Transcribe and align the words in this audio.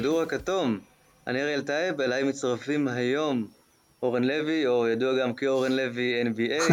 הכדור 0.00 0.22
הכתום. 0.22 0.78
אני 1.26 1.42
אריאל 1.42 1.62
טייב, 1.62 2.00
אליי 2.00 2.22
מצטרפים 2.22 2.88
היום 2.88 3.46
אורן 4.02 4.24
לוי, 4.24 4.66
או 4.66 4.88
ידוע 4.88 5.22
גם 5.22 5.34
כאורן 5.34 5.72
לוי 5.72 6.22
NBA. 6.22 6.72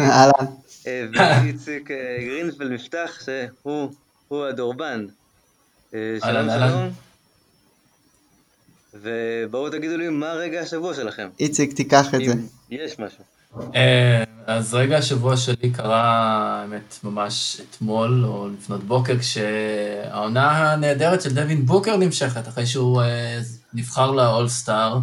אה, 0.86 1.06
ואיציק 1.12 1.90
אה, 1.90 2.18
גרינפלד 2.20 2.70
מפתח, 2.70 3.20
שהוא 3.20 4.46
הדורבן. 4.46 5.06
אה, 5.94 6.16
שלום. 6.20 6.48
שלום. 6.50 6.90
ובואו 8.94 9.70
תגידו 9.70 9.96
לי 9.96 10.08
מה 10.08 10.32
רגע 10.32 10.60
השבוע 10.60 10.94
שלכם. 10.94 11.28
איציק, 11.40 11.72
תיקח 11.72 12.14
את 12.14 12.20
זה. 12.24 12.32
יש 12.70 12.98
משהו. 12.98 13.24
אה, 13.74 14.24
אז 14.46 14.74
רגע 14.74 14.98
השבוע 14.98 15.36
שלי 15.36 15.70
קרה, 15.72 16.02
האמת, 16.62 16.98
ממש 17.04 17.60
אתמול 17.60 18.24
או 18.24 18.48
לפנות 18.48 18.84
בוקר, 18.84 19.18
כשהעונה 19.18 20.72
הנהדרת 20.72 21.22
של 21.22 21.34
דווין 21.34 21.66
בוקר 21.66 21.96
נמשכת, 21.96 22.48
אחרי 22.48 22.66
שהוא 22.66 23.02
אה, 23.02 23.38
נבחר 23.74 24.10
לאול-סטאר, 24.10 24.98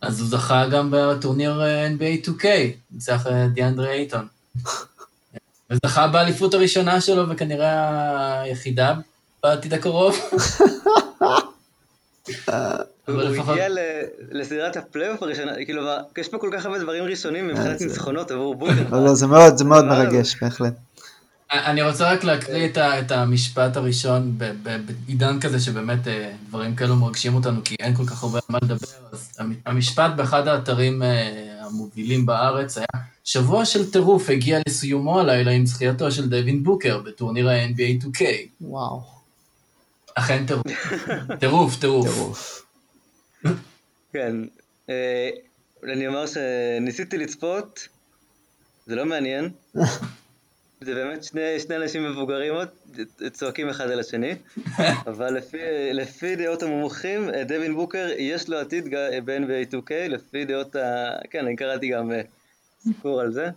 אז 0.00 0.20
הוא 0.20 0.28
זכה 0.28 0.66
גם 0.66 0.88
בטורניר 0.92 1.62
אה, 1.62 1.88
NBA 1.88 2.26
2K, 2.26 2.44
ניצח 2.90 3.26
דיאנדרי 3.52 3.88
אייטון. 3.88 4.26
וזכה 5.70 6.08
באליפות 6.08 6.54
הראשונה 6.54 7.00
שלו, 7.00 7.28
וכנראה 7.28 8.40
היחידה 8.40 8.94
בעתיד 9.42 9.74
הקרוב. 9.74 10.16
אבל 12.48 12.76
הוא 13.08 13.50
הגיע 13.50 13.68
ל- 13.68 13.78
לסדרת 14.30 14.76
הפלייאוף 14.76 15.22
הראשונה, 15.22 15.52
כאילו, 15.64 15.82
יש 16.18 16.28
פה 16.28 16.38
כל 16.38 16.50
כך 16.52 16.66
הרבה 16.66 16.78
דברים 16.78 17.04
ראשונים 17.04 17.48
מבחינת 17.48 17.78
זה- 17.78 17.86
ניצחונות 17.86 18.30
עבור 18.30 18.54
בוקר. 18.54 18.72
לא, 18.90 19.04
לא, 19.04 19.14
זה 19.14 19.26
מאוד, 19.26 19.56
זה 19.56 19.64
מאוד 19.64 19.84
אה, 19.84 19.88
מרגש, 19.88 20.36
בהחלט. 20.42 20.72
אני 21.52 21.82
רוצה 21.82 22.12
רק 22.12 22.24
להקריא 22.24 22.68
את, 23.00 23.10
המשפט 23.10 23.76
הראשון 23.76 24.34
ב- 24.38 24.44
ב- 24.62 24.76
בעידן 25.06 25.40
כזה 25.40 25.60
שבאמת 25.60 26.08
אה, 26.08 26.32
דברים 26.48 26.74
כאלו 26.76 26.96
מרגשים 26.96 27.34
אותנו, 27.34 27.60
כי 27.64 27.74
אין 27.80 27.94
כל 27.94 28.06
כך 28.06 28.22
הרבה 28.22 28.38
על 28.38 28.42
מה 28.48 28.58
לדבר. 28.62 28.86
אז 29.12 29.32
המ- 29.38 29.54
המשפט 29.66 30.10
באחד 30.16 30.48
האתרים 30.48 31.02
אה, 31.02 31.28
המובילים 31.66 32.26
בארץ 32.26 32.78
היה, 32.78 32.86
שבוע 33.24 33.64
של 33.64 33.90
טירוף 33.90 34.30
הגיע 34.30 34.58
לסיומו 34.68 35.20
הלילה 35.20 35.50
עם 35.50 35.66
זכייתו 35.66 36.10
של 36.12 36.28
דווין 36.28 36.64
בוקר 36.64 36.98
בטורניר 36.98 37.48
ה-NBA 37.50 38.04
2K. 38.04 38.22
וואו. 38.60 39.15
אכן 40.18 40.44
טירוף. 40.48 40.66
טירוף, 41.40 41.80
טירוף. 41.80 42.66
כן. 44.12 44.36
אה, 44.90 45.30
אני 45.84 46.06
אומר 46.06 46.26
שניסיתי 46.26 47.18
לצפות, 47.18 47.88
זה 48.86 48.94
לא 48.94 49.06
מעניין. 49.06 49.50
זה 50.84 50.94
באמת 50.94 51.24
שני, 51.24 51.60
שני 51.60 51.76
אנשים 51.76 52.10
מבוגרים 52.10 52.54
עוד, 52.54 52.68
צועקים 53.32 53.68
אחד 53.68 53.90
על 53.90 54.00
השני, 54.00 54.34
אבל 55.10 55.34
לפי, 55.34 55.58
לפי 55.92 56.36
דעות 56.36 56.62
המומחים, 56.62 57.30
אה, 57.30 57.44
דווין 57.44 57.74
בוקר 57.74 58.08
יש 58.18 58.48
לו 58.48 58.58
עתיד 58.58 58.88
ג- 58.88 59.18
ב-NBA 59.24 59.72
2K, 59.74 59.90
לפי 60.08 60.44
דעות 60.44 60.76
ה... 60.76 61.10
כן, 61.30 61.44
אני 61.46 61.56
קראתי 61.56 61.88
גם 61.88 62.12
אה, 62.12 62.20
סיפור 62.82 63.20
על 63.20 63.32
זה, 63.32 63.48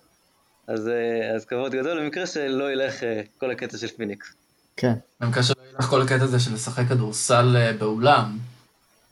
אז, 0.67 0.87
אה, 0.87 1.35
אז 1.35 1.45
כבוד 1.45 1.71
גדול, 1.75 2.03
במקרה 2.03 2.27
שלא 2.27 2.71
ילך 2.71 3.03
אה, 3.03 3.21
כל 3.37 3.51
הקטע 3.51 3.77
של 3.77 3.87
פיניקס. 3.87 4.33
כן. 4.79 4.93
אני 5.21 5.29
מקווה 5.29 5.43
שלא 5.43 5.61
ילך 5.75 5.85
כל 5.85 6.01
הקטע 6.01 6.23
הזה 6.23 6.39
של 6.39 6.53
לשחק 6.53 6.83
כדורסל 6.89 7.55
אה, 7.57 7.73
באולם. 7.73 8.37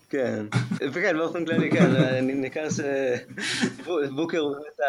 כן, 0.09 0.45
וכן, 0.93 1.17
באופן 1.17 1.45
כללי, 1.45 1.71
כן, 1.71 1.95
אני- 1.95 2.33
ניכר 2.33 2.67
שבוקר 2.69 4.39
הוא 4.39 4.51
באמת 4.53 4.79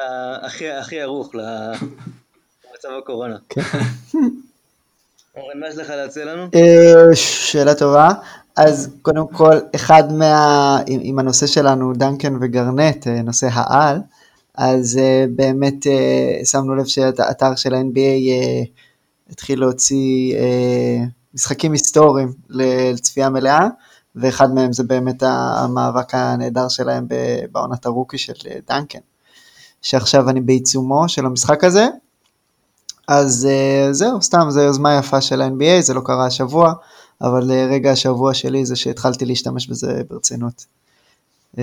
הכי, 0.80 1.00
ערוך 1.00 1.34
למצב 1.34 2.88
הקורונה. 3.02 3.36
כן. 3.48 3.60
אורן, 5.36 5.60
מה 5.60 5.68
יש 5.68 5.76
לך 5.76 5.90
להציע 5.90 6.24
לנו? 6.24 6.42
אה, 6.54 7.14
שאלה 7.16 7.74
טובה. 7.74 8.08
אז 8.56 8.90
קודם 9.02 9.28
כל, 9.28 9.54
אחד 9.74 10.12
מה... 10.12 10.78
עם, 10.86 11.00
עם 11.02 11.18
הנושא 11.18 11.46
שלנו, 11.46 11.92
דנקן 11.92 12.36
וגרנט, 12.40 13.06
אה, 13.06 13.22
נושא 13.22 13.48
העל, 13.52 13.98
אז 14.54 14.98
אה, 14.98 15.24
באמת 15.36 15.86
אה, 15.86 16.40
שמנו 16.44 16.74
לב 16.74 16.86
שהאתר 16.86 17.54
של 17.56 17.74
ה-NBA 17.74 17.98
אה, 18.30 18.62
התחיל 19.30 19.60
להוציא 19.60 20.34
אה, 20.36 21.04
משחקים 21.34 21.72
היסטוריים 21.72 22.32
לצפייה 22.48 23.30
מלאה, 23.30 23.68
ואחד 24.16 24.54
מהם 24.54 24.72
זה 24.72 24.82
באמת 24.82 25.22
המאבק 25.22 26.14
הנהדר 26.14 26.68
שלהם 26.68 27.06
בעונת 27.52 27.86
הרוקי 27.86 28.18
של 28.18 28.32
אה, 28.46 28.58
דנקן, 28.68 28.98
שעכשיו 29.82 30.30
אני 30.30 30.40
בעיצומו 30.40 31.08
של 31.08 31.26
המשחק 31.26 31.64
הזה. 31.64 31.88
אז 33.08 33.48
uh, 33.50 33.92
זהו, 33.92 34.22
סתם, 34.22 34.46
זו 34.50 34.60
יוזמה 34.60 34.98
יפה 34.98 35.20
של 35.20 35.42
ה-NBA, 35.42 35.80
זה 35.80 35.94
לא 35.94 36.00
קרה 36.04 36.26
השבוע, 36.26 36.72
אבל 37.20 37.50
uh, 37.50 37.72
רגע 37.72 37.90
השבוע 37.90 38.34
שלי 38.34 38.66
זה 38.66 38.76
שהתחלתי 38.76 39.24
להשתמש 39.24 39.66
בזה 39.66 40.02
ברצינות. 40.10 40.64
Uh, 41.56 41.60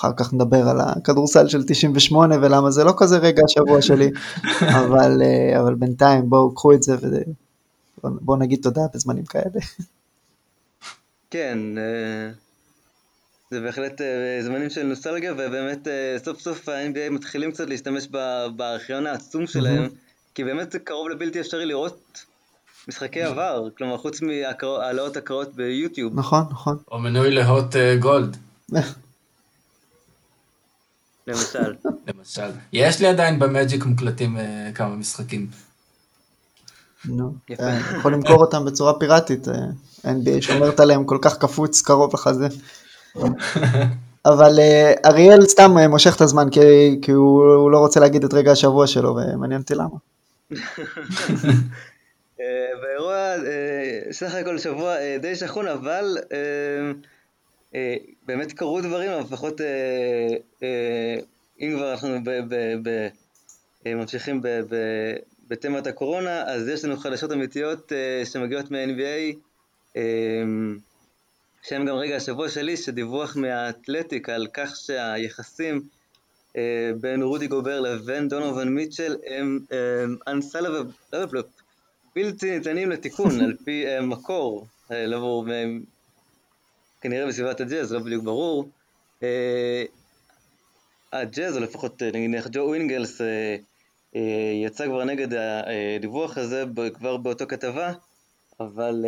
אחר 0.00 0.12
כך 0.16 0.32
נדבר 0.32 0.68
על 0.68 0.80
הכדורסל 0.80 1.48
של 1.48 1.62
98 1.66 2.36
ולמה 2.42 2.70
זה 2.70 2.84
לא 2.84 2.94
כזה 2.96 3.18
רגע 3.18 3.42
השבוע 3.44 3.82
שלי, 3.82 4.10
אבל, 4.80 5.22
uh, 5.22 5.60
אבל 5.60 5.74
בינתיים 5.74 6.30
בואו 6.30 6.54
קחו 6.54 6.72
את 6.72 6.82
זה 6.82 6.96
ובואו 8.04 8.38
נגיד 8.38 8.58
תודה 8.62 8.80
בזמנים 8.94 9.24
כאלה. 9.24 9.60
כן, 11.30 11.58
אה, 11.78 12.30
זה 13.50 13.60
בהחלט 13.60 14.00
אה, 14.00 14.42
זמנים 14.42 14.70
של 14.70 14.82
נוסטלגיה, 14.82 15.32
ובאמת 15.32 15.88
אה, 15.88 16.16
סוף 16.24 16.40
סוף 16.40 16.68
ה-NBA 16.68 17.10
מתחילים 17.10 17.52
קצת 17.52 17.68
להשתמש 17.68 18.08
ב- 18.10 18.46
בארכיון 18.56 19.06
העצום 19.06 19.46
שלהם, 19.46 19.88
כי 20.34 20.44
באמת 20.44 20.72
זה 20.72 20.78
קרוב 20.78 21.08
לבלתי 21.08 21.40
אפשרי 21.40 21.66
לראות 21.66 22.24
משחקי 22.88 23.22
עבר, 23.22 23.68
כלומר 23.78 23.98
חוץ 23.98 24.20
מהעלאות 24.22 25.16
הקראות 25.16 25.54
ביוטיוב. 25.54 26.12
נכון, 26.18 26.42
נכון. 26.50 26.76
או 26.90 26.98
מנוי 26.98 27.30
להוט 27.30 27.76
אה, 27.76 27.96
גולד, 27.96 28.36
למשל. 31.30 31.74
למשל. 32.08 32.50
יש 32.72 33.00
לי 33.00 33.06
עדיין 33.06 33.38
במג'יק 33.38 33.84
מוקלטים 33.84 34.36
אה, 34.36 34.70
כמה 34.74 34.96
משחקים. 34.96 35.46
נו. 37.04 37.34
אה, 37.60 37.78
יכול 37.96 38.12
למכור 38.12 38.40
אותם 38.40 38.64
בצורה 38.64 38.98
פיראטית, 38.98 39.48
אה, 39.48 39.54
NBA 40.04 40.40
שומרת 40.42 40.80
עליהם 40.80 41.04
כל 41.04 41.18
כך 41.22 41.38
קפוץ 41.38 41.82
קרוב 41.82 42.10
לחזה. 42.14 42.46
אבל 44.24 44.58
אריאל 45.04 45.46
סתם 45.46 45.70
מושך 45.88 46.16
את 46.16 46.20
הזמן 46.20 46.50
כי, 46.50 46.60
כי 47.02 47.12
הוא, 47.12 47.54
הוא 47.54 47.70
לא 47.70 47.78
רוצה 47.78 48.00
להגיד 48.00 48.24
את 48.24 48.34
רגע 48.34 48.52
השבוע 48.52 48.86
שלו 48.86 49.16
ומעניין 49.16 49.60
אותי 49.60 49.74
למה. 49.74 49.96
באירוע 52.82 53.34
סך 54.12 54.34
הכל 54.34 54.58
שבוע 54.58 54.94
די 55.20 55.36
שחון, 55.36 55.68
אבל 55.68 56.16
באמת 58.26 58.52
קרו 58.52 58.80
דברים, 58.80 59.10
אבל 59.10 59.20
לפחות 59.20 59.60
אה, 59.60 60.36
אה, 60.62 61.16
אם 61.60 61.72
כבר 61.76 61.92
אנחנו 61.92 62.08
אה, 63.86 63.94
ממשיכים 63.94 64.40
בתמת 65.48 65.86
הקורונה, 65.86 66.42
אז 66.42 66.68
יש 66.68 66.84
לנו 66.84 66.96
חדשות 66.96 67.32
אמיתיות 67.32 67.92
אה, 67.92 68.26
שמגיעות 68.26 68.70
מה-NBA, 68.70 69.36
אה, 69.96 70.02
שהם 71.62 71.86
גם 71.86 71.96
רגע 71.96 72.16
השבוע 72.16 72.48
שלי, 72.48 72.76
שדיווח 72.76 73.36
מהאתלטיק 73.36 74.28
על 74.28 74.46
כך 74.54 74.76
שהיחסים 74.76 75.82
אה, 76.56 76.90
בין 77.00 77.22
רודי 77.22 77.46
גובר 77.46 77.80
לבין 77.80 78.28
דונובל 78.28 78.68
מיטשל 78.68 79.16
הם 79.26 79.58
אה, 79.72 80.34
unsellable, 80.34 81.16
בלתי 82.16 82.50
ניתנים 82.50 82.90
לתיקון 82.90 83.40
על 83.40 83.56
פי 83.64 83.86
אה, 83.86 84.00
מקור, 84.00 84.66
אה, 84.92 85.06
לא 85.06 85.18
ברור, 85.18 85.50
אה, 85.50 85.64
כנראה 87.00 87.26
בסביבת 87.26 87.60
הג'אז, 87.60 87.92
לא 87.92 88.00
בדיוק 88.00 88.24
ברור. 88.24 88.68
אה, 89.22 89.84
הג'אז, 91.12 91.56
או 91.56 91.60
לפחות 91.60 92.02
אה, 92.02 92.10
נגיד 92.12 92.46
ג'ו 92.52 92.60
אינגלס, 92.60 93.20
אה, 93.20 93.56
יצא 94.64 94.86
כבר 94.86 95.04
נגד 95.04 95.28
הדיווח 95.34 96.38
הזה 96.38 96.64
כבר 96.94 97.16
באותו 97.16 97.46
כתבה, 97.48 97.92
אבל 98.60 99.04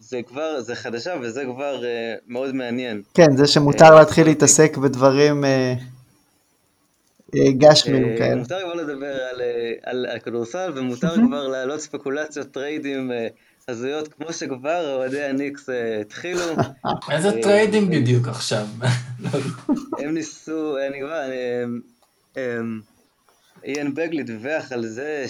זה 0.00 0.22
כבר, 0.22 0.60
זה 0.60 0.74
חדשה 0.74 1.14
וזה 1.20 1.44
כבר 1.44 1.82
מאוד 2.26 2.54
מעניין. 2.54 3.02
כן, 3.14 3.36
זה 3.36 3.46
שמותר 3.46 3.94
להתחיל 3.94 4.26
להתעסק 4.26 4.76
בדברים 4.76 5.44
גשמיים 7.34 8.16
כאלה. 8.18 8.36
מותר 8.36 8.60
כבר 8.64 8.74
לדבר 8.74 9.22
על, 9.22 9.40
אה, 9.40 9.72
על, 9.82 10.06
על 10.06 10.18
כדורסל 10.18 10.72
ומותר 10.76 11.14
כבר 11.26 11.48
להעלות 11.48 11.80
ספקולציות, 11.80 12.50
טריידים 12.50 13.10
הזויות, 13.68 14.08
כמו 14.08 14.32
שכבר 14.32 14.94
אוהדי 14.94 15.22
הניקס 15.22 15.70
אה, 15.70 16.00
התחילו. 16.00 16.40
איזה 17.12 17.28
אה, 17.28 17.42
טריידים 17.42 17.90
בדיוק 17.90 18.28
עכשיו? 18.28 18.66
הם 19.98 20.14
ניסו, 20.14 20.76
אני 20.88 21.00
כבר, 21.00 21.12
אה, 21.12 21.64
אה, 22.36 22.58
איאן 23.64 23.94
בגלי 23.94 24.22
דיווח 24.22 24.72
על 24.72 24.86
זה 24.86 25.24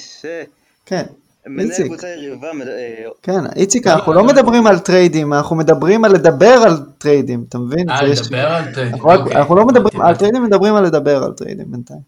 כן, 0.87 1.03
שמנהל 1.45 1.67
איציק. 1.71 1.87
קבוצה 1.87 2.09
יריבה, 2.09 2.53
מד- 2.53 2.69
אה, 2.69 3.05
כן, 3.23 3.41
איציק, 3.57 3.87
אנחנו 3.87 4.13
לא. 4.13 4.25
מדברים 4.25 4.67
על 4.67 4.79
טריידים, 4.79 5.33
אנחנו 5.33 5.57
מדברים 5.57 6.05
על 6.05 6.13
לדבר 6.13 6.47
על 6.67 6.77
טריידים, 6.99 7.45
אתה 7.49 7.59
מבין? 7.59 7.91
אה, 7.91 8.03
לדבר 8.03 8.47
על 8.47 8.65
טריידים. 8.75 8.95
אנחנו 8.95 9.15
אוקיי. 9.15 9.37
אנחנו 9.37 9.57
לא 9.57 9.67
מדברים 9.67 10.01
על 10.01 10.07
הבנתי. 10.07 10.19
טריידים, 10.19 10.45
מדברים 10.45 10.75
על 10.75 10.85
לדבר 10.85 11.23
על 11.25 11.33
טריידים 11.33 11.71
בינתיים. 11.71 12.01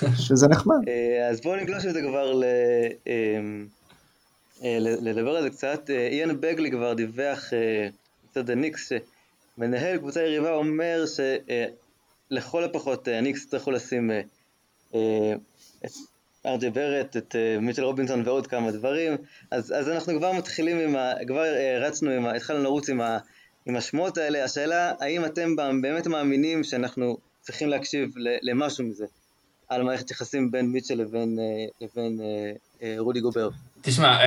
שזה 0.26 0.48
נחמד. 0.48 0.76
אה, 0.88 1.28
אז 1.30 1.40
בואו 1.40 1.56
נגלוש 1.56 1.86
את 1.86 1.94
זה 1.94 2.00
כבר. 2.02 2.42
אה, 2.42 2.48
אה, 3.08 3.40
לדבר 4.80 5.36
על 5.36 5.42
זה 5.42 5.50
קצת. 5.50 5.90
אה, 5.90 6.06
איין 6.06 6.40
בגלי 6.40 6.70
כבר 6.70 6.94
דיווח 6.94 7.52
אה, 7.52 7.88
מצד 8.30 8.50
הניקס, 8.50 8.92
שמנהל 9.58 9.96
קבוצה 9.98 10.20
יריבה 10.20 10.54
אומר 10.54 11.04
שלכל 12.30 12.64
הפחות 12.64 13.08
הניקס 13.08 13.42
יצטרכו 13.44 13.70
לשים 13.70 14.10
את 15.84 15.90
ארג'י 16.46 16.70
ברט, 16.70 17.16
את 17.16 17.36
מיטל 17.60 17.82
רובינסון 17.82 18.22
ועוד 18.26 18.46
כמה 18.46 18.70
דברים, 18.70 19.16
אז, 19.50 19.72
אז 19.72 19.88
אנחנו 19.88 20.18
כבר 20.18 20.32
מתחילים 20.32 20.78
עם 20.78 20.96
ה... 20.96 21.12
כבר 21.26 21.44
רצנו, 21.80 22.10
עם 22.10 22.26
ה, 22.26 22.36
התחלנו 22.36 22.62
לרוץ 22.62 22.88
עם, 22.88 23.00
ה, 23.00 23.18
עם 23.66 23.76
השמועות 23.76 24.18
האלה, 24.18 24.44
השאלה 24.44 24.92
האם 25.00 25.24
אתם 25.24 25.56
באמת 25.56 26.06
מאמינים 26.06 26.64
שאנחנו 26.64 27.18
צריכים 27.40 27.68
להקשיב 27.68 28.10
למשהו 28.42 28.84
מזה, 28.84 29.06
על 29.68 29.82
מערכת 29.82 30.10
יחסים 30.10 30.50
בין 30.50 30.66
מיטשל 30.66 30.94
לבין, 30.94 31.38
לבין 31.80 32.20
רודי 32.98 33.20
גובר. 33.20 33.48
תשמע, 33.82 34.18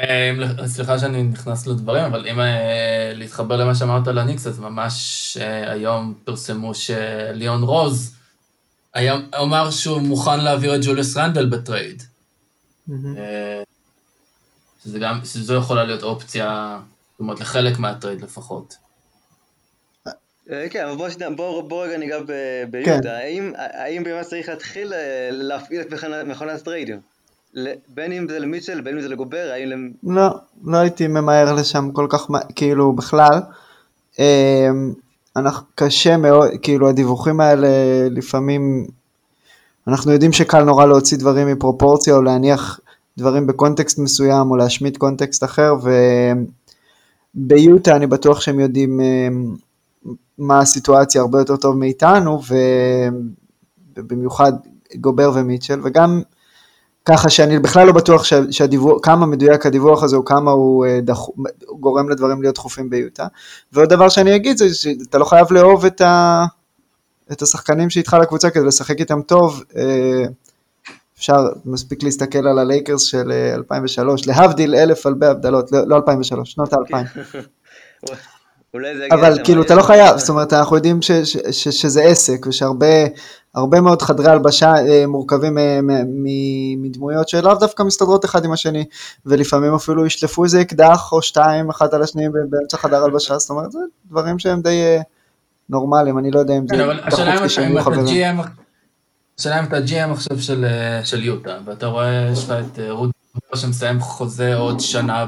סליחה 0.66 1.00
שאני 1.00 1.24
נכנס 1.24 1.68
לדברים, 1.68 2.04
אבל 2.04 2.28
אם 2.28 2.40
להתחבר 3.14 3.56
למה 3.58 3.76
שאמרת 3.76 4.08
על 4.08 4.18
הניקס, 4.18 4.48
אז 4.48 4.60
ממש 4.60 5.38
היום 5.68 6.14
פרסמו 6.24 6.76
שליאון 6.76 7.64
רוז 7.64 8.16
היה, 8.94 9.16
אמר 9.42 9.72
שהוא 9.72 10.02
מוכן 10.02 10.40
להעביר 10.40 10.76
את 10.76 10.80
ג'וליוס 10.84 11.18
רנדל 11.18 11.46
בטרייד. 11.46 12.04
שזה 14.84 15.00
גם, 15.00 15.20
שזו 15.26 15.54
יכולה 15.54 15.84
להיות 15.84 16.04
אופציה, 16.04 16.80
זאת 17.12 17.20
אומרת, 17.20 17.40
לחלק 17.40 17.80
מהטרייד 17.80 18.22
לפחות. 18.22 18.76
כן, 20.70 20.88
אבל 20.88 21.10
בוא 21.68 21.86
רגע 21.86 21.98
ניגע 21.98 22.18
ביוטה. 22.70 23.18
האם 23.74 24.04
באמת 24.04 24.26
צריך 24.26 24.50
להתחיל 24.50 24.94
להפעיל 25.32 25.82
את 25.82 25.88
מכונת 26.26 26.64
טריידים? 26.64 27.13
בין 27.88 28.12
אם 28.12 28.28
זה 28.30 28.40
למיטשל, 28.40 28.82
בין 28.82 28.96
אם 28.96 29.02
זה 29.02 29.10
לגובר, 29.10 29.50
האם... 29.54 29.92
לא, 30.04 30.28
לא 30.64 30.78
הייתי 30.78 31.08
ממהר 31.08 31.54
לשם 31.54 31.92
כל 31.94 32.08
כך, 32.10 32.28
כאילו 32.56 32.94
בכלל. 32.94 33.40
אנחנו 35.36 35.68
קשה 35.76 36.18
מאוד, 36.18 36.50
כאילו 36.62 36.90
הדיווחים 36.90 37.40
האלה 37.40 37.68
לפעמים, 38.12 38.88
אנחנו 39.88 40.12
יודעים 40.12 40.34
שקל 40.34 40.64
נורא 40.64 40.86
להוציא 40.86 41.18
דברים 41.18 41.48
מפרופורציה 41.48 42.16
או 42.16 42.22
להניח 42.22 42.80
דברים 43.18 43.48
בקונטקסט 43.48 44.00
מסוים 44.00 44.52
או 44.52 44.56
להשמיט 44.56 44.98
קונטקסט 44.98 45.44
אחר 45.44 45.74
וביוטה 47.36 47.96
אני 47.96 48.08
בטוח 48.08 48.42
שהם 48.42 48.60
יודעים 48.60 49.00
מה 50.38 50.60
הסיטואציה 50.60 51.22
הרבה 51.22 51.40
יותר 51.40 51.56
טוב 51.56 51.78
מאיתנו 51.78 52.42
ובמיוחד 53.98 54.54
גובר 54.96 55.32
ומיטשל 55.36 55.80
וגם 55.84 56.22
ככה 57.06 57.30
שאני 57.30 57.60
בכלל 57.60 57.88
לא 57.88 57.94
בטוח 57.94 58.24
שהדיווח, 58.52 59.00
כמה 59.04 59.26
מדויק 59.26 59.66
הדיווח 59.66 60.04
הזה 60.04 60.16
או 60.16 60.26
כמה 60.26 60.52
הוא 60.52 60.86
דח, 61.02 61.20
גורם 61.80 62.10
לדברים 62.10 62.42
להיות 62.42 62.56
דחופים 62.56 62.90
ביוטה. 62.90 63.28
ועוד 63.74 63.90
דבר 63.90 64.10
שאני 64.10 64.36
אגיד 64.36 64.58
זה 64.58 64.74
שאתה 64.74 65.18
לא 65.18 65.26
חייב 65.26 65.54
לאהוב 65.54 65.86
את, 65.86 66.02
ה, 66.02 66.46
את 67.32 67.42
השחקנים 67.42 67.90
שאיתך 67.90 68.18
לקבוצה 68.22 68.50
כדי 68.50 68.66
לשחק 68.66 69.00
איתם 69.00 69.22
טוב. 69.22 69.64
אפשר 71.18 71.48
מספיק 71.66 72.04
להסתכל 72.04 72.48
על 72.48 72.60
הלייקרס 72.60 73.02
של 73.02 73.32
2003, 73.56 74.28
להבדיל 74.28 74.76
אלף 74.76 75.08
אלפי 75.08 75.26
הבדלות, 75.26 75.72
לא, 75.72 75.88
לא 75.88 75.96
2003, 75.96 76.52
שנות 76.52 76.74
האלפיים. 76.74 77.06
אבל 79.12 79.44
כאילו 79.44 79.62
אתה 79.62 79.76
לא 79.76 79.82
חייב, 79.82 80.18
זאת 80.18 80.30
אומרת 80.30 80.54
אנחנו 80.54 80.76
יודעים 80.76 81.02
ש, 81.02 81.12
ש, 81.12 81.38
ש, 81.52 81.68
שזה 81.68 82.04
עסק 82.04 82.48
ושהרבה 82.48 82.88
מאוד 83.56 84.02
חדרי 84.02 84.32
הלבשה 84.32 84.74
מורכבים 85.08 85.58
מדמויות 86.78 87.30
שלאו 87.30 87.56
דווקא 87.56 87.84
מסתדרות 87.84 88.26
אחד 88.26 88.46
עם 88.46 88.52
השני 88.52 88.86
ולפעמים 89.26 89.74
אפילו 89.74 90.06
ישלפו 90.06 90.44
איזה 90.44 90.62
אקדח 90.62 91.12
או 91.12 91.22
שתיים 91.22 91.70
אחד 91.70 91.94
על 91.94 92.04
השני 92.04 92.24
באמצע 92.50 92.78
חדר 92.78 93.04
הלבשה, 93.04 93.38
זאת 93.38 93.50
אומרת 93.50 93.72
זה 93.72 93.80
דברים 94.10 94.40
שהם 94.40 94.62
די 94.62 94.82
נורמליים, 95.70 96.18
אני 96.18 96.32
לא 96.32 96.40
יודע 96.40 96.58
אם 96.58 96.66
זה 96.68 96.86
דחוף 97.10 97.20
לי 97.42 97.50
שהם 97.50 97.72
יהיו 97.72 97.84
חברים. 97.84 98.40
השאלה 99.40 99.60
אם 99.60 99.66
אתה 99.66 99.78
GM 99.78 100.12
עכשיו 100.12 100.42
של 101.04 101.24
יוטה 101.24 101.58
ואתה 101.66 101.86
רואה 101.86 102.30
יש 102.32 102.44
לך 102.44 102.52
את 102.52 102.80
רודי 102.90 103.12
שמסיים 103.56 104.02
חוזה 104.02 104.56
עוד 104.56 104.80
שנה 104.80 105.26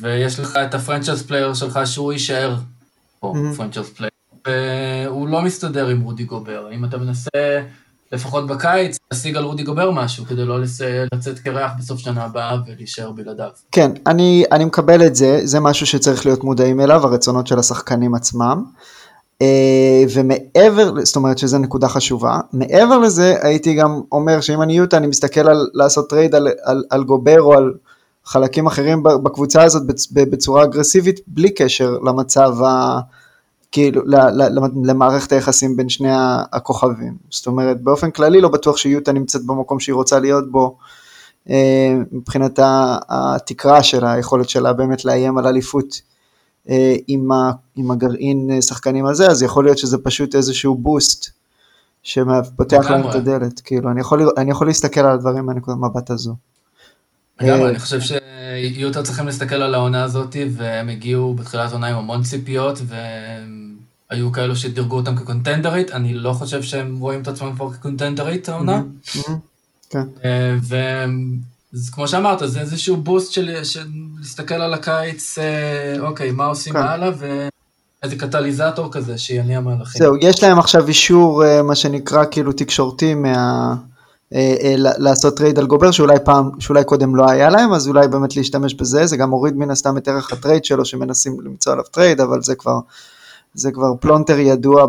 ויש 0.00 0.40
לך 0.40 0.56
את 0.56 0.74
ה 0.74 0.79
franchise 0.79 1.22
player 1.22 1.54
שלך 1.54 1.80
שהוא 1.84 2.12
יישאר 2.12 2.56
פה, 3.20 3.34
franchise 3.56 3.90
player, 3.90 4.10
והוא 4.48 5.28
לא 5.28 5.42
מסתדר 5.42 5.86
עם 5.86 6.00
רודי 6.00 6.24
גובר. 6.24 6.68
אם 6.72 6.84
אתה 6.84 6.98
מנסה, 6.98 7.60
לפחות 8.12 8.46
בקיץ, 8.46 8.96
להשיג 9.10 9.36
על 9.36 9.44
רודי 9.44 9.62
גובר 9.62 9.90
משהו, 9.90 10.24
כדי 10.24 10.44
לא 10.44 10.60
לצאת 11.14 11.38
קרח 11.38 11.70
בסוף 11.78 11.98
שנה 11.98 12.24
הבאה 12.24 12.56
ולהישאר 12.66 13.10
בלעדיו. 13.10 13.50
כן, 13.72 13.90
אני, 14.06 14.44
אני 14.52 14.64
מקבל 14.64 15.06
את 15.06 15.14
זה, 15.14 15.40
זה 15.44 15.60
משהו 15.60 15.86
שצריך 15.86 16.26
להיות 16.26 16.44
מודעים 16.44 16.80
אליו, 16.80 17.06
הרצונות 17.06 17.46
של 17.46 17.58
השחקנים 17.58 18.14
עצמם. 18.14 18.64
ומעבר, 20.14 21.04
זאת 21.04 21.16
אומרת 21.16 21.38
שזו 21.38 21.58
נקודה 21.58 21.88
חשובה, 21.88 22.40
מעבר 22.52 22.98
לזה 22.98 23.36
הייתי 23.42 23.74
גם 23.74 24.00
אומר 24.12 24.40
שאם 24.40 24.62
אני 24.62 24.72
יוטה 24.72 24.96
אני 24.96 25.06
מסתכל 25.06 25.48
על 25.48 25.68
לעשות 25.74 26.10
טרייד 26.10 26.34
על, 26.34 26.48
על, 26.64 26.84
על 26.90 27.04
גובר 27.04 27.42
או 27.42 27.54
על 27.54 27.72
חלקים 28.24 28.66
אחרים 28.66 29.02
בקבוצה 29.02 29.62
הזאת 29.62 29.82
בצורה 30.12 30.64
אגרסיבית 30.64 31.20
בלי 31.26 31.50
קשר 31.50 31.98
למצב, 32.06 32.62
ה, 32.62 33.00
כאילו, 33.72 34.02
למערכת 34.84 35.32
היחסים 35.32 35.76
בין 35.76 35.88
שני 35.88 36.10
הכוכבים. 36.52 37.16
זאת 37.30 37.46
אומרת, 37.46 37.80
באופן 37.82 38.10
כללי 38.10 38.40
לא 38.40 38.48
בטוח 38.48 38.76
שיוטה 38.76 39.12
נמצאת 39.12 39.46
במקום 39.46 39.80
שהיא 39.80 39.94
רוצה 39.94 40.20
להיות 40.20 40.50
בו, 40.50 40.76
מבחינת 42.12 42.58
התקרה 43.08 43.82
שלה, 43.82 44.12
היכולת 44.12 44.48
שלה 44.48 44.72
באמת 44.72 45.04
לאיים 45.04 45.38
על 45.38 45.46
אליפות 45.46 46.00
עם, 47.06 47.28
עם 47.76 47.90
הגרעין 47.90 48.60
שחקנים 48.60 49.06
הזה, 49.06 49.28
אז 49.28 49.42
יכול 49.42 49.64
להיות 49.64 49.78
שזה 49.78 49.98
פשוט 49.98 50.34
איזשהו 50.34 50.74
בוסט 50.74 51.30
שפותח 52.02 52.90
להם 52.90 53.08
את 53.10 53.14
הדלת. 53.14 53.60
כאילו, 53.60 53.90
אני 53.90 54.00
יכול, 54.00 54.30
אני 54.36 54.50
יכול 54.50 54.66
להסתכל 54.66 55.00
על 55.00 55.12
הדברים 55.12 55.46
מהנקודת 55.46 55.76
מבט 55.78 56.10
הזו. 56.10 56.34
לגמרי, 57.40 57.68
אני 57.70 57.78
חושב 57.78 58.00
שיוטה 58.74 59.02
צריכים 59.02 59.26
להסתכל 59.26 59.54
על 59.54 59.74
העונה 59.74 60.04
הזאת, 60.04 60.36
והם 60.50 60.88
הגיעו 60.88 61.34
בתחילת 61.34 61.70
העונה 61.70 61.86
עם 61.86 61.96
המון 61.96 62.22
ציפיות, 62.22 62.78
והיו 64.10 64.32
כאלו 64.32 64.56
שדירגו 64.56 64.96
אותם 64.96 65.16
כקונטנדרית, 65.16 65.90
אני 65.90 66.14
לא 66.14 66.32
חושב 66.32 66.62
שהם 66.62 66.98
רואים 66.98 67.22
את 67.22 67.28
עצמם 67.28 67.52
כבר 67.54 67.72
כקונטנדרית 67.72 68.48
העונה. 68.48 68.82
כן. 69.90 70.06
וכמו 71.88 72.08
שאמרת, 72.08 72.38
זה 72.44 72.60
איזשהו 72.60 72.96
בוסט 72.96 73.32
של 73.32 73.50
להסתכל 74.18 74.54
על 74.54 74.74
הקיץ, 74.74 75.38
אוקיי, 76.00 76.30
מה 76.30 76.46
עושים 76.46 76.76
הלאה, 76.76 77.10
ואיזה 77.18 78.16
קטליזטור 78.16 78.92
כזה 78.92 79.18
שיניע 79.18 79.60
מהלכים. 79.60 80.02
זהו, 80.02 80.16
יש 80.20 80.42
להם 80.42 80.58
עכשיו 80.58 80.88
אישור, 80.88 81.42
מה 81.64 81.74
שנקרא, 81.74 82.24
כאילו 82.30 82.52
תקשורתי 82.52 83.14
מה... 83.14 83.74
לעשות 84.98 85.36
טרייד 85.36 85.58
על 85.58 85.66
גובר 85.66 85.90
שאולי 85.90 86.16
פעם, 86.24 86.50
שאולי 86.58 86.84
קודם 86.84 87.16
לא 87.16 87.30
היה 87.30 87.50
להם, 87.50 87.72
אז 87.72 87.88
אולי 87.88 88.08
באמת 88.08 88.36
להשתמש 88.36 88.74
בזה, 88.74 89.06
זה 89.06 89.16
גם 89.16 89.30
מוריד 89.30 89.56
מן 89.56 89.70
הסתם 89.70 89.96
את 89.96 90.08
ערך 90.08 90.32
הטרייד 90.32 90.64
שלו 90.64 90.84
שמנסים 90.84 91.40
למצוא 91.40 91.72
עליו 91.72 91.84
טרייד, 91.84 92.20
אבל 92.20 92.42
זה 92.42 92.54
כבר, 92.54 92.78
זה 93.54 93.72
כבר 93.72 93.94
פלונטר 94.00 94.38
ידוע 94.38 94.86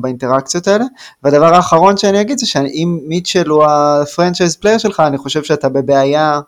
באינטראקציות 0.00 0.68
האלה. 0.68 0.84
והדבר 1.22 1.54
האחרון 1.54 1.96
שאני 1.96 2.20
אגיד 2.20 2.38
זה 2.38 2.46
שאם 2.46 2.98
מיטשל 3.06 3.48
הוא 3.48 3.64
ה 3.64 3.73
franchise 3.73 4.56
player 4.56 4.78
שלך, 4.78 5.00
אני 5.00 5.18
חושב 5.18 5.42
שאתה 5.42 5.68
בבעיה 5.68 6.40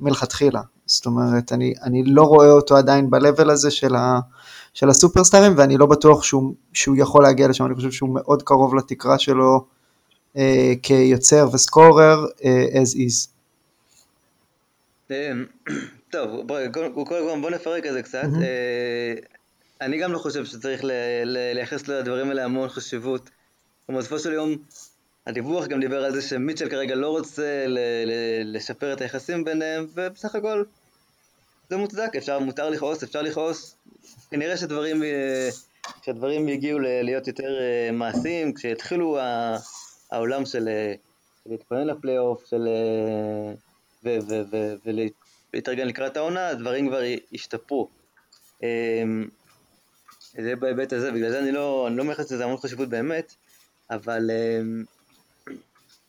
מלכתחילה. 0.00 0.60
זאת 0.86 1.06
אומרת, 1.06 1.52
אני, 1.52 1.74
אני 1.82 2.04
לא 2.04 2.22
רואה 2.22 2.50
אותו 2.50 2.76
עדיין 2.76 3.10
ב-level 3.10 3.52
הזה 3.52 3.70
של, 3.70 3.94
ה, 3.94 4.20
של 4.74 4.88
הסופרסטארים, 4.88 5.54
ואני 5.56 5.76
לא 5.76 5.86
בטוח 5.86 6.22
שהוא, 6.22 6.54
שהוא 6.72 6.96
יכול 6.98 7.22
להגיע 7.22 7.48
לשם, 7.48 7.66
אני 7.66 7.74
חושב 7.74 7.90
שהוא 7.90 8.14
מאוד 8.14 8.42
קרוב 8.42 8.74
לתקרה 8.74 9.18
שלו. 9.18 9.81
Uh, 10.36 10.40
כיוצר 10.82 11.48
וסקורר 11.52 12.26
uh, 12.38 12.42
as 12.74 12.96
is. 12.96 13.28
טוב, 16.10 16.46
בוא, 16.46 16.58
בוא 17.40 17.50
נפרק 17.50 17.86
את 17.86 17.92
זה 17.92 18.02
קצת. 18.02 18.22
Uh, 18.22 19.26
אני 19.80 19.98
גם 19.98 20.12
לא 20.12 20.18
חושב 20.18 20.44
שצריך 20.44 20.80
לייחס 21.24 21.88
לדברים 21.88 22.28
האלה 22.28 22.44
המון 22.44 22.68
חשיבות. 22.68 23.30
בסופו 23.88 24.18
של 24.18 24.32
יום, 24.32 24.56
הדיווח 25.26 25.66
גם 25.66 25.80
דיבר 25.80 26.04
על 26.04 26.12
זה 26.12 26.22
שמיטשל 26.22 26.68
כרגע 26.68 26.94
לא 26.94 27.08
רוצה 27.08 27.64
לשפר 28.44 28.92
את 28.92 29.00
היחסים 29.00 29.44
ביניהם, 29.44 29.86
ובסך 29.94 30.34
הכל 30.34 30.64
זה 31.70 31.76
מוצדק, 31.76 32.16
אפשר, 32.16 32.38
מותר 32.38 32.70
לכעוס, 32.70 33.02
אפשר 33.02 33.22
לכעוס. 33.22 33.76
כנראה 34.30 34.56
שדברים, 34.56 35.02
שהדברים 36.02 36.48
יגיעו 36.48 36.78
להיות 36.78 37.28
יותר 37.28 37.58
מעשיים, 37.92 38.54
כשיתחילו 38.54 39.18
העולם 40.12 40.46
של 40.46 40.68
להתכונן 41.46 41.86
לפלייאוף, 41.86 42.46
של... 42.46 42.68
ולהתארגן 44.84 45.86
לקראת 45.86 46.16
העונה, 46.16 46.48
הדברים 46.48 46.88
כבר 46.88 47.00
ישתפרו. 47.32 47.88
זה 50.32 50.56
בהיבט 50.58 50.92
הזה, 50.92 51.12
בגלל 51.12 51.30
זה 51.30 51.38
אני 51.38 51.52
לא, 51.52 51.86
אני 51.88 51.96
לא 51.96 52.04
מייחס 52.04 52.32
לזה 52.32 52.44
המון 52.44 52.56
חשיבות 52.56 52.88
באמת, 52.88 53.34
אבל 53.90 54.30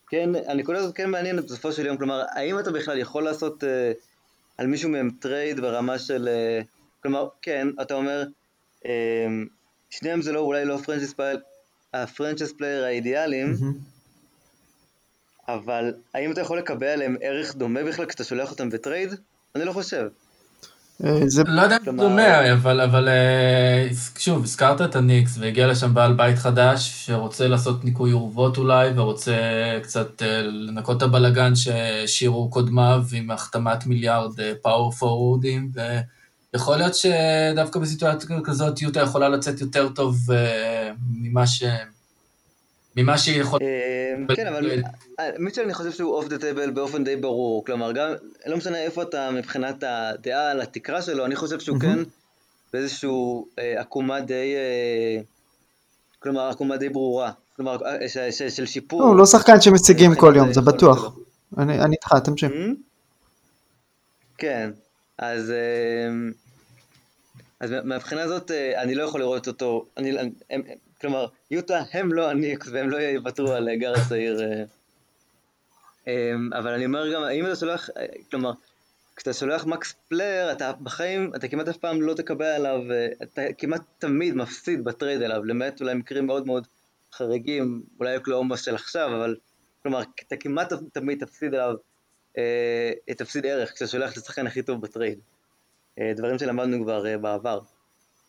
כן, 0.10 0.30
הנקודה 0.48 0.80
הזאת 0.80 0.96
כן 0.96 1.10
מעניינת 1.10 1.46
בסופו 1.46 1.72
של 1.72 1.86
יום, 1.86 1.98
כלומר, 1.98 2.24
האם 2.30 2.60
אתה 2.60 2.72
בכלל 2.72 2.98
יכול 2.98 3.24
לעשות 3.24 3.64
על 4.58 4.68
מישהו 4.68 4.90
מהם 4.90 5.10
טרייד 5.20 5.60
ברמה 5.60 6.00
של 6.00 6.30
כלומר, 7.04 7.28
כן, 7.42 7.68
אתה 7.82 7.94
אומר, 7.94 8.24
אמ, 8.86 9.48
שניהם 9.90 10.22
זה 10.22 10.32
לא, 10.32 10.40
אולי 10.40 10.66
לא 10.66 10.80
ה 11.94 12.00
franchise 12.00 12.54
player, 12.58 12.84
האידיאליים, 12.84 13.56
אבל 15.48 15.94
האם 16.14 16.32
אתה 16.32 16.42
יכול 16.42 16.58
לקבל 16.58 16.88
עליהם 16.88 17.16
ערך 17.22 17.56
דומה 17.56 17.84
בכלל 17.84 18.06
כשאתה 18.06 18.24
שולח 18.24 18.52
אותם 18.52 18.70
בטרייד? 18.70 19.14
אני 19.56 19.66
לא 19.66 19.72
חושב. 19.72 20.08
אה, 21.06 21.20
זה 21.28 21.44
לא 21.48 21.62
יודע 21.62 21.78
אם 21.78 21.86
זה 21.86 21.92
דומה, 21.92 22.54
אבל, 22.54 22.82
אבל 22.82 23.10
אה, 23.10 23.88
שוב, 24.18 24.44
הזכרת 24.44 24.82
את 24.82 24.96
הניקס, 24.96 25.38
והגיע 25.38 25.68
לשם 25.68 25.94
בעל 25.94 26.14
בית 26.14 26.38
חדש, 26.38 27.06
שרוצה 27.06 27.48
לעשות 27.48 27.86
ניקוי 27.86 28.12
אורוות 28.12 28.58
אולי, 28.58 28.90
ורוצה 28.96 29.34
קצת 29.84 30.22
אה, 30.22 30.42
לנקות 30.42 30.98
את 30.98 31.02
הבלגן 31.02 31.56
שהשאירו 31.56 32.50
קודמיו 32.50 33.04
עם 33.14 33.32
החתמת 33.32 33.86
מיליארד 33.86 34.32
power 34.62 34.92
forward 34.92 35.48
ים, 35.48 35.72
ויכול 36.54 36.78
להיות 36.78 36.96
שדווקא 36.96 37.80
בסיטואציה 37.80 38.38
כזאת 38.44 38.82
יוטה 38.82 39.02
יכולה 39.02 39.30
לצאת 39.30 39.62
יותר 39.62 39.90
טוב 39.90 40.32
אה, 40.32 40.92
ממה 41.12 41.48
ש... 41.48 41.64
ממה 42.96 43.18
שהיא 43.18 43.42
יכולה... 43.42 43.66
אמ, 44.18 44.28
כן, 44.36 44.48
אבל 44.48 44.72
מיטשל 45.40 45.62
אני 45.62 45.74
חושב 45.74 45.92
שהוא 45.92 46.16
off 46.16 46.28
the 46.28 46.38
table 46.38 46.72
באופן 46.72 47.04
די 47.04 47.16
ברור, 47.16 47.66
כלומר 47.66 47.92
גם, 47.92 48.14
לא 48.46 48.58
משנה 48.58 48.78
איפה 48.78 49.02
אתה 49.04 49.32
מבחינת 49.32 49.84
הדעה 49.88 50.52
על 50.52 50.62
התקרה 50.62 51.02
שלו, 51.02 51.26
אני 51.26 51.36
חושב 51.36 51.60
שהוא 51.60 51.80
כן 51.80 52.00
באיזשהו 52.74 53.48
אה, 53.60 53.82
עקומה 53.82 54.22
די, 54.22 54.56
אה, 54.56 55.22
כלומר 56.20 56.42
עקומה 56.50 56.78
די 56.78 56.90
ברורה, 56.90 57.32
כלומר 57.56 57.78
אה, 57.86 58.32
של 58.50 58.66
שיפור. 58.66 59.02
לא, 59.02 59.06
הוא 59.06 59.16
לא 59.16 59.26
שחקן 59.26 59.62
שמשיגים 59.62 60.16
כל 60.16 60.34
יום, 60.38 60.54
זה 60.54 60.62
בטוח. 60.62 61.18
אני 61.58 61.80
אני 61.80 61.96
איתך, 61.96 62.14
תמשיך. 62.24 62.52
כן, 64.38 64.72
אז, 65.18 65.54
אז 67.60 67.72
מה- 67.72 67.82
מהבחינה 67.84 68.22
הזאת 68.22 68.52
אה, 68.52 68.82
אני 68.82 68.96
לא 68.96 69.04
יכול 69.04 69.20
לראות 69.20 69.48
אותו, 69.48 69.86
אני, 69.98 70.20
הם, 70.20 70.30
הם, 70.50 70.62
כלומר, 71.04 71.28
יוטה 71.52 71.84
הם 71.94 72.14
לא 72.14 72.30
הניקס 72.30 72.68
והם 72.68 72.90
לא 72.90 72.98
יוותרו 72.98 73.52
על 73.52 73.76
גארד 73.76 73.94
צעיר, 73.94 74.42
אה, 74.42 74.64
אמ, 76.08 76.54
אבל 76.54 76.74
אני 76.74 76.86
אומר 76.86 77.14
גם, 77.14 77.24
האם 77.24 77.46
אתה 77.46 77.56
שולח, 77.56 77.90
אה, 77.98 78.06
כלומר, 78.32 78.52
כשאתה 79.16 79.34
שולח 79.34 79.66
max 79.66 79.94
player, 80.08 80.52
אתה 80.52 80.72
בחיים, 80.84 81.32
אתה 81.36 81.48
כמעט 81.48 81.68
אף 81.68 81.78
פעם 81.78 82.02
לא 82.02 82.14
תקבל 82.14 82.46
עליו, 82.46 82.92
אה, 82.92 83.08
אתה 83.24 83.42
כמעט 83.58 83.82
תמיד 84.00 84.36
מפסיד 84.36 84.84
בטרייד 84.84 85.22
אליו, 85.22 85.44
למעט 85.46 85.82
אולי 85.82 85.94
מקרים 85.94 86.26
מאוד 86.26 86.46
מאוד 86.46 86.68
חריגים, 87.14 87.84
אולי 88.00 88.18
אוקלהומה 88.18 88.58
של 88.58 88.76
עכשיו, 88.76 89.08
אבל 89.08 89.36
כלומר, 89.82 90.02
אתה 90.28 90.38
כמעט 90.38 90.74
תמיד 90.94 91.26
תפסיד 91.26 91.56
עליו, 91.56 91.76
תפסיד 93.18 93.46
ערך 93.46 93.74
כשאתה 93.74 93.88
שולח 93.88 94.12
את 94.12 94.18
השחקן 94.18 94.48
הכי 94.48 94.62
טוב 94.62 94.82
בטרייד. 94.82 95.20
דברים 96.00 96.40
שלמדנו 96.40 96.84
כבר 96.84 97.18
בעבר. 97.22 97.60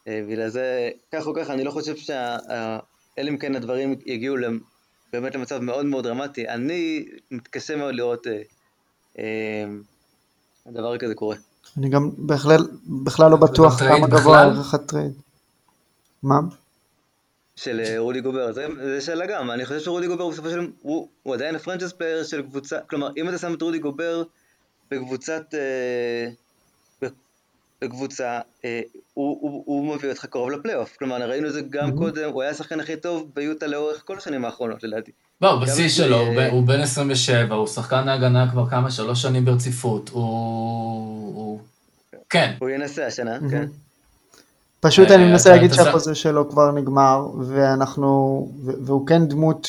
אה, 0.09 0.21
בגלל 0.29 0.49
זה, 0.49 0.91
כך 1.13 1.27
או 1.27 1.35
ככה, 1.35 1.53
אני 1.53 1.65
לא 1.65 1.71
חושב 1.71 1.97
שה... 1.97 2.37
אלא 3.19 3.29
אם 3.29 3.37
כן 3.39 3.55
הדברים 3.55 3.95
יגיעו 4.07 4.37
למ- 4.37 4.61
באמת 5.13 5.35
למצב 5.35 5.59
מאוד 5.59 5.87
מאוד 5.87 6.05
דרמטי. 6.05 6.49
אני 6.49 7.05
מתקשה 7.31 7.77
מאוד 7.77 7.95
לראות 7.95 8.27
אה, 8.27 8.43
אה, 9.19 9.65
דבר 10.73 10.99
כזה 10.99 11.15
קורה. 11.15 11.37
אני 11.79 11.89
גם 11.89 12.11
בכלל 12.19 12.61
בכלל 13.05 13.31
לא 13.31 13.37
בטוח 13.37 13.79
כמה 13.79 14.07
גבוה? 14.07 14.43
ערך 14.43 14.75
הטרייד. 14.75 15.13
מה? 16.23 16.41
של 17.57 17.81
אה, 17.85 17.99
רודי 17.99 18.21
גובר, 18.21 18.53
זה, 18.53 18.67
זה 18.85 19.01
שאלה 19.01 19.27
גם, 19.27 19.51
אני 19.51 19.67
חושב 19.67 19.81
שרודי 19.81 20.07
גובר 20.07 20.29
בסופו 20.29 20.51
של 20.51 20.57
דבר, 20.57 20.67
הוא, 20.83 21.09
הוא 21.23 21.35
עדיין 21.35 21.55
ה 21.55 21.59
franchise 21.59 21.93
player 21.93 22.25
של 22.25 22.43
קבוצה, 22.43 22.79
כלומר 22.91 23.09
אם 23.17 23.29
אתה 23.29 23.39
שם 23.39 23.55
את 23.55 23.63
רודי 23.63 23.79
גובר 23.79 24.23
בקבוצת, 24.91 25.55
אה, 25.55 26.31
בקבוצה, 27.83 28.25
אה, 28.65 28.81
הוא, 29.15 29.39
הוא, 29.41 29.63
הוא 29.67 29.95
מביא 29.97 30.09
אותך 30.11 30.27
קרוב 30.27 30.51
לפלייאוף, 30.51 30.97
כלומר 30.99 31.17
ראינו 31.31 31.49
את 31.49 31.53
זה 31.53 31.61
גם 31.71 31.89
Mhm. 31.91 31.97
קודם, 31.97 32.31
הוא 32.33 32.43
היה 32.43 32.51
השחקן 32.51 32.81
הכי 32.81 32.97
טוב 32.97 33.31
ביוטה 33.35 33.67
לאורך 33.67 34.03
כל 34.05 34.19
השנים 34.19 34.45
האחרונות 34.45 34.83
לדעתי. 34.83 35.11
לא, 35.41 35.59
בשיא 35.63 35.89
שלו, 35.89 36.17
הוא 36.21 36.29
אה, 36.29 36.35
בן- 36.37 36.51
הוא 36.51 36.67
בן 36.67 36.81
27, 36.81 37.55
הוא 37.55 37.67
שחקן 37.67 38.09
ההגנה 38.09 38.51
כבר 38.51 38.67
כמה, 38.71 38.91
שלוש 38.91 39.23
שנים 39.23 39.45
ברציפות, 39.45 40.09
הוא... 40.09 40.23
הוא- 41.35 41.61
כן, 42.31 42.53
הוא 42.59 42.69
ינסה 42.71 43.07
השנה, 43.07 43.37
Mhm. 43.39 43.51
כן. 43.51 43.65
פשוט 44.81 45.11
אה, 45.11 45.15
אני 45.15 45.25
מנסה 45.25 45.49
אתה- 45.51 45.57
להגיד 45.57 45.73
שהחוזה 45.73 46.15
שלו 46.15 46.51
כבר 46.51 46.71
נגמר, 46.73 47.27
ואנחנו, 47.49 48.49
והוא 48.85 49.07
כן 49.07 49.27
דמות, 49.29 49.67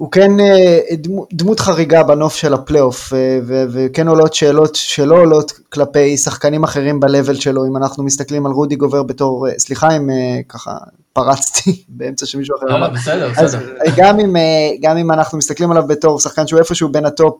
הוא 0.00 0.10
כן 0.10 0.40
אה, 0.40 0.78
דמו- 0.92 1.26
דמות 1.32 1.60
חריגה 1.60 2.02
בנוף 2.02 2.34
של 2.34 2.54
הפלייאוף, 2.54 3.12
אה, 3.12 3.38
וכן 3.46 4.08
עולות 4.08 4.34
שאלות 4.34 4.74
שלא 4.74 5.14
עולות 5.20 5.52
כלפי 5.72 6.16
שחקנים 6.16 6.64
אחרים 6.64 7.00
ב-level 7.00 7.34
שלו, 7.34 7.66
אם 7.66 7.76
אנחנו 7.76 8.04
מסתכלים 8.04 8.46
על 8.46 8.52
רודי 8.52 8.76
גובר 8.76 9.02
בתור, 9.02 9.48
אה, 9.48 9.52
סליחה 9.58 9.96
אם 9.96 10.10
ככה 10.48 10.76
פרצתי 11.12 11.84
באמצע 11.88 12.26
שמישהו 12.26 12.56
אחר 12.58 12.66
לא, 12.66 12.76
אמר, 12.76 12.88
לא, 12.88 12.94
בסדר, 12.94 13.30
אז 13.36 13.54
בסדר. 13.54 13.72
גם 13.96 14.20
אם, 14.20 14.36
גם 14.82 14.96
אם 14.96 15.10
אנחנו 15.12 15.38
מסתכלים 15.38 15.70
עליו 15.70 15.86
בתור 15.86 16.20
שחקן 16.20 16.46
שהוא 16.46 16.58
איפשהו 16.60 16.88
בין 16.88 17.06
ה 17.06 17.12
top, 17.12 17.36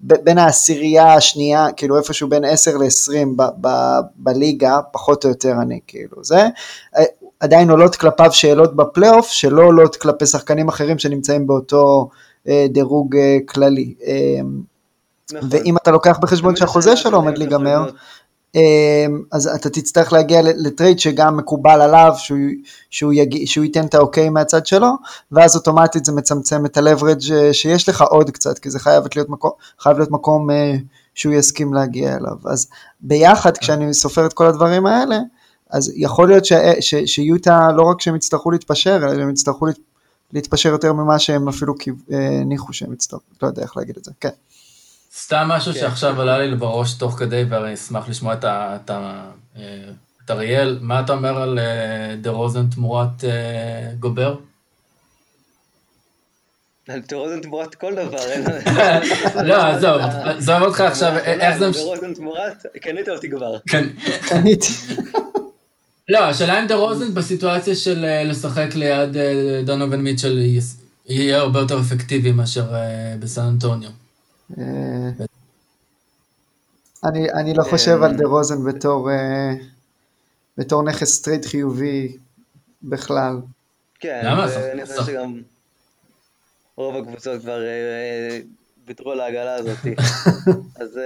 ב- 0.00 0.24
בין 0.24 0.38
העשירייה 0.38 1.14
השנייה, 1.14 1.66
כאילו 1.76 1.96
איפשהו 1.96 2.28
בין 2.28 2.44
10 2.44 2.76
ל-20 2.78 3.12
ב- 3.36 3.66
ב- 3.66 4.00
בליגה, 4.16 4.78
פחות 4.92 5.24
או 5.24 5.28
יותר 5.30 5.52
אני 5.62 5.80
כאילו 5.86 6.24
זה, 6.24 6.46
עדיין 7.40 7.70
עולות 7.70 7.96
כלפיו 7.96 8.32
שאלות 8.32 8.76
בפלייאוף 8.76 9.28
שלא 9.28 9.62
עולות 9.62 9.96
כלפי 9.96 10.26
שחקנים 10.26 10.68
אחרים 10.68 10.98
שנמצאים 10.98 11.46
באותו 11.46 12.08
אה, 12.48 12.66
דירוג 12.70 13.16
אה, 13.16 13.38
כללי. 13.48 13.94
אה, 14.06 14.40
נכון. 15.32 15.48
ואם 15.52 15.76
אתה 15.76 15.90
לוקח 15.90 16.18
בחשבון 16.18 16.56
שהחוזה 16.56 16.96
שלו 16.96 17.10
של 17.10 17.16
עומד 17.16 17.38
להיגמר, 17.38 17.90
אמ, 18.54 19.22
אז 19.32 19.46
אתה 19.46 19.70
תצטרך 19.70 20.12
להגיע 20.12 20.40
לטרייד 20.42 20.98
שגם 20.98 21.36
מקובל 21.36 21.80
עליו, 21.82 22.12
שהוא, 22.16 22.38
שהוא, 22.90 23.12
יגיע, 23.12 23.42
שהוא 23.46 23.64
ייתן 23.64 23.86
את 23.86 23.94
האוקיי 23.94 24.28
מהצד 24.28 24.66
שלו, 24.66 24.88
ואז 25.32 25.56
אוטומטית 25.56 26.04
זה 26.04 26.12
מצמצם 26.12 26.66
את 26.66 26.76
הלברג' 26.76 27.32
אה, 27.32 27.52
שיש 27.52 27.88
לך 27.88 28.02
עוד 28.02 28.30
קצת, 28.30 28.58
כי 28.58 28.70
זה 28.70 28.78
חייב 28.78 29.04
להיות 29.16 29.28
מקום, 29.28 29.50
חייב 29.78 29.96
להיות 29.96 30.10
מקום 30.10 30.50
אה, 30.50 30.74
שהוא 31.14 31.34
יסכים 31.34 31.74
להגיע 31.74 32.16
אליו. 32.16 32.36
אז 32.44 32.68
ביחד, 33.00 33.56
כשאני 33.56 33.94
סופר 33.94 34.26
את 34.26 34.32
כל 34.32 34.46
הדברים 34.46 34.86
האלה, 34.86 35.18
אז 35.70 35.92
יכול 35.96 36.28
להיות 36.28 36.44
ש, 36.44 36.52
ש, 36.80 36.94
שיוטה, 37.06 37.68
לא 37.76 37.82
רק 37.82 38.00
שהם 38.00 38.16
יצטרכו 38.16 38.50
להתפשר, 38.50 38.96
אלא 38.96 39.22
הם 39.22 39.30
יצטרכו 39.30 39.66
להת, 39.66 39.76
להתפשר 40.32 40.68
יותר 40.68 40.92
ממה 40.92 41.18
שהם 41.18 41.48
אפילו 41.48 41.74
אה, 42.12 42.40
הניחו 42.40 42.72
שהם 42.72 42.92
יצטרכו, 42.92 43.24
לא 43.42 43.48
יודע 43.48 43.62
איך 43.62 43.76
להגיד 43.76 43.96
את 43.96 44.04
זה, 44.04 44.10
כן. 44.20 44.28
סתם 45.16 45.46
משהו 45.48 45.72
כן. 45.72 45.80
שעכשיו 45.80 46.20
עלה 46.20 46.38
לי 46.38 46.56
בראש 46.56 46.94
תוך 46.94 47.18
כדי, 47.18 47.44
ואני 47.48 47.74
אשמח 47.74 48.08
לשמוע 48.08 48.34
את 48.34 48.44
ה- 48.44 48.76
את 48.84 48.90
ה- 48.90 49.30
אה, 49.56 49.62
את 50.24 50.30
אריאל. 50.30 50.78
מה 50.82 51.00
אתה 51.00 51.12
אומר 51.12 51.42
על 51.42 51.58
אה, 51.58 52.16
דה 52.20 52.30
רוזן 52.30 52.66
תמורת 52.70 53.24
גובר? 54.00 54.36
על 56.88 57.00
טרוזן 57.00 57.40
תמורת 57.40 57.74
כל 57.74 57.94
דבר, 57.94 58.18
אין... 58.18 58.44
לא, 59.48 59.54
עזוב, 59.54 60.00
עזוב 60.24 60.62
אותך 60.62 60.80
עכשיו, 60.80 61.16
איך 61.16 61.58
זה... 61.58 61.72
טרוזן 61.72 62.14
תמורת, 62.14 62.66
קנית 62.82 63.08
אותי 63.08 63.30
כבר. 63.30 63.58
כן. 63.68 63.88
קניתי. 64.28 64.72
לא, 66.10 66.18
השאלה 66.18 66.60
אם 66.62 66.66
דה 66.66 66.74
רוזן 66.74 67.14
בסיטואציה 67.14 67.74
של 67.74 68.04
אה, 68.04 68.24
לשחק 68.24 68.68
ליד 68.74 69.16
אה, 69.16 69.62
דונובין 69.64 70.00
מיטשל 70.00 70.38
יהיה- 70.38 70.62
הרבה 71.38 71.60
יותר 71.60 71.80
אפקטיבי 71.80 72.32
מאשר 72.32 72.74
אה, 72.74 73.14
בסן 73.20 73.42
אנטוניו. 73.42 73.90
אני, 77.04 77.32
אני 77.32 77.54
לא 77.54 77.62
חושב 77.70 78.02
על 78.02 78.16
דה 78.16 78.26
רוזן 78.26 78.64
בתור, 78.64 79.08
בתור 80.58 80.82
נכס 80.82 81.08
טרייד 81.14 81.44
חיובי 81.46 82.16
בכלל. 82.82 83.36
כן, 84.00 84.20
למה? 84.24 84.48
שח- 84.48 84.56
חושב 84.96 85.12
שגם 85.12 85.40
רוב 86.76 86.96
הקבוצות 86.96 87.40
כבר 87.40 87.58
ויתרו 88.86 89.12
על 89.12 89.20
העגלה 89.20 89.54
הזאת. 89.54 89.78
אז 90.80 90.98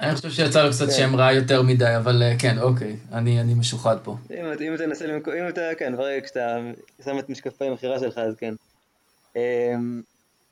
אני 0.00 0.14
חושב 0.14 0.30
שיצא 0.30 0.64
לו 0.64 0.70
קצת 0.70 0.86
כן. 0.86 0.90
שם 0.90 1.16
רע 1.16 1.32
יותר 1.32 1.62
מדי, 1.62 1.96
אבל 1.96 2.22
אה, 2.22 2.34
כן, 2.38 2.58
אוקיי, 2.58 2.96
אני 3.12 3.40
אני 3.40 3.54
משוחד 3.54 3.96
פה. 4.02 4.16
אם 4.30 4.46
אם 4.60 4.76
תנסה 4.76 5.06
למכור, 5.06 5.34
אם 5.34 5.48
אתה, 5.48 5.60
כן, 5.78 5.96
ברגע 5.96 6.24
כשאתה 6.24 6.58
שם 7.04 7.18
את 7.18 7.28
משקפי 7.28 7.64
המכירה 7.64 7.98
שלך, 7.98 8.18
אז 8.18 8.34
כן. 8.36 8.54
אמ, 9.36 10.02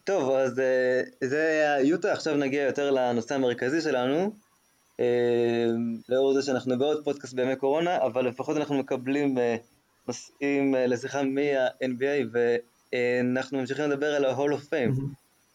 טוב, 0.05 0.31
אז 0.31 0.59
אה, 0.59 1.01
זה 1.21 1.77
יוטה, 1.83 2.13
עכשיו 2.13 2.37
נגיע 2.37 2.63
יותר 2.63 2.91
לנושא 2.91 3.35
המרכזי 3.35 3.81
שלנו. 3.81 4.33
אמ, 4.99 5.05
לאור 6.09 6.35
זה 6.35 6.43
שאנחנו 6.43 6.79
בעוד 6.79 7.05
פודקאסט 7.05 7.35
בימי 7.35 7.57
קורונה, 7.57 7.97
אבל 7.97 8.29
לפחות 8.29 8.57
אנחנו 8.57 8.79
מקבלים 8.79 9.39
אה, 9.39 9.57
נושאים 10.09 10.75
לשיחה 10.75 11.23
מה-NBA, 11.23 12.39
ואנחנו 12.93 13.59
ממשיכים 13.59 13.85
לדבר 13.85 14.15
על 14.15 14.25
ה-Hall 14.25 14.53
of 14.53 14.71
Fame. 14.71 15.01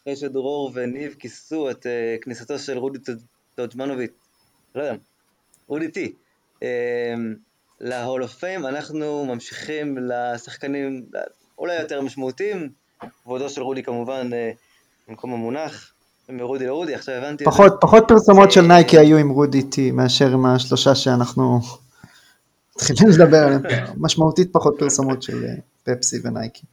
אחרי 0.02 0.16
שדרור 0.16 0.72
וניב 0.74 1.16
כיסו 1.20 1.70
את 1.70 1.86
כניסתו 2.22 2.60
של 2.60 2.78
רודי 2.78 3.00
טודג'מנוביץ', 3.56 4.12
לא 4.76 4.82
יודע, 4.82 4.96
רודי 5.68 5.88
טי, 5.88 6.14
אה, 6.64 7.14
להול 7.82 8.24
אוף 8.24 8.34
פיים, 8.34 8.66
אנחנו 8.66 9.26
ממשיכים 9.26 9.98
לשחקנים 10.02 11.06
אולי 11.58 11.82
יותר 11.82 12.02
משמעותיים, 12.02 12.70
כבודו 13.24 13.50
של 13.50 13.62
רודי 13.62 13.84
כמובן 13.84 14.30
אה, 14.34 14.52
במקום 15.08 15.34
המונח, 15.34 15.94
מרודי 16.30 16.66
לרודי, 16.66 16.96
עכשיו 16.96 17.16
הבנתי... 17.16 17.46
פחות, 17.46 17.74
פחות 17.82 18.04
פרסומות 18.08 18.52
של 18.52 18.62
נייקי 18.62 18.98
היו 18.98 19.18
עם 19.18 19.30
רודי 19.30 19.64
טי 19.64 19.92
מאשר 19.92 20.34
עם 20.34 20.46
השלושה 20.46 20.96
שאנחנו 20.96 21.60
מתחילים 22.76 23.10
לדבר 23.14 23.38
עליהם. 23.38 23.62
כן. 23.70 23.86
משמעותית 23.98 24.50
פחות 24.52 24.76
פרסומות 24.80 25.24
של 25.24 25.46
אה, 25.46 25.56
פפסי 25.84 26.18
ונייקי. 26.24 26.66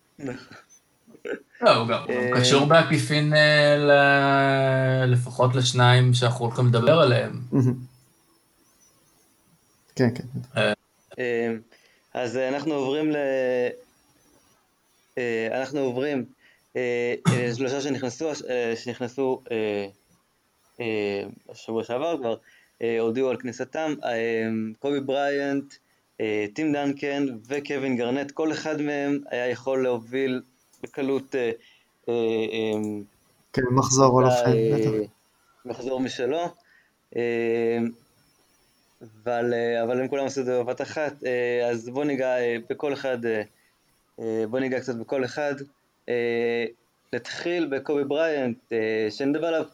לא, 1.62 1.71
הוא 1.76 1.88
גם 1.88 2.02
הוא 2.02 2.14
אה, 2.14 2.40
קשור 2.40 2.67
בעקיפין 2.67 3.35
אה, 3.35 5.05
לפחות 5.07 5.55
לשניים 5.55 6.14
שאנחנו 6.14 6.45
הולכים 6.45 6.67
לדבר 6.67 7.00
עליהם. 7.00 7.40
כן, 9.97 10.09
כן. 10.14 10.61
אה, 11.19 11.52
אז 12.14 12.37
אנחנו 12.37 12.75
עוברים 12.75 13.11
ל... 13.11 13.17
אנחנו 15.52 15.81
עוברים 15.81 16.25
אה, 16.76 17.14
אה, 17.29 17.50
שלושה 17.57 17.81
שנכנסו, 17.81 18.31
שנכנסו 18.75 19.43
השבוע 21.49 21.85
שעבר 21.85 22.17
כבר, 22.19 22.37
הודיעו 23.00 23.31
על 23.31 23.37
כניסתם, 23.37 23.95
קובי 24.79 25.00
בריאנט, 25.00 25.75
טים 26.55 26.73
דנקן 26.73 27.26
וקווין 27.49 27.97
גרנט, 27.97 28.31
כל 28.31 28.52
אחד 28.52 28.81
מהם 28.81 29.21
היה 29.31 29.49
יכול 29.49 29.83
להוביל 29.83 30.43
בקלות 30.83 31.35
אה, 31.35 31.51
אה, 32.09 32.15
אה, 32.53 32.81
כן, 33.53 33.63
מחזור 33.71 34.23
או 34.23 34.27
בטח. 34.27 35.13
מחזור 35.65 36.01
משלו. 36.01 36.39
אבל, 39.03 39.55
אבל 39.83 40.01
הם 40.01 40.09
כולם 40.09 40.27
עשו 40.27 40.41
את 40.41 40.47
זה 40.47 40.59
בבת 40.59 40.81
אחת, 40.81 41.13
אז 41.71 41.89
בוא 41.89 42.05
ניגע 42.05 42.35
בכל 42.71 42.93
אחד, 42.93 43.27
אה, 43.27 43.43
אה, 44.21 44.45
בוא 44.51 44.59
ניגע 44.59 44.81
קצת 44.81 44.95
בכל 44.95 45.25
אחד. 45.25 45.55
נתחיל 47.13 47.67
בקובי 47.67 48.05
בריינט, 48.05 48.73
שנדבר 49.11 49.47
עליו 49.47 49.65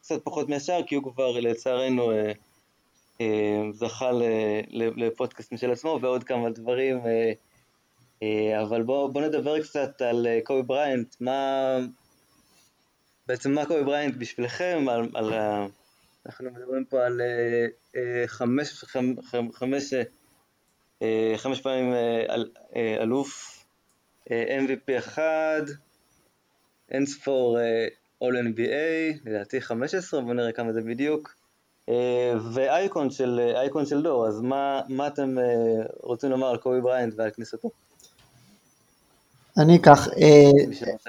קצת 0.00 0.24
פחות 0.24 0.48
מהשאר, 0.48 0.82
כי 0.86 0.94
הוא 0.94 1.12
כבר 1.12 1.40
לצערנו 1.40 2.12
זכה 3.72 4.10
לפודקאסט 4.76 5.52
משל 5.52 5.70
עצמו 5.70 5.98
ועוד 6.02 6.24
כמה 6.24 6.50
דברים, 6.50 7.00
אבל 8.62 8.82
בוא, 8.82 9.10
בוא 9.10 9.22
נדבר 9.22 9.62
קצת 9.62 10.02
על 10.02 10.26
אה, 10.26 10.38
קובי 10.44 10.62
בריינט, 10.62 11.16
מה, 11.20 11.76
בעצם 13.26 13.52
מה 13.52 13.66
קובי 13.66 13.84
בריינט 13.84 14.16
בשבילכם, 14.16 14.86
על, 14.90 15.08
על 15.14 15.32
ה... 15.32 15.66
אנחנו 16.26 16.50
מדברים 16.50 16.84
פה 16.84 17.06
על 17.06 17.20
אה, 17.20 17.66
אה, 17.96 18.24
חמש, 18.26 18.84
חמ, 18.84 19.22
חמ, 19.22 19.52
חמש, 19.52 19.92
אה, 19.92 20.02
אה, 21.02 21.34
חמש 21.36 21.60
פעמים 21.60 21.92
אה, 21.92 22.24
אה, 22.76 23.02
אלוף, 23.02 23.64
אה, 24.30 24.58
MVP 24.58 24.98
אחד, 24.98 25.62
אין 26.90 27.06
ספור 27.06 27.58
אה, 27.60 27.86
All 28.24 28.56
NBA, 28.56 29.20
לדעתי 29.24 29.60
15, 29.60 30.20
בוא 30.20 30.34
נראה 30.34 30.52
כמה 30.52 30.72
זה 30.72 30.82
בדיוק, 30.82 31.34
אה, 31.88 32.32
ואייקון 32.52 33.10
של, 33.10 33.40
אה, 33.56 33.86
של 33.86 34.02
דור, 34.02 34.26
אז 34.26 34.40
מה, 34.40 34.80
מה 34.88 35.06
אתם 35.06 35.38
אה, 35.38 35.44
רוצים 36.02 36.30
לומר 36.30 36.46
על 36.46 36.56
קובי 36.56 36.80
בריינט 36.80 37.14
ועל 37.16 37.30
כניסתו? 37.30 37.70
אני 39.58 39.76
אקח, 39.76 40.08
אה, 40.08 40.50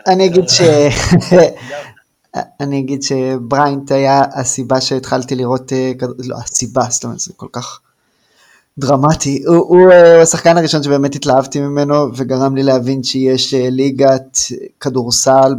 אני 0.08 0.26
אגיד 0.26 0.50
ש... 0.50 0.62
אני 2.62 2.80
אגיד 2.80 3.04
שבריינט 3.04 3.92
היה 3.92 4.24
הסיבה 4.34 4.82
שהתחלתי 4.82 5.36
לראות, 5.36 5.74
אה, 5.74 5.92
לא 6.20 6.38
הסיבה, 6.38 6.84
זאת 6.90 7.04
אומרת 7.04 7.20
זה 7.20 7.34
כל 7.36 7.48
כך 7.52 7.80
דרמטי, 8.78 9.44
הוא, 9.48 9.56
הוא 9.56 9.92
אה, 9.92 10.22
השחקן 10.22 10.58
הראשון 10.58 10.84
שבאמת 10.84 11.16
התלהבתי 11.16 11.60
ממנו 11.60 11.96
וגרם 12.16 12.56
לי 12.56 12.64
להבין 12.64 13.04
שיש 13.04 13.54
ליגת 13.54 14.38
כדורסל 14.80 15.56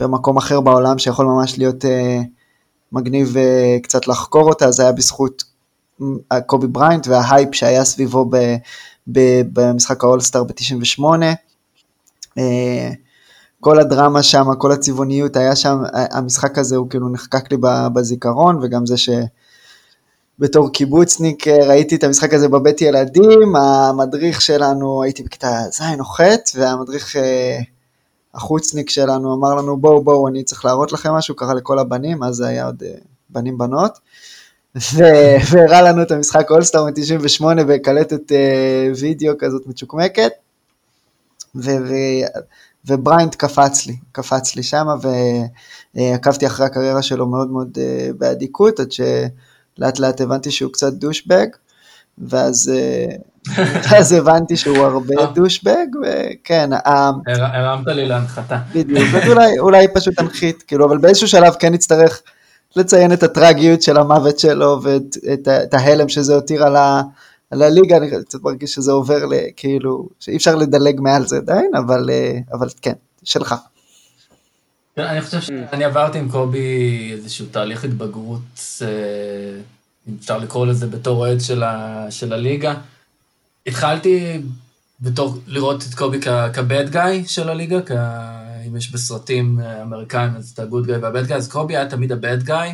במקום 0.00 0.36
אחר 0.36 0.60
בעולם 0.60 0.98
שיכול 0.98 1.26
ממש 1.26 1.58
להיות 1.58 1.84
מגניב 2.92 3.36
קצת 3.82 4.08
לחקור 4.08 4.48
אותה, 4.48 4.70
זה 4.70 4.82
היה 4.82 4.92
בזכות 4.92 5.44
קובי 6.46 6.66
בריינט 6.66 7.06
וההייפ 7.06 7.54
שהיה 7.54 7.84
סביבו 7.84 8.30
במשחק 9.52 10.04
האולסטאר 10.04 10.44
ב-98. 10.44 11.04
אה, 12.38 12.90
כל 13.60 13.80
הדרמה 13.80 14.22
שם, 14.22 14.46
כל 14.58 14.72
הצבעוניות 14.72 15.36
היה 15.36 15.56
שם, 15.56 15.78
המשחק 15.92 16.58
הזה 16.58 16.76
הוא 16.76 16.90
כאילו 16.90 17.08
נחקק 17.08 17.52
לי 17.52 17.56
בזיכרון, 17.94 18.58
וגם 18.62 18.86
זה 18.86 18.94
שבתור 20.38 20.72
קיבוצניק 20.72 21.48
אה, 21.48 21.66
ראיתי 21.66 21.94
את 21.94 22.04
המשחק 22.04 22.34
הזה 22.34 22.48
בבית 22.48 22.82
ילדים, 22.82 23.56
המדריך 23.56 24.40
שלנו, 24.40 25.02
הייתי 25.02 25.22
בכיתה 25.22 25.60
ז' 25.72 25.82
או 25.98 26.04
ח', 26.04 26.20
והמדריך 26.54 27.16
אה, 27.16 27.58
החוצניק 28.34 28.90
שלנו 28.90 29.34
אמר 29.34 29.54
לנו 29.54 29.76
בואו 29.76 30.04
בואו 30.04 30.28
אני 30.28 30.44
צריך 30.44 30.64
להראות 30.64 30.92
לכם 30.92 31.12
משהו, 31.12 31.36
קרא 31.36 31.54
לכל 31.54 31.78
הבנים, 31.78 32.22
אז 32.22 32.34
זה 32.34 32.46
היה 32.46 32.66
עוד 32.66 32.82
בנים 33.30 33.58
בנות, 33.58 33.98
והראה 35.50 35.82
לנו 35.82 36.02
את 36.02 36.10
המשחק 36.10 36.50
אולסטאר 36.50 36.84
מ-98 36.84 37.44
בקלטת 37.68 38.32
וידאו 38.96 39.34
כזאת 39.38 39.66
מצ'וקמקת, 39.66 40.32
ובריינט 42.86 43.34
קפץ 43.34 43.86
לי, 43.86 43.96
קפץ 44.12 44.56
לי 44.56 44.62
שמה 44.62 44.94
ועקבתי 45.94 46.46
אחרי 46.46 46.66
הקריירה 46.66 47.02
שלו 47.02 47.26
מאוד 47.26 47.50
מאוד 47.50 47.78
אה, 47.80 48.08
באדיקות 48.18 48.80
עד 48.80 48.92
שלאט 48.92 49.98
לאט 49.98 50.20
הבנתי 50.20 50.50
שהוא 50.50 50.72
קצת 50.72 50.92
douchebag 50.92 51.46
ואז 52.18 52.72
אה, 52.74 53.06
אז 53.98 54.12
הבנתי 54.12 54.56
שהוא 54.56 54.78
הרבה 54.78 55.26
douchebag 55.34 55.86
וכן, 56.02 56.70
הרמת 57.26 57.86
לי 57.86 58.06
להנחתה. 58.06 58.58
בדיוק, 58.74 59.08
אולי, 59.26 59.58
אולי 59.58 59.86
פשוט 59.94 60.14
תנחית, 60.14 60.62
כאילו, 60.62 60.86
אבל 60.86 60.98
באיזשהו 60.98 61.28
שלב 61.28 61.54
כן 61.58 61.72
נצטרך 61.72 62.22
לציין 62.76 63.12
את 63.12 63.22
הטרגיות 63.22 63.82
של 63.82 63.96
המוות 63.96 64.38
שלו 64.38 64.80
ואת 64.82 65.16
את, 65.32 65.48
ה- 65.48 65.62
את 65.62 65.74
ההלם 65.74 66.08
שזה 66.08 66.34
הותיר 66.34 66.64
על, 66.64 66.76
ה, 66.76 67.02
על 67.50 67.62
הליגה, 67.62 67.96
אני 67.96 68.10
קצת 68.24 68.42
מרגיש 68.42 68.74
שזה 68.74 68.92
עובר 68.92 69.26
ל, 69.26 69.34
כאילו, 69.56 70.08
שאי 70.20 70.36
אפשר 70.36 70.54
לדלג 70.54 71.00
מעל 71.00 71.26
זה 71.26 71.36
עדיין, 71.36 71.70
אבל, 71.74 72.10
אה, 72.10 72.38
אבל 72.52 72.68
כן, 72.82 72.92
שלך. 73.24 73.54
אני 74.98 75.20
חושב 75.20 75.40
שאני 75.40 75.84
עברתי 75.84 76.18
עם 76.18 76.30
קובי 76.30 77.10
איזשהו 77.12 77.46
תהליך 77.50 77.84
התבגרות, 77.84 78.40
אה, 78.82 78.88
אם 80.08 80.14
אפשר 80.20 80.38
לקרוא 80.38 80.66
לזה 80.66 80.86
בתור 80.86 81.18
אוהד 81.18 81.40
של, 81.40 81.62
ה, 81.62 82.06
של 82.10 82.32
הליגה. 82.32 82.74
התחלתי 83.66 84.40
בתור 85.00 85.38
לראות 85.46 85.82
את 85.82 85.94
קובי 85.94 86.20
כ- 86.20 86.54
כבד 86.54 86.90
גאי 86.90 87.24
של 87.26 87.48
הליגה, 87.48 87.82
כ... 87.82 87.90
אם 88.68 88.76
יש 88.76 88.92
בסרטים 88.92 89.60
אה, 89.60 89.82
אמריקאים 89.82 90.36
אז 90.36 90.50
את 90.54 90.58
הגוד 90.58 90.86
גאי 90.86 90.96
והבד 90.96 91.26
גאי, 91.26 91.36
אז 91.36 91.48
קובי 91.48 91.76
היה 91.76 91.88
תמיד 91.88 92.12
הבד 92.12 92.42
גאי, 92.42 92.70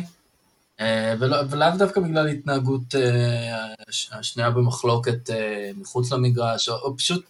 ולא, 1.19 1.37
ולאו 1.49 1.67
דווקא 1.77 2.01
בגלל 2.01 2.27
התנהגות 2.27 2.95
אה, 2.95 3.73
הש- 3.89 4.09
השנייה 4.11 4.49
במחלוקת 4.49 5.29
אה, 5.29 5.71
מחוץ 5.77 6.11
למגרש, 6.11 6.69
או, 6.69 6.75
או 6.75 6.97
פשוט 6.97 7.25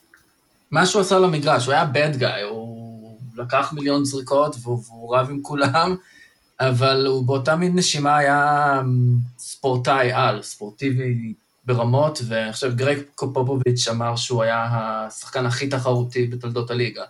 מה 0.71 0.85
שהוא 0.85 1.01
עשה 1.01 1.19
למגרש, 1.19 1.65
הוא 1.65 1.73
היה 1.73 1.85
bad 1.93 2.21
guy, 2.21 2.41
הוא 2.49 3.19
לקח 3.37 3.73
מיליון 3.73 4.05
זריקות 4.05 4.55
והוא, 4.61 4.83
והוא 4.87 5.15
רב 5.15 5.29
עם 5.29 5.41
כולם, 5.41 5.95
אבל 6.59 7.05
הוא 7.07 7.25
באותה 7.25 7.55
מין 7.55 7.75
נשימה 7.75 8.17
היה 8.17 8.81
ספורטאי 9.37 10.11
על, 10.11 10.41
ספורטיבי 10.41 11.33
ברמות, 11.65 12.19
ואני 12.27 12.53
חושב 12.53 12.75
גרג 12.75 12.97
פופוביץ' 13.15 13.87
אמר 13.87 14.15
שהוא 14.15 14.43
היה 14.43 14.67
השחקן 14.71 15.45
הכי 15.45 15.67
תחרותי 15.67 16.27
בתולדות 16.27 16.71
הליגה. 16.71 17.03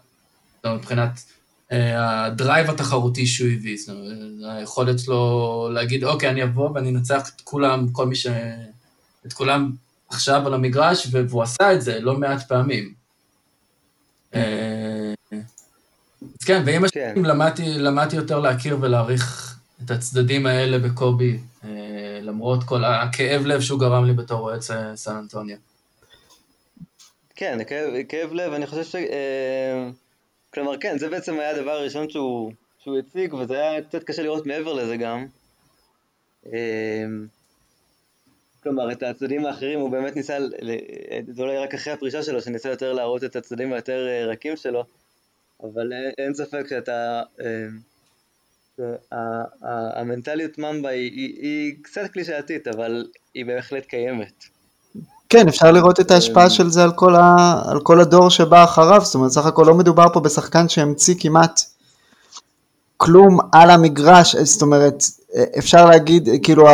זאת 0.56 0.66
אומרת, 0.66 0.80
מבחינת 0.80 1.10
אה, 1.10 1.35
הדרייב 1.72 2.70
התחרותי 2.70 3.28
שהוא 3.28 3.50
הביא, 3.50 3.78
זאת 3.78 3.90
אומרת, 3.90 4.58
היכולת 4.58 5.00
שלו 5.00 5.70
להגיד, 5.74 6.04
אוקיי, 6.04 6.30
אני 6.30 6.44
אבוא 6.44 6.70
ואני 6.70 6.90
אנצח 6.90 7.30
את 7.30 7.42
כולם, 7.42 7.90
כל 7.92 8.06
מי 8.06 8.16
ש... 8.16 8.28
את 9.26 9.34
כולם 9.34 9.72
עכשיו 10.10 10.48
על 10.48 10.54
המגרש, 10.54 11.08
והוא 11.12 11.44
עשה 11.44 11.74
את 11.74 11.82
זה 11.82 12.00
לא 12.00 12.18
מעט 12.18 12.48
פעמים. 12.48 12.94
אה, 14.36 15.14
אז 16.22 16.44
כן, 16.46 16.64
ועם 16.66 16.88
כן. 16.88 17.10
השנים 17.10 17.26
למדתי, 17.26 17.64
למדתי 17.78 18.16
יותר 18.16 18.40
להכיר 18.40 18.78
ולהעריך 18.82 19.56
את 19.86 19.92
הצדדים 19.92 20.46
האלה 20.46 20.80
בקובי, 20.80 21.40
אה, 21.64 22.20
למרות 22.22 22.64
כל 22.64 22.84
הכאב 22.84 23.46
לב 23.46 23.62
שהוא 23.62 23.80
גרם 23.80 24.06
לי 24.06 24.14
בתור 24.14 24.40
אוהד 24.40 24.62
סן 24.96 25.16
אנטוניו. 25.16 25.58
כן, 27.36 27.60
כאב, 27.68 27.94
כאב 28.10 28.34
לב, 28.34 28.54
אני 28.54 28.68
חושב 28.68 28.84
ש... 28.84 28.96
אה, 30.58 30.64
כלומר, 30.64 30.78
כן, 30.78 30.98
זה 30.98 31.10
בעצם 31.10 31.40
היה 31.40 31.50
הדבר 31.50 31.72
הראשון 31.72 32.10
שהוא, 32.10 32.52
שהוא 32.80 32.98
הציג, 32.98 33.34
וזה 33.34 33.54
היה 33.54 33.82
קצת 33.84 34.04
קשה 34.04 34.24
לראות 34.24 34.46
מעבר 34.46 34.74
לזה 34.74 34.98
גם. 34.98 35.28
אה, 36.54 37.06
כלומר, 38.64 38.92
את 38.92 39.04
הצדדים 39.04 39.46
האחרים 39.46 39.80
הוא 39.80 39.92
באמת 39.92 40.16
ניסה, 40.16 40.38
זה 41.28 41.42
אולי 41.44 41.58
רק 41.58 41.74
אחרי 41.74 41.94
הפרישה 41.94 42.24
שלו, 42.24 42.42
שניסה 42.42 42.70
יותר 42.70 42.94
להראות 42.94 43.24
את 43.24 43.36
הצדדים 43.36 43.74
היותר 43.74 44.08
אה, 44.08 44.26
רכים 44.26 44.58
שלו, 44.58 44.84
אבל 45.64 45.94
אין- 45.94 46.12
אין 46.18 46.34
ספק 46.34 46.66
שאתה... 46.70 47.24
אה, 47.42 47.68
המנטליות 49.96 50.58
ממבה 50.58 50.90
היא 50.90 51.76
קצת 51.82 52.08
קלישאתית, 52.12 52.68
אבל 52.68 53.08
היא 53.34 53.46
בהחלט 53.46 53.86
קיימת. 53.86 54.55
כן, 55.36 55.48
אפשר 55.48 55.72
לראות 55.72 56.00
את 56.00 56.12
ההשפעה 56.12 56.50
של 56.50 56.70
זה 56.70 56.84
על 56.84 56.92
כל, 56.92 57.16
ה, 57.16 57.62
על 57.66 57.80
כל 57.80 58.02
הדור 58.02 58.30
שבא 58.30 58.64
אחריו, 58.64 59.02
זאת 59.04 59.16
אומרת, 59.16 59.32
סך 59.32 59.46
הכל 59.46 59.64
לא 59.68 59.74
מדובר 59.74 60.06
פה 60.14 60.20
בשחקן 60.20 60.70
שהמציא 60.70 61.16
כמעט 61.20 61.62
כלום 62.98 63.40
על 63.52 63.70
המגרש, 63.70 64.36
זאת 64.36 64.62
אומרת, 64.62 65.04
אפשר 65.58 65.86
להגיד, 65.86 66.30
כאילו 66.44 66.68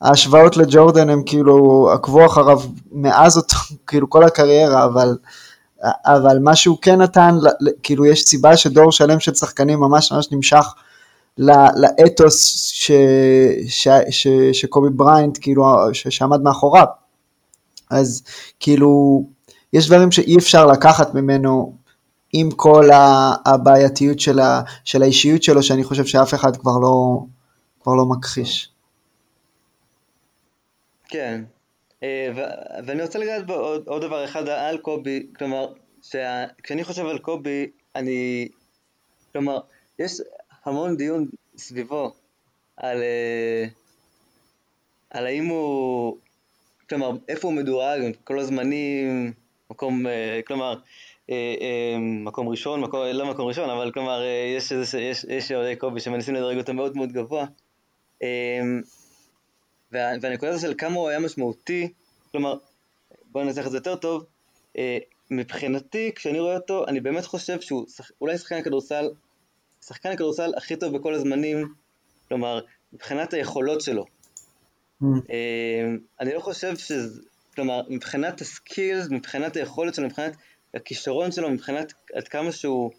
ההשוואות 0.00 0.56
לג'ורדן 0.56 1.10
הם 1.10 1.22
כאילו 1.26 1.88
עקבו 1.92 2.26
אחריו 2.26 2.60
מאז 2.92 3.36
אותו, 3.36 3.56
כאילו 3.86 4.10
כל 4.10 4.24
הקריירה, 4.24 4.84
אבל, 4.84 5.16
אבל 6.04 6.38
מה 6.38 6.56
שהוא 6.56 6.78
כן 6.82 7.02
נתן, 7.02 7.38
כאילו 7.82 8.06
יש 8.06 8.22
סיבה 8.22 8.56
שדור 8.56 8.92
שלם 8.92 9.20
של 9.20 9.34
שחקנים 9.34 9.80
ממש 9.80 10.12
ממש 10.12 10.32
נמשך 10.32 10.74
לאתוס 11.38 12.66
ש, 12.72 12.90
ש, 13.68 13.88
ש, 14.10 14.26
שקובי 14.52 14.90
בריינט 14.90 15.38
כאילו 15.40 15.64
ש, 15.92 16.08
שעמד 16.08 16.40
מאחוריו. 16.40 17.03
אז 17.90 18.22
כאילו 18.60 19.24
יש 19.72 19.86
דברים 19.86 20.12
שאי 20.12 20.38
אפשר 20.38 20.66
לקחת 20.66 21.14
ממנו 21.14 21.74
עם 22.32 22.50
כל 22.50 22.84
הבעייתיות 23.46 24.20
של, 24.20 24.38
ה, 24.38 24.62
של 24.84 25.02
האישיות 25.02 25.42
שלו 25.42 25.62
שאני 25.62 25.84
חושב 25.84 26.04
שאף 26.04 26.34
אחד 26.34 26.56
כבר 26.56 26.78
לא, 26.82 27.20
כבר 27.80 27.94
לא 27.94 28.04
מכחיש. 28.04 28.70
כן, 31.08 31.42
אה, 32.02 32.28
ואני 32.86 33.02
רוצה 33.02 33.18
לגעת 33.18 33.46
בעוד 33.46 33.82
עוד 33.86 34.02
דבר 34.02 34.24
אחד 34.24 34.48
על 34.48 34.78
קובי, 34.78 35.26
כלומר, 35.38 35.72
כשאני 36.62 36.84
חושב 36.84 37.06
על 37.06 37.18
קובי, 37.18 37.70
אני, 37.96 38.48
כלומר, 39.32 39.60
יש 39.98 40.12
המון 40.64 40.96
דיון 40.96 41.28
סביבו 41.56 42.12
על, 42.76 43.02
אה, 43.02 43.64
על 45.10 45.26
האם 45.26 45.46
הוא, 45.46 46.16
כלומר, 46.88 47.10
איפה 47.28 47.48
הוא 47.48 47.54
מדורג, 47.54 48.00
כל 48.24 48.38
הזמנים, 48.38 49.32
מקום, 49.70 50.06
אה, 50.06 50.40
כלומר, 50.46 50.74
מקום 52.00 52.48
ראשון, 52.48 52.80
מקום, 52.80 53.00
לא 53.12 53.26
מקום 53.26 53.46
ראשון, 53.46 53.70
אבל 53.70 53.90
כלומר, 53.92 54.22
יש, 54.56 54.72
יש, 54.98 55.24
יש 55.28 55.52
אוהדי 55.52 55.76
קובי 55.76 56.00
שמנסים 56.00 56.34
לדרג 56.34 56.58
אותו 56.58 56.74
מאוד 56.74 56.96
מאוד 56.96 57.12
גבוה. 57.12 57.46
והנקודה 59.92 60.52
הזו 60.52 60.60
של 60.60 60.74
כמה 60.78 60.94
הוא 60.94 61.08
היה 61.08 61.18
משמעותי, 61.18 61.92
כלומר, 62.32 62.54
בואו 63.32 63.44
ננסח 63.44 63.66
את 63.66 63.70
זה 63.70 63.76
יותר 63.76 63.96
טוב, 63.96 64.24
אה, 64.78 64.98
מבחינתי, 65.30 66.12
כשאני 66.14 66.40
רואה 66.40 66.56
אותו, 66.56 66.86
אני 66.86 67.00
באמת 67.00 67.24
חושב 67.24 67.60
שהוא 67.60 67.86
שח... 67.88 68.10
אולי 68.20 68.38
שחקן 68.38 68.56
הכדורסל, 68.56 69.10
שחקן 69.86 70.10
הכדורסל 70.10 70.52
הכי 70.56 70.76
טוב 70.76 70.96
בכל 70.96 71.14
הזמנים, 71.14 71.74
כלומר, 72.28 72.60
מבחינת 72.92 73.34
היכולות 73.34 73.80
שלו. 73.80 74.04
Mm. 75.04 75.30
אה, 75.30 75.94
אני 76.20 76.34
לא 76.34 76.40
חושב 76.40 76.76
שזה, 76.76 77.20
כלומר, 77.54 77.82
מבחינת 77.88 78.40
ה 78.40 78.48
skills, 78.48 79.06
מבחינת 79.10 79.56
היכולת 79.56 79.94
שלו, 79.94 80.06
מבחינת 80.06 80.36
הכישרון 80.74 81.32
שלו, 81.32 81.50
מבחינת 81.50 81.92
עד 82.14 82.28
כמה 82.28 82.52
שהוא 82.52 82.90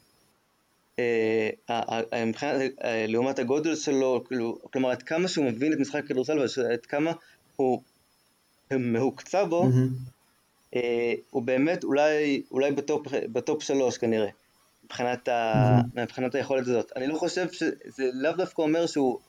אה, 0.99 2.25
מבחינת, 2.25 2.61
אה, 2.83 3.05
לעומת 3.07 3.39
הגודל 3.39 3.75
שלו, 3.75 4.23
כאילו, 4.27 4.57
כלומר 4.73 4.89
עד 4.89 5.03
כמה 5.03 5.27
שהוא 5.27 5.45
מבין 5.45 5.73
את 5.73 5.77
משחק 5.79 6.03
הכדורסל 6.05 6.39
ועד 6.39 6.85
כמה 6.85 7.11
הוא 7.55 7.81
מהוקצע 8.71 9.43
בו, 9.43 9.69
אה, 10.75 11.13
הוא 11.29 11.43
באמת 11.43 11.83
אולי, 11.83 12.41
אולי 12.51 12.71
ב 12.71 12.78
top, 12.78 13.07
ב 13.31 13.39
top 13.39 13.63
שלוש 13.63 13.97
כנראה, 13.97 14.29
מבחינת, 14.85 15.27
ה, 15.27 15.81
מבחינת 15.95 16.35
היכולת 16.35 16.67
הזאת. 16.67 16.91
אני 16.95 17.07
לא 17.07 17.15
חושב 17.15 17.51
שזה 17.51 18.09
לאו 18.13 18.31
דווקא 18.31 18.61
אומר 18.61 18.85
שהוא 18.85 19.19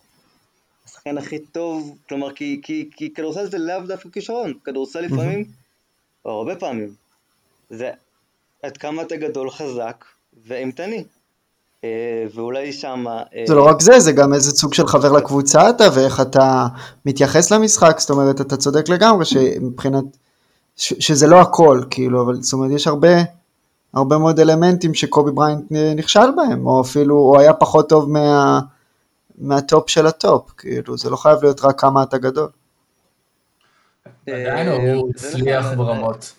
השחקן 0.87 1.19
הכי 1.19 1.39
טוב, 1.39 1.97
כלומר 2.09 2.33
כי, 2.33 2.61
כי, 2.63 2.91
כי 2.97 3.15
כדורסל 3.15 3.51
זה 3.51 3.59
לאו 3.59 3.81
דווקא 3.87 4.09
כישרון, 4.09 4.53
כדורסל 4.65 5.01
לפעמים, 5.01 5.45
או 6.25 6.31
הרבה 6.31 6.57
פעמים, 6.57 6.95
זה 7.71 7.91
עד 8.63 8.77
כמה 8.77 9.03
אתה 9.03 9.17
גדול, 9.17 9.51
חזק 9.51 10.05
ואימתני. 10.47 11.05
אה, 11.85 12.25
ואולי 12.35 12.73
שם... 12.73 13.05
אה, 13.09 13.45
זה 13.47 13.55
לא 13.55 13.67
רק 13.67 13.81
זה, 13.81 14.01
זה 14.01 14.13
גם 14.13 14.35
איזה 14.35 14.51
סוג 14.51 14.75
של 14.75 14.87
חבר 14.87 15.13
לקבוצה 15.13 15.71
אתה, 15.71 15.85
ואיך 15.95 16.21
אתה 16.21 16.67
מתייחס 17.07 17.51
למשחק, 17.51 17.97
זאת 17.99 18.11
אומרת, 18.11 18.41
אתה 18.41 18.57
צודק 18.57 18.89
לגמרי 18.89 19.25
שמבחינת, 19.25 20.05
ש, 20.77 20.95
שזה 20.99 21.27
לא 21.27 21.41
הכל, 21.41 21.83
כאילו, 21.91 22.23
אבל 22.23 22.43
זאת 22.43 22.53
אומרת, 22.53 22.71
יש 22.71 22.87
הרבה, 22.87 23.09
הרבה 23.95 24.19
מאוד 24.19 24.41
אלמנטים 24.41 24.95
שקובי 24.95 25.31
בריינט 25.31 25.73
נכשל 25.97 26.31
בהם, 26.37 26.67
או 26.67 26.81
אפילו, 26.81 27.15
הוא 27.15 27.39
היה 27.39 27.53
פחות 27.53 27.89
טוב 27.89 28.11
מה, 28.11 28.61
מה 29.39 29.60
top 29.60 29.91
של 29.91 30.07
ה 30.07 30.16
top, 30.16 30.51
כאילו, 30.57 30.99
זה 30.99 31.11
לא 31.11 31.17
חייב 31.17 31.39
להיות 31.43 31.65
רק 31.65 31.81
כמה 31.81 32.03
אתה 32.03 32.19
גדול. 32.19 32.49
עדיין 34.27 34.69
הוא 34.69 35.11
הצליח 35.15 35.67
ברמות. 35.77 36.33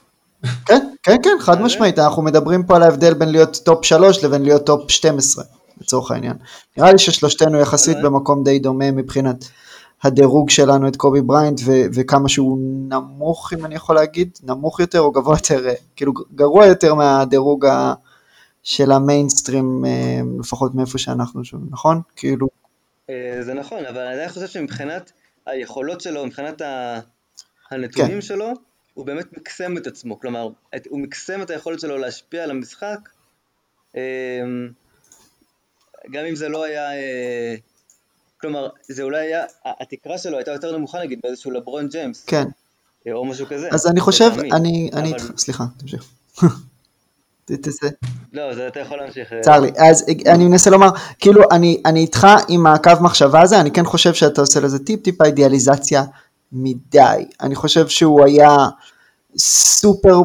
כן, 0.66 0.88
כן, 1.04 1.16
כן, 1.24 1.38
חד 1.40 1.62
משמעית, 1.62 2.00
אנחנו 2.00 2.22
מדברים 2.22 2.64
פה 2.64 2.76
על 2.76 2.84
ההבדל 2.84 3.14
בין 3.14 3.30
להיות 3.30 3.58
top 3.66 3.86
3 3.86 4.24
לבין 4.24 4.42
להיות 4.44 4.66
top 4.66 4.92
12, 4.92 5.44
לצורך 5.82 6.12
העניין. 6.12 6.34
נראה 6.78 6.92
לי 6.92 6.98
ששלושתנו 6.98 7.60
יחסית 7.60 7.98
במקום 8.04 8.44
די 8.44 8.60
דומה 8.60 8.92
מבחינת 8.92 9.46
הדירוג 10.04 10.50
שלנו 10.50 10.88
את 10.88 10.96
קובי 10.96 11.22
בריינט 11.22 11.62
ו- 11.66 11.86
וכמה 11.94 12.30
שהוא 12.30 12.58
נמוך, 12.90 13.54
אם 13.54 13.66
אני 13.66 13.76
יכול 13.76 13.96
להגיד, 13.96 14.30
נמוך 14.44 14.80
יותר 14.80 15.00
או 15.02 15.12
גבוה 15.12 15.36
יותר, 15.38 15.68
אה, 15.68 15.74
כאילו 15.96 16.14
גרוע 16.36 16.66
יותר 16.66 16.94
מהדירוג 16.94 17.66
ה- 17.66 17.94
של 18.64 18.92
המיינסטרים, 18.92 19.86
אה, 19.86 20.22
לפחות 20.40 20.76
מאיפה 20.76 20.98
שאנחנו 20.98 21.46
שומעים, 21.46 21.70
נכון? 21.72 22.02
כאילו... 22.16 22.48
אה, 23.10 23.38
זה 23.42 23.54
נכון, 23.54 23.86
אבל 23.86 24.02
אני 24.02 24.14
עדיין 24.14 24.30
חושב 24.30 24.48
שמבחינת 24.48 25.12
היכולות 25.46 26.02
שלו, 26.02 26.26
מבחינת 26.26 26.62
הנתונים 27.72 28.12
כן. 28.12 28.22
שלו, 28.22 28.54
הוא 28.94 29.06
באמת 29.06 29.38
מקסם 29.38 29.78
את 29.78 29.88
עצמו, 29.88 30.20
כלומר, 30.20 30.50
את, 30.76 30.88
הוא 30.90 31.00
מקסם 31.00 31.42
את 31.42 31.50
היכולת 31.50 31.80
שלו 31.80 31.98
להשפיע 31.98 32.44
על 32.44 32.52
המשחק, 32.52 33.00
אה, 33.96 34.42
גם 36.12 36.26
אם 36.26 36.36
זה 36.36 36.50
לא 36.50 36.64
היה, 36.64 36.92
אה, 36.94 37.56
כלומר, 38.42 38.70
זה 38.82 39.04
אולי 39.04 39.26
היה, 39.26 39.46
התקרה 39.66 40.18
שלו 40.18 40.38
הייתה 40.38 40.52
יותר 40.52 40.78
נמוכה 40.78 41.00
נגיד 41.00 41.20
באיזשהו 41.24 41.52
לברון 41.52 41.88
ג'יימס, 41.88 42.26
כן, 42.26 42.46
או 43.12 43.26
משהו 43.26 43.46
כזה. 43.46 43.70
אז 43.72 43.88
אני 43.88 44.00
חושב, 44.00 44.32
אני, 44.54 44.90
אני, 44.94 45.10
אבל... 45.10 45.38
סליחה, 45.38 45.64
תמשיך. 45.78 46.10
לא, 48.34 48.56
זה 48.56 48.68
אתה 48.68 48.80
יכול 48.80 48.98
להמשיך. 48.98 49.34
אה. 49.34 49.42
צר 49.42 49.60
לי, 49.60 49.72
אז 49.78 50.06
אני 50.26 50.48
מנסה 50.48 50.70
לומר, 50.70 50.90
כאילו, 51.20 51.42
אני, 51.52 51.82
אני 51.86 52.00
איתך 52.00 52.28
עם 52.48 52.68
הקו 52.68 52.92
מחשבה 53.02 53.42
הזה, 53.42 53.60
אני 53.60 53.72
כן 53.72 53.86
חושב 53.86 54.14
שאתה 54.14 54.42
עושה 54.42 54.60
לזה 54.60 54.80
טיפ 54.80 55.04
טיפה 55.04 55.26
אידיאליזציה 55.26 56.04
מדי. 56.52 57.26
אני 57.42 57.56
חושב 57.56 57.88
שהוא 57.88 58.26
היה 58.26 58.58
סופר 59.38 60.22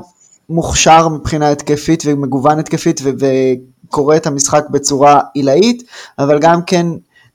מוכשר 0.49 1.09
מבחינה 1.09 1.51
התקפית 1.51 2.03
ומגוון 2.07 2.59
התקפית 2.59 3.01
וקורא 3.05 4.17
את 4.17 4.27
המשחק 4.27 4.65
בצורה 4.71 5.21
עילאית, 5.35 5.83
אבל 6.19 6.39
גם 6.39 6.63
כן, 6.63 6.87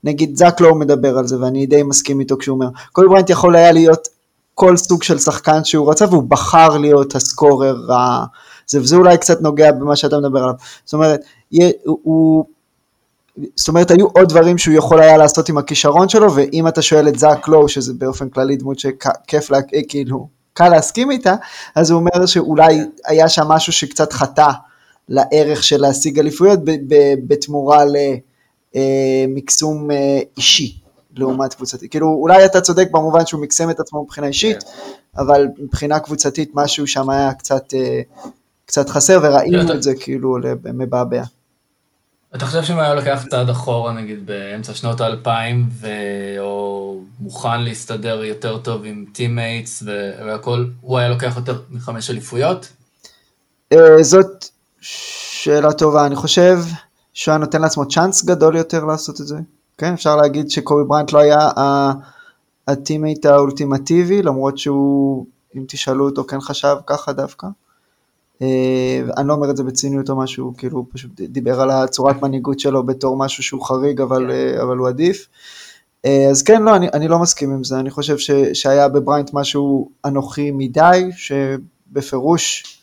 נגיד 0.04 0.36
זק 0.36 0.60
לא 0.60 0.74
מדבר 0.74 1.18
על 1.18 1.26
זה 1.26 1.40
ואני 1.40 1.66
די 1.66 1.82
מסכים 1.82 2.20
איתו 2.20 2.38
כשהוא 2.38 2.54
אומר, 2.54 2.68
קובי 2.92 3.08
בריינט 3.08 3.30
יכול 3.30 3.56
היה 3.56 3.72
להיות 3.72 4.08
כל 4.54 4.76
סוג 4.76 5.02
של 5.02 5.18
שחקן 5.18 5.64
שהוא 5.64 5.90
רצה 5.90 6.04
והוא 6.10 6.22
בחר 6.22 6.78
להיות 6.78 7.14
הסקורר 7.14 7.92
ה... 7.92 8.24
זה, 8.68 8.80
וזה 8.80 8.96
אולי 8.96 9.18
קצת 9.18 9.40
נוגע 9.40 9.72
במה 9.72 9.96
שאתה 9.96 10.18
מדבר 10.18 10.38
עליו. 10.38 10.54
זאת 10.84 10.94
אומרת, 10.94 11.20
הוא, 11.84 12.44
זאת 13.56 13.68
אומרת, 13.68 13.90
היו 13.90 14.06
עוד 14.06 14.28
דברים 14.28 14.58
שהוא 14.58 14.74
יכול 14.74 15.00
היה 15.00 15.16
לעשות 15.16 15.48
עם 15.48 15.58
הכישרון 15.58 16.08
שלו, 16.08 16.34
ואם 16.34 16.68
אתה 16.68 16.82
שואל 16.82 17.08
את 17.08 17.18
זאק 17.18 17.48
לואו, 17.48 17.68
שזה 17.68 17.92
באופן 17.98 18.28
כללי 18.28 18.56
דמות 18.56 18.78
שכיף 18.78 19.50
לה, 19.50 19.58
כאילו, 19.88 20.28
קל 20.52 20.68
להסכים 20.68 21.10
איתה, 21.10 21.34
אז 21.74 21.90
הוא 21.90 22.00
אומר 22.00 22.26
שאולי 22.26 22.80
היה 23.06 23.28
שם 23.28 23.48
משהו 23.48 23.72
שקצת 23.72 24.12
חטא 24.12 24.50
לערך 25.08 25.62
של 25.62 25.80
להשיג 25.80 26.18
אליפויות 26.18 26.58
בתמורה 27.26 27.84
למקסום 28.74 29.90
אה, 29.90 30.20
אישי 30.36 30.80
לעומת 31.16 31.54
קבוצתי. 31.54 31.88
כאילו, 31.88 32.06
אולי 32.06 32.44
אתה 32.44 32.60
צודק 32.60 32.88
במובן 32.92 33.26
שהוא 33.26 33.40
מקסם 33.40 33.70
את 33.70 33.80
עצמו 33.80 34.02
מבחינה 34.02 34.26
אישית, 34.26 34.62
כן. 34.62 34.68
אבל 35.18 35.48
מבחינה 35.58 36.00
קבוצתית 36.00 36.50
משהו 36.54 36.86
שם 36.86 37.10
היה 37.10 37.34
קצת, 37.34 37.74
אה, 37.74 38.00
קצת 38.68 38.88
חסר, 38.88 39.20
וראינו 39.22 39.72
את 39.72 39.82
זה 39.82 39.92
כאילו 40.00 40.36
מבעבע. 40.64 41.22
אתה 42.34 42.46
חושב 42.46 42.62
שאם 42.62 42.78
היה 42.78 42.94
לוקח 42.94 43.24
צעד 43.30 43.50
אחורה, 43.50 43.92
נגיד, 43.92 44.26
באמצע 44.26 44.74
שנות 44.74 45.00
האלפיים, 45.00 45.68
או 46.38 47.00
מוכן 47.20 47.60
להסתדר 47.60 48.24
יותר 48.24 48.58
טוב 48.58 48.82
עם 48.84 49.04
teammates 49.12 49.82
והכל, 50.26 50.64
הוא 50.80 50.98
היה 50.98 51.08
לוקח 51.08 51.32
יותר 51.36 51.60
מחמש 51.70 52.10
אליפויות? 52.10 52.68
אה, 53.72 54.02
זאת 54.02 54.44
שאלה 54.80 55.72
טובה, 55.72 56.06
אני 56.06 56.16
חושב 56.16 56.58
שהוא 57.14 57.32
היה 57.32 57.38
נותן 57.38 57.62
לעצמו 57.62 57.88
צ'אנס 57.88 58.24
גדול 58.24 58.56
יותר 58.56 58.84
לעשות 58.84 59.20
את 59.20 59.26
זה. 59.26 59.36
כן, 59.78 59.92
אפשר 59.92 60.16
להגיד 60.16 60.50
שקובי 60.50 60.84
בריינט 60.88 61.12
לא 61.12 61.18
היה 61.18 61.38
ה 62.68 62.74
teammate 62.74 63.26
האולטימטיבי, 63.26 64.22
למרות 64.22 64.58
שהוא, 64.58 65.26
אם 65.56 65.64
תשאלו 65.68 66.04
אותו, 66.04 66.24
כן 66.24 66.40
חשב 66.40 66.76
ככה 66.86 67.12
דווקא. 67.12 67.46
אה, 68.42 69.00
אני 69.16 69.28
לא 69.28 69.32
אומר 69.32 69.50
את 69.50 69.56
זה 69.56 69.64
בציניות 69.64 70.10
או 70.10 70.16
משהו, 70.16 70.54
כאילו 70.58 70.86
פשוט 70.92 71.10
דיבר 71.20 71.60
על 71.60 71.70
הצורת 71.70 72.22
מנהיגות 72.22 72.60
שלו 72.60 72.86
בתור 72.86 73.16
משהו 73.16 73.42
שהוא 73.42 73.66
חריג 73.66 74.00
אבל, 74.00 74.24
כן. 74.26 74.30
אה, 74.30 74.62
אבל 74.62 74.76
הוא 74.76 74.88
עדיף. 74.88 75.28
אה, 76.04 76.26
אז 76.30 76.42
כן, 76.42 76.62
לא, 76.62 76.76
אני, 76.76 76.88
אני 76.92 77.08
לא 77.08 77.18
מסכים 77.18 77.52
עם 77.52 77.64
זה, 77.64 77.78
אני 77.80 77.90
חושב 77.90 78.18
ש, 78.18 78.30
שהיה 78.52 78.88
בבריינט 78.88 79.30
משהו 79.34 79.90
אנוכי 80.04 80.50
מדי, 80.50 81.10
שבפירוש 81.16 82.74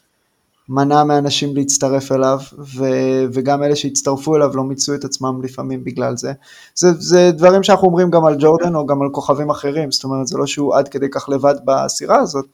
מנע 0.69 1.03
מאנשים 1.03 1.55
להצטרף 1.55 2.11
אליו, 2.11 2.39
ו- 2.57 3.25
וגם 3.33 3.63
אלה 3.63 3.75
שהצטרפו 3.75 4.35
אליו 4.35 4.51
לא 4.55 4.63
מיצו 4.63 4.95
את 4.95 5.03
עצמם 5.03 5.41
לפעמים 5.43 5.83
בגלל 5.83 6.17
זה. 6.17 6.33
זה. 6.75 6.91
זה 6.99 7.31
דברים 7.31 7.63
שאנחנו 7.63 7.87
אומרים 7.87 8.11
גם 8.11 8.25
על 8.25 8.35
ג'ורדן 8.39 8.75
או 8.75 8.85
גם 8.85 9.01
על 9.01 9.09
כוכבים 9.09 9.49
אחרים, 9.49 9.91
זאת 9.91 10.03
אומרת 10.03 10.27
זה 10.27 10.37
לא 10.37 10.45
שהוא 10.45 10.75
עד 10.75 10.87
כדי 10.87 11.09
כך 11.11 11.29
לבד 11.29 11.55
בסירה 11.65 12.19
הזאת, 12.19 12.45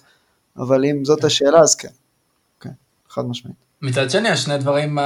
אבל 0.57 0.85
אם 0.85 1.05
זאת 1.05 1.23
השאלה 1.23 1.59
אז 1.59 1.75
כן, 1.75 1.87
כן, 1.87 1.93
חד 3.11 3.25
משמעית. 3.25 3.71
מצד 3.81 4.09
שני, 4.09 4.29
השני 4.29 4.57
דברים, 4.57 4.97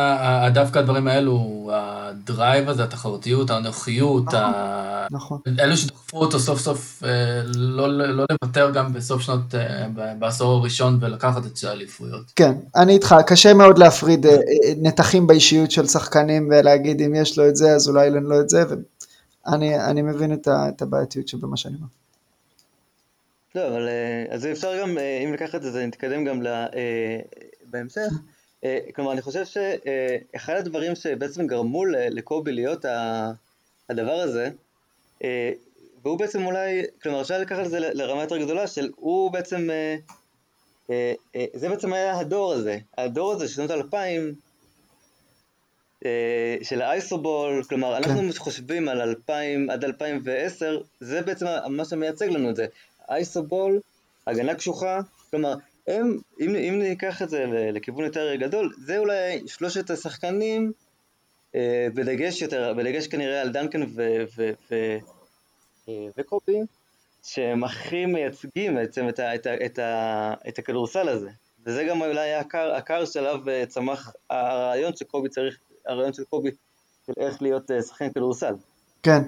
דווקא 0.53 0.79
הדברים 0.79 1.07
האלו, 1.07 1.69
הדרייב 1.73 2.69
הזה, 2.69 2.83
התחרותיות, 2.83 3.49
האנוכיות, 3.49 4.25
נכון, 4.25 4.41
נכון. 5.11 5.39
אלו 5.59 5.77
שדחפו 5.77 6.17
אותו 6.17 6.39
סוף 6.39 6.59
סוף 6.59 7.03
אה, 7.03 7.41
לא, 7.55 7.97
לא 7.97 8.25
לוותר 8.31 8.71
גם 8.71 8.93
בסוף 8.93 9.21
שנות, 9.21 9.55
אה, 9.55 9.87
בעשור 10.19 10.51
הראשון 10.51 10.97
ולקחת 11.01 11.45
את 11.45 11.63
האליפויות. 11.63 12.31
כן, 12.35 12.51
אני 12.75 12.93
איתך, 12.93 13.15
קשה 13.27 13.53
מאוד 13.53 13.77
להפריד 13.77 14.25
אה, 14.25 14.37
נתחים 14.77 15.27
באישיות 15.27 15.71
של 15.71 15.87
שחקנים 15.87 16.49
ולהגיד 16.51 17.01
אם 17.01 17.15
יש 17.15 17.37
לו 17.37 17.49
את 17.49 17.55
זה 17.55 17.71
אז 17.71 17.89
אולי 17.89 18.05
אין 18.05 18.23
לו 18.23 18.41
את 18.41 18.49
זה, 18.49 18.63
ואני 19.47 20.01
מבין 20.01 20.33
את 20.47 20.81
הבעייתיות 20.81 21.27
שבמה 21.27 21.57
שאני 21.57 21.75
אומר. 21.75 21.87
לא, 23.55 23.67
אבל 23.67 23.87
אז 24.29 24.45
אפשר 24.45 24.81
גם, 24.81 24.97
אם 25.25 25.33
לקחת 25.33 25.55
את 25.55 25.73
זה, 25.73 25.85
נתקדם 25.85 26.25
גם 26.25 26.41
בהמשך. 27.75 28.11
אה, 28.63 28.79
כלומר, 28.95 29.11
אני 29.11 29.21
חושב 29.21 29.43
שאחד 29.45 30.53
הדברים 30.53 30.95
שבעצם 30.95 31.47
גרמו 31.47 31.85
לקובי 31.85 32.51
להיות 32.51 32.85
הדבר 33.89 34.19
הזה, 34.19 34.49
אה, 35.23 35.51
והוא 36.03 36.19
בעצם 36.19 36.45
אולי, 36.45 36.83
כלומר 37.01 37.21
אפשר 37.21 37.39
לקחת 37.39 37.65
את 37.65 37.71
זה 37.71 37.79
לרמה 37.79 38.21
יותר 38.21 38.37
גדולה 38.37 38.67
של 38.67 38.89
הוא 38.95 39.31
בעצם, 39.31 39.69
אה, 40.89 41.05
זה 41.53 41.69
בעצם 41.69 41.93
היה 41.93 42.19
הדור 42.19 42.53
הזה, 42.53 42.77
הדור 42.97 43.31
הזה 43.31 43.47
של 43.47 43.53
שנות 43.53 43.71
אלפיים 43.71 44.35
של 46.61 46.81
האייסובול, 46.81 47.63
כלומר 47.69 48.01
כן. 48.03 48.09
אנחנו 48.09 48.29
חושבים 48.37 48.89
על 48.89 49.01
2000 49.01 49.69
עד 49.69 49.83
2010, 49.83 50.81
זה 50.99 51.21
בעצם 51.21 51.45
מה 51.69 51.85
שמייצג 51.85 52.29
לנו 52.29 52.49
את 52.49 52.55
זה, 52.55 52.65
אייסובול, 53.09 53.79
הגנה 54.27 54.55
קשוחה, 54.55 54.99
כלומר 55.29 55.55
הם, 55.87 56.17
אם, 56.39 56.55
אם 56.55 56.79
ניקח 56.79 57.21
את 57.21 57.29
זה 57.29 57.45
לכיוון 57.73 58.05
יותר 58.05 58.35
גדול, 58.35 58.73
זה 58.77 58.97
אולי 58.97 59.47
שלושת 59.47 59.89
השחקנים, 59.89 60.71
אה, 61.55 61.87
בדגש 61.93 62.41
יותר, 62.41 62.73
בדגש 62.77 63.07
כנראה 63.07 63.41
על 63.41 63.51
דנקן 63.51 63.83
ו, 63.83 64.23
ו, 64.37 64.51
ו, 64.71 64.97
אה, 65.89 66.07
וקובי, 66.17 66.59
שהם 67.23 67.63
הכי 67.63 68.05
מייצגים 68.05 68.75
בעצם 68.75 69.09
את, 69.09 69.19
ה, 69.19 69.35
את, 69.35 69.45
ה, 69.45 69.65
את, 69.65 69.79
ה, 69.79 70.33
את 70.47 70.59
הכדורסל 70.59 71.09
הזה. 71.09 71.29
וזה 71.65 71.83
גם 71.83 72.01
אולי 72.01 72.33
הקר, 72.33 72.73
הקר 72.75 73.05
שעליו 73.05 73.49
אה, 73.49 73.65
צמח 73.65 74.13
הרעיון 74.29 74.95
שקובי 74.95 75.29
צריך, 75.29 75.59
הרעיון 75.85 76.13
של 76.13 76.23
קובי 76.23 76.51
של 77.05 77.13
איך 77.17 77.41
להיות 77.41 77.71
אה, 77.71 77.81
שחקן 77.81 78.09
כדורסל. 78.09 78.53
כן, 79.05 79.21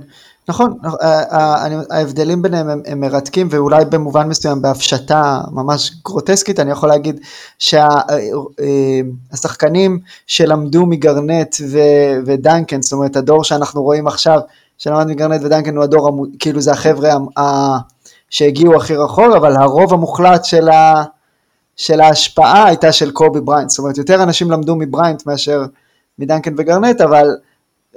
נכון, 0.49 0.77
אה, 0.83 1.23
אה, 1.31 1.67
ההבדלים 1.89 2.41
ביניהם 2.41 2.69
הם, 2.69 2.81
הם 2.85 2.99
מרתקים 2.99 3.47
ואולי 3.51 3.85
במובן 3.85 4.27
מסוים 4.27 4.61
בהפשטה 4.61 5.41
ממש 5.51 5.91
גרוטסקית 6.05 6.59
אני 6.59 6.71
יכול 6.71 6.89
להגיד 6.89 7.19
שהשחקנים 9.29 9.91
אה, 9.91 9.97
שלמדו 10.27 10.85
מגרנט 10.85 11.55
ו, 11.71 11.79
ודנקן, 12.25 12.81
זאת 12.81 12.93
אומרת 12.93 13.15
הדור 13.15 13.43
שאנחנו 13.43 13.83
רואים 13.83 14.07
עכשיו 14.07 14.39
שלמד 14.77 15.07
מגרנט 15.07 15.41
ודנקן 15.43 15.75
הוא 15.75 15.83
הדור, 15.83 16.25
כאילו 16.39 16.61
זה 16.61 16.71
החבר'ה 16.71 17.17
שהגיעו 18.29 18.75
הכי 18.75 18.95
רחוק, 18.95 19.35
אבל 19.37 19.55
הרוב 19.55 19.93
המוחלט 19.93 20.45
של, 20.45 20.69
ה, 20.69 21.03
של 21.75 22.01
ההשפעה 22.01 22.65
הייתה 22.65 22.91
של 22.91 23.11
קובי 23.11 23.41
בריינט, 23.41 23.69
זאת 23.69 23.79
אומרת 23.79 23.97
יותר 23.97 24.23
אנשים 24.23 24.51
למדו 24.51 24.75
מבריינט 24.75 25.25
מאשר 25.25 25.65
מדנקן 26.19 26.53
וגרנט, 26.57 27.01
אבל 27.01 27.27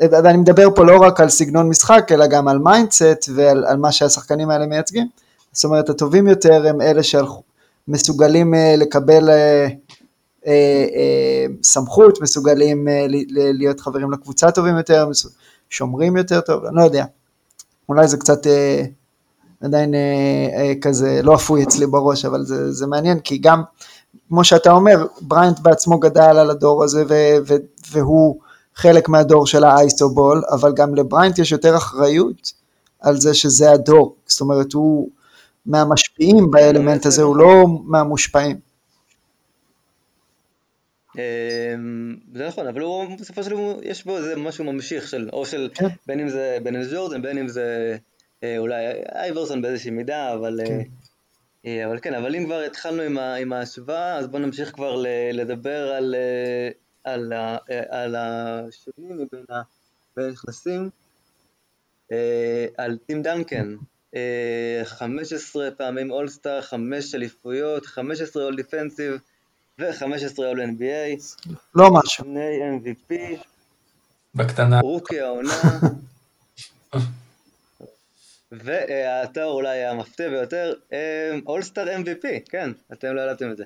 ואני 0.01 0.39
מדבר 0.39 0.69
פה 0.75 0.85
לא 0.85 1.03
רק 1.03 1.21
על 1.21 1.29
סגנון 1.29 1.69
משחק, 1.69 2.09
אלא 2.13 2.27
גם 2.27 2.49
על 2.49 2.59
mindset 2.59 3.31
ועל 3.35 3.65
על 3.67 3.77
מה 3.77 3.93
שהשחקנים 3.93 4.51
האלה 4.51 4.67
מייצגים. 4.67 5.07
זאת 5.53 5.65
אומרת, 5.65 5.89
הטובים 5.89 6.27
יותר 6.27 6.67
הם 6.67 6.81
אלה 6.81 7.01
שמסוגלים 7.03 8.55
אה, 8.55 8.75
לקבל 8.77 9.31
אה, 9.31 9.69
אה, 10.47 11.47
סמכות, 11.63 12.21
מסוגלים 12.21 12.89
להיות 13.33 13.81
חברים 13.81 14.11
לקבוצה 14.11 14.51
טובים 14.51 14.77
יותר, 14.77 15.09
שומרים 15.71 16.17
יותר 16.17 16.41
טוב, 16.41 16.65
אני 16.65 16.77
לא 16.77 16.83
יודע. 16.83 17.05
אולי 17.89 18.09
זה 18.09 18.17
קצת 18.17 18.47
עדיין 19.61 19.95
כזה 20.83 21.21
לא 21.23 21.35
אפוי 21.35 21.63
אצלי 21.63 21.87
בראש, 21.87 22.25
אבל 22.25 22.43
זה, 22.45 22.73
זה 22.73 22.87
מעניין, 22.87 23.21
כי 23.21 23.39
גם, 23.39 23.63
כמו 24.29 24.45
שאתה 24.45 24.71
אומר, 24.71 25.07
בריינט 25.21 25.59
בעצמו 25.59 25.99
גדל 25.99 26.23
על 26.23 26.51
הדור 26.51 26.85
הזה, 26.85 27.05
והוא 27.93 28.41
חלק 28.75 29.09
מהדור 29.09 29.47
של 29.47 29.65
האייסובול, 29.65 30.43
אבל 30.51 30.73
גם 30.77 30.95
לבריינט 30.95 31.39
יש 31.39 31.53
יותר 31.53 31.77
אחריות 31.77 32.53
על 33.01 33.21
זה 33.21 33.35
שזה 33.35 33.71
הדור, 33.71 34.17
זאת 34.27 34.41
אומרת 34.41 34.73
הוא 34.73 35.09
מהמשפיעים 35.67 36.51
באלמנט 36.51 37.07
הזה, 37.07 37.23
הוא 37.23 37.37
לא 37.37 37.67
מהמושפעים. 37.85 38.71
אמ, 41.17 42.17
זה 42.35 42.47
נכון, 42.47 42.67
אבל 42.67 42.81
הוא 42.81 43.19
בסופו 43.21 43.43
של 43.43 43.51
דבר 43.51 43.75
יש 43.83 44.05
בו 44.05 44.17
איזה 44.17 44.37
משהו 44.37 44.65
ממשיך 44.65 45.09
של, 45.09 45.29
או 45.33 45.47
של, 45.47 45.71
כן. 45.75 45.87
בין 46.07 46.21
אם 46.21 46.29
זה 46.29 46.59
בין 46.63 46.77
אם 46.77 46.83
זה 46.83 46.97
ג'ורדן, 46.97 47.23
בין 47.23 47.39
אם 47.39 47.49
זה 47.49 47.97
אה, 48.45 48.59
אולי 48.59 48.85
אייברסון 49.15 49.63
באיזושהי 49.63 49.91
מידה, 49.91 50.35
אבל 50.35 50.61
כן. 50.67 50.81
אה, 51.67 51.87
אבל 51.87 51.99
כן, 51.99 52.15
אבל 52.15 52.37
אם 52.37 52.45
כבר 52.45 52.61
התחלנו 52.61 53.03
עם 53.41 53.53
ההשוואה, 53.53 54.17
אז 54.17 54.27
בואו 54.27 54.43
נמשיך 54.43 54.73
כבר 54.73 55.05
לדבר 55.33 55.93
על 55.93 56.15
על, 57.05 57.33
ה, 57.33 57.57
על 57.89 58.17
השונים 58.17 59.19
מבין 59.19 59.45
הנכנסים, 60.17 60.91
אה, 62.13 62.67
על 62.77 62.99
טים 63.07 63.23
דנקן, 63.23 63.77
15 64.85 65.65
אה, 65.65 65.71
פעמים 65.71 66.11
אולסטאר, 66.11 66.61
5 66.61 67.15
אליפויות, 67.15 67.87
15 67.87 68.43
אול 68.43 68.57
דיפנסיב 68.57 69.15
ו-15 69.79 70.39
אול 70.39 70.61
NBA. 70.61 71.39
לא 71.75 71.91
משהו. 71.93 72.25
שני 72.25 72.59
MVP. 72.79 73.15
בקטנה. 74.35 74.81
רוקי 74.81 75.21
העונה. 75.21 75.55
והתואר 78.53 79.47
אולי 79.47 79.85
המפתיע 79.85 80.29
ביותר, 80.29 80.75
אולסטאר 81.47 81.97
MVP, 81.97 82.27
כן, 82.51 82.71
אתם 82.93 83.15
לא 83.15 83.21
ידעתם 83.21 83.51
את 83.51 83.57
זה. 83.57 83.65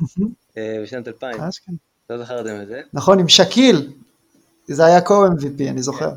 אה, 0.56 0.78
בשנת 0.82 1.08
2000. 1.08 1.36
לא 2.10 2.18
זכרתם 2.18 2.60
את 2.62 2.68
זה. 2.68 2.80
נכון, 2.92 3.18
עם 3.18 3.28
שקיל. 3.28 3.92
זה 4.66 4.86
היה 4.86 4.98
co-MVP, 4.98 5.70
אני 5.70 5.82
זוכר. 5.82 6.10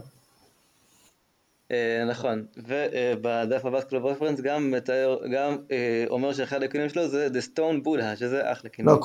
אה, 1.71 2.05
נכון, 2.09 2.45
ובדף 2.57 3.65
הבא 3.65 3.81
קלוב 3.81 4.05
רפרנס 4.05 4.41
גם 4.41 4.73
גם 5.31 5.57
אה, 5.71 6.05
אומר 6.09 6.33
שאחד 6.33 6.63
הכינויים 6.63 6.89
שלו 6.89 7.07
זה 7.07 7.27
The 7.27 7.57
Stone 7.57 7.85
Buddha, 7.85 8.19
שזה 8.19 8.51
אחלה 8.51 8.69
כינוי. 8.69 8.93
לא, 8.93 8.99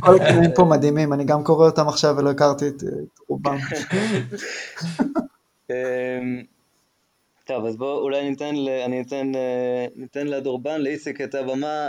כל 0.00 0.16
הכינויים 0.20 0.50
פה 0.54 0.64
מדהימים, 0.64 1.12
אני 1.12 1.24
גם 1.24 1.44
קורא 1.44 1.66
אותם 1.66 1.88
עכשיו 1.88 2.14
ולא 2.16 2.30
הכרתי 2.30 2.68
את 2.68 2.82
רובם. 3.28 3.56
אמ, 5.70 6.42
טוב, 7.44 7.66
אז 7.66 7.76
בואו 7.76 7.98
אולי 7.98 8.30
ניתן, 8.30 8.54
אני 8.84 8.98
ניתן, 8.98 9.32
ניתן 9.96 10.26
לדורבן, 10.26 10.80
לאיציק 10.80 11.20
את 11.20 11.34
הבמה 11.34 11.88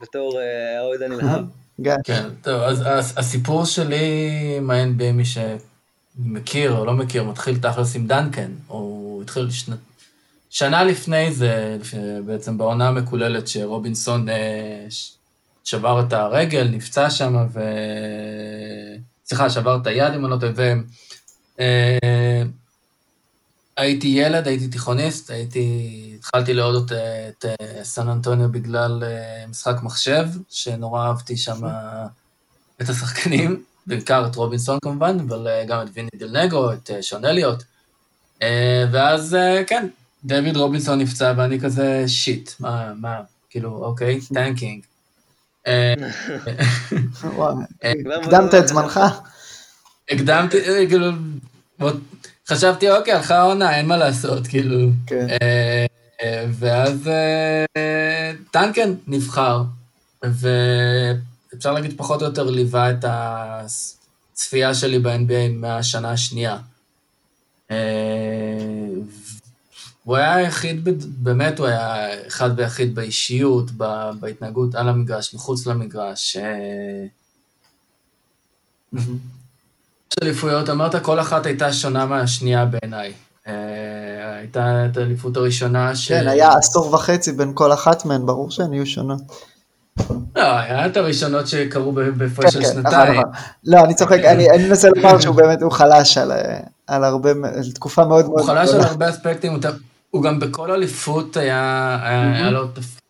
בתור 0.00 0.40
האוהד 0.78 1.02
הנלהב. 1.02 1.44
כן, 2.04 2.28
טוב, 2.42 2.62
אז 2.62 3.14
הסיפור 3.16 3.64
שלי 3.64 4.54
עם 4.56 4.70
ה-NBA, 4.70 5.12
מי 5.12 5.22
שמכיר 5.24 6.72
או 6.72 6.84
לא 6.84 6.92
מכיר, 6.92 7.24
מתחיל 7.24 7.58
תכלס 7.58 7.96
עם 7.96 8.06
דנקן, 8.06 8.50
הוא 8.66 9.22
התחיל 9.22 9.50
שנה, 9.50 9.76
שנה 10.50 10.84
לפני 10.84 11.32
זה, 11.32 11.78
בעצם 12.26 12.58
בעונה 12.58 12.88
המקוללת 12.88 13.48
שרובינסון 13.48 14.28
אה, 14.28 14.86
שבר 15.64 16.00
את 16.00 16.12
הרגל, 16.12 16.68
נפצע 16.72 17.10
שם, 17.10 17.46
ו... 17.52 17.60
סליחה, 19.24 19.50
שבר 19.50 19.78
את 19.82 19.86
היד, 19.86 20.14
אם 20.14 20.24
אני 20.24 20.30
לא 20.30 20.36
טועה, 20.36 20.74
הייתי 23.80 24.08
ילד, 24.08 24.48
הייתי 24.48 24.68
תיכוניסט, 24.68 25.30
הייתי, 25.30 26.16
התחלתי 26.18 26.54
לאהוד 26.54 26.92
את, 26.92 27.44
את 27.44 27.44
סן 27.82 28.08
אנטוניו 28.08 28.52
בגלל 28.52 29.02
אה, 29.04 29.44
משחק 29.48 29.76
מחשב, 29.82 30.24
שנורא 30.48 31.06
אהבתי 31.06 31.36
שם 31.36 31.60
את 32.82 32.88
השחקנים, 32.88 33.62
בעיקר 33.86 34.26
את 34.26 34.36
רובינסון 34.36 34.78
כמובן, 34.84 35.18
אבל 35.20 35.48
אה, 35.48 35.64
גם 35.64 35.82
את 35.82 35.88
ויני 35.92 36.08
דל 36.16 36.32
נגרו, 36.32 36.72
את 36.72 36.90
אה, 36.90 37.02
שון 37.02 37.24
אליוט. 37.24 37.62
ואז 38.92 39.36
כן, 39.66 39.88
דויד 40.24 40.56
רובינסון 40.56 40.98
נפצע 40.98 41.32
ואני 41.36 41.60
כזה 41.60 42.04
shit, 42.06 42.50
מה, 42.60 42.92
מה, 42.94 43.20
כאילו, 43.50 43.84
אוקיי, 43.84 44.20
tanking. 44.34 44.82
הקדמת 47.84 48.54
את 48.54 48.68
זמנך? 48.68 49.00
הקדמתי, 50.10 50.56
כאילו, 50.88 51.06
חשבתי, 52.50 52.90
אוקיי, 52.90 53.14
הלכה 53.14 53.38
העונה, 53.38 53.76
אין 53.76 53.86
מה 53.86 53.96
לעשות, 53.96 54.46
כאילו. 54.46 54.88
כן. 55.06 55.26
אה, 56.22 56.44
ואז 56.50 57.08
אה, 57.08 58.32
טנקן 58.50 58.94
נבחר, 59.06 59.62
אפשר 61.54 61.72
להגיד 61.72 61.94
פחות 61.96 62.22
או 62.22 62.26
יותר 62.26 62.50
ליווה 62.50 62.90
את 62.90 63.04
הצפייה 63.08 64.74
שלי 64.74 64.98
ב-NBA 64.98 65.52
מהשנה 65.52 66.10
השנייה. 66.10 66.58
אה, 67.70 67.76
הוא 70.04 70.16
היה 70.16 70.34
היחיד, 70.34 70.88
באמת 71.22 71.58
הוא 71.58 71.66
היה 71.66 72.08
אחד 72.26 72.50
ויחיד 72.56 72.94
באישיות, 72.94 73.70
בהתנהגות 74.20 74.74
על 74.74 74.88
המגרש, 74.88 75.34
מחוץ 75.34 75.66
למגרש. 75.66 76.36
אליפויות, 80.22 80.70
אמרת 80.70 81.02
כל 81.02 81.20
אחת 81.20 81.46
הייתה 81.46 81.72
שונה 81.72 82.06
מהשנייה 82.06 82.64
בעיניי. 82.64 83.12
אה, 83.48 83.54
הייתה 84.38 84.86
את 84.90 84.96
האליפות 84.96 85.36
הראשונה 85.36 85.96
ש... 85.96 86.08
כן, 86.08 86.28
היה 86.28 86.52
עשור 86.52 86.94
וחצי 86.94 87.32
בין 87.32 87.52
כל 87.54 87.72
אחת 87.72 88.04
מהן, 88.04 88.26
ברור 88.26 88.50
שהן 88.50 88.72
יהיו 88.72 88.86
שונות. 88.86 89.20
לא, 90.36 90.42
היה 90.42 90.86
את 90.86 90.96
הראשונות 90.96 91.46
שקרו 91.48 91.92
בהפרש 91.92 92.52
של 92.52 92.60
כן, 92.60 92.66
כן, 92.66 92.72
שנתיים. 92.72 93.12
נכון, 93.12 93.16
נכון. 93.16 93.32
לא, 93.64 93.84
אני 93.84 93.94
צוחק, 93.94 94.18
אני 94.18 94.68
מנסה 94.68 94.88
לומר 94.96 95.20
שהוא 95.20 95.34
באמת, 95.34 95.62
הוא 95.62 95.72
חלש 95.72 96.18
על 96.86 97.04
הרבה, 97.04 97.30
על 97.30 97.72
תקופה 97.74 98.04
מאוד 98.04 98.26
מאוד 98.28 98.42
גדולה. 98.42 98.60
הוא 98.60 98.68
חלש 98.68 98.74
על 98.74 98.80
הרבה 98.80 99.10
אספקטים, 99.10 99.60
הוא 100.10 100.22
גם 100.22 100.40
בכל 100.40 100.70
אליפות 100.70 101.36
היה 101.36 102.48
לו 102.52 102.66
תפקיד. 102.66 103.00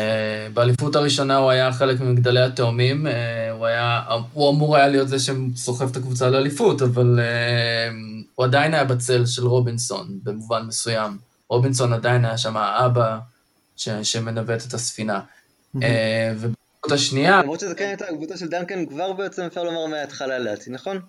אה, 0.00 0.48
באליפות 0.54 0.96
הראשונה 0.96 1.36
הוא 1.36 1.50
היה 1.50 1.72
חלק 1.72 2.00
ממגדלי 2.00 2.40
התאומים, 2.40 3.06
אה, 3.06 3.50
הוא 3.50 3.66
היה, 3.66 4.02
הוא 4.32 4.50
אמור 4.50 4.76
היה 4.76 4.88
להיות 4.88 5.08
זה 5.08 5.16
שסוחב 5.18 5.90
את 5.90 5.96
הקבוצה 5.96 6.30
לאליפות, 6.30 6.82
אבל 6.82 7.20
אה, 7.20 7.90
הוא 8.34 8.44
עדיין 8.44 8.74
היה 8.74 8.84
בצל 8.84 9.26
של 9.26 9.46
רובינסון 9.46 10.18
במובן 10.22 10.62
מסוים. 10.66 11.18
רובינסון 11.48 11.92
עדיין 11.92 12.24
היה 12.24 12.38
שם 12.38 12.56
האבא 12.56 13.18
שמנווט 14.02 14.66
את 14.68 14.74
הספינה. 14.74 15.20
ובאליפות 15.74 16.92
השנייה... 16.92 17.42
למרות 17.42 17.60
שזה 17.60 17.74
כן 17.74 17.84
הייתה 17.84 18.04
הקבוצה 18.04 18.36
של 18.36 18.48
דנקן 18.48 18.86
כבר 18.86 19.12
בעצם 19.12 19.42
אפשר 19.42 19.64
לומר 19.64 19.86
מההתחלה 19.86 20.38
לדעתי, 20.38 20.70
נכון? 20.70 21.00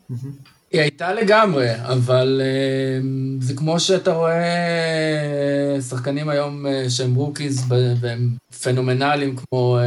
היא 0.72 0.82
הייתה 0.82 1.14
לגמרי, 1.14 1.68
אבל 1.82 2.42
uh, 2.42 3.44
זה 3.44 3.54
כמו 3.54 3.80
שאתה 3.80 4.12
רואה 4.14 5.78
uh, 5.78 5.82
שחקנים 5.82 6.30
היום 6.30 6.66
uh, 6.66 6.90
שהם 6.90 7.16
rookies 7.16 7.66
והם 8.00 8.36
פנומנליים, 8.64 9.36
כמו, 9.36 9.78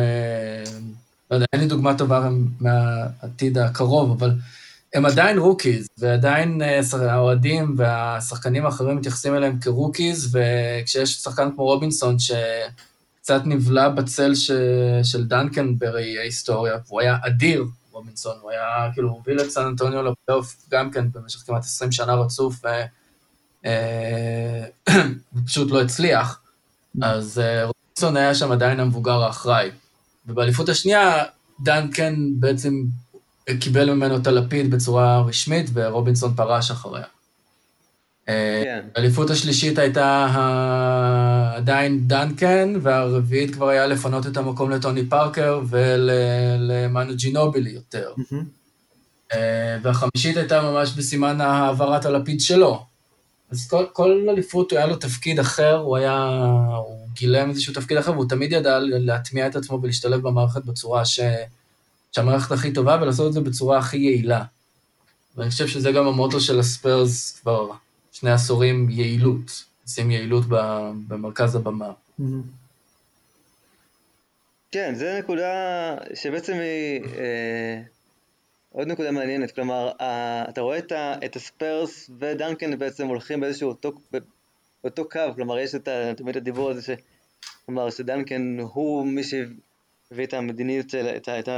לא 1.30 1.36
יודע, 1.36 1.46
אין 1.52 1.60
לי 1.60 1.66
דוגמה 1.66 1.98
טובה 1.98 2.30
מהעתיד 2.60 3.58
הקרוב, 3.58 4.10
אבל 4.10 4.32
הם 4.94 5.06
עדיין 5.06 5.38
rookies, 5.38 5.86
ועדיין 5.98 6.62
האוהדים 6.92 7.74
והשחקנים 7.76 8.66
האחרים 8.66 8.96
מתייחסים 8.96 9.34
אליהם 9.34 9.58
כ 9.60 9.76
rookies, 9.76 10.36
וכשיש 10.36 11.14
שחקן 11.14 11.48
כמו 11.54 11.64
רובינסון 11.64 12.16
שקצת 12.18 13.42
נבלע 13.44 13.88
בצל 13.88 14.34
ש, 14.34 14.50
של 15.02 15.24
דנקן 15.24 15.78
בראי 15.78 16.18
ההיסטוריה, 16.18 16.74
והוא 16.88 17.00
היה 17.00 17.16
אדיר, 17.22 17.64
רובינסון, 17.94 18.36
הוא 18.40 18.50
היה, 18.50 18.90
כאילו, 18.94 19.08
הוביל 19.10 19.40
את 19.40 19.50
סן 19.50 19.66
אנטוניו 19.66 20.02
לפלייאוף 20.02 20.56
גם 20.70 20.90
כן 20.90 21.12
במשך 21.12 21.38
כמעט 21.46 21.62
20 21.62 21.92
שנה 21.92 22.14
רצוף, 22.14 22.62
ופשוט 25.34 25.70
אה, 25.70 25.74
לא 25.76 25.82
הצליח. 25.82 26.40
אז 27.02 27.38
אה, 27.38 27.64
רובינסון 27.64 28.16
היה 28.16 28.34
שם 28.34 28.52
עדיין 28.52 28.80
המבוגר 28.80 29.22
האחראי. 29.22 29.70
ובאליפות 30.26 30.68
השנייה, 30.68 31.24
דנקן 31.60 32.14
בעצם 32.40 32.82
קיבל 33.60 33.94
ממנו 33.94 34.16
את 34.16 34.26
הלפיד 34.26 34.70
בצורה 34.70 35.20
רשמית, 35.20 35.70
ורובינסון 35.72 36.34
פרש 36.34 36.70
אחריה. 36.70 37.04
כן. 38.26 38.84
האליפות 38.94 39.30
השלישית 39.30 39.78
הייתה 39.78 40.26
עדיין 41.56 42.08
דנקן, 42.08 42.74
והרביעית 42.82 43.54
כבר 43.54 43.68
היה 43.68 43.86
לפנות 43.86 44.26
את 44.26 44.36
המקום 44.36 44.70
לטוני 44.70 45.06
פארקר 45.06 45.60
ולמנו 45.68 47.16
ג'ינובילי 47.16 47.70
יותר. 47.70 48.12
אה, 49.32 49.78
והחמישית 49.82 50.36
הייתה 50.36 50.62
ממש 50.62 50.92
בסימן 50.96 51.40
העברת 51.40 52.06
הלפיד 52.06 52.40
שלו. 52.40 52.84
אז 53.50 53.68
כל, 53.68 53.84
כל 53.92 54.26
אליפות 54.30 54.72
היה 54.72 54.86
לו 54.86 54.96
תפקיד 54.96 55.38
אחר, 55.38 55.76
הוא 55.76 55.96
היה, 55.96 56.16
הוא 56.76 57.08
גילם 57.12 57.50
איזשהו 57.50 57.74
תפקיד 57.74 57.96
אחר, 57.96 58.12
והוא 58.12 58.28
תמיד 58.28 58.52
ידע 58.52 58.78
להטמיע 58.80 59.46
את 59.46 59.56
עצמו 59.56 59.80
ולהשתלב 59.82 60.20
במערכת 60.22 60.64
בצורה 60.64 61.04
ש, 61.04 61.20
שהמערכת 62.12 62.52
הכי 62.52 62.72
טובה, 62.72 62.98
ולעשות 63.02 63.28
את 63.28 63.32
זה 63.32 63.40
בצורה 63.40 63.78
הכי 63.78 63.96
יעילה. 63.96 64.44
ואני 65.36 65.50
חושב 65.50 65.68
שזה 65.68 65.92
גם 65.92 66.06
המוטו 66.06 66.40
של 66.40 66.58
הספיירס 66.58 67.38
כבר 67.40 67.70
שני 68.24 68.32
עשורים 68.32 68.90
יעילות, 68.90 69.64
שים 69.86 70.10
יעילות 70.10 70.44
במרכז 71.08 71.56
הבמה. 71.56 71.92
כן, 74.72 74.94
זו 74.94 75.06
נקודה 75.18 75.94
שבעצם 76.14 76.52
היא 76.52 77.04
אה, 77.18 77.82
עוד 78.72 78.88
נקודה 78.88 79.10
מעניינת, 79.10 79.50
כלומר, 79.50 79.92
אה, 80.00 80.44
אתה 80.48 80.60
רואה 80.60 80.78
את, 80.78 80.92
ה, 80.92 81.14
את 81.24 81.36
הספיירס 81.36 82.10
ודנקן 82.18 82.78
בעצם 82.78 83.06
הולכים 83.06 83.40
באיזשהו 83.40 83.68
אותו, 83.68 83.92
אותו 84.84 85.08
קו, 85.08 85.20
כלומר, 85.34 85.58
יש 85.58 85.74
את 85.74 85.88
ה, 85.88 86.14
תמיד 86.16 86.36
הדיבור 86.36 86.70
הזה, 86.70 86.82
ש, 86.82 86.90
כלומר, 87.66 87.90
שדנקן 87.90 88.56
הוא 88.60 89.06
מי 89.06 89.22
שהביא 89.24 90.24
את 90.24 90.34
המדיניות 90.34 90.90
של, 90.90 91.06
את, 91.16 91.28
ה, 91.28 91.38
את 91.38 91.48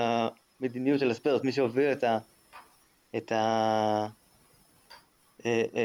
המדיניות 0.61 1.00
של 1.00 1.11
הספיירס, 1.11 1.44
מי 1.44 1.52
שהוביל 1.52 1.92
את 1.92 2.05
ה... 2.05 2.18
את 3.16 3.33
ה 3.33 4.07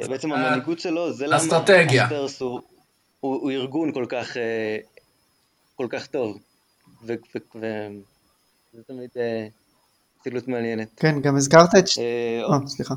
בעצם 0.10 0.32
המנהיגות 0.32 0.80
שלו, 0.80 1.14
זה 1.14 1.28
למה 1.28 1.38
הספרס 1.38 2.42
הוא, 2.42 2.60
הוא, 3.20 3.36
הוא 3.42 3.52
ארגון 3.52 3.92
כל 3.94 4.06
כך, 4.10 4.38
אה, 4.38 4.78
כל 5.76 5.88
כך 5.90 6.06
טוב. 6.06 6.38
וזה 7.04 7.14
תמיד 8.88 9.10
פעילות 10.24 10.48
מעניינת. 10.48 10.88
כן, 10.96 11.22
גם 11.22 11.36
הזכרת 11.36 11.76
את... 11.76 11.86
או, 12.44 12.68
סליחה. 12.68 12.96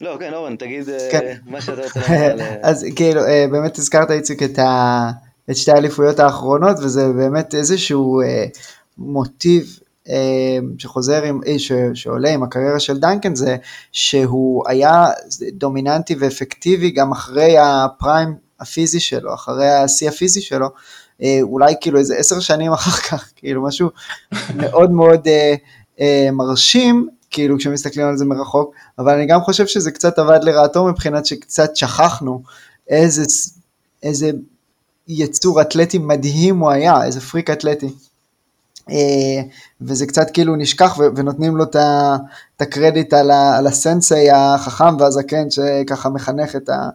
לא, 0.00 0.16
כן, 0.20 0.34
אורן, 0.34 0.56
תגיד 0.56 0.84
כן. 1.12 1.36
מה 1.46 1.60
שאתה 1.60 1.82
רוצה 1.82 2.28
לומר. 2.28 2.56
אז 2.70 2.86
כאילו, 2.96 3.20
באמת 3.50 3.78
הזכרת, 3.78 4.10
איציק, 4.10 4.42
את, 4.42 4.58
ה... 4.58 5.10
את 5.50 5.56
שתי 5.56 5.70
האליפויות 5.70 6.18
האחרונות, 6.18 6.76
וזה 6.78 7.08
באמת 7.16 7.54
איזשהו 7.54 8.20
מוטיב 8.98 9.78
אמ, 9.78 9.83
שחוזר 10.78 11.22
עם, 11.22 11.40
אה, 11.46 11.58
ש, 11.58 11.72
שעולה 11.94 12.30
עם 12.30 12.42
הקריירה 12.42 12.80
של 12.80 12.98
דנקן 12.98 13.34
זה 13.34 13.56
שהוא 13.92 14.62
היה 14.68 15.06
דומיננטי 15.52 16.14
ואפקטיבי 16.18 16.90
גם 16.90 17.12
אחרי 17.12 17.54
הפריים 17.58 18.34
הפיזי 18.60 19.00
שלו, 19.00 19.34
אחרי 19.34 19.70
השיא 19.70 20.08
הפיזי 20.08 20.40
שלו, 20.40 20.68
אה, 21.22 21.38
אולי 21.42 21.74
כאילו 21.80 21.98
איזה 21.98 22.16
עשר 22.16 22.40
שנים 22.40 22.72
אחר 22.78 22.90
כך, 22.90 23.32
כאילו 23.36 23.62
משהו 23.62 23.88
מאוד 24.56 24.90
מאוד 24.90 25.28
אה, 25.28 25.54
אה, 26.00 26.28
מרשים, 26.32 27.08
כאילו 27.30 27.58
כשמסתכלים 27.58 28.06
על 28.06 28.16
זה 28.16 28.24
מרחוק, 28.24 28.74
אבל 28.98 29.14
אני 29.14 29.26
גם 29.26 29.40
חושב 29.40 29.66
שזה 29.66 29.90
קצת 29.90 30.18
עבד 30.18 30.44
לרעתו 30.44 30.84
מבחינת 30.84 31.26
שקצת 31.26 31.76
שכחנו 31.76 32.42
איזה, 32.88 33.22
איזה 34.02 34.30
יצור 35.08 35.60
אתלטי 35.60 35.98
מדהים 35.98 36.58
הוא 36.58 36.70
היה, 36.70 37.04
איזה 37.04 37.20
פריק 37.20 37.50
אתלטי. 37.50 37.88
אה, 38.90 39.42
וזה 39.80 40.06
קצת 40.06 40.30
כאילו 40.30 40.56
נשכח 40.56 40.98
ונותנים 41.16 41.56
לו 41.56 41.64
את 41.64 41.76
הקרדיט 42.60 43.12
על, 43.12 43.30
על 43.30 43.66
הסנסei 43.66 44.34
החכם 44.34 44.96
והזקן 44.98 45.50
שככה 45.50 46.08
מחנך 46.08 46.56
את, 46.56 46.68
ה, 46.68 46.88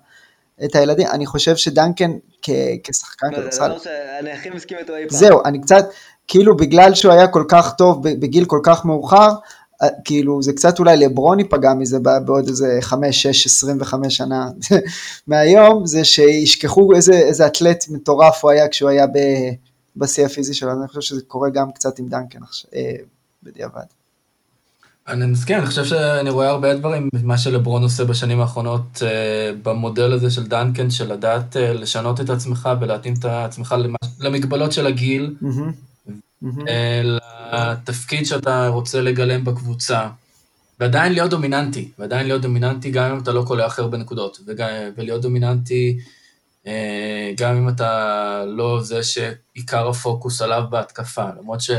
את 0.66 0.76
הילדים. 0.76 1.08
אני 1.08 1.26
חושב 1.26 1.56
שדנקן 1.56 2.12
כ, 2.42 2.50
כשחקן 2.84 3.28
כדורסל... 3.36 3.50
זה 3.52 3.68
דבר 3.68 3.78
שאני 3.80 4.32
הכי 4.32 4.50
מסכים 4.50 4.78
איתו 4.78 4.96
אי 4.96 5.10
פעם. 5.10 5.18
זהו, 5.18 5.40
אני 5.46 5.62
קצת, 5.62 5.86
כאילו 6.28 6.58
בגלל 6.58 6.94
שהוא 6.94 7.12
היה 7.14 7.28
כל 7.28 7.44
כך 7.48 7.74
טוב 7.78 8.04
בגיל 8.04 8.46
כל 8.46 8.60
כך 8.64 8.86
מאוחר, 8.86 9.30
אה, 9.84 9.88
כאילו 10.06 10.42
זה 10.42 10.54
קצת 10.54 10.80
אולי 10.80 10.98
לברון 10.98 11.40
ייפגע 11.40 11.74
מזה 11.74 12.00
בעוד 12.26 12.48
איזה 12.48 12.78
5, 12.82 13.28
6, 13.28 13.46
25 13.46 14.18
שנה 14.18 14.50
מהיום, 15.28 15.86
זה 15.86 16.04
שישכחו 16.04 16.96
איזה, 16.96 17.14
איזה 17.14 17.46
אתלט 17.48 17.86
מטורף 17.90 18.44
הוא 18.44 18.52
היה 18.52 18.68
כשהוא 18.68 18.90
היה 18.90 19.08
ב... 19.08 19.18
בשיא 19.96 20.26
הפיזי 20.26 20.54
שלו, 20.54 20.72
אני 20.72 20.88
חושב 20.88 21.02
שזה 21.02 21.22
קורה 21.28 21.50
גם 21.50 21.72
קצת 21.72 22.00
עם 22.00 22.10
דנקן 22.10 22.40
אה, 22.76 22.96
בדיעבד. 23.44 23.86
אני 25.08 25.26
מסכים, 25.26 25.58
אני 25.58 25.66
חושב 25.66 25.86
שאני 25.86 26.30
רואה 26.30 26.50
הרבה 26.50 26.76
דברים, 26.76 27.10
מה 27.24 27.38
שלברון 27.38 27.84
עושה 27.84 28.06
בשנים 28.06 28.42
האחרונות 28.42 29.02
אה, 29.04 29.52
במודל 29.64 30.14
הזה 30.14 30.32
של 30.32 30.48
דנקן, 30.48 30.90
של 30.90 31.14
לדעת 31.14 31.58
אה, 31.58 31.74
לשנות 31.74 32.22
את 32.22 32.30
עצמך 32.30 32.70
ולהתאים 32.82 33.14
את 33.20 33.26
עצמך 33.26 33.76
למגבלות 34.20 34.72
של 34.72 34.88
הגיל, 34.88 35.36
לתפקיד 37.54 38.26
שאתה 38.26 38.68
רוצה 38.68 39.02
לגלם 39.02 39.44
בקבוצה, 39.44 40.08
ועדיין 40.80 41.14
להיות 41.14 41.30
דומיננטי, 41.30 41.92
ועדיין 42.00 42.28
להיות 42.28 42.42
דומיננטי 42.42 42.92
גם 42.92 43.12
אם 43.12 43.20
אתה 43.20 43.32
לא 43.32 43.44
קולע 43.48 43.66
הכי 43.66 43.82
הרבה 43.82 43.98
נקודות, 43.98 44.40
ולהיות 44.98 45.22
דומיננטי 45.22 45.98
גם 47.38 47.58
אם 47.58 47.70
אתה 47.70 48.44
לא 48.48 48.84
זה 48.84 49.04
שעיקר 49.04 49.88
הפוקוס 49.90 50.42
עליו 50.42 50.64
בהתקפה, 50.70 51.26
למרות 51.40 51.62
ש, 51.62 51.72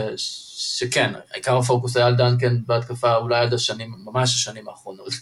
שכן, 0.79 1.13
עיקר 1.35 1.57
הפוקוס 1.57 1.97
היה 1.97 2.07
על 2.07 2.17
דנקן 2.17 2.57
בהתקפה 2.67 3.17
אולי 3.17 3.41
עד 3.41 3.55
השנים, 3.55 3.95
ממש 4.05 4.35
השנים 4.35 4.69
האחרונות. 4.69 5.13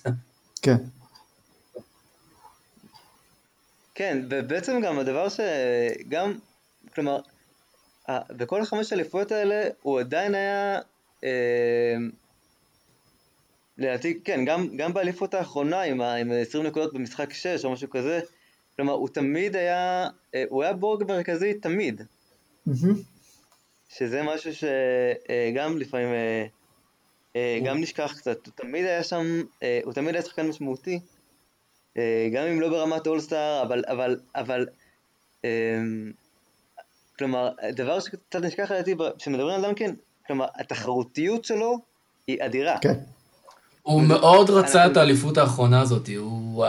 כן. 0.63 0.77
כן, 3.95 4.19
ובעצם 4.31 4.81
גם 4.85 4.99
הדבר 4.99 5.27
שגם, 5.29 6.39
כלומר, 6.95 7.21
בכל 8.11 8.63
החמש 8.63 8.93
אליפויות 8.93 9.33
האלה 9.33 9.69
הוא 9.83 10.01
עדיין 10.01 10.35
היה, 10.35 10.79
אה, 11.25 11.97
לדעתי, 13.79 14.21
כן, 14.25 14.45
גם, 14.45 14.77
גם 14.77 14.95
באליפות 14.95 15.35
האחרונה 15.35 15.83
עם, 15.83 16.01
ה, 16.01 16.15
עם 16.15 16.33
20 16.33 16.67
נקודות 16.67 16.95
במשחק 16.95 17.33
6 17.33 17.65
או 17.65 17.73
משהו 17.73 17.91
כזה, 17.91 18.21
כלומר 18.79 18.93
הוא 18.93 19.09
תמיד 19.09 19.57
היה, 19.57 20.09
אה, 20.35 20.45
הוא 20.49 20.63
היה 20.63 20.73
בורג 20.73 21.05
מרכזי 21.09 21.55
תמיד, 21.55 22.03
שזה 23.89 24.23
משהו 24.23 24.51
שגם 24.55 25.79
לפעמים, 25.79 26.09
גם 27.65 27.81
נשכח 27.81 28.15
קצת, 28.19 28.47
הוא 28.47 28.53
תמיד 28.57 28.85
היה 28.85 29.03
שם, 29.03 29.43
הוא 29.85 29.93
תמיד 29.93 30.15
היה 30.15 30.23
שחקן 30.23 30.47
משמעותי, 30.47 31.01
גם 32.33 32.47
אם 32.53 32.61
לא 32.61 32.69
ברמת 32.69 33.07
אולסטאר, 33.07 33.63
אבל, 33.63 33.85
אבל, 33.89 34.21
אבל 34.35 34.67
כלומר, 37.19 37.51
דבר 37.73 38.01
שקצת 38.01 38.41
נשכח 38.43 38.71
לדעתי, 38.71 38.95
כשמדברים 39.19 39.55
על 39.55 39.63
דנקן, 39.63 39.95
כלומר, 40.27 40.47
התחרותיות 40.55 41.45
שלו 41.45 41.79
היא 42.27 42.39
אדירה. 42.41 42.79
כן. 42.81 42.99
הוא 43.89 44.03
מאוד 44.03 44.51
רצה 44.51 44.87
את 44.87 44.97
האליפות 44.97 45.39
האחרונה 45.39 45.81
הזאת, 45.81 46.09
הוא... 46.17 46.67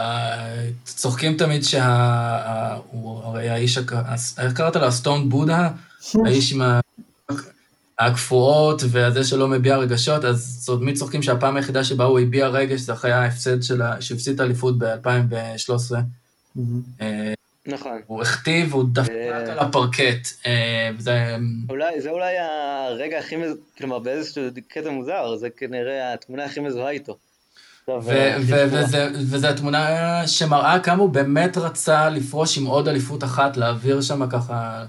צוחקים 0.85 1.37
תמיד 1.37 1.63
שה... 1.63 2.77
הוא 2.91 3.23
הרי 3.23 3.49
האיש, 3.49 3.77
איך 4.37 4.53
קראת 4.53 4.75
לו? 4.75 4.85
הסטון 4.85 5.29
בודה? 5.29 5.69
האיש 6.25 6.53
עם 6.53 6.61
הגפואות 7.99 8.81
וזה 8.85 9.23
שלא 9.23 9.47
מביע 9.47 9.77
רגשות, 9.77 10.25
אז 10.25 10.69
אומרת, 10.69 10.95
צוחקים 10.95 11.23
שהפעם 11.23 11.55
היחידה 11.55 11.83
שבה 11.83 12.03
הוא 12.03 12.19
הביע 12.19 12.47
רגש 12.47 12.79
זה 12.79 12.93
אחרי 12.93 13.11
ההפסד 13.11 13.63
שלה, 13.63 14.01
שהוא 14.01 14.15
הפסיד 14.15 14.33
את 14.33 14.39
האליפות 14.39 14.77
ב-2013. 14.77 15.95
נכון. 17.69 18.01
הוא 18.07 18.21
הכתיב, 18.21 18.73
הוא 18.73 18.83
דפק 18.91 19.09
אה, 19.09 19.51
על 19.51 19.59
הפרקט. 19.59 20.27
אה, 20.45 20.89
זה... 20.97 21.35
אולי, 21.69 22.01
זה 22.01 22.09
אולי 22.09 22.33
הרגע 22.37 23.19
הכי, 23.19 23.35
מז... 23.35 23.51
כלומר 23.77 23.99
באיזשהו 23.99 24.43
קטע 24.67 24.89
מוזר, 24.89 25.35
זה 25.35 25.49
כנראה 25.57 26.13
התמונה 26.13 26.45
הכי 26.45 26.59
מזוהה 26.59 26.91
איתו. 26.91 27.17
אה, 27.89 28.37
וזו 29.13 29.47
התמונה 29.47 29.87
שמראה 30.27 30.79
כמה 30.79 31.01
הוא 31.01 31.09
באמת 31.09 31.57
רצה 31.57 32.09
לפרוש 32.09 32.57
עם 32.57 32.65
עוד 32.65 32.87
אליפות 32.87 33.23
אחת, 33.23 33.57
להעביר 33.57 34.01
שם 34.01 34.29
ככה, 34.29 34.85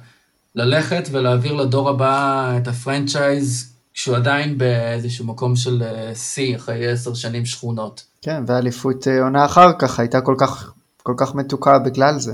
ללכת 0.55 1.09
ולהעביר 1.11 1.53
לדור 1.53 1.89
הבא 1.89 2.53
את 2.57 2.69
הפרנצ'ייז, 2.69 3.75
כשהוא 3.95 4.17
עדיין 4.17 4.59
באיזשהו 4.59 5.27
מקום 5.27 5.57
של 5.57 5.83
שיא, 6.15 6.57
אחרי 6.57 6.93
עשר 6.93 7.15
שנים 7.15 7.47
שכונות. 7.47 8.05
כן, 8.23 8.43
ואליפות 8.47 9.07
עונה 9.23 9.45
אחר 9.45 9.73
כך 9.79 10.01
הייתה 10.01 10.21
כל 10.21 10.35
כך, 10.39 10.73
כל 11.03 11.15
כך 11.17 11.35
מתוקה 11.35 11.79
בגלל 11.79 12.19
זה. 12.19 12.33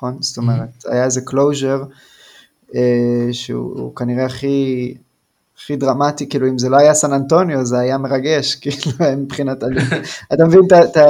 נכון? 0.00 0.16
זאת 0.20 0.36
אומרת, 0.36 0.68
mm-hmm. 0.78 0.92
היה 0.92 1.04
איזה 1.04 1.20
closure 1.30 1.84
אה, 2.74 3.28
שהוא 3.32 3.96
כנראה 3.96 4.26
הכי, 4.26 4.94
הכי 5.58 5.76
דרמטי, 5.76 6.28
כאילו 6.28 6.48
אם 6.48 6.58
זה 6.58 6.68
לא 6.68 6.76
היה 6.76 6.94
סן 6.94 7.12
אנטוניו 7.12 7.64
זה 7.66 7.78
היה 7.78 7.98
מרגש, 7.98 8.54
כאילו 8.60 8.92
מבחינת, 9.16 9.62
אתה 10.32 10.44
מבין 10.44 10.60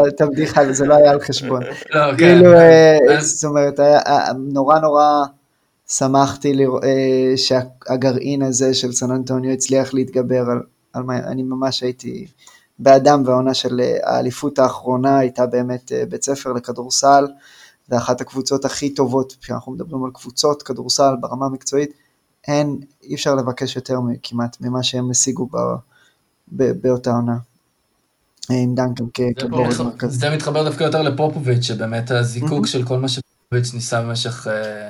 את 0.08 0.20
הבדיחה, 0.20 0.72
זה 0.72 0.86
לא 0.86 0.94
היה 0.94 1.10
על 1.10 1.20
חשבון. 1.20 1.62
לא, 1.62 2.12
כן. 2.12 2.16
כאילו, 2.16 2.54
אה, 2.54 2.98
זאת 3.20 3.44
אומרת, 3.44 3.78
היה, 3.78 4.00
נורא 4.38 4.78
נורא 4.78 5.24
שמחתי 5.88 6.56
שהגרעין 7.36 8.42
הזה 8.42 8.74
של 8.74 8.92
סן 8.92 9.10
אנטוניו 9.10 9.52
הצליח 9.52 9.94
להתגבר 9.94 10.50
על, 10.50 10.60
על 10.92 11.02
מה, 11.02 11.16
אני 11.18 11.42
ממש 11.42 11.82
הייתי 11.82 12.26
באדם, 12.78 13.22
והעונה 13.26 13.54
של 13.54 13.80
האליפות 14.02 14.58
האחרונה 14.58 15.18
הייתה 15.18 15.46
באמת 15.46 15.92
בית 16.08 16.24
ספר 16.24 16.52
לכדורסל. 16.52 17.26
זה 17.90 17.96
אחת 17.96 18.20
הקבוצות 18.20 18.64
הכי 18.64 18.94
טובות, 18.94 19.36
כשאנחנו 19.40 19.72
מדברים 19.72 20.04
על 20.04 20.10
קבוצות 20.14 20.62
כדורסל 20.62 21.14
ברמה 21.20 21.46
המקצועית, 21.46 21.90
אין, 22.48 22.80
אי 23.02 23.14
אפשר 23.14 23.34
לבקש 23.34 23.76
יותר 23.76 23.98
כמעט 24.22 24.56
ממה 24.60 24.82
שהם 24.82 25.10
השיגו 25.10 25.46
ב, 25.46 25.56
ב, 26.52 26.72
באותה 26.72 27.10
עונה. 27.10 27.36
עם 28.50 28.74
דנקן 28.74 29.04
כבורד 29.38 29.82
מרכזי. 29.84 30.18
זה 30.18 30.30
מתחבר 30.30 30.64
דווקא 30.64 30.84
יותר 30.84 31.02
לפופוביץ', 31.02 31.62
שבאמת 31.62 32.10
הזיקוק 32.10 32.66
של 32.66 32.84
כל 32.84 32.98
מה 32.98 33.08
שפופוביץ' 33.08 33.74
ניסה 33.74 34.02
במשך 34.02 34.46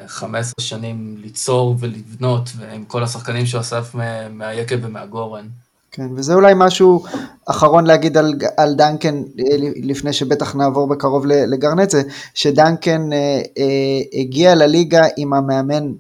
15 0.07 0.53
אה, 0.59 0.65
שנים 0.65 1.17
ליצור 1.19 1.77
ולבנות, 1.79 2.51
ועם 2.57 2.85
כל 2.85 3.03
השחקנים 3.03 3.47
שהוא 3.47 3.61
אסף 3.61 3.95
מהיקב 4.31 4.77
ומהגורן. 4.83 5.49
כן, 5.93 6.07
וזה 6.15 6.35
אולי 6.35 6.53
משהו 6.57 7.05
אחרון 7.47 7.87
להגיד 7.87 8.17
על, 8.17 8.35
על 8.57 8.75
דנקן, 8.75 9.17
אה, 9.17 9.57
לפני 9.83 10.13
שבטח 10.13 10.55
נעבור 10.55 10.89
בקרוב 10.89 11.27
לגרנט, 11.27 11.91
זה 11.91 12.03
שדנקן 12.35 13.13
אה, 13.13 13.19
אה, 13.59 14.21
הגיע 14.21 14.55
לליגה 14.55 15.03
עם 15.17 15.33
המאמן 15.33 15.93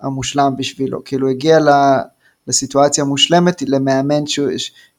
המושלם 0.00 0.54
בשבילו, 0.58 1.04
כאילו 1.04 1.28
הגיע 1.28 1.60
ל, 1.60 1.68
לסיטואציה 2.48 3.04
מושלמת, 3.04 3.62
למאמן 3.62 4.24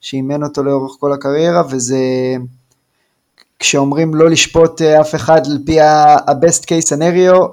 שאימן 0.01 0.43
אותו 0.43 0.63
לאורך 0.63 0.91
כל 0.99 1.13
הקריירה, 1.13 1.63
וזה, 1.69 1.99
כשאומרים 3.59 4.15
לא 4.15 4.29
לשפוט 4.29 4.81
אה, 4.81 5.01
אף 5.01 5.15
אחד 5.15 5.41
על 5.45 5.57
פי 5.65 5.81
ה-best 5.81 6.63
case 6.63 6.95
scenario, 6.95 7.47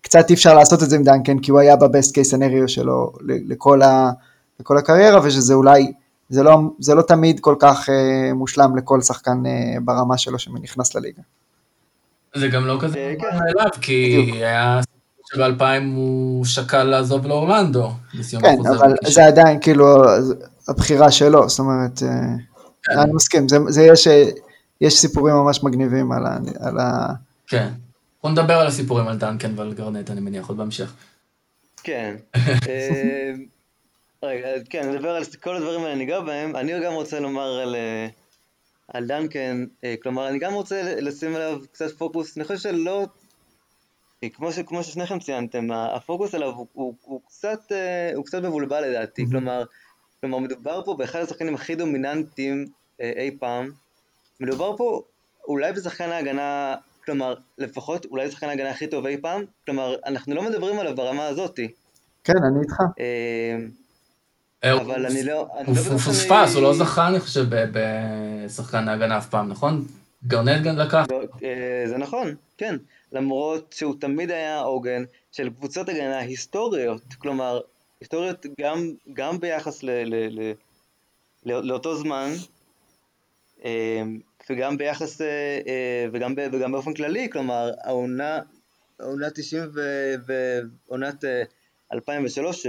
קצת 0.00 0.30
אי 0.30 0.34
אפשר 0.34 0.54
לעשות 0.54 0.82
את 0.82 0.90
זה 0.90 0.96
עם 0.96 1.02
דנקן, 1.02 1.38
כי 1.38 1.50
הוא 1.50 1.60
היה 1.60 1.76
ב-best 1.76 2.10
case 2.10 2.34
scenario 2.34 2.68
שלו 2.68 3.12
לכל, 3.20 3.82
ה, 3.82 4.10
לכל 4.60 4.78
הקריירה, 4.78 5.20
ושזה 5.24 5.54
אולי 5.54 5.92
זה 6.30 6.42
לא, 6.42 6.58
זה 6.78 6.94
לא 6.94 7.02
תמיד 7.02 7.40
כל 7.40 7.54
כך 7.58 7.88
אה, 7.88 8.34
מושלם 8.34 8.76
לכל 8.76 9.00
שחקן 9.00 9.42
אה, 9.46 9.80
ברמה 9.84 10.18
שלו 10.18 10.38
שנכנס 10.38 10.94
לליגה. 10.94 11.22
זה 12.34 12.48
גם 12.48 12.66
לא 12.66 12.78
כזה 12.80 12.98
אה, 12.98 13.14
מובן 13.14 13.38
מאליו, 13.38 13.70
כי 13.80 14.30
היה 14.32 14.80
שב-2000 15.34 15.62
הוא 15.94 16.44
שקל 16.44 16.82
לעזוב 16.84 17.26
לאורלנדו. 17.26 17.90
כן, 18.40 18.56
אבל 18.78 18.94
זה 19.06 19.26
עדיין 19.26 19.60
כאילו 19.60 20.04
הבחירה 20.68 21.10
שלו, 21.10 21.48
זאת 21.48 21.58
אומרת, 21.58 22.02
אה, 22.02 22.08
כן. 22.82 22.98
אני 22.98 23.12
מסכים, 23.12 23.48
זה, 23.48 23.58
זה 23.68 23.82
יש, 23.82 24.06
אה, 24.06 24.28
יש 24.80 24.98
סיפורים 24.98 25.34
ממש 25.34 25.62
מגניבים 25.62 26.12
על 26.12 26.26
ה... 26.26 26.38
על 26.60 26.78
ה... 26.78 27.12
כן, 27.46 27.68
בוא 28.22 28.30
נדבר 28.30 28.54
על 28.54 28.66
הסיפורים 28.66 29.08
על 29.08 29.18
דנקן 29.18 29.52
ועל 29.56 29.72
גרנט, 29.72 30.10
אני 30.10 30.20
מניח, 30.20 30.48
עוד 30.48 30.56
בהמשך. 30.56 30.92
כן. 31.82 32.14
רגע, 34.22 34.48
כן, 34.70 34.90
נדבר 34.90 35.10
על 35.10 35.22
כל 35.42 35.56
הדברים 35.56 35.80
האלה, 35.80 35.94
ניגע 35.94 36.20
בהם. 36.20 36.56
אני 36.56 36.84
גם 36.84 36.92
רוצה 36.92 37.20
לומר 37.20 37.60
על, 37.60 37.74
אה, 37.74 38.08
על 38.88 39.06
דנקן, 39.06 39.64
אה, 39.84 39.94
כלומר, 40.02 40.28
אני 40.28 40.38
גם 40.38 40.52
רוצה 40.52 40.94
לשים 41.00 41.34
עליו 41.34 41.60
קצת 41.72 41.90
פוקוס, 41.98 42.36
אני 42.36 42.44
חושב 42.44 42.58
שלא, 42.58 43.06
כמו, 44.32 44.52
ש, 44.52 44.58
כמו 44.58 44.82
ששניכם 44.82 45.18
ציינתם, 45.18 45.70
הפוקוס 45.72 46.34
עליו 46.34 46.50
הוא, 46.50 46.66
הוא, 46.72 46.94
הוא, 47.02 47.20
קצת, 47.26 47.72
אה, 47.72 48.10
הוא 48.14 48.24
קצת 48.24 48.42
מבולבל 48.42 48.80
לדעתי, 48.88 49.22
mm-hmm. 49.22 49.30
כלומר, 49.30 49.64
כלומר, 50.20 50.38
מדובר 50.38 50.84
פה 50.84 50.94
באחד 50.94 51.18
השחקנים 51.18 51.54
הכי 51.54 51.74
דומיננטיים 51.74 52.66
אי 53.00 53.36
פעם, 53.40 53.70
מדובר 54.40 54.76
פה 54.76 55.02
אולי 55.48 55.72
בשחקן 55.72 56.10
ההגנה, 56.10 56.74
כלומר, 57.04 57.34
לפחות 57.58 58.04
אולי 58.04 58.28
בשחקן 58.28 58.48
ההגנה 58.48 58.70
הכי 58.70 58.86
טוב 58.86 59.06
אי 59.06 59.16
פעם, 59.20 59.44
כלומר, 59.64 59.96
אנחנו 60.06 60.34
לא 60.34 60.42
מדברים 60.42 60.78
עליו 60.78 60.96
ברמה 60.96 61.26
הזאתי. 61.26 61.68
כן, 62.24 62.32
אני 62.32 62.60
איתך. 62.62 62.76
אה, 64.64 64.80
אבל 64.80 65.06
אני 65.06 65.22
לא... 65.22 65.48
הוא 65.66 65.76
לא 65.76 65.98
פוספס, 65.98 66.54
הוא 66.54 66.62
לא 66.62 66.74
זכה, 66.74 67.08
אני 67.08 67.20
חושב, 67.20 67.44
בשחקן 67.50 68.88
ההגנה 68.88 69.18
אף 69.18 69.28
פעם, 69.28 69.48
נכון? 69.48 69.84
גרנט 70.26 70.64
גם 70.64 70.76
לקח. 70.76 71.06
לא, 71.10 71.22
אה, 71.42 71.88
זה 71.88 71.98
נכון, 71.98 72.34
כן. 72.58 72.76
למרות 73.12 73.74
שהוא 73.76 73.94
תמיד 74.00 74.30
היה 74.30 74.60
עוגן 74.60 75.04
של 75.32 75.50
קבוצות 75.50 75.88
הגנה 75.88 76.18
היסטוריות, 76.18 77.02
כלומר, 77.18 77.60
היסטוריות 78.00 78.46
גם, 78.60 78.90
גם 79.12 79.40
ביחס 79.40 79.82
ל, 79.82 79.90
ל, 79.90 80.40
ל, 80.40 80.52
לא, 81.46 81.64
לאותו 81.64 81.96
זמן, 81.96 82.30
אה, 83.64 84.02
וגם 84.50 84.78
ביחס, 84.78 85.20
וגם, 86.12 86.34
וגם 86.52 86.72
באופן 86.72 86.94
כללי, 86.94 87.28
כלומר, 87.32 87.70
העונה, 87.84 88.38
העונה 89.00 89.30
90 89.30 89.70
ועונת 90.88 91.24
2003, 91.92 92.66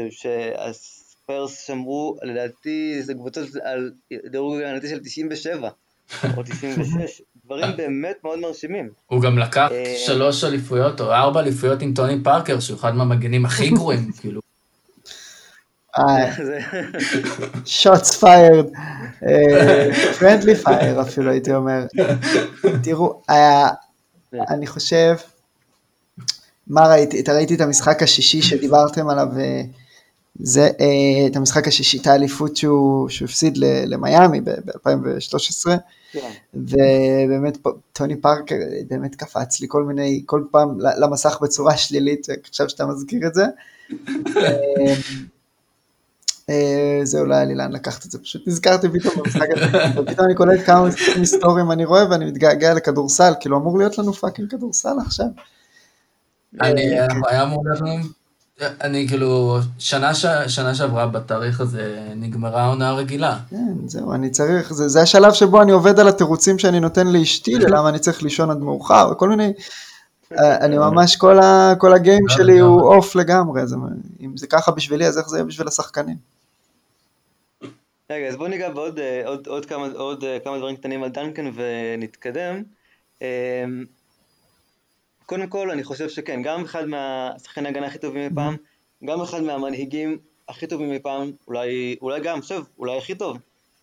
ספיירס 1.32 1.65
שמרו, 1.67 2.17
לדעתי, 2.23 3.03
זה 3.03 3.13
קבוצות 3.13 3.47
על 3.63 3.91
דירוג 4.32 4.61
הגנתי 4.61 4.89
של 4.89 4.99
97 4.99 5.69
או 6.38 6.43
96, 6.43 7.21
דברים 7.45 7.77
באמת 7.77 8.15
מאוד 8.23 8.39
מרשימים. 8.39 8.89
הוא 9.07 9.21
גם 9.21 9.38
לקח 9.38 9.67
אה, 9.71 9.95
שלוש 9.97 10.43
אליפויות 10.43 11.01
או 11.01 11.11
ארבע 11.11 11.39
אליפויות 11.39 11.82
עם 11.82 11.93
טוני 11.93 12.23
פארקר, 12.23 12.59
שהוא 12.59 12.77
אחד 12.77 12.95
מהמגנים 12.95 13.45
הכי 13.45 13.69
גרועים, 13.69 14.11
כאילו. 14.19 14.41
shots 17.65 18.23
fired, 18.23 18.65
friendly 20.19 20.55
fire 20.55 21.01
אפילו 21.01 21.32
הייתי 21.32 21.53
אומר. 21.53 21.86
תראו, 22.84 23.21
אני 24.49 24.67
חושב, 24.67 25.15
מה 26.67 26.88
ראיתי? 26.88 27.19
אתה 27.19 27.34
ראיתי 27.34 27.55
את 27.55 27.61
המשחק 27.61 28.03
השישי 28.03 28.41
שדיברתם 28.41 29.09
עליו 29.09 29.27
אה, 29.39 29.61
זה 30.39 30.61
אה, 30.61 31.27
את 31.27 31.36
המשחק 31.36 31.67
השישי, 31.67 31.97
את 31.97 32.07
האליפות 32.07 32.57
שהוא, 32.57 33.09
שהוא 33.09 33.25
הפסיד 33.25 33.57
למיאמי 33.57 34.41
ב-2013, 34.41 35.69
כן. 36.11 36.32
ובאמת 36.53 37.57
טוני 37.93 38.21
פארקר 38.21 38.55
באמת 38.88 39.15
קפץ 39.15 39.59
לי 39.59 39.67
כל 39.69 39.84
מיני, 39.84 40.23
כל 40.25 40.43
פעם 40.51 40.77
למסך 40.79 41.39
בצורה 41.41 41.77
שלילית, 41.77 42.27
עכשיו 42.43 42.69
שאתה 42.69 42.86
מזכיר 42.86 43.27
את 43.27 43.34
זה. 43.34 43.45
אה, 44.38 44.95
אה, 46.49 46.99
זהו, 47.03 47.25
לא 47.25 47.36
היה 47.36 47.45
לי 47.45 47.55
לאן 47.55 47.71
לקחת 47.71 48.05
את 48.05 48.11
זה, 48.11 48.19
פשוט 48.19 48.47
נזכרתי 48.47 48.88
פתאום 48.89 49.15
במשחק 49.17 49.47
הזה, 49.55 49.65
ופתאום 49.95 50.25
אני 50.27 50.36
קולט 50.36 50.59
כמה 50.65 50.86
משחקים 50.88 51.19
היסטוריים 51.19 51.71
אני 51.71 51.86
רואה 51.86 52.09
ואני 52.09 52.25
מתגעגע 52.25 52.73
לכדורסל, 52.73 53.34
כאילו 53.39 53.57
אמור 53.57 53.77
להיות 53.77 53.97
לנו 53.97 54.13
fucking 54.13 54.51
כדורסל 54.51 54.95
עכשיו. 55.05 55.27
אני, 56.61 56.99
אה, 56.99 57.07
היה 57.27 57.43
אמור 57.43 57.63
להיות 57.65 57.82
לנו, 57.82 58.20
אני 58.82 59.07
כאילו, 59.07 59.57
שנה, 59.80 60.12
שנה 60.47 60.76
שעברה 60.76 61.07
בתאריך 61.07 61.62
הזה 61.62 62.12
נגמרה 62.16 62.62
העונה 62.62 62.89
הרגילה. 62.89 63.39
כן, 63.49 63.88
זהו, 63.88 64.14
אני 64.14 64.30
צריך, 64.30 64.74
זה, 64.74 64.88
זה 64.88 65.01
השלב 65.01 65.34
שבו 65.34 65.62
אני 65.62 65.72
עובד 65.72 65.99
על 65.99 66.07
התירוצים 66.07 66.59
שאני 66.59 66.80
נותן 66.80 67.07
לאשתי, 67.07 67.55
ללמה 67.55 67.89
אני 67.89 67.99
צריך 67.99 68.24
לישון 68.24 68.51
עד 68.51 68.57
מאוחר, 68.57 69.09
וכל 69.12 69.30
מיני, 69.30 69.53
אה, 70.39 70.57
אני 70.57 70.78
ממש, 70.78 71.16
כל, 71.16 71.39
ה, 71.39 71.74
כל 71.78 71.93
הגיים 71.93 72.30
שלי 72.30 72.59
הוא 72.59 72.82
אוף 72.82 73.16
לגמרי, 73.16 73.68
זה, 73.68 73.76
אם 74.22 74.38
זה 74.38 74.47
ככה 74.47 74.72
בשבילי, 74.72 75.07
אז 75.07 75.18
איך 75.18 75.28
זה 75.28 75.38
יהיה 75.38 75.45
בשביל 75.45 75.68
השחקנים? 75.68 76.18
רגע, 78.09 78.28
אז 78.28 78.36
בואו 78.36 78.49
ניגע 78.49 78.70
בעוד 78.70 78.99
אה, 78.99 79.22
עוד, 79.26 79.47
עוד 79.47 79.66
כמה, 79.66 79.88
עוד 79.95 80.24
אה, 80.24 80.38
כמה 80.43 80.57
דברים 80.57 80.76
קטנים 80.76 81.03
על 81.03 81.09
דנקן 81.09 81.51
ונתקדם. 81.55 82.64
אמ, 85.32 85.38
קודם 85.38 85.49
כל, 85.49 85.71
אני 85.71 85.84
חושב 85.84 86.09
שכן, 86.09 86.41
גם 86.43 86.63
אחד 86.63 86.86
מהשחקני 86.86 87.67
ההגנה 87.67 87.88
הכי 87.88 87.99
טובים 87.99 88.32
מפעם, 88.32 88.57
גם 89.05 89.21
אחד 89.21 89.41
מהמנהיגים 89.41 90.17
הכי 90.49 90.67
טובים 90.67 90.91
מפעם, 90.91 91.32
אולי, 91.47 91.95
אולי 92.01 92.19
גם, 92.19 92.41
שוב, 92.41 92.69
אולי 92.79 92.97
הכי 92.97 93.15
טוב. 93.15 93.38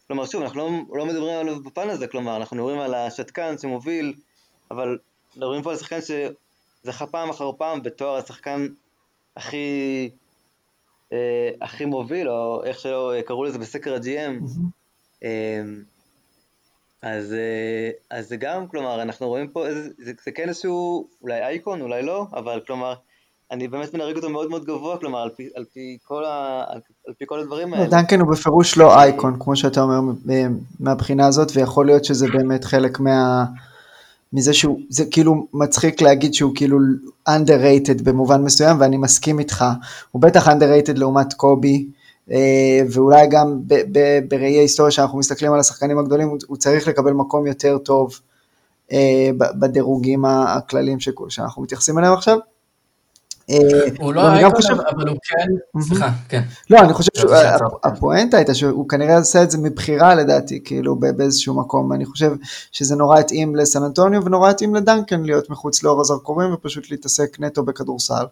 כלומר, 0.06 0.26
שוב, 0.26 0.42
אנחנו 0.42 0.58
לא, 0.60 0.98
לא 0.98 1.06
מדברים 1.06 1.38
עליו 1.38 1.62
בפן 1.62 1.90
הזה, 1.90 2.06
כלומר, 2.06 2.36
אנחנו 2.36 2.56
מדברים 2.56 2.78
על 2.78 2.94
השתקן 2.94 3.58
שמוביל, 3.58 4.14
אבל 4.70 4.98
מדברים 5.36 5.62
פה 5.62 5.70
על 5.70 5.76
שחקן 5.76 5.98
שזכה 6.00 7.06
פעם 7.06 7.30
אחר 7.30 7.50
פעם 7.58 7.82
בתואר 7.82 8.16
השחקן 8.16 8.66
הכי 9.36 10.10
אה, 11.12 11.50
הכי 11.60 11.84
מוביל, 11.84 12.28
או 12.28 12.64
איך 12.64 12.78
שלא 12.78 13.12
קראו 13.26 13.44
לזה 13.44 13.58
בסקר 13.58 13.94
ה-GM. 13.94 14.44
אה, 15.24 15.62
אז, 17.02 17.32
אה, 17.32 18.18
אז 18.18 18.28
זה 18.28 18.36
גם, 18.36 18.68
כלומר, 18.68 19.02
אנחנו 19.02 19.28
רואים 19.28 19.48
פה, 19.48 19.66
איזה, 19.66 19.88
זה, 19.98 20.12
זה 20.24 20.30
כן 20.30 20.48
איזשהו, 20.48 21.08
אולי 21.22 21.42
אייקון, 21.42 21.80
אולי 21.80 22.02
לא, 22.02 22.26
אבל 22.32 22.60
כלומר, 22.66 22.94
אני 23.50 23.68
באמת 23.68 23.94
מנהג 23.94 24.16
אותו 24.16 24.30
מאוד 24.30 24.50
מאוד 24.50 24.64
גבוה, 24.64 24.98
כלומר, 24.98 25.18
על 25.18 25.30
פי, 25.36 25.48
על 25.56 25.64
פי, 25.72 25.98
כל, 26.02 26.24
ה, 26.24 26.64
על, 26.68 26.80
על 27.06 27.14
פי 27.18 27.24
כל 27.28 27.40
הדברים 27.40 27.74
האלה. 27.74 27.86
דנקן 27.86 28.20
הוא 28.20 28.30
בפירוש 28.32 28.78
לא 28.78 29.00
אייקון, 29.00 29.36
כמו 29.40 29.56
שאתה 29.56 29.80
אומר, 29.80 30.00
מהבחינה 30.80 31.26
הזאת, 31.26 31.52
ויכול 31.54 31.86
להיות 31.86 32.04
שזה 32.04 32.26
באמת 32.32 32.64
חלק 32.64 33.00
מה... 33.00 33.44
מזה 34.32 34.54
שהוא, 34.54 34.80
זה 34.88 35.04
כאילו 35.10 35.46
מצחיק 35.52 36.02
להגיד 36.02 36.34
שהוא 36.34 36.52
כאילו 36.54 36.78
underrated 37.28 38.02
במובן 38.04 38.42
מסוים, 38.42 38.80
ואני 38.80 38.96
מסכים 38.96 39.38
איתך, 39.38 39.64
הוא 40.10 40.22
בטח 40.22 40.48
underrated 40.48 40.98
לעומת 40.98 41.32
קובי, 41.32 41.86
אה, 41.86 41.97
ואולי 42.90 43.26
גם 43.26 43.60
בראי 44.28 44.58
ההיסטוריה 44.58 44.90
שאנחנו 44.90 45.18
מסתכלים 45.18 45.52
על 45.52 45.60
השחקנים 45.60 45.98
הגדולים, 45.98 46.38
הוא 46.46 46.56
צריך 46.56 46.88
לקבל 46.88 47.12
מקום 47.12 47.46
יותר 47.46 47.78
טוב 47.78 48.20
אה, 48.92 49.30
בדירוגים 49.38 50.24
הכלליים 50.24 50.98
שאנחנו 51.28 51.62
מתייחסים 51.62 51.98
אליהם 51.98 52.12
עכשיו. 52.12 52.38
אה, 53.50 53.56
הוא 53.98 54.14
לא 54.14 54.28
אייקון, 54.28 54.54
חושב... 54.54 54.74
אבל 54.74 55.08
הוא 55.08 55.16
כן, 55.28 55.80
סליחה, 55.82 56.10
כן. 56.28 56.42
לא, 56.70 56.78
אני 56.78 56.92
חושב 56.92 57.10
שהפואנטה 57.14 58.36
הייתה 58.36 58.54
שהוא 58.54 58.88
כנראה 58.88 59.16
עשה 59.16 59.42
את 59.42 59.50
זה 59.50 59.58
מבחירה 59.58 60.14
לדעתי, 60.14 60.60
כאילו 60.64 60.96
באיזשהו 60.96 61.54
מקום. 61.54 61.92
אני 61.92 62.04
חושב 62.04 62.32
שזה 62.72 62.96
נורא 62.96 63.18
התאים 63.18 63.56
לסן 63.56 63.82
אנטוניו 63.82 64.24
ונורא 64.24 64.50
התאים 64.50 64.74
לדנקן 64.74 65.22
להיות 65.22 65.50
מחוץ 65.50 65.82
לאור 65.82 66.00
הזרקורים 66.00 66.54
ופשוט 66.54 66.90
להתעסק 66.90 67.40
נטו 67.40 67.62
בכדורסל. 67.62 68.24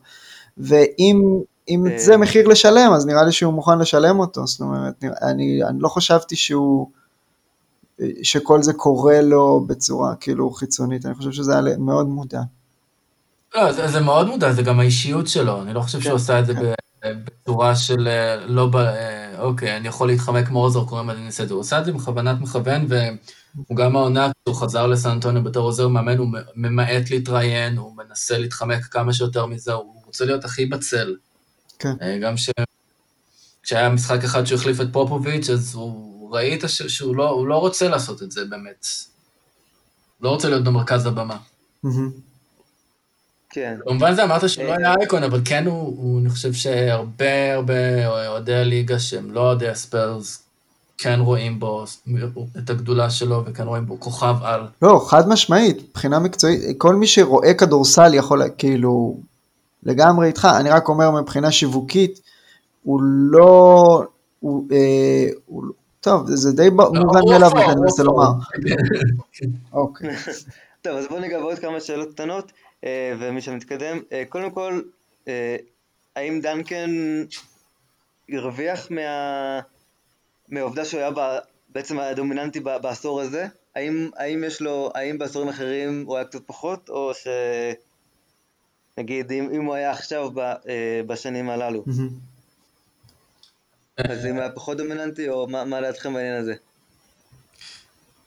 ואם 0.58 1.22
אה. 1.68 1.98
זה 1.98 2.16
מחיר 2.16 2.48
לשלם, 2.48 2.92
אז 2.96 3.06
נראה 3.06 3.24
לי 3.24 3.32
שהוא 3.32 3.54
מוכן 3.54 3.78
לשלם 3.78 4.18
אותו. 4.18 4.46
זאת 4.46 4.60
אומרת, 4.60 5.04
אני, 5.22 5.64
אני 5.64 5.78
לא 5.80 5.88
חשבתי 5.88 6.36
שהוא... 6.36 6.90
שכל 8.22 8.62
זה 8.62 8.72
קורה 8.72 9.20
לו 9.20 9.64
בצורה 9.66 10.14
כאילו 10.20 10.50
חיצונית, 10.50 11.06
אני 11.06 11.14
חושב 11.14 11.32
שזה 11.32 11.58
היה 11.58 11.76
מאוד 11.78 12.06
מודע. 12.06 12.40
לא, 13.54 13.72
זה, 13.72 13.88
זה 13.88 14.00
מאוד 14.00 14.28
מודע, 14.28 14.52
זה 14.52 14.62
גם 14.62 14.80
האישיות 14.80 15.28
שלו, 15.28 15.62
אני 15.62 15.74
לא 15.74 15.80
חושב 15.80 15.98
כן, 15.98 16.04
שהוא 16.04 16.14
עושה 16.14 16.40
את 16.40 16.46
זה 16.46 16.54
כן. 16.54 16.72
בצורה 17.24 17.76
של 17.76 18.08
אה, 18.08 18.46
לא 18.46 18.66
ב... 18.66 18.76
אה, 18.76 19.40
אוקיי, 19.40 19.76
אני 19.76 19.88
יכול 19.88 20.08
להתחמק 20.08 20.46
כמו 20.46 20.62
עוזר, 20.62 20.84
קוראים 20.84 21.10
לזה, 21.10 21.46
זה. 21.46 21.54
הוא 21.54 21.60
עושה 21.60 21.78
את 21.78 21.84
זה 21.84 21.92
בכוונת 21.92 22.40
מכוון, 22.40 22.86
והוא 22.88 23.76
גם 23.76 23.96
העונה, 23.96 24.30
כשהוא 24.42 24.56
חזר 24.56 24.86
לסן 24.86 25.10
אנטוניו 25.10 25.44
בתור 25.44 25.66
עוזר 25.66 25.88
מאמן, 25.88 26.18
הוא 26.18 26.28
ממעט 26.56 27.10
להתראיין, 27.10 27.78
הוא 27.78 27.96
מנסה 27.96 28.38
להתחמק 28.38 28.84
כמה 28.84 29.12
שיותר 29.12 29.46
מזה, 29.46 29.72
הוא 29.72 30.02
רוצה 30.06 30.24
להיות 30.24 30.44
הכי 30.44 30.66
בצל. 30.66 31.14
כן. 31.78 31.94
אה, 32.02 32.18
גם 32.18 32.36
ש... 32.36 32.50
כשהיה 33.62 33.88
משחק 33.88 34.24
אחד 34.24 34.44
שהוא 34.44 34.58
החליף 34.58 34.80
את 34.80 34.86
פופוביץ', 34.92 35.50
אז 35.50 35.74
הוא 35.74 36.34
ראית 36.34 36.64
ש... 36.66 36.82
שהוא 36.82 37.16
לא, 37.16 37.48
לא 37.48 37.56
רוצה 37.56 37.88
לעשות 37.88 38.22
את 38.22 38.32
זה 38.32 38.44
באמת. 38.44 38.86
לא 40.20 40.30
רוצה 40.30 40.48
להיות 40.48 40.64
במרכז 40.64 41.06
הבמה. 41.06 41.36
כן. 43.50 43.78
במובן 43.86 44.14
זה 44.14 44.24
אמרת 44.24 44.48
שהוא 44.48 44.64
לא 44.64 44.72
היה 44.72 44.94
אייקון, 45.00 45.22
אבל 45.22 45.40
כן 45.44 45.66
הוא, 45.66 45.96
הוא, 45.96 46.20
אני 46.20 46.30
חושב 46.30 46.52
שהרבה 46.52 47.54
הרבה 47.54 48.06
אוהדי 48.06 48.54
הליגה 48.54 48.98
שהם 48.98 49.30
לא 49.30 49.40
אוהדי 49.40 49.68
הספיירס, 49.68 50.42
כן 50.98 51.20
רואים 51.20 51.60
בו 51.60 51.84
את 52.58 52.70
הגדולה 52.70 53.10
שלו 53.10 53.44
וכן 53.46 53.66
רואים 53.66 53.86
בו 53.86 54.00
כוכב 54.00 54.36
על. 54.42 54.60
לא, 54.82 55.06
חד 55.08 55.28
משמעית, 55.28 55.76
מבחינה 55.90 56.18
מקצועית, 56.18 56.60
כל 56.78 56.94
מי 56.94 57.06
שרואה 57.06 57.54
כדורסל 57.54 58.14
יכול, 58.14 58.42
כאילו, 58.58 59.20
לגמרי 59.86 60.26
איתך, 60.26 60.48
אני 60.60 60.70
רק 60.70 60.88
אומר 60.88 61.10
מבחינה 61.10 61.50
שיווקית, 61.50 62.20
הוא 62.82 63.00
לא, 63.02 64.02
הוא, 64.40 64.64
אה, 64.72 65.28
הוא 65.46 65.64
טוב, 66.00 66.26
זה 66.26 66.52
די 66.52 66.70
לא, 66.70 66.92
מובן 66.92 67.20
מאליו 67.28 67.50
מה 67.54 67.60
שאני 67.60 67.80
מנסה 67.80 68.02
לומר. 68.02 68.28
אוקיי. 69.72 70.10
טוב, 70.82 70.96
אז 70.96 71.06
בואו 71.08 71.20
ניגע 71.20 71.38
בעוד 71.38 71.58
כמה 71.58 71.80
שאלות 71.80 72.12
קטנות. 72.12 72.52
אה, 72.84 73.12
ומשם 73.18 73.54
נתקדם. 73.54 74.00
אה, 74.12 74.22
קודם 74.28 74.50
כל, 74.50 74.80
אה, 75.28 75.56
האם 76.16 76.40
דנקן 76.40 76.90
הרוויח 78.28 78.90
מה... 78.90 79.60
מהעובדה 80.48 80.84
שהוא 80.84 81.00
היה 81.00 81.10
בעצם 81.68 81.98
הדומיננטי 81.98 82.60
בעשור 82.60 83.20
הזה? 83.20 83.46
האם, 83.76 84.10
האם 84.16 84.44
יש 84.44 84.60
לו, 84.60 84.90
האם 84.94 85.18
בעשורים 85.18 85.48
אחרים 85.48 86.04
הוא 86.06 86.16
היה 86.16 86.24
קצת 86.24 86.42
פחות, 86.46 86.88
או 86.88 87.14
ש... 87.14 87.26
נגיד, 88.98 89.32
אם, 89.32 89.48
אם 89.54 89.64
הוא 89.64 89.74
היה 89.74 89.90
עכשיו 89.90 90.30
ב, 90.34 90.40
בשנים 91.06 91.50
הללו. 91.50 91.84
אז 93.98 94.26
אם 94.26 94.38
היה 94.38 94.50
פחות 94.50 94.76
דומיננטי, 94.76 95.28
או 95.28 95.46
מה, 95.48 95.64
מה 95.64 95.80
דעתכם 95.80 96.14
בעניין 96.14 96.40
הזה? 96.40 96.54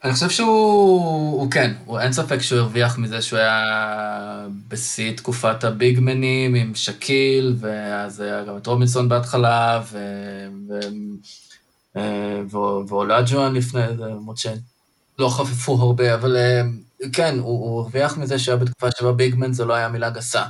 אני 0.03 0.13
חושב 0.13 0.29
שהוא, 0.29 1.41
הוא 1.41 1.51
כן, 1.51 1.73
הוא, 1.85 1.99
אין 1.99 2.13
ספק 2.13 2.39
שהוא 2.41 2.59
הרוויח 2.59 2.97
מזה 2.97 3.21
שהוא 3.21 3.39
היה 3.39 4.47
בשיא 4.67 5.17
תקופת 5.17 5.63
הביגמנים 5.63 6.55
עם 6.55 6.75
שקיל, 6.75 7.55
ואז 7.59 8.19
היה 8.19 8.43
גם 8.43 8.57
את 8.57 8.67
רובינסון 8.67 9.09
בהתחלה, 9.09 9.81
ו... 9.91 9.97
ו... 10.69 10.79
אה, 11.97 12.41
ואולג'ואן 12.87 13.53
לפני 13.53 13.87
זה, 13.87 14.03
למרות 14.05 14.37
שלא 14.37 15.29
חפפו 15.29 15.75
הרבה, 15.75 16.13
אבל 16.15 16.37
אה, 16.37 16.61
כן, 17.13 17.39
הוא, 17.39 17.69
הוא 17.69 17.81
הרוויח 17.81 18.17
מזה 18.17 18.39
שהיה 18.39 18.57
בתקופה 18.57 18.87
שבה 18.99 19.11
ביגמן 19.11 19.53
זה 19.53 19.65
לא 19.65 19.73
היה 19.73 19.87
מילה 19.87 20.09
גסה. 20.09 20.43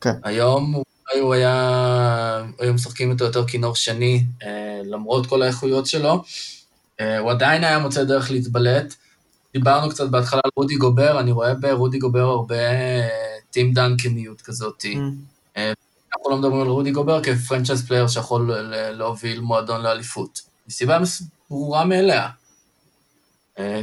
כן. 0.00 0.14
היום 0.22 0.82
הוא 1.20 1.34
היה, 1.34 2.44
היו 2.58 2.74
משחקים 2.74 3.10
איתו 3.10 3.24
יותר 3.24 3.46
כינור 3.46 3.76
שני, 3.76 4.24
אה, 4.42 4.80
למרות 4.84 5.26
כל 5.26 5.42
האיכויות 5.42 5.86
שלו. 5.86 6.22
אה, 7.00 7.18
הוא 7.18 7.30
עדיין 7.30 7.64
היה 7.64 7.78
מוצא 7.78 8.04
דרך 8.04 8.30
להתבלט. 8.30 8.94
דיברנו 9.52 9.90
קצת 9.90 10.08
בהתחלה 10.08 10.40
על 10.44 10.50
רודי 10.56 10.74
גובר, 10.74 11.20
אני 11.20 11.32
רואה 11.32 11.54
ברודי 11.54 11.98
גובר 11.98 12.20
הרבה 12.20 12.56
טים 13.50 13.68
אה, 13.68 13.72
דנקניות 13.74 14.42
כזאת. 14.42 14.82
Mm. 14.82 14.98
אה, 15.56 15.72
אנחנו 16.16 16.30
לא 16.30 16.36
מדברים 16.36 16.60
על 16.60 16.68
רודי 16.68 16.90
גובר 16.90 17.22
כ 17.22 17.34
franchise 17.34 17.86
player 17.86 18.08
שיכול 18.08 18.52
להוביל 18.90 19.40
מועדון 19.40 19.80
לאליפות. 19.80 20.40
מסיבה 20.68 20.98
ברורה 21.50 21.84
מאליה. 21.84 22.28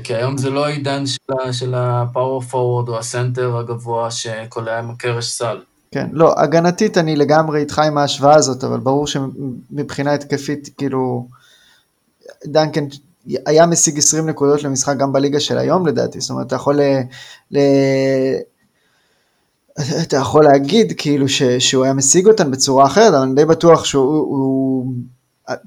כי 0.03 0.15
היום 0.15 0.37
זה 0.37 0.49
לא 0.49 0.67
עידן 0.67 1.03
של 1.51 1.73
הפאור 1.75 2.41
פורוורד 2.41 2.89
או 2.89 2.99
הסנטר 2.99 3.57
הגבוה 3.57 4.11
שקולע 4.11 4.79
עם 4.79 4.89
הקרש 4.91 5.25
סל. 5.25 5.57
כן, 5.91 6.07
לא, 6.11 6.33
הגנתית 6.39 6.97
אני 6.97 7.15
לגמרי 7.15 7.59
איתך 7.59 7.79
עם 7.79 7.97
ההשוואה 7.97 8.35
הזאת, 8.35 8.63
אבל 8.63 8.79
ברור 8.79 9.07
שמבחינה 9.07 10.13
התקפית, 10.13 10.69
כאילו, 10.77 11.27
דנקן 12.45 12.85
היה 13.45 13.65
משיג 13.65 13.97
20 13.97 14.29
נקודות 14.29 14.63
למשחק 14.63 14.97
גם 14.97 15.13
בליגה 15.13 15.39
של 15.39 15.57
היום 15.57 15.87
לדעתי, 15.87 16.19
זאת 16.19 16.29
אומרת 16.29 16.47
אתה 16.47 16.55
יכול 16.55 16.81
ל... 16.81 16.81
ל... 17.51 17.59
אתה 20.03 20.17
יכול 20.17 20.43
להגיד 20.43 20.93
כאילו 20.97 21.29
ש, 21.29 21.43
שהוא 21.43 21.83
היה 21.83 21.93
משיג 21.93 22.27
אותן 22.27 22.51
בצורה 22.51 22.85
אחרת, 22.85 23.13
אבל 23.13 23.23
אני 23.23 23.35
די 23.35 23.45
בטוח 23.45 23.85
שהוא, 23.85 24.05
הוא, 24.05 24.85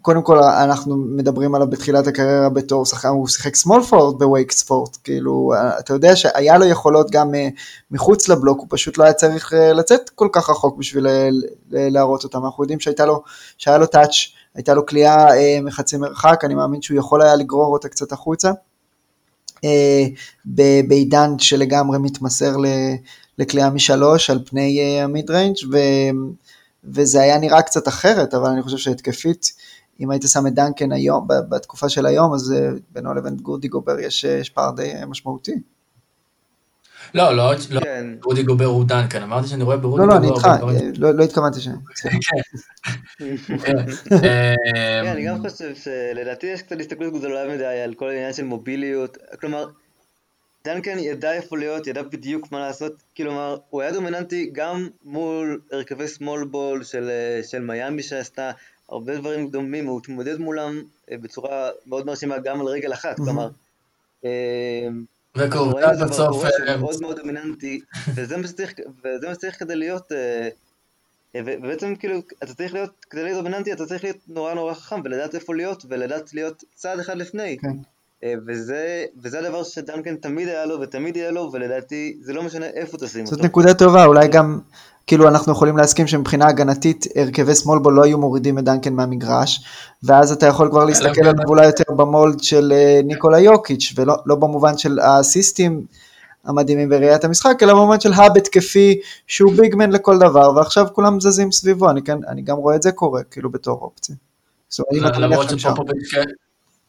קודם 0.02 0.22
כל 0.22 0.38
אנחנו 0.38 0.96
מדברים 0.96 1.54
עליו 1.54 1.70
בתחילת 1.70 2.06
הקריירה 2.06 2.48
בתור 2.48 2.84
שחקן, 2.84 3.08
הוא 3.08 3.28
שיחק 3.28 3.56
small 3.56 3.90
forward 3.90 4.18
בוויק 4.18 4.52
ספורט, 4.52 4.96
כאילו 5.04 5.52
אתה 5.78 5.92
יודע 5.92 6.16
שהיה 6.16 6.58
לו 6.58 6.64
יכולות 6.64 7.10
גם 7.10 7.34
אה, 7.34 7.48
מחוץ 7.90 8.28
לבלוק, 8.28 8.58
הוא 8.58 8.66
פשוט 8.70 8.98
לא 8.98 9.04
היה 9.04 9.12
צריך 9.12 9.52
אה, 9.52 9.72
לצאת 9.72 10.10
כל 10.10 10.28
כך 10.32 10.50
רחוק 10.50 10.78
בשביל 10.78 11.06
אה, 11.06 11.28
להראות 11.70 12.24
אותם, 12.24 12.44
אנחנו 12.44 12.64
יודעים 12.64 12.80
שהייתה 12.80 13.06
לו, 13.06 13.22
שהיה 13.58 13.78
לו 13.78 13.86
touch, 13.86 14.14
הייתה 14.54 14.74
לו 14.74 14.86
קליעה 14.86 15.26
מחצי 15.62 15.96
מרחק, 15.96 16.40
אני 16.44 16.54
מאמין 16.54 16.82
שהוא 16.82 16.98
יכול 16.98 17.22
היה 17.22 17.36
לגרור 17.36 17.72
אותה 17.72 17.88
קצת 17.88 18.12
החוצה, 18.12 18.50
בעידן 20.88 21.38
שלגמרי 21.38 21.98
מתמסר 21.98 22.56
לקליעה 23.38 23.70
משלוש 23.70 24.30
על 24.30 24.38
פני 24.44 25.00
ה 25.00 25.08
mid 25.08 25.30
range 25.30 25.56
וזה 26.84 27.22
היה 27.22 27.38
נראה 27.38 27.62
קצת 27.62 27.88
אחרת, 27.88 28.34
אבל 28.34 28.50
אני 28.50 28.62
חושב 28.62 28.76
שהתקפית, 28.76 29.52
אם 30.00 30.10
היית 30.10 30.22
שם 30.26 30.46
את 30.46 30.54
דנקן 30.54 30.92
היום, 30.92 31.28
בתקופה 31.48 31.88
של 31.88 32.06
היום, 32.06 32.34
אז 32.34 32.52
אה, 32.52 32.70
בינו 32.90 33.14
לבין 33.14 33.36
רודי 33.36 33.68
גובר 33.68 33.98
יש, 33.98 34.24
יש 34.24 34.50
פער 34.50 34.70
די 34.70 34.94
אה, 34.94 35.06
משמעותי. 35.06 35.52
לא, 37.14 37.36
לא, 37.36 37.52
לא, 37.70 37.80
כן. 37.80 38.06
רודי 38.24 38.42
גובר 38.42 38.64
הוא 38.64 38.84
דנקן, 38.84 39.22
אמרתי 39.22 39.48
שאני 39.48 39.62
רואה 39.62 39.76
ברודי 39.76 40.02
גובר. 40.02 40.14
לא, 40.14 40.20
לא, 40.20 40.26
אני 40.26 40.36
איתך, 40.36 40.44
אה, 40.44 40.90
לא, 40.98 41.14
לא 41.14 41.24
התכוונתי 41.24 41.60
ש... 41.60 41.68
כן. 43.64 43.76
אני 45.12 45.26
גם 45.26 45.48
חושב 45.48 45.74
שלדעתי 45.74 46.46
יש 46.46 46.62
קצת 46.62 46.80
הסתכלות 46.80 47.14
גדולה 47.14 47.54
מדי 47.54 47.64
על 47.64 47.94
כל 47.94 48.08
העניין 48.08 48.32
של 48.32 48.44
מוביליות, 48.44 49.18
כלומר, 49.40 49.66
דנקן 50.64 50.98
ידע 50.98 51.32
איפה 51.32 51.58
להיות, 51.58 51.86
ידע 51.86 52.02
בדיוק 52.02 52.52
מה 52.52 52.60
לעשות, 52.60 53.02
כלומר, 53.16 53.56
הוא 53.70 53.82
היה 53.82 53.92
דומיננטי 53.92 54.50
גם 54.52 54.88
מול 55.04 55.60
הרכבי 55.72 56.08
סמול 56.08 56.44
בול 56.44 56.84
של 57.42 57.60
מיאמי 57.60 58.02
שעשתה 58.02 58.50
הרבה 58.92 59.16
דברים 59.16 59.48
דומים, 59.48 59.86
הוא 59.86 59.98
התמודד 59.98 60.38
מולם 60.38 60.82
אה, 61.10 61.16
בצורה 61.18 61.70
מאוד 61.86 62.06
מרשימה 62.06 62.38
גם 62.38 62.60
על 62.60 62.66
רגל 62.66 62.92
אחת, 62.92 63.16
כלומר... 63.16 63.48
אה, 64.24 64.88
וקורטה 65.36 65.92
בסוף... 66.06 66.44
אה, 66.44 66.76
מאוד 66.76 67.00
מאוד 67.00 67.16
דומיננטי, 67.16 67.80
וזה 68.14 68.36
מה 68.36 69.34
שצריך, 69.34 69.58
כדי 69.58 69.76
להיות... 69.76 70.12
ובעצם 71.36 71.96
כאילו, 71.96 72.18
אתה 72.42 72.54
צריך 72.54 72.74
להיות, 72.74 72.90
כדי 73.10 73.22
להיות 73.22 73.38
דומיננטי, 73.38 73.72
אתה 73.72 73.86
צריך 73.86 74.04
להיות 74.04 74.16
נורא 74.28 74.54
נורא 74.54 74.74
חכם, 74.74 75.00
ולדעת 75.04 75.34
איפה 75.34 75.54
להיות, 75.54 75.84
ולדעת 75.88 76.34
להיות 76.34 76.64
צעד 76.74 76.98
אחד 76.98 77.16
לפני. 77.16 77.56
כן. 77.60 77.76
אה, 78.24 78.34
וזה, 78.46 79.04
וזה 79.22 79.38
הדבר 79.38 79.62
שדנקן 79.64 80.16
תמיד 80.16 80.48
היה 80.48 80.66
לו 80.66 80.80
ותמיד 80.80 81.16
יהיה 81.16 81.30
לו, 81.30 81.50
ולדעתי 81.52 82.18
זה 82.20 82.32
לא 82.32 82.42
משנה 82.42 82.66
איפה 82.66 82.98
תשים 82.98 83.24
אותו. 83.24 83.36
זאת 83.36 83.44
נקודה 83.44 83.74
טובה, 83.74 84.04
אולי 84.04 84.28
גם, 84.28 84.60
כאילו 85.06 85.28
אנחנו 85.28 85.52
יכולים 85.52 85.76
להסכים 85.76 86.06
שמבחינה 86.06 86.46
הגנתית 86.46 87.06
הרכבי 87.16 87.54
סמולבול 87.54 87.94
לא 87.94 88.04
היו 88.04 88.18
מורידים 88.18 88.58
את 88.58 88.64
דנקן 88.64 88.94
מהמגרש, 88.94 89.64
ואז 90.02 90.32
אתה 90.32 90.46
יכול 90.46 90.70
כבר 90.70 90.84
להסתכל 90.84 91.26
על 91.26 91.34
גבולה 91.34 91.66
יותר 91.66 91.94
במולד 91.96 92.42
של 92.42 92.72
אה, 92.72 93.00
ניקולה 93.04 93.40
יוקיץ', 93.40 93.92
ולא 93.96 94.16
לא 94.26 94.34
במובן 94.34 94.78
של 94.78 94.98
האסיסטים 94.98 95.86
המדהימים 96.44 96.88
בראיית 96.88 97.24
המשחק, 97.24 97.62
אלא 97.62 97.74
במובן 97.74 98.00
של 98.00 98.12
האב 98.12 98.36
התקפי 98.36 99.00
שהוא 99.26 99.52
ביגמן 99.52 99.90
לכל 99.90 100.18
דבר, 100.18 100.52
ועכשיו 100.56 100.86
כולם 100.92 101.20
זזים 101.20 101.52
סביבו, 101.52 101.90
אני, 101.90 102.02
כן, 102.02 102.18
אני 102.28 102.42
גם 102.42 102.56
רואה 102.56 102.76
את 102.76 102.82
זה 102.82 102.92
קורה, 102.92 103.22
כאילו 103.22 103.50
בתור 103.50 103.78
אופציה. 103.82 104.16
למרות 105.18 105.46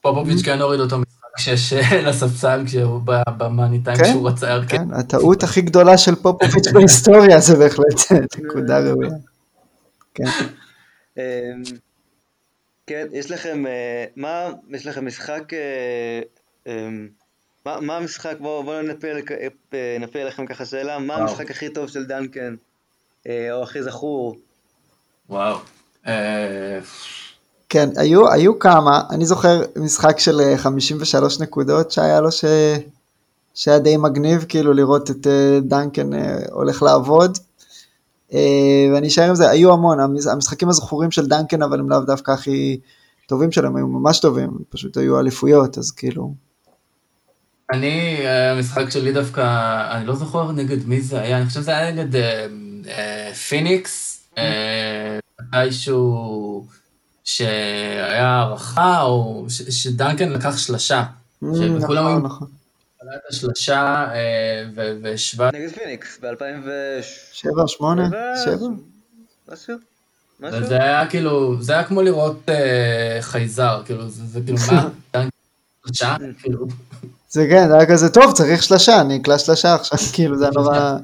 שפופוביץ' 0.00 0.42
כן 0.44 0.60
הוריד 0.60 0.80
אותו 0.80 0.96
כשיש 1.36 1.72
לספסל 2.06 2.62
כשהוא 2.66 3.00
במאני 3.38 3.82
טיים 3.84 3.96
כן, 3.96 4.04
כשהוא 4.04 4.28
רצה 4.28 4.52
הרכב. 4.52 4.76
כן, 4.76 4.94
הטעות 4.94 5.42
הכי 5.42 5.60
גדולה 5.60 5.98
של 5.98 6.14
פופוביץ' 6.14 6.68
בהיסטוריה 6.72 7.40
זה 7.40 7.56
בהחלט 7.56 8.12
נקודה 8.38 8.78
ראויה. 8.78 9.10
כן. 10.14 10.24
אמ, 11.18 11.22
כן, 12.86 13.06
יש 13.12 13.30
לכם, 13.30 13.66
אה, 13.66 14.04
מה, 14.16 14.48
יש 14.70 14.86
לכם 14.86 15.06
משחק, 15.06 15.52
אה, 15.52 16.20
אמ, 16.66 17.08
מה, 17.66 17.80
מה 17.80 17.96
המשחק, 17.96 18.36
בואו 18.40 18.82
נפיל 20.00 20.20
עליכם 20.22 20.46
ככה 20.46 20.64
שאלה, 20.64 20.98
מה 20.98 21.14
המשחק 21.14 21.50
הכי 21.50 21.68
טוב 21.68 21.88
של 21.88 22.06
דנקן, 22.06 22.54
אה, 23.28 23.52
או 23.52 23.62
הכי 23.62 23.82
זכור? 23.82 24.36
וואו. 25.28 25.58
כן, 27.74 27.88
היו, 27.96 28.32
היו 28.32 28.58
כמה, 28.58 29.02
אני 29.10 29.26
זוכר 29.26 29.62
משחק 29.76 30.18
של 30.18 30.40
53 30.56 31.36
אה, 31.36 31.42
נקודות 31.42 31.90
שהיה 31.90 32.20
לו 32.20 32.32
ש... 32.32 32.44
שהיה 33.54 33.78
די 33.78 33.96
מגניב, 33.96 34.44
כאילו 34.48 34.72
לראות 34.72 35.10
את 35.10 35.26
אה, 35.26 35.58
דנקן 35.62 36.14
אה, 36.14 36.36
הולך 36.52 36.82
לעבוד. 36.82 37.38
ואני 38.92 39.06
אשאר 39.06 39.28
עם 39.28 39.34
זה, 39.34 39.50
היו 39.50 39.72
המון, 39.72 39.98
המשחקים 40.32 40.68
הזכורים 40.68 41.10
של 41.10 41.26
דנקן 41.26 41.62
אבל 41.62 41.80
הם 41.80 41.90
לאו 41.90 42.00
דווקא 42.00 42.30
הכי 42.30 42.80
טובים 43.26 43.52
שלהם, 43.52 43.76
היו 43.76 43.86
ממש 43.86 44.20
טובים, 44.20 44.50
פשוט 44.68 44.96
היו 44.96 45.20
אליפויות, 45.20 45.78
אז 45.78 45.90
כאילו... 45.90 46.34
אני, 47.72 48.18
המשחק 48.26 48.90
שלי 48.90 49.12
דווקא, 49.12 49.42
אני 49.90 50.06
לא 50.06 50.14
זוכר 50.14 50.52
נגד 50.52 50.88
מי 50.88 51.00
זה 51.00 51.20
היה, 51.20 51.38
אני 51.38 51.46
חושב 51.46 51.60
שזה 51.60 51.76
היה 51.76 51.92
נגד 51.92 52.20
פיניקס, 53.48 54.20
מתישהו... 55.40 56.83
שהיה 57.24 58.26
הארכה, 58.26 59.02
או 59.02 59.46
ש, 59.48 59.62
שדנקן 59.62 60.28
לקח 60.28 60.58
שלשה. 60.58 61.02
Mm. 61.44 61.46
נכון, 61.80 62.22
נכון. 62.22 62.48
את 63.02 63.20
השלשה 63.30 64.06
אה, 64.14 64.64
והשווה... 65.02 65.50
נגד 65.54 65.70
פיניקס 65.70 66.18
ב-2007, 66.20 66.26
2008, 67.48 68.08
7? 68.44 68.66
משהו? 69.48 69.74
וזה 70.40 70.74
היה 70.74 71.06
כאילו, 71.10 71.62
זה 71.62 71.72
היה 71.72 71.84
כמו 71.84 72.02
לראות 72.02 72.48
אה, 72.48 73.18
חייזר, 73.20 73.82
כאילו, 73.84 74.08
זה, 74.08 74.26
זה 74.26 74.40
כאילו, 74.44 74.58
מה? 74.72 74.88
דנקן 75.14 75.28
שלשה? 75.86 76.16
כאילו... 76.42 76.66
זה 77.30 77.46
כן, 77.50 77.68
זה 77.68 77.74
היה 77.74 77.86
כזה, 77.86 78.08
טוב, 78.08 78.32
צריך 78.32 78.62
שלשה, 78.62 79.00
אני 79.00 79.16
אקלע 79.16 79.38
שלשה 79.38 79.74
עכשיו, 79.74 79.98
כאילו, 80.14 80.38
זה 80.38 80.44
היה 80.44 80.52
נורא, 80.54 80.96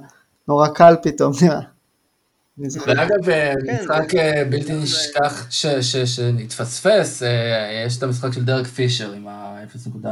נורא 0.48 0.68
קל 0.68 0.94
פתאום, 1.02 1.32
נראה. 1.42 1.60
ואגב, 2.86 3.28
אה, 3.30 3.54
כן, 3.66 3.74
משחק 3.82 4.14
אה, 4.14 4.44
בלתי 4.44 4.72
נשכח 4.72 5.46
שנתפספס, 6.04 7.22
אה, 7.22 7.84
יש 7.86 7.98
את 7.98 8.02
המשחק 8.02 8.32
של 8.32 8.44
דרק 8.44 8.66
פישר 8.66 9.12
עם 9.12 9.28
ה-0.4. 9.28 10.08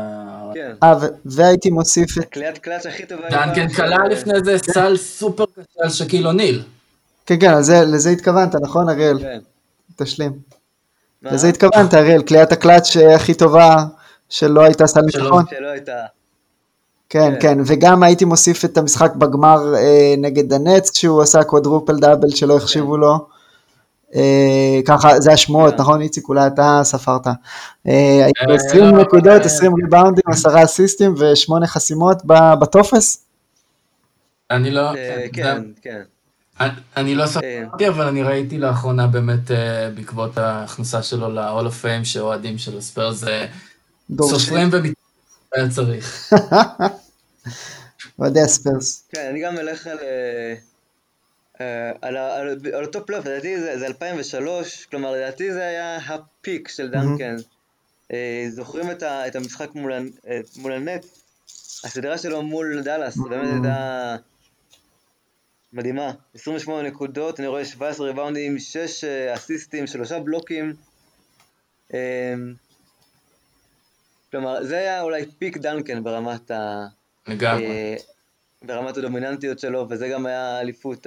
כן. 0.55 0.73
אה, 0.83 0.95
והייתי 1.25 1.71
מוסיף 1.71 2.19
את... 2.19 2.25
קליעת 2.25 2.59
קלאץ' 2.59 2.87
הכי 2.87 3.07
טובה. 3.07 3.31
דנקן 3.31 3.69
קלע 3.69 4.09
לפני 4.11 4.33
זה 4.45 4.59
סל 4.59 4.97
סופר 4.97 5.45
קשה 5.45 5.83
על 5.83 5.91
שאקיל 5.91 6.27
אוניל. 6.27 6.63
כן, 7.27 7.41
כן, 7.41 7.53
לזה 7.93 8.11
התכוונת, 8.11 8.55
נכון, 8.63 8.89
אריאל? 8.89 9.19
כן. 9.19 9.39
תשלים. 9.97 10.33
לזה 11.23 11.49
התכוונת, 11.49 11.95
אריאל, 11.95 12.23
קליעת 12.23 12.53
הקלאץ' 12.53 12.97
הכי 12.97 13.35
טובה 13.35 13.85
שלא 14.29 14.65
הייתה 14.65 14.87
סל 14.87 15.01
ניצחון. 15.01 15.45
שלא 15.51 15.69
הייתה. 15.69 16.18
כן, 17.11 17.35
כן, 17.41 17.41
כן, 17.41 17.59
וגם 17.67 18.03
הייתי 18.03 18.25
מוסיף 18.25 18.65
את 18.65 18.79
המשחק 18.79 19.15
בגמר 19.15 19.75
אה, 19.75 20.15
נגד 20.19 20.53
הנטס, 20.53 20.91
כשהוא 20.91 21.23
עשה 21.23 21.45
quadruple 21.45 21.97
double 21.97 22.31
שלא 22.31 22.57
החשיבו 22.57 22.95
כן. 22.95 23.01
לו. 23.01 23.27
אה, 24.15 24.81
ככה, 24.87 25.21
זה 25.21 25.33
השמועות, 25.33 25.75
כן. 25.75 25.81
נכון 25.81 26.01
איציק? 26.01 26.29
אולי 26.29 26.47
אתה 26.47 26.81
ספרת. 26.83 27.27
אה, 27.27 28.25
הייתי 28.25 28.41
ב-20 28.49 28.83
אה, 28.83 28.91
נקודות, 28.91 29.43
20 29.43 29.73
אה, 29.73 29.77
ריבאונדים, 29.85 30.25
10 30.27 30.65
אסיסטים 30.65 31.15
ו-8 31.19 31.67
חסימות 31.67 32.23
בטופס? 32.61 33.25
אני 34.51 34.71
לא... 34.71 34.95
אה, 34.95 35.27
כן, 35.33 35.63
כן. 35.83 36.01
אני 36.97 37.15
לא 37.15 37.27
ספרתי, 37.27 37.89
אבל 37.89 38.07
אני 38.07 38.23
ראיתי 38.23 38.59
לאחרונה 38.59 39.07
באמת 39.07 39.51
בעקבות 39.95 40.39
ההכנסה 40.39 41.03
שלו 41.03 41.29
ל-all 41.29 41.67
of 41.67 41.85
fame 41.85 42.05
שאוהדים 42.05 42.59
של 42.59 42.79
הספיירס 42.79 43.25
סופרים 44.21 44.69
ומתארים. 44.73 44.98
היה 45.55 45.71
צריך. 45.71 46.33
אוהדי 48.19 48.41
הספרס. 48.41 49.09
כן, 49.09 49.27
אני 49.31 49.41
גם 49.41 49.59
אלך 49.59 49.87
על... 49.87 49.99
אה, 49.99 50.55
אה, 51.61 51.93
על, 52.03 52.17
על, 52.17 52.59
על 52.75 52.85
אותו 52.85 53.07
פלייאוף, 53.07 53.27
לדעתי 53.27 53.61
זה, 53.61 53.79
זה 53.79 53.87
2003, 53.87 54.87
כלומר 54.87 55.13
לדעתי 55.13 55.53
זה 55.53 55.67
היה 55.67 55.97
ה 55.97 56.11
peak 56.11 56.69
של 56.69 56.91
דנקן. 56.91 57.37
אה, 58.13 58.47
זוכרים 58.49 58.91
את, 58.91 59.03
ה, 59.03 59.27
את 59.27 59.37
המשחק 59.37 59.75
מול, 59.75 59.93
מול 60.57 60.73
הנטס? 60.73 61.07
הסדרה 61.85 62.19
שלו 62.19 62.43
מול 62.43 62.83
דאלאס, 62.83 63.17
mm-hmm. 63.17 63.29
באמת 63.29 63.53
הייתה 63.53 64.17
מדהימה. 65.73 66.13
28 66.35 66.89
נקודות, 66.89 67.41
אני 67.41 67.49
רואה 67.49 67.65
17 67.65 68.07
ריבאונדים, 68.07 68.59
6 68.59 69.05
אסיסטים, 69.35 69.87
3 69.87 70.13
בלוקים. 70.13 70.75
כלומר, 74.31 74.65
זה 74.65 74.79
היה 74.79 75.03
אולי 75.03 75.27
peak 75.39 75.57
דנקן 75.57 76.05
ברמת 76.05 76.51
ה... 76.51 76.87
לגמרי. 77.29 77.67
אה, 77.67 77.97
ברמת 78.63 78.97
הדומיננטיות 78.97 79.59
שלו, 79.59 79.87
וזה 79.91 80.09
גם 80.09 80.27
היה 80.27 80.57
האליפות, 80.57 81.07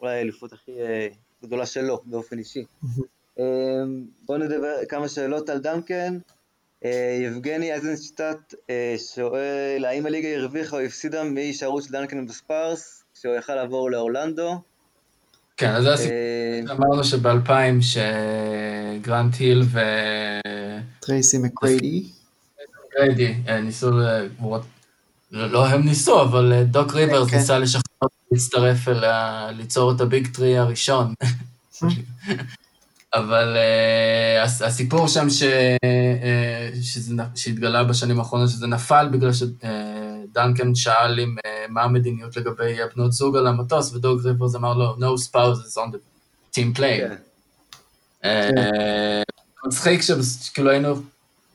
אולי 0.00 0.18
האליפות 0.18 0.52
הכי 0.52 0.80
אה, 0.80 1.08
גדולה 1.42 1.66
שלו 1.66 2.00
באופן 2.04 2.38
אישי. 2.38 2.64
אה, 3.38 3.44
בואו 4.26 4.38
נדבר 4.38 4.74
כמה 4.88 5.08
שאלות 5.08 5.48
על 5.48 5.58
דנקן. 5.58 6.18
יבגני 7.22 7.72
אייזנשטט 7.72 8.54
שואל, 9.14 9.84
האם 9.84 10.06
הליגה 10.06 10.28
הרוויחה 10.28 10.76
או 10.76 10.80
הפסידה 10.80 11.24
מהישארות 11.24 11.82
של 11.82 11.92
דנקן 11.92 12.26
בספארס? 12.26 13.04
כשהוא 13.14 13.34
יכל 13.34 13.54
לעבור 13.54 13.90
לאורלנדו. 13.90 14.60
כן, 15.60 15.70
אז 15.70 15.82
זה 15.82 15.92
הסיפור. 15.94 16.12
אה, 16.12 16.74
אמרנו 16.76 17.04
שב-2000 17.04 17.50
שגרנט 17.80 19.34
היל 19.38 19.62
ו... 19.64 19.80
טרייסי 21.00 21.38
מקריידי. 21.38 22.04
גריידי 22.96 23.34
אה, 23.48 23.60
ניסו, 23.60 23.90
ל- 23.90 24.26
לא 25.32 25.50
לא 25.50 25.66
הם 25.66 25.84
ניסו, 25.84 26.22
אבל 26.22 26.52
אה, 26.52 26.62
דוק 26.64 26.94
ריברס 26.94 27.30
כן. 27.30 27.36
ניסה 27.36 27.58
לשכנע 27.58 27.82
אותם 28.02 28.14
להצטרף 28.32 28.88
אל... 28.88 29.04
ליצור 29.52 29.92
את 29.92 30.00
ה 30.00 30.07
big 30.07 30.28
three 30.34 30.58
הראשון. 30.58 31.14
אבל 33.14 33.56
הס- 34.44 34.62
הסיפור 34.62 35.08
שם 35.08 35.30
ש, 35.30 35.42
שהתגלה 37.34 37.84
בשנים 37.84 38.18
האחרונות, 38.18 38.48
שזה 38.48 38.66
נפל 38.66 39.08
בגלל 39.12 39.30
שדנקן 40.30 40.74
שאל 40.74 41.20
אם, 41.20 41.36
uh, 41.38 41.48
מה 41.68 41.82
המדיניות 41.82 42.36
לגבי 42.36 42.76
בנות 42.96 43.12
זוג 43.12 43.36
על 43.36 43.46
המטוס, 43.46 43.94
ודוק 43.94 44.26
ריברס 44.26 44.54
אמר 44.54 44.74
לו, 44.74 44.96
no 44.96 45.20
spouses 45.20 45.76
on 45.76 45.94
the 45.94 45.98
team 46.56 46.78
plane. 46.78 47.14
כן. 48.22 48.58
אה, 48.58 49.22
מצחיק 49.66 50.00
שכאילו 50.02 50.70
היינו 50.70 51.02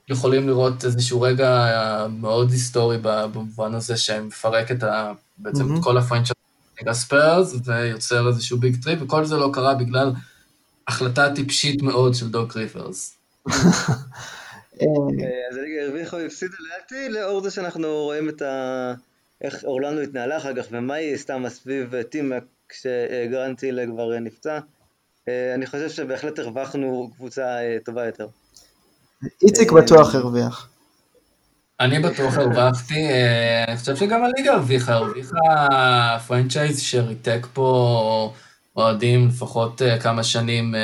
יכולים 0.10 0.48
לראות 0.48 0.86
איזשהו 0.86 1.22
רגע 1.22 1.50
אה, 1.50 2.08
מאוד 2.08 2.52
היסטורי 2.52 2.98
ב- 2.98 3.26
במובן 3.34 3.76
הזה 3.76 3.98
שמפרק 3.98 4.72
את 4.72 4.84
ה... 4.84 5.12
בעצם. 5.38 5.76
את 5.76 5.84
כל 5.84 5.98
ה 5.98 6.01
franchise 6.01 6.36
נגד 6.82 6.92
ספרס 6.92 7.56
ויוצר 7.66 8.28
איזשהו 8.28 8.58
big 8.58 8.84
three, 8.84 9.00
וכל 9.02 9.26
זה 9.26 9.38
לא 9.38 9.50
קרה 9.54 9.76
בגלל 9.76 10.12
החלטה 10.88 11.34
טיפשית 11.36 11.82
מאוד 11.82 12.16
של 12.16 12.30
דוק 12.30 12.56
ריברס. 12.56 13.18
אה, 14.82 14.88
אה, 15.26 15.48
אז 15.52 15.58
הליגה 15.58 15.84
הרוויחה 15.84 16.18
או 16.18 16.22
הפסידה 16.22 16.56
לדעתי, 16.60 17.10
לאור 17.10 17.42
זה 17.42 17.52
שאנחנו 17.52 18.04
רואים 18.04 18.30
את 18.30 18.42
ה... 18.42 18.94
איך 19.42 19.64
אורלנדו 19.64 20.02
התנהלה 20.02 20.38
אחר 20.38 20.56
כך, 20.56 20.66
ומה 20.72 20.94
היא 20.94 21.14
עשתה 21.14 21.38
מסביב 21.38 22.02
טי-מק 22.02 22.44
כשגרנט 22.70 23.62
היל 23.62 23.86
כבר 23.86 24.20
נפצע. 24.20 24.60
אה, 25.28 25.54
אני 25.56 25.66
חושב 25.66 25.90
שבהחלט 25.90 26.40
הרווחנו 26.40 27.10
קבוצה 27.16 27.42
אה, 27.42 27.78
טובה 27.86 28.06
יותר. 28.06 28.28
איציק 29.44 29.72
בטוח 29.72 30.16
הרוויח. 30.16 30.70
אני 31.80 32.00
בטוח 32.00 32.38
הרווחתי, 32.38 33.08
אני 33.68 33.78
חושב 33.78 33.96
שגם 33.96 34.24
הליגה 34.24 34.54
הרוויחה, 34.54 34.94
הרוויחה 34.94 36.18
franchise 36.28 36.82
שריתק 36.82 37.48
פה 37.54 38.34
אוהדים 38.76 39.28
לפחות 39.28 39.82
כמה 40.02 40.24
שנים 40.24 40.76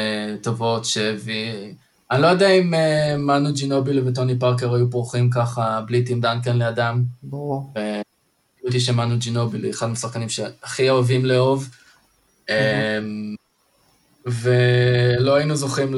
טובות 0.42 0.86
שהביא... 0.86 1.74
אני 2.12 2.22
לא 2.22 2.28
יודע 2.28 2.50
אם 2.50 2.74
אה, 2.74 3.18
מנו 3.18 3.54
ג'ינובילי 3.54 4.02
וטוני 4.02 4.40
פארקר 4.40 4.74
היו 4.74 4.90
פורחים 4.92 5.30
ככה 5.30 5.82
בלי 5.88 6.04
טים 6.04 6.22
דנקן 6.22 6.58
לידם. 6.58 7.04
ברור. 7.24 7.74
אותי 8.66 8.80
שמנו 8.80 9.16
ג'ינובילי, 9.20 9.70
אחד 9.70 9.88
מהשחקנים 9.88 10.30
שהכי 10.30 10.90
אוהבים 10.90 11.26
לאהוב. 11.26 11.70
אמ, 12.50 13.36
ולא 14.26 15.36
היינו 15.36 15.56
זוכים 15.56 15.94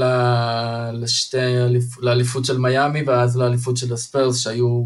לשתי, 0.93 1.38
לאליפות 1.99 2.45
של 2.45 2.57
מיאמי 2.57 3.03
ואז 3.03 3.38
לאליפות 3.38 3.78
של 3.78 3.93
הספיירס, 3.93 4.39
שהיו 4.39 4.84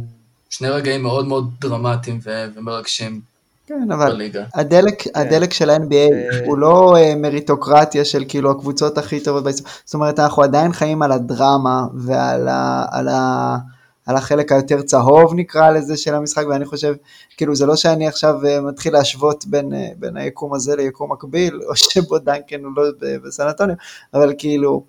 שני 0.50 0.70
רגעים 0.70 1.04
מאוד 1.04 1.28
מאוד 1.28 1.50
דרמטיים 1.60 2.20
ומרגשים 2.56 3.22
כן, 3.68 3.92
אבל 3.92 4.12
בליגה. 4.12 4.46
הדלק, 4.54 5.04
הדלק 5.16 5.54
של 5.54 5.70
ה-NBA 5.70 5.94
אה, 5.94 6.46
הוא 6.46 6.58
לא 6.58 6.98
אה, 6.98 7.16
מריטוקרטיה 7.16 8.06
של 8.06 8.24
כאילו 8.28 8.52
הקבוצות 8.52 8.98
הכי 8.98 9.20
טובות 9.20 9.44
בהיסטוריה, 9.44 9.74
זאת 9.86 9.94
אומרת 9.94 10.20
אנחנו 10.20 10.44
עדיין 10.44 10.74
חיים 10.74 11.02
על 11.02 11.12
הדרמה 11.12 11.88
ועל 11.94 12.48
ה, 12.48 12.86
על 12.92 13.08
ה, 13.08 13.58
על 14.06 14.16
החלק 14.16 14.52
היותר 14.52 14.82
צהוב 14.82 15.34
נקרא 15.36 15.72
לזה 15.72 15.98
של 15.98 16.16
המשחק 16.16 16.46
ואני 16.50 16.66
חושב 16.66 16.96
כאילו 17.38 17.56
זה 17.56 17.66
לא 17.66 17.76
שאני 17.76 18.08
עכשיו 18.08 18.46
אה, 18.46 18.62
מתחיל 18.62 18.94
להשוות 18.94 19.46
בין, 19.46 19.74
בין 20.00 20.18
היקום 20.18 20.54
הזה 20.54 20.76
ליקום 20.76 21.12
מקביל 21.12 21.62
או 21.70 21.76
שבו 21.76 22.20
דנקן 22.20 22.64
הוא 22.64 22.72
לא 22.76 22.84
ב- 23.02 23.28
בסן 23.28 23.48
אנטוניו 23.48 23.76
אבל 24.14 24.34
כאילו 24.38 24.84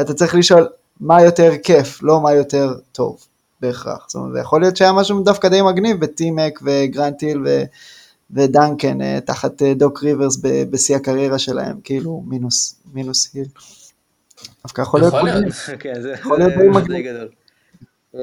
אתה 0.00 0.14
צריך 0.14 0.34
לשאול 0.34 0.68
מה 1.00 1.22
יותר 1.22 1.52
כיף 1.62 2.02
לא 2.02 2.20
מה 2.20 2.32
יותר 2.32 2.74
טוב 2.92 3.18
בהכרח. 3.60 4.06
זאת 4.08 4.14
אומרת 4.14 4.40
יכול 4.40 4.60
להיות 4.60 4.76
שהיה 4.76 4.92
משהו 4.92 5.22
דווקא 5.22 5.48
די 5.48 5.62
מגניב 5.62 6.00
בטים-אק 6.00 6.58
וגרנט 6.62 7.20
היל 7.20 7.42
ו... 7.46 7.62
ודנקן 8.30 9.00
אה, 9.00 9.18
תחת 9.20 9.62
אה, 9.62 9.74
דוק 9.74 10.02
ריברס 10.02 10.38
בשיא 10.70 10.96
הקריירה 10.96 11.38
שלהם, 11.38 11.80
כאילו 11.84 12.22
מינוס, 12.26 12.74
מינוס 12.92 13.34
היל. 13.34 13.46
דווקא 14.62 14.82
יכול 14.82 15.00
להיות 15.00 15.14
יכול 15.14 15.28
להיות. 15.28 15.54
כן, 15.80 15.94
די 16.02 16.68
מגניב. 16.68 17.28
אמ, 18.14 18.20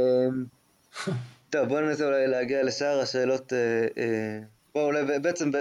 טוב, 1.49 1.67
בואו 1.67 1.81
ננסה 1.81 2.05
אולי 2.05 2.27
להגיע 2.27 2.63
לשאר 2.63 2.99
השאלות. 2.99 3.53
אה, 3.53 4.39
בואו 4.75 4.85
אולי 4.85 5.19
בעצם 5.19 5.51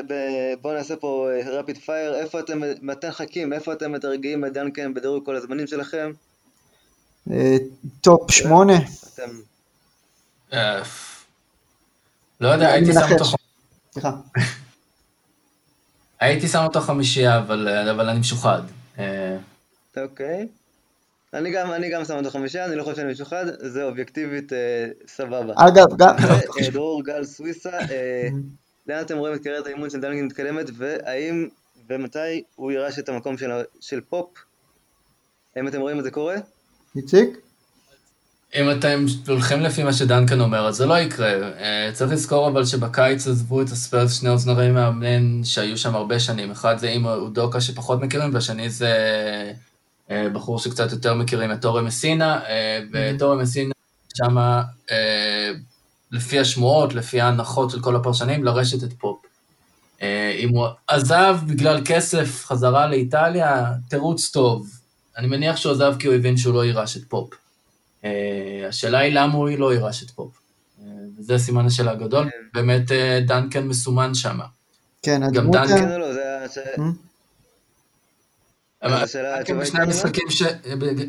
בואו 0.63 0.75
נעשה 0.75 0.97
פה 0.97 1.29
rapid 1.47 1.79
fire. 1.79 2.15
איפה 2.15 2.41
אתם, 2.41 2.61
מתי 2.83 3.11
חכים? 3.11 3.53
איפה 3.53 3.73
אתם 3.73 3.93
מדרגים 3.93 4.45
את 4.45 4.53
דנקן 4.53 4.95
בדירוג 4.95 5.27
כל 5.27 5.37
הזמנים 5.37 5.67
שלכם? 5.67 6.13
top 8.01 8.31
שמונה, 8.31 8.79
לא 12.41 12.49
יודע, 12.49 12.73
הייתי 12.73 12.93
שם. 12.93 13.13
אותו 13.13 13.25
סליחה. 13.95 14.13
הייתי 16.21 16.49
שם 16.49 16.65
אותו 16.65 16.81
חמישייה, 16.81 17.39
אבל 17.39 17.89
אבל 17.91 18.09
אני 18.09 18.19
משוחד. 18.19 18.63
אה, 18.99 19.37
אוקיי. 19.97 20.49
אני 21.35 21.51
גם, 21.51 21.73
אני 21.73 21.91
גם 21.91 22.05
שם 22.05 22.15
אותו 22.17 22.31
חמישה, 22.31 22.65
אני 22.65 22.77
לא 22.77 22.83
חושב 22.83 22.97
שאני 22.97 23.13
משוחד, 23.13 23.45
זה 23.59 23.85
אובייקטיבית 23.85 24.53
אה, 24.53 24.89
סבבה. 25.07 25.55
אגב, 25.57 25.87
גם, 25.99 26.15
ודרור 26.69 27.05
גל 27.05 27.25
סוויסה, 27.25 27.79
אה, 27.79 28.29
לאן 28.87 29.01
אתם 29.01 29.17
רואים 29.19 29.35
את 29.35 29.43
קריירת 29.43 29.67
האימון 29.67 29.91
של 29.91 30.01
דנקן 30.01 30.25
מתקדמת, 30.25 30.67
והאם 30.77 31.49
ומתי 31.89 32.43
הוא 32.55 32.73
יירש 32.73 32.99
את 32.99 33.09
המקום 33.09 33.39
של, 33.39 33.51
של 33.81 34.01
פופ? 34.01 34.29
האם 35.57 35.69
אתם 35.69 35.81
רואים 35.81 35.99
את 35.99 36.05
זה 36.05 36.11
קורה? 36.11 36.37
איציק? 36.97 37.44
אם 38.55 38.71
אתם 38.71 39.05
הולכים 39.29 39.61
לפי 39.61 39.83
מה 39.83 39.93
שדנקן 39.93 40.41
אומר, 40.41 40.67
אז 40.67 40.77
זה 40.77 40.87
לא 40.87 40.99
יקרה. 40.99 41.33
אה, 41.33 41.91
צריך 41.93 42.13
לזכור 42.13 42.49
אבל 42.49 42.65
שבקיץ 42.65 43.27
עזבו 43.27 43.63
את 43.63 43.69
הספיירס 43.69 44.21
שני 44.21 44.29
אוזנרי 44.29 44.71
מאמן 44.71 45.45
שהיו 45.45 45.79
שם 45.79 45.95
הרבה 45.95 46.21
שנים. 46.21 46.51
אחד 46.51 46.79
זה 46.79 46.91
עם 46.91 47.07
אודוקה 47.07 47.61
שפחות 47.61 48.01
מכירים, 48.03 48.35
והשני 48.35 48.71
זה 48.71 48.93
אה, 50.11 50.29
בחור 50.33 50.59
שקצת 50.59 50.93
יותר 50.93 51.15
מכירים, 51.15 51.53
אטורה 51.53 51.83
מסינה, 51.83 52.41
אה, 52.49 52.81
ואטורה 52.93 53.43
מסינה 53.43 53.73
אה, 54.91 55.51
לפי 56.13 56.41
השמועות, 56.41 56.95
לפי 56.95 57.21
ההנחות 57.21 57.71
של 57.71 57.81
כל 57.81 57.97
הפרשנים, 57.97 58.45
לרשת 58.45 58.85
את 58.85 58.93
פופ. 58.93 59.25
אם 60.39 60.49
הוא 60.49 60.67
עזב 60.89 61.39
בגלל 61.47 61.81
כסף 61.85 62.45
חזרה 62.47 62.87
לאיטליה, 62.87 63.73
תירוץ 63.89 64.31
טוב. 64.31 64.67
אני 65.19 65.27
מניח 65.27 65.57
שהוא 65.57 65.73
עזב 65.73 65.95
כי 65.99 66.07
הוא 66.07 66.15
הבין 66.15 66.37
שהוא 66.37 66.55
לא 66.55 66.65
יירש 66.65 66.97
את 66.97 67.03
פופ. 67.09 67.35
אה, 68.05 68.11
השאלה 68.69 68.99
היא 68.99 69.13
למה 69.15 69.35
הוא 69.35 69.49
לא 69.49 69.73
יירש 69.75 70.03
את 70.03 70.11
פופ. 70.11 70.33
אה, 70.83 70.87
וזה 71.19 71.39
סימן 71.39 71.67
השאלה 71.67 71.91
הגדול, 71.91 72.29
באמת 72.55 72.93
אה, 72.93 73.21
דנקן 73.27 73.67
מסומן 73.67 74.15
שם. 74.15 74.39
כן, 75.03 75.21
גם 75.21 75.29
הדמות... 75.29 75.57
דנקן- 75.57 75.79
כן 75.79 75.91
השאלה- 79.03 79.37
דנקן 79.39 79.55
כן. 79.55 79.63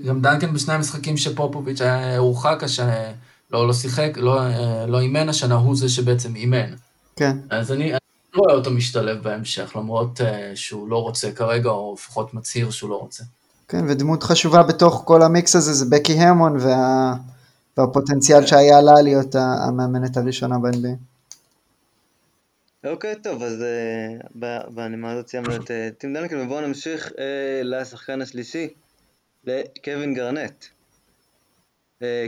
גם 0.08 0.22
דנקן 0.22 0.54
בשני 0.54 0.74
המשחקים 0.74 1.18
שפופוביץ' 1.18 1.82
היה 1.82 2.18
הורחק 2.18 2.64
השנה, 2.64 3.12
לא, 3.52 3.68
לא 3.68 3.74
שיחק, 3.74 4.12
לא, 4.16 4.40
לא 4.88 5.00
אימן 5.00 5.30
השנה, 5.30 5.56
הוא 5.56 5.76
זה 5.76 5.90
שבעצם 5.90 6.36
אימן. 6.36 6.74
כן, 7.16 7.38
אז 7.50 7.72
אני, 7.72 7.92
לא 7.92 7.98
רואה 8.36 8.54
אותו 8.54 8.72
משתלב 8.72 9.24
בהמשך, 9.24 9.72
למרות 9.76 10.22
שהוא 10.56 10.90
לא 10.90 11.02
רוצה 11.02 11.32
כרגע, 11.32 11.70
או 11.70 11.94
לפחות 11.98 12.34
מצהיר 12.34 12.72
שהוא 12.72 12.90
לא 12.90 12.96
רוצה. 12.96 13.24
כן, 13.68 13.86
ודמות 13.90 14.24
חשובה 14.24 14.64
בתוך 14.64 15.02
כל 15.06 15.22
המיקס 15.22 15.56
הזה 15.56 15.74
זה 15.74 15.86
בקי 15.90 16.14
המון 16.14 16.58
וה... 16.60 17.14
והפוטנציאל 17.78 18.46
שהיה 18.46 18.82
לה 18.82 19.02
להיות 19.02 19.36
המאמנת 19.36 20.18
הראשונה 20.18 20.60
ב-NBA. 20.60 20.96
אוקיי, 22.86 23.16
טוב, 23.24 23.44
אז 23.44 23.62
אה, 23.62 24.62
בנימה 24.70 25.12
הזאת 25.12 25.28
סיימנו 25.28 25.56
את 25.56 25.72
אה, 25.72 25.90
טים 25.98 26.14
דנקן, 26.14 26.40
ובואו 26.40 26.62
נמשיך 26.68 27.12
אה, 27.20 27.62
לשחקן 27.64 28.22
השלישי, 28.22 28.68
לקווין 29.46 30.14
גארנט. 30.14 30.66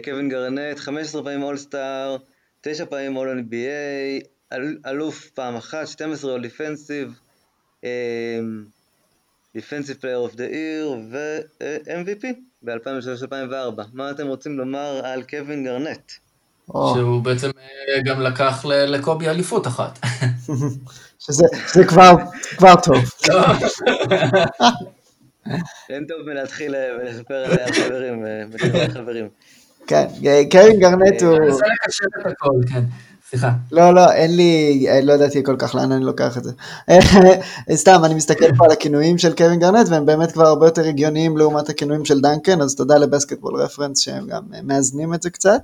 קווין 0.04 0.30
גארנט, 0.30 0.80
15 0.80 1.24
פעמים 1.24 1.44
All-Star, 1.44 2.18
9 2.62 2.86
פעמים 2.86 3.18
All 3.18 3.40
NBA, 3.40 4.26
אל- 4.54 4.78
אלוף 4.86 5.30
פעם 5.30 5.56
אחת, 5.56 5.88
12 5.88 6.32
All 6.32 6.42
Defensive, 6.42 7.20
Defensive 9.58 9.98
Player 10.02 10.18
of 10.18 10.36
the 10.36 10.44
Year 10.44 10.96
ו-MVP 11.12 12.26
ב-2003-2004. 12.64 13.82
מה 13.94 14.12
אתם 14.12 14.28
רוצים 14.28 14.58
לומר 14.58 15.02
על 15.04 15.24
קווין 15.24 15.64
גארנט? 15.64 16.12
שהוא 16.72 17.22
בעצם 17.22 17.50
אה, 17.58 18.02
גם 18.06 18.22
לקח 18.22 18.66
ל- 18.66 18.86
לקובי 18.96 19.30
אליפות 19.30 19.68
אחת. 19.68 20.00
שזה 21.26 21.46
זה 21.74 21.86
כבר, 21.86 22.12
כבר 22.58 22.74
טוב. 22.84 22.96
אין 25.90 26.06
טוב 26.08 26.18
מלהתחיל 26.26 26.76
אה, 26.76 26.88
ולספר 27.00 27.36
עליה 27.36 27.66
על 27.66 27.74
חברים, 27.74 28.26
אה, 28.26 28.90
חברים. 28.90 29.30
כן, 29.88 30.06
קווין 30.52 30.80
גרנט 30.80 31.22
הוא... 31.22 31.52
זה 31.52 31.66
לקשר 31.84 32.06
את 32.22 32.26
הכל, 32.26 32.74
כן. 32.74 32.84
סליחה. 33.30 33.52
לא, 33.72 33.94
לא, 33.94 34.12
אין 34.12 34.36
לי, 34.36 34.86
לא 35.04 35.14
ידעתי 35.14 35.44
כל 35.44 35.56
כך 35.60 35.76
לאן 35.76 35.92
אני 35.92 36.06
לוקח 36.06 36.38
את 36.38 36.44
זה. 36.44 36.52
סתם, 37.82 38.02
אני 38.06 38.14
מסתכל 38.14 38.56
פה 38.58 38.66
על 38.66 38.72
הכינויים 38.72 39.18
של 39.18 39.36
קווין 39.36 39.60
גרנט, 39.60 39.90
והם 39.90 40.06
באמת 40.06 40.32
כבר 40.32 40.48
הרבה 40.48 40.68
יותר 40.68 40.88
הגיוניים 40.88 41.38
לעומת 41.38 41.70
הכינויים 41.70 42.06
של 42.06 42.22
דנקן, 42.22 42.62
אז 42.62 42.76
תודה 42.76 42.98
לבסקטבול 42.98 43.56
רפרנס 43.62 44.00
שהם 44.00 44.28
גם 44.28 44.42
מאזנים 44.64 45.14
את 45.14 45.24
זה 45.24 45.30
קצת. 45.30 45.62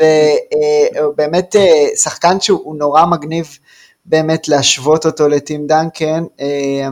ובאמת 0.00 1.56
אה, 1.56 1.86
שחקן 1.96 2.40
שהוא 2.40 2.76
נורא 2.76 3.06
מגניב 3.06 3.58
באמת 4.04 4.48
להשוות 4.48 5.06
אותו 5.06 5.28
לטים 5.28 5.66
דנקן, 5.66 6.24
אה, 6.40 6.88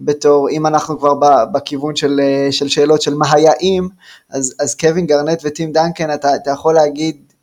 בתור, 0.00 0.48
אם 0.50 0.66
אנחנו 0.66 0.98
כבר 0.98 1.14
בכיוון 1.52 1.96
של, 1.96 2.20
אה, 2.22 2.52
של 2.52 2.68
שאלות 2.68 3.02
של 3.02 3.14
מה 3.14 3.26
היה 3.32 3.52
אם, 3.60 3.88
אז, 4.30 4.54
אז 4.60 4.74
קווין 4.74 5.06
גרנט 5.06 5.42
וטים 5.44 5.72
דנקן, 5.72 6.14
אתה, 6.14 6.36
אתה 6.36 6.50
יכול 6.50 6.74
להגיד, 6.74 7.33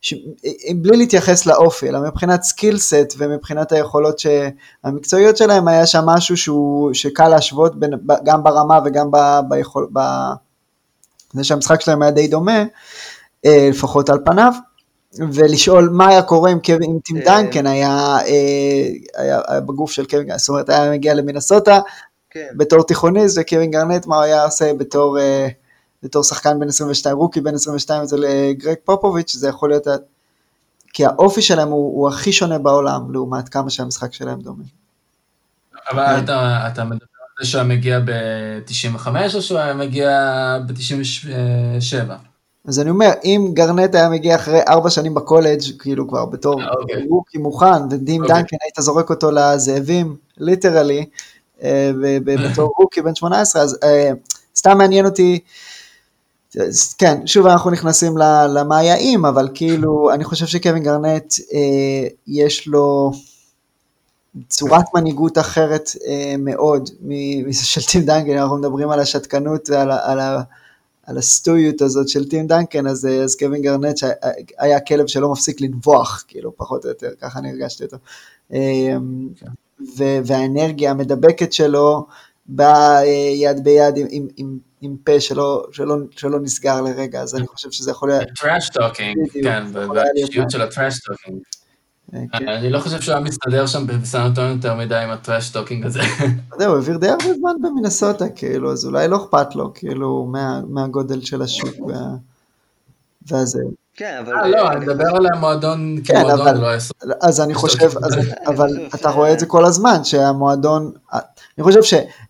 ש, 0.00 0.14
בלי 0.76 0.96
להתייחס 0.96 1.46
לאופי, 1.46 1.88
אלא 1.88 2.00
מבחינת 2.00 2.42
skill 2.42 2.78
set 2.78 3.14
ומבחינת 3.18 3.72
היכולות 3.72 4.20
המקצועיות 4.84 5.36
שלהם, 5.36 5.68
היה 5.68 5.86
שם 5.86 6.06
משהו 6.06 6.36
שהוא, 6.36 6.94
שקל 6.94 7.28
להשוות 7.28 7.80
בין, 7.80 7.90
גם 8.24 8.42
ברמה 8.42 8.78
וגם 8.84 9.10
ב, 9.10 9.16
ביכול, 9.48 9.88
ב... 9.92 10.00
זה 11.32 11.44
שהמשחק 11.44 11.80
שלהם 11.80 12.02
היה 12.02 12.10
די 12.10 12.28
דומה, 12.28 12.64
אה, 13.46 13.68
לפחות 13.70 14.10
על 14.10 14.18
פניו, 14.24 14.52
ולשאול 15.32 15.88
מה 15.92 16.08
היה 16.08 16.22
קורה 16.22 16.52
אם, 16.52 16.58
אם 16.68 16.98
טים 17.04 17.18
דנקן 17.18 17.66
היה, 17.66 18.18
אה, 18.26 18.88
היה, 19.16 19.40
היה 19.46 19.60
בגוף 19.60 19.90
של 19.90 20.06
קווין, 20.06 20.38
זאת 20.38 20.48
אומרת 20.48 20.68
היה 20.68 20.90
מגיע 20.90 21.14
למינסוטה 21.14 21.80
כן. 22.30 22.46
בתור 22.56 22.82
תיכוניסט, 22.82 23.38
וקווין 23.40 23.70
גרנט 23.70 24.06
מה 24.06 24.16
הוא 24.16 24.24
היה 24.24 24.44
עושה 24.44 24.74
בתור, 24.74 25.18
אה, 25.18 25.48
בתור 26.06 26.22
שחקן 26.22 26.60
בן 26.60 26.68
22, 26.68 27.16
רוקי 27.16 27.40
בן 27.40 27.54
22 27.54 28.02
אצל 28.02 28.24
גרג 28.52 28.76
פופוביץ', 28.84 29.32
זה 29.36 29.48
יכול 29.48 29.70
להיות, 29.70 29.86
כי 30.92 31.06
האופי 31.06 31.42
שלהם 31.42 31.68
הוא, 31.68 32.00
הוא 32.00 32.08
הכי 32.08 32.32
שונה 32.32 32.58
בעולם 32.58 33.12
לעומת 33.12 33.48
כמה 33.48 33.70
שהמשחק 33.70 34.12
שלהם 34.12 34.40
דומה. 34.40 34.64
אבל 35.90 36.06
כן. 36.06 36.24
אתה, 36.24 36.68
אתה 36.72 36.84
מדבר 36.84 36.96
על 37.20 37.44
זה 37.44 37.50
שהוא 37.50 37.62
מגיע 37.62 38.00
ב-95 38.00 39.08
או 39.34 39.42
שהוא 39.42 39.58
היה 39.58 39.74
מגיע 39.74 40.10
ב-97? 40.66 42.12
אז 42.68 42.80
אני 42.80 42.90
אומר, 42.90 43.10
אם 43.24 43.50
גרנט 43.54 43.94
היה 43.94 44.08
מגיע 44.08 44.34
אחרי 44.34 44.60
ארבע 44.68 44.90
שנים 44.90 45.14
בקולג', 45.14 45.60
כאילו 45.78 46.08
כבר 46.08 46.26
בתור 46.26 46.62
אה, 46.62 46.68
אוקיי. 46.80 47.06
rookie 47.08 47.38
מוכן, 47.38 47.82
וטים 47.90 48.22
אוקיי. 48.22 48.36
דנקן 48.36 48.56
היית 48.62 48.74
זורק 48.80 49.10
אותו 49.10 49.30
לזאבים, 49.30 50.16
literally, 50.38 51.06
אה, 51.62 51.90
בתור 52.24 52.74
rookie 52.78 53.02
בן 53.02 53.14
18, 53.14 53.62
אז 53.62 53.78
אה, 53.82 54.10
סתם 54.56 54.78
מעניין 54.78 55.06
אותי, 55.06 55.38
כן, 56.98 57.26
שוב 57.26 57.46
אנחנו 57.46 57.70
נכנסים 57.70 58.18
למה 58.48 58.78
היה 58.78 58.96
אם, 58.96 59.26
אבל 59.26 59.48
כאילו, 59.54 60.10
אני 60.12 60.24
חושב 60.24 60.46
שקווין 60.46 60.82
גרנט, 60.82 61.34
יש 62.26 62.68
לו 62.68 63.12
צורת 64.48 64.84
מנהיגות 64.94 65.38
אחרת 65.38 65.90
מאוד 66.38 66.90
מזה 67.02 67.64
של 67.64 67.82
טים 67.82 68.02
דנקן, 68.02 68.38
אנחנו 68.38 68.56
מדברים 68.56 68.90
על 68.90 69.00
השתקנות 69.00 69.70
ועל 69.70 70.20
ה... 70.20 70.42
על 71.06 71.18
הסטואיות 71.18 71.82
הזאת 71.82 72.08
של 72.08 72.28
טים 72.28 72.46
דנקן, 72.46 72.86
אז, 72.86 73.06
אה, 73.06 73.22
אז 73.22 73.36
קווין 73.36 73.62
גרנט 73.62 73.96
היה 74.58 74.80
כלב 74.80 75.06
שלא 75.06 75.32
מפסיק 75.32 75.60
לנבוח, 75.60 76.24
כאילו, 76.28 76.56
פחות 76.56 76.84
או 76.84 76.88
יותר, 76.88 77.10
ככה 77.20 77.38
אני 77.38 77.50
הרגשתי 77.50 77.84
אותו. 77.84 77.96
אמ, 78.52 79.28
ו- 79.98 80.18
והאנרגיה 80.24 80.90
המדבקת 80.90 81.52
שלו 81.52 82.06
אה, 82.60 83.02
יד 83.34 83.64
ביד 83.64 83.96
עם, 83.96 84.06
עם, 84.10 84.26
עם, 84.36 84.58
עם 84.80 84.96
פה 85.04 85.20
שלא, 85.20 85.64
שלא, 85.72 85.96
שלא 86.10 86.40
נסגר 86.40 86.80
לרגע, 86.80 87.20
אז 87.20 87.34
אני 87.34 87.46
חושב 87.46 87.70
שזה 87.70 87.90
יכול 87.90 88.08
להיות... 88.08 88.22
trash 88.40 88.68
talking, 88.68 89.16
כן, 89.42 89.64
והאישיות 89.72 90.50
של 90.50 90.62
ה 90.62 90.68
trash 90.68 91.00
talking. 91.00 91.38
אה, 92.14 92.20
כן. 92.32 92.48
אני 92.48 92.70
לא 92.70 92.78
חושב 92.80 93.00
שהוא 93.00 93.14
היה 93.14 93.24
מסתדר 93.24 93.66
שם 93.66 93.86
בסן 93.86 94.20
אנטוניו 94.20 94.54
יותר 94.54 94.74
מדי 94.74 94.96
עם 94.96 95.10
ה 95.10 95.17
trash 95.17 95.50
talking 95.50 95.86
הזה. 95.86 96.00
זהו, 96.58 96.68
הוא 96.68 96.76
העביר 96.76 96.96
די 96.96 97.08
הרבה 97.08 97.34
זמן 97.38 97.52
במינסוטה, 97.62 98.28
כאילו, 98.28 98.72
אז 98.72 98.84
אולי 98.84 99.08
לא 99.08 99.16
אכפת 99.16 99.54
לו, 99.54 99.74
כאילו, 99.74 100.32
מהגודל 100.68 101.20
של 101.20 101.42
השוק 101.42 101.74
והזה. 103.26 103.62
כן, 103.94 104.16
אבל... 104.24 104.32
אה, 104.34 104.48
לא, 104.48 104.72
אני 104.72 104.80
מדבר 104.80 105.16
על 105.16 105.26
המועדון 105.34 105.96
כן, 106.04 106.14
כמועדון, 106.14 106.56
לא. 106.56 106.68
אז 107.22 107.40
אני 107.40 107.54
חושב, 107.54 107.90
אבל 108.46 108.86
אתה 108.94 109.10
רואה 109.10 109.32
את 109.32 109.40
זה 109.40 109.46
כל 109.46 109.64
הזמן, 109.64 110.04
שהמועדון, 110.04 110.92
אני 111.58 111.64
חושב 111.64 111.80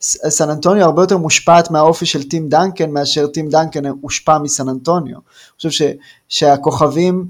שסן 0.01 0.51
אנטוניו 0.51 0.85
הרבה 0.85 1.03
יותר 1.03 1.17
מושפעת 1.17 1.71
מהאופי 1.71 2.07
של 2.07 2.29
טים 2.29 2.49
דנקן, 2.49 2.91
מאשר 2.91 3.27
טים 3.27 3.49
דנקן 3.49 3.87
הושפע 3.87 4.39
מסן 4.39 4.69
אנטוניו. 4.69 5.15
אני 5.15 5.71
חושב 5.71 5.87
שהכוכבים... 6.29 7.27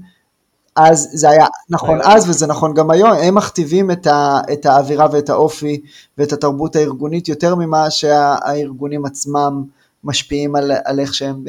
אז 0.77 1.09
זה 1.13 1.29
היה 1.29 1.45
נכון 1.69 1.99
אז 2.03 2.29
וזה 2.29 2.47
נכון 2.47 2.73
גם 2.73 2.91
היום, 2.91 3.09
הם 3.11 3.35
מכתיבים 3.35 3.91
את, 3.91 4.07
ה, 4.07 4.41
את 4.53 4.65
האווירה 4.65 5.07
ואת 5.11 5.29
האופי 5.29 5.81
ואת 6.17 6.33
התרבות 6.33 6.75
הארגונית 6.75 7.27
יותר 7.27 7.55
ממה 7.55 7.89
שהארגונים 7.89 9.05
עצמם 9.05 9.63
משפיעים 10.03 10.55
על, 10.55 10.71
על 10.85 10.99
איך 10.99 11.13
שהם, 11.13 11.43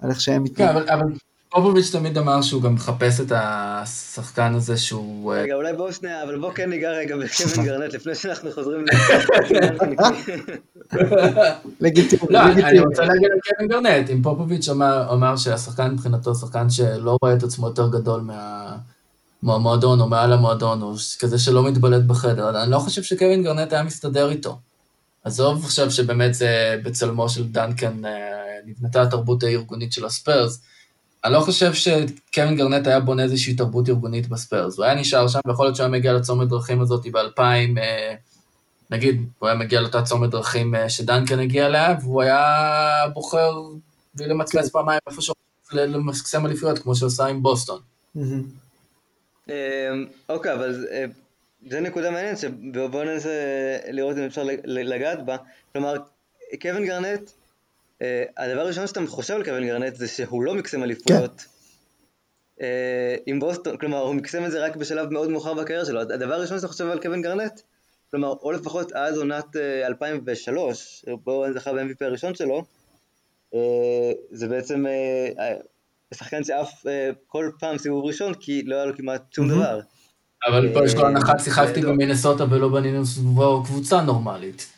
על 0.00 0.10
איך 0.10 0.20
שהם 0.20 0.48
כן, 0.48 0.68
אבל, 0.68 0.88
אבל 0.90 1.06
פופוביץ' 1.48 1.90
תמיד 1.92 2.18
אמר 2.18 2.42
שהוא 2.42 2.62
גם 2.62 2.74
מחפש 2.74 3.20
את 3.20 3.32
השחקן 3.34 4.54
הזה 4.54 4.76
שהוא... 4.76 5.34
רגע, 5.34 5.54
אולי 5.54 5.72
בואו 5.72 5.92
שנייה, 5.92 6.22
אבל 6.22 6.38
בואו 6.38 6.54
כן 6.54 6.70
ניגע 6.70 6.90
רגע 6.90 7.16
בקווין 7.16 7.66
גרנט 7.66 7.94
לפני 7.94 8.14
שאנחנו 8.14 8.52
חוזרים 8.52 8.80
ל... 8.80 8.84
לגיטימי. 11.80 12.22
לא, 12.30 12.42
אני 12.42 12.80
רוצה 12.80 13.04
להגיד 13.04 13.28
על 13.32 13.38
קווין 13.46 13.68
גרנט, 13.68 14.10
אם 14.10 14.22
פופוביץ' 14.22 14.68
אמר 15.12 15.36
שהשחקן 15.36 15.90
מבחינתו 15.90 16.34
שחקן 16.34 16.70
שלא 16.70 17.16
רואה 17.22 17.34
את 17.34 17.42
עצמו 17.42 17.66
יותר 17.66 17.88
גדול 17.88 18.20
מהמועדון 19.42 20.00
או 20.00 20.08
מעל 20.08 20.32
המועדון, 20.32 20.82
או 20.82 20.94
כזה 21.18 21.38
שלא 21.38 21.64
מתבלט 21.64 22.02
בחדר, 22.02 22.62
אני 22.62 22.70
לא 22.70 22.78
חושב 22.78 23.02
שקווין 23.02 23.42
גרנט 23.42 23.72
היה 23.72 23.82
מסתדר 23.82 24.30
איתו. 24.30 24.58
עזוב 25.24 25.64
עכשיו 25.64 25.90
שבאמת 25.90 26.34
זה 26.34 26.80
בצלמו 26.84 27.28
של 27.28 27.48
דנקן 27.48 28.04
אה, 28.04 28.10
נבנתה 28.66 29.02
התרבות 29.02 29.42
הארגונית 29.42 29.92
של 29.92 30.04
הספיירס, 30.04 30.60
אני 31.24 31.32
לא 31.32 31.40
חושב 31.40 31.72
שקווין 31.74 32.56
גרנט 32.56 32.86
היה 32.86 33.00
בונה 33.00 33.22
איזושהי 33.22 33.54
תרבות 33.54 33.88
ארגונית 33.88 34.28
בספיירס, 34.28 34.76
הוא 34.76 34.84
היה 34.84 34.94
נשאר 34.94 35.28
שם, 35.28 35.38
ויכול 35.46 35.66
להיות 35.66 35.76
שהוא 35.76 35.84
היה 35.84 35.92
מגיע 35.92 36.12
לצומת 36.12 36.48
דרכים 36.48 36.80
הזאת 36.80 37.06
ב-2000, 37.06 37.40
אה, 37.78 38.14
נגיד, 38.90 39.22
הוא 39.38 39.48
היה 39.48 39.58
מגיע 39.58 39.80
לאותה 39.80 40.02
צומת 40.02 40.30
דרכים 40.30 40.74
אה, 40.74 40.88
שדנקן 40.88 41.38
הגיע 41.38 41.66
אליה, 41.66 41.94
והוא 42.02 42.22
היה 42.22 43.08
בוחר 43.14 43.52
בלי 44.14 44.26
למצמץ 44.28 44.68
פעמיים 44.68 45.00
איפשהו 45.10 45.34
למקסם 45.72 46.46
אליפויות, 46.46 46.78
כמו 46.78 46.96
שהוא 46.96 47.06
עשה 47.06 47.26
עם 47.26 47.42
בוסטון. 47.42 47.80
אה, 49.50 49.90
אוקיי, 50.28 50.52
אבל 50.52 50.86
זו 51.70 51.80
נקודה 51.80 52.10
מעניינת, 52.10 52.38
שבואו 52.38 53.04
ננסה 53.04 53.30
לראות 53.90 54.16
אם 54.18 54.22
אפשר 54.22 54.42
לגעת 54.64 55.26
בה. 55.26 55.36
כלומר, 55.72 55.94
קווין 56.62 56.86
גרנט, 56.86 57.30
אה, 58.02 58.04
הדבר 58.36 58.60
הראשון 58.60 58.86
שאתה 58.86 59.00
חושב 59.06 59.34
על 59.34 59.44
קווין 59.44 59.66
גרנט 59.66 59.94
זה 59.94 60.08
שהוא 60.08 60.44
לא 60.44 60.54
מקסם 60.54 60.82
אליפויות. 60.82 61.40
כן. 61.40 61.46
אה, 62.60 63.22
עם 63.26 63.40
בוסטון, 63.40 63.76
כלומר 63.76 63.98
הוא 63.98 64.14
מקסם 64.14 64.44
את 64.44 64.50
זה 64.50 64.64
רק 64.64 64.76
בשלב 64.76 65.12
מאוד 65.12 65.30
מאוחר 65.30 65.54
בקריירה 65.54 65.84
שלו. 65.84 66.00
הדבר 66.00 66.34
הראשון 66.34 66.58
שאתה 66.58 66.68
חושב 66.68 66.86
על 66.86 67.02
קווין 67.02 67.22
גרנט, 67.22 67.60
כלומר, 68.10 68.28
או 68.28 68.52
לפחות 68.52 68.92
עד 68.92 69.16
עונת 69.16 69.56
uh, 69.56 69.86
2003, 69.86 71.04
בו 71.24 71.32
הוא 71.32 71.52
זכה 71.52 71.72
ב-MVP 71.72 72.04
הראשון 72.04 72.34
שלו, 72.34 72.64
uh, 73.52 73.56
זה 74.30 74.48
בעצם 74.48 74.84
uh, 74.86 76.14
שחקן 76.14 76.44
שעף 76.44 76.86
uh, 76.86 76.88
כל 77.26 77.50
פעם 77.60 77.78
סיבוב 77.78 78.04
ראשון, 78.04 78.34
כי 78.34 78.62
לא 78.62 78.76
היה 78.76 78.84
לו 78.84 78.96
כמעט 78.96 79.32
שום 79.32 79.48
דבר. 79.48 79.80
אבל 80.48 80.72
פה 80.72 80.84
יש 80.84 80.94
לו 80.94 81.06
הנחה, 81.06 81.38
שיחקתי 81.38 81.80
במינסוטה 81.80 82.44
ולא 82.50 82.68
בנינו 82.68 83.06
סביבו 83.06 83.62
קבוצה 83.64 84.00
נורמלית. 84.00 84.75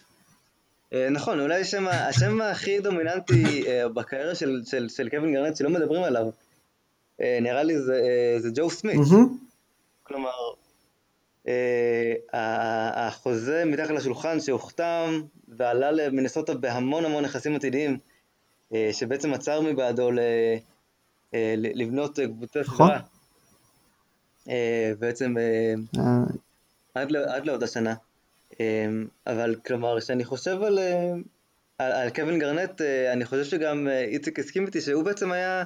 אה, 0.92 1.10
נכון, 1.10 1.40
אולי 1.40 1.60
השם, 1.60 1.88
השם 1.88 2.40
הכי 2.40 2.80
דומיננטי 2.80 3.66
אה, 3.66 3.88
בקריירה 3.88 4.34
של, 4.34 4.62
של, 4.64 4.88
של 4.88 5.08
קווין 5.08 5.34
גרנט 5.34 5.56
שלא 5.56 5.70
מדברים 5.70 6.02
עליו, 6.02 6.26
אה, 7.20 7.38
נראה 7.42 7.62
לי 7.62 7.78
זה, 7.78 8.02
זה 8.38 8.48
ג'ו 8.54 8.70
סמית. 8.70 8.96
כלומר, 10.02 10.30
החוזה 12.32 13.64
מתחת 13.66 13.90
לשולחן 13.90 14.40
שהוחתם 14.40 15.22
ועלה 15.48 15.90
למינסוטה 15.90 16.54
בהמון 16.54 17.04
המון 17.04 17.24
נכסים 17.24 17.56
עתידיים, 17.56 17.98
שבעצם 18.92 19.34
עצר 19.34 19.60
מבעדו 19.60 20.10
לבנות 21.56 22.18
קבוצה 22.18 22.60
נכון. 22.60 22.88
סדרה. 22.88 23.00
בעצם 24.98 25.34
עד 26.94 27.46
לאותה 27.46 27.66
שנה. 27.66 27.90
אמ, 27.90 28.07
אבל 29.26 29.54
כלומר, 29.66 30.00
כשאני 30.00 30.24
חושב 30.24 30.62
על, 30.62 30.78
אה, 30.78 31.12
על, 31.78 31.92
על 31.92 32.10
קווין 32.10 32.38
גרנט, 32.38 32.80
אה, 32.80 33.12
אני 33.12 33.24
חושב 33.24 33.44
שגם 33.44 33.88
אה, 33.88 34.00
איציק 34.04 34.38
הסכים 34.38 34.66
איתי 34.66 34.80
שהוא 34.80 35.04
בעצם 35.04 35.32
היה, 35.32 35.64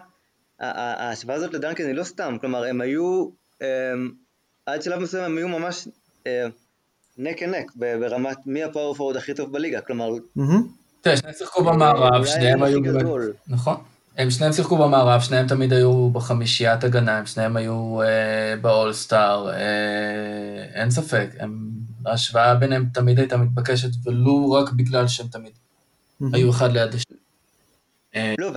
ההשוואה 0.61 1.37
הזאת 1.37 1.55
לדנקן 1.55 1.87
היא 1.87 1.95
לא 1.95 2.05
סתם, 2.05 2.37
כלומר 2.41 2.65
הם 2.65 2.81
היו, 2.81 3.29
אמ, 3.63 3.67
עד 4.67 4.83
שלב 4.83 5.01
מסוים 5.01 5.25
הם 5.25 5.37
היו 5.37 5.49
ממש 5.49 5.89
נק 7.19 7.43
נק 7.43 7.73
ברמת 7.75 8.37
מי 8.47 8.65
הפאור 8.65 9.13
הכי 9.17 9.35
טוב 9.35 9.53
בליגה, 9.53 9.81
כלומר... 9.81 10.11
תראה, 11.01 11.17
שני 11.17 11.33
שיחקו 11.33 11.65
במערב, 11.65 12.25
שניהם 12.25 12.63
היו... 12.63 12.81
נכון. 13.49 13.77
הם 14.19 14.31
שניהם 14.31 14.53
שיחקו 14.53 14.77
במערב, 14.77 15.21
שניהם 15.21 15.47
תמיד 15.47 15.73
היו 15.73 16.11
בחמישיית 16.11 16.85
הגנה, 16.85 17.19
הם 17.19 17.27
שניהם 17.27 17.57
היו 17.57 18.03
אה, 18.03 18.55
באולסטאר, 18.61 19.51
אה, 19.51 20.65
אין 20.75 20.91
ספק, 20.91 21.29
הם, 21.39 21.71
ההשוואה 22.07 22.55
ביניהם 22.55 22.87
תמיד 22.95 23.19
הייתה 23.19 23.37
מתבקשת, 23.37 23.91
ולו 24.05 24.53
רק 24.53 24.73
בגלל 24.73 25.09
שהם 25.09 25.27
תמיד 25.27 25.53
היו 26.33 26.51
אחד 26.51 26.73
ליד 26.73 26.95
השני. 26.95 27.17
אה, 28.17 28.35
לא, 28.39 28.53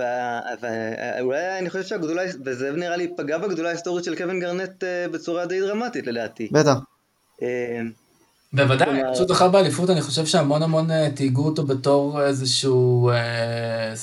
ואולי 0.60 1.58
אני 1.58 1.70
חושב 1.70 1.84
שהגדולה, 1.84 2.22
וזה 2.44 2.70
נראה 2.72 2.96
לי 2.96 3.08
פגע 3.16 3.38
בגדולה 3.38 3.68
ההיסטורית 3.68 4.04
של 4.04 4.16
קווין 4.16 4.40
גרנט 4.40 4.84
אה, 4.84 5.06
בצורה 5.08 5.46
די 5.46 5.60
דרמטית 5.60 6.06
לדעתי. 6.06 6.48
בטח. 6.52 6.74
אה, 7.42 7.80
בוודאי, 8.52 9.00
פשוט 9.14 9.28
זכה 9.28 9.48
באליפות, 9.48 9.90
אני 9.90 10.02
חושב 10.02 10.26
שהמון 10.26 10.62
המון 10.62 11.10
תייגו 11.10 11.44
אותו 11.44 11.66
בתור 11.66 12.22
איזשהו 12.22 13.10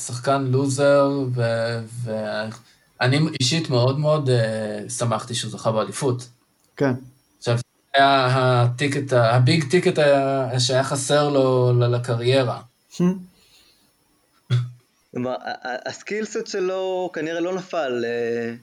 שחקן 0.06 0.44
loser, 0.43 1.12
ו- 1.36 1.80
ואני 2.04 3.20
אישית 3.39 3.70
מאוד 3.70 4.00
מאוד 4.00 4.30
שמחתי 4.98 5.36
שהוא 5.36 5.52
זכה 5.52 5.72
באליפות. 5.72 6.28
כן. 6.78 6.94
היה 7.96 8.28
ה 8.28 8.38
ticket, 8.38 9.14
ה- 9.14 9.36
ה 9.36 9.43
big 9.43 9.64
ticket 9.72 9.97
היה- 9.98 10.60
שהיה 10.60 10.84
חסר 10.84 11.30
לו 11.30 11.72
לקריירה. 11.80 12.62
כלומר, 15.12 15.36
הסקילסט 15.86 16.48
שלו 16.48 17.10
כנראה 17.14 17.39
לא 17.39 17.56
נפל, 17.56 18.06
אה, 18.06 18.54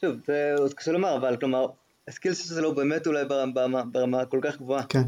שוב, 0.00 0.16
זה 0.26 0.54
עוד 0.58 0.74
קשה 0.74 0.92
לומר, 0.92 1.16
אבל 1.16 1.36
כלומר, 1.36 1.66
הסקילסט 2.08 2.48
שלו 2.48 2.74
באמת 2.74 3.06
אולי 3.06 3.24
ברמה, 3.54 3.82
ברמה, 3.84 4.24
כל 4.26 4.40
כך 4.42 4.56
גבוהה, 4.56 4.82
כן. 4.88 5.02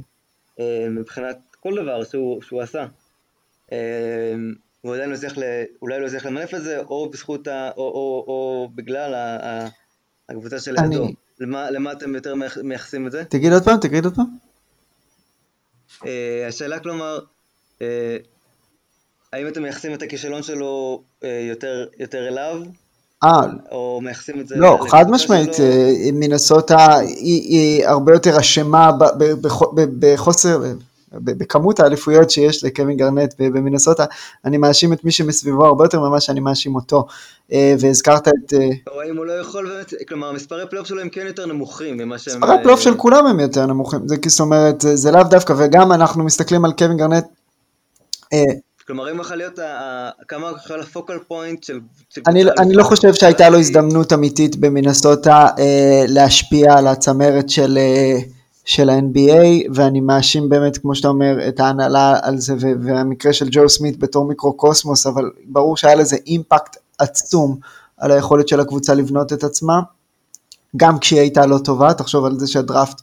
אה, 0.61 0.87
מבחינת 0.91 1.39
כל 1.61 1.75
דבר 1.83 2.05
שהוא, 2.05 2.43
שהוא 2.43 2.63
עשה. 2.63 2.87
אה, 3.73 4.35
הוא 4.81 4.95
עדיין 4.95 5.11
לא 5.11 5.15
הצליח, 5.15 5.35
אולי 5.83 6.01
לא 6.01 6.07
הצליח 6.07 6.27
למנף 6.27 6.55
את 6.55 6.63
זה, 6.63 6.79
או 6.81 7.11
בזכות, 7.11 7.49
ה, 7.49 7.71
או, 7.77 7.83
או, 7.83 8.25
או 8.27 8.69
בגלל 8.75 9.15
ה, 9.15 9.37
ה, 9.47 9.69
הקבוצה 10.29 10.61
של 10.61 10.75
אני-. 10.79 11.15
למה, 11.41 11.70
למה 11.70 11.93
אתם 11.93 12.14
יותר 12.14 12.35
מייח- 12.35 12.59
מייחסים 12.64 13.07
את 13.07 13.12
זה? 13.12 13.24
תגיד 13.24 13.53
עוד 13.53 13.64
פעם, 13.64 13.76
תגיד 13.80 14.05
עוד 14.05 14.14
פעם. 14.14 14.26
אה, 16.07 16.45
השאלה 16.49 16.78
כלומר, 16.78 17.18
אה, 17.82 18.16
האם 19.32 19.49
אתם 19.49 19.62
מייחסים 19.62 19.95
את 19.95 20.03
הכישלון 20.03 20.43
שלו 20.43 21.03
אה, 21.24 21.47
יותר, 21.51 21.87
יותר 21.99 22.28
אליו, 22.28 22.62
אה, 23.24 23.30
או 23.70 24.01
מייחסים 24.03 24.41
את 24.41 24.49
זה... 24.49 24.57
לא, 24.57 24.78
חד 24.91 25.05
משמעית, 25.11 25.55
שלו? 25.55 25.64
אה, 25.66 25.91
מינסוטה 26.12 26.97
היא, 26.99 27.09
היא 27.43 27.87
הרבה 27.87 28.12
יותר 28.12 28.41
אשמה 28.41 28.91
בחוסר, 29.99 30.59
ב- 30.59 30.72
בכמות 31.21 31.81
האליפויות 31.81 32.31
שיש 32.31 32.65
לקווין 32.65 32.97
גרנט 32.97 33.35
במינסוטה, 33.39 34.05
אני 34.45 34.57
מאשים 34.57 34.93
את 34.93 35.05
מי 35.05 35.11
שמסביבו 35.11 35.67
הרבה 35.67 35.85
יותר 35.85 36.01
ממה 36.01 36.21
שאני 36.21 36.41
מאשים 36.41 36.75
אותו, 36.75 37.07
אה, 37.53 37.75
והזכרת 37.81 38.29
את, 38.29 38.55
אה, 38.55 39.03
האם 39.03 39.17
הוא 39.17 39.27
לא 39.27 39.33
יכול 39.33 39.69
באמת, 39.69 39.93
כלומר, 40.09 40.33
מספרי 40.33 40.69
פלייאוף 40.69 40.89
שלו 40.89 41.01
הם 41.01 41.09
כן 41.09 41.27
יותר 41.27 41.47
נמוכים 41.47 41.97
ממה 41.97 42.19
שהם... 42.19 42.35
מספרי 42.37 42.55
הפלייאוף 42.55 42.81
אה, 42.81 42.85
של 42.85 42.95
כולם 42.95 43.27
הם 43.27 43.41
יותר 43.41 43.67
נמוכים, 43.67 44.01
זאת 44.27 44.41
אומרת, 44.41 44.81
זה, 44.81 45.11
לאו 45.11 45.23
דווקא, 45.23 45.55
וגם 45.59 45.93
אנחנו 45.93 46.25
מסתכלים 46.25 46.65
על 46.65 46.73
קווין 46.73 46.97
גרנט, 46.97 47.25
כלומר, 48.87 49.11
אם 49.11 49.21
יכול 49.21 49.37
להיות, 49.37 49.59
כמה 50.29 50.51
יכול 50.65 50.81
ה 50.81 50.87
focal 50.87 51.19
point 51.29 51.62
של... 51.62 51.81
אני, 52.27 52.45
לא 52.45 52.53
אלופה. 52.61 52.89
חושב 52.89 53.15
שהייתה 53.15 53.49
לו 53.49 53.59
הזדמנות 53.59 54.12
אמיתית 54.12 54.57
במינסוטה 54.57 55.49
אה, 55.59 56.05
להשפיע 56.09 56.79
על 56.79 56.87
הצמרת 56.87 57.51
של, 57.51 57.79
אה, 57.79 58.19
של 58.65 58.91
ה-NBA, 58.91 59.69
ואני 59.75 60.01
מאשים 60.01 60.49
באמת, 60.49 60.79
כמו 60.79 60.95
שאתה 60.95 61.09
אומר, 61.09 61.49
את 61.49 61.61
ההנהלה 61.61 62.19
על 62.23 62.39
זה, 62.39 62.55
והמקרה 62.59 63.33
של 63.33 63.49
ג'ו 63.51 63.69
סמית 63.69 63.99
בתור 63.99 64.25
מיקרו-קוסמוס, 64.25 65.07
אבל 65.07 65.31
ברור 65.45 65.77
שהיה 65.77 65.95
לזה 65.95 66.17
impact 66.27 66.77
עצום 66.99 67.57
על 67.97 68.11
היכולת 68.11 68.49
של 68.49 68.61
הקבוצה 68.61 68.95
לבנות 68.95 69.33
את 69.33 69.45
עצמה, 69.45 69.81
גם 70.77 70.99
כשהיא 70.99 71.21
הייתה 71.21 71.47
לא 71.47 71.59
טובה, 71.59 71.95
תחשוב 71.95 72.25
על 72.25 72.39
זה 72.39 72.47
שהדראפט 72.47 73.01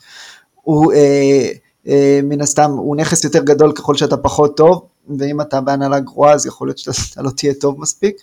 הוא 0.61 0.93
אה, 0.93 1.49
אה, 1.87 2.19
מן 2.23 2.41
הסתם, 2.41 2.71
הוא 2.71 2.95
נכס 2.95 3.23
יותר 3.23 3.43
גדול 3.43 3.71
ככל 3.71 3.95
שאתה 3.95 4.17
פחות 4.17 4.57
טוב, 4.57 4.85
ואם 5.19 5.41
אתה 5.41 5.61
בהנהלה 5.61 5.99
גרועה 5.99 6.33
אז 6.33 6.45
יכול 6.45 6.67
להיות 6.67 6.77
שאתה 6.77 7.21
לא 7.21 7.29
תהיה 7.29 7.53
טוב 7.53 7.81
מספיק. 7.81 8.15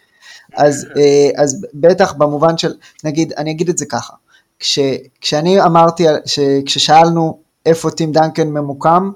אז, 0.57 0.87
אה, 0.97 1.43
אז 1.43 1.67
בטח 1.75 2.13
במובן 2.13 2.59
של, 2.59 2.75
נגיד, 3.05 3.33
אני 3.33 3.51
אגיד 3.51 3.69
את 3.69 3.79
זה 3.79 3.87
ככה, 3.87 4.15
כש, 4.59 4.79
כשאני 5.21 5.63
אמרתי, 5.63 6.05
ש, 6.27 6.39
כששאלנו 6.67 7.39
איפה 7.67 7.91
טים 7.91 8.13
דנקן 8.13 8.49
ממוקם, 8.49 9.11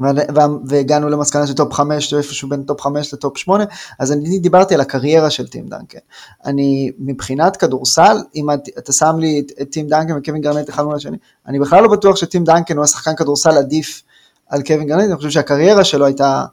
ו- 0.00 0.40
והגענו 0.66 1.08
למסקנה 1.08 1.46
של 1.46 1.52
top 1.52 1.72
5, 1.72 2.14
איפשהו 2.14 2.48
בין 2.48 2.62
top 2.62 2.80
5 2.80 3.14
ל 3.14 3.20
top 3.20 3.38
8, 3.38 3.64
אז 3.98 4.12
אני 4.12 4.38
דיברתי 4.38 4.74
על 4.74 4.80
הקריירה 4.80 5.30
של 5.30 5.48
טים 5.48 5.68
דנקן. 5.68 5.98
אני, 6.44 6.90
מבחינת 6.98 7.56
כדורסל, 7.56 8.16
אם 8.34 8.50
את- 8.50 8.68
אתה 8.78 8.92
שם 8.92 9.16
לי 9.18 9.40
את, 9.46 9.52
את 9.62 9.70
טים 9.70 9.86
דנקן 9.88 10.16
וקווין 10.18 10.42
גרנט 10.42 10.70
אחד 10.70 10.82
מול 10.82 10.94
השני, 10.94 11.16
אני 11.46 11.58
בכלל 11.58 11.82
לא 11.82 11.88
בטוח 11.88 12.16
שטים 12.16 12.44
דנקן 12.44 12.76
הוא 12.76 12.84
השחקן 12.84 13.16
כדורסל 13.16 13.56
עדיף 13.58 14.02
על 14.48 14.62
קווין 14.62 14.86
גרנט, 14.88 15.04
אני 15.08 15.16
חושב 15.16 15.30
שהקריירה 15.30 15.84
שלו 15.84 16.06
הייתה, 16.06 16.44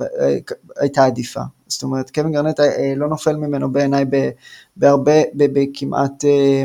אה, 0.00 0.06
הייתה 0.76 1.04
עדיפה. 1.04 1.40
זאת 1.74 1.82
אומרת, 1.82 2.10
קווין 2.10 2.32
גרנט 2.32 2.60
אה, 2.60 2.92
לא 2.96 3.08
נופל 3.08 3.36
ממנו 3.36 3.72
בעיניי 3.72 4.04
בהרבה, 4.76 5.12
בכמעט, 5.34 6.24
אה, 6.24 6.64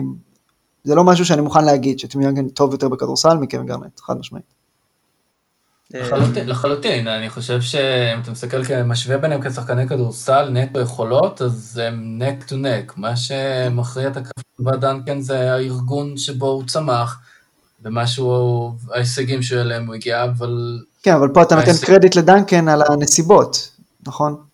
זה 0.83 0.95
לא 0.95 1.03
משהו 1.03 1.25
שאני 1.25 1.41
מוכן 1.41 1.65
להגיד 1.65 1.99
שטים 1.99 2.23
דנקן 2.23 2.49
טוב 2.49 2.71
יותר 2.71 2.89
בכדורסל 2.89 3.37
מקווין 3.37 3.67
גרנט, 3.67 3.99
חד 3.99 4.17
משמעית. 4.19 4.59
אה, 5.95 6.09
לחלוטין, 6.45 7.07
אני 7.07 7.29
חושב 7.29 7.61
שאם 7.61 8.19
אתה 8.21 8.31
מסתכל 8.31 8.63
כמשווה 8.63 9.17
ביניהם 9.17 9.41
כשחקני 9.41 9.87
כדורסל, 9.87 10.49
נטו 10.49 10.79
יכולות, 10.79 11.41
אז 11.41 11.81
הם 11.83 12.17
נק 12.17 12.43
טו 12.43 12.57
נק. 12.57 12.93
מה 12.97 13.15
שמכריע 13.15 14.07
את 14.07 14.17
הכף 14.17 14.43
בדנקן 14.59 15.21
זה 15.21 15.53
הארגון 15.53 16.17
שבו 16.17 16.47
הוא 16.47 16.63
צמח, 16.67 17.19
ומשהו, 17.83 18.71
ההישגים 18.93 19.41
שאליהם 19.41 19.87
הוא 19.87 19.95
הגיע, 19.95 20.23
אבל... 20.23 20.79
כן, 21.03 21.13
אבל 21.13 21.27
פה 21.27 21.41
אתה 21.41 21.55
נותן 21.55 21.71
קרדיט 21.85 22.15
לדנקן 22.15 22.67
על 22.67 22.81
הנסיבות, 22.89 23.69
נכון? 24.07 24.48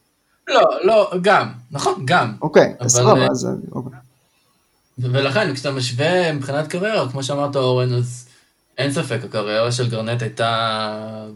לא, 0.48 0.62
לא, 0.84 1.12
גם, 1.22 1.52
נכון, 1.72 2.06
גם. 2.06 2.36
אוקיי, 2.42 2.76
אבל, 2.80 2.90
סבבה, 2.90 3.22
אה, 3.22 3.28
אז... 3.32 3.48
אוקיי. 3.72 4.00
ולכן, 4.98 5.54
כשאתה 5.54 5.72
משווה 5.72 6.34
מבחינת 6.34 6.68
קריירה, 6.68 7.12
כמו 7.12 7.24
שאמרת 7.24 7.56
אורן, 7.56 7.94
אז 7.94 8.30
אין 8.78 8.92
ספק, 8.92 9.20
הקריירה 9.24 9.72
של 9.72 9.90
גרנט 9.90 10.22
הייתה, 10.22 11.28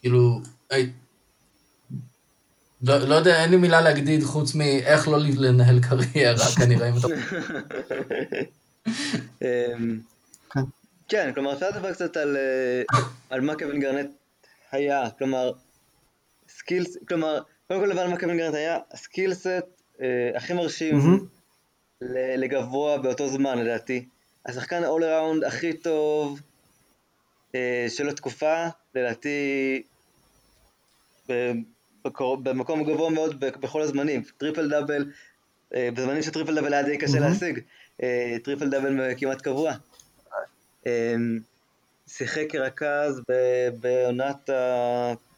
כאילו, 0.00 0.40
הי... 0.70 0.90
לא, 2.82 2.98
לא 2.98 3.14
יודע, 3.14 3.42
אין 3.42 3.50
לי 3.50 3.56
מילה 3.56 3.80
להגיד 3.80 4.22
חוץ 4.24 4.54
מאיך 4.54 5.08
לא 5.08 5.18
לנהל 5.18 5.80
קריירה, 5.88 6.46
כנראה, 6.56 6.88
אם 6.88 6.94
אתה... 6.98 7.06
אמ, 9.42 9.98
כן. 10.50 10.60
כן, 11.08 11.30
כלומר, 11.34 11.52
אפשר 11.52 11.70
לדבר 11.70 11.92
קצת 11.92 12.16
על, 12.16 12.36
אה, 12.36 12.98
על 13.30 13.40
מה 13.40 13.54
קווין 13.54 13.80
גרנט 13.80 14.10
היה, 14.72 15.10
כלומר, 15.18 15.52
skills, 16.48 16.96
כלומר, 17.08 17.38
קודם 17.70 17.80
כל 17.80 18.08
מה 18.08 18.18
קווין 18.18 18.36
גרנט 18.36 18.54
היה, 18.54 18.78
ה 18.92 18.98
skill 18.98 19.28
set 19.28 19.46
אה, 20.00 20.30
הכי 20.34 20.52
מרשים 20.52 20.98
לגבוה 22.36 22.98
באותו 22.98 23.28
זמן 23.28 23.58
לדעתי. 23.58 24.04
השחקן 24.46 24.84
all 24.84 25.04
around 25.04 25.44
הכי 25.44 25.72
טוב 25.72 26.40
אה, 27.54 27.86
של 27.88 28.08
התקופה, 28.08 28.66
לדעתי 28.94 29.82
במקום 32.42 32.84
גבוה 32.84 33.10
מאוד 33.10 33.40
בכל 33.40 33.82
הזמנים, 33.82 34.22
טריפל 34.38 34.68
דאבל, 34.68 35.10
אה, 35.74 35.88
בזמנים 35.94 36.22
שטריפל 36.22 36.54
דאבל 36.54 36.74
היה 36.74 36.82
די 36.82 36.98
קשה. 36.98 37.18
להשיג, 37.18 37.60
אה, 38.02 38.36
טריפל 38.44 38.70
דאבל 38.70 39.14
כמעט 39.16 39.42
קבוע. 39.42 39.72
אה, 40.86 41.14
שיחק 42.06 42.46
כרכז 42.48 43.20
בעונת 43.80 44.50
ה... 44.50 45.29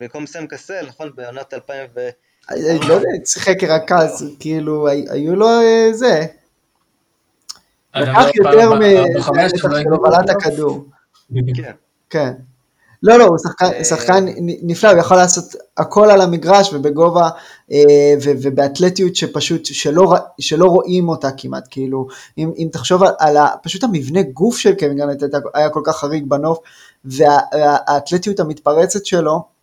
במקום 0.00 0.26
סם 0.26 0.46
קסל, 0.46 0.86
נכון? 0.88 1.10
בעונת 1.16 1.54
2000 1.54 1.86
ו... 1.96 2.08
אני 2.50 2.60
לא 2.88 2.94
יודע, 2.94 3.08
שיחק 3.24 3.60
כרכז, 3.60 4.24
כאילו, 4.40 4.88
הי- 4.88 5.06
היו 5.10 5.36
לו 5.36 5.46
אה, 5.48 5.88
זה, 5.92 6.26
לקח 7.96 8.24
יותר 8.34 8.70
בחמש 9.18 9.36
מהנתח 9.36 9.58
שלו 9.58 9.70
של 9.70 9.76
הגיעו 9.76 9.94
הובלת 9.96 10.18
לפלייאוף. 10.28 10.46
הכדור, 10.46 10.84
כן. 11.56 11.72
כן. 12.10 12.32
לא, 13.02 13.16
לא, 13.18 13.24
הוא 13.24 13.38
שחקן, 13.38 13.64
אה, 13.66 13.84
שחקן 13.84 14.24
נפלא, 14.62 14.90
הוא 14.90 14.98
יכול 14.98 15.16
לעשות 15.16 15.44
הכל 15.76 16.10
על 16.10 16.20
המגרש 16.20 16.72
ובגובה 16.72 17.28
אה, 17.72 17.78
ובאתלטיות 18.42 19.16
שפשוט, 19.16 19.62
שלא, 20.38 20.66
רואים 20.66 21.08
אותה 21.08 21.28
כמעט, 21.36 21.64
כאילו, 21.70 22.06
אם, 22.38 22.50
אם 22.58 22.68
תחשוב 22.72 23.02
על, 23.02 23.12
על 23.18 23.36
ה, 23.36 23.48
פשוט 23.62 23.84
המבנה 23.84 24.22
גוף 24.22 24.56
של 24.58 24.74
קווין 24.78 24.96
גרנט 24.96 25.22
הייתה- 25.22 25.38
היה 25.54 25.68
כל 25.70 25.80
כך 25.84 25.96
חריג 25.96 26.24
בנוף, 26.28 26.58
והאתלטיות 27.04 28.40
המתפרצת 28.40 29.06
שלו 29.06 29.59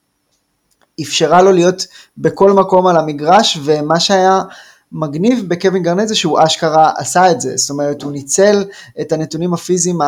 אפשרה 1.02 1.41
לו 1.41 1.52
להיות 1.52 1.88
בכל 2.18 2.52
מקום 2.52 2.88
על 2.88 2.98
המגרש, 2.98 3.60
ומה 3.64 4.00
שהיה 4.00 4.41
מגניב 4.91 5.45
בקווין 5.48 5.84
גרנט 5.84 6.08
זה 6.08 6.16
שהוא 6.16 6.39
אשכרה 6.43 6.91
עשה 6.98 7.32
את 7.32 7.41
זה, 7.41 7.58
זאת 7.58 7.70
אומרת 7.70 8.02
הוא 8.02 8.12
ניצל 8.12 8.66
את 9.02 9.12
הנתונים 9.12 9.54
הפיזיים 9.54 10.00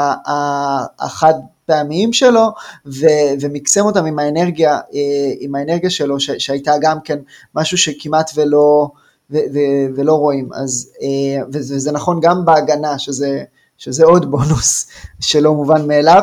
החד 0.99 1.33
פעמיים 1.65 2.13
שלו, 2.13 2.47
ו, 2.85 3.05
ומקסם 3.41 3.85
אותם 3.85 4.05
עם 4.05 4.19
האנרגיה, 4.19 4.73
אה, 4.73 5.33
עם 5.39 5.55
האנרגיה 5.55 5.89
שלו, 5.89 6.19
ש, 6.19 6.31
שהייתה 6.31 6.73
גם 6.81 6.97
כן 7.03 7.19
משהו 7.55 7.77
שכמעט 7.77 8.31
ולא, 8.35 8.89
ו, 9.31 9.37
ו, 9.37 9.59
ולא 9.95 10.13
רואים. 10.13 10.49
אז, 10.53 10.91
אה, 11.01 11.43
וזה 11.53 11.91
נכון 11.91 12.19
גם 12.21 12.45
בהגנה, 12.45 12.99
שזה, 12.99 13.43
שזה 13.79 14.05
עוד 14.05 14.31
בונוס 14.31 14.87
שלא 15.19 15.53
מובן 15.53 15.87
מאליו, 15.87 16.21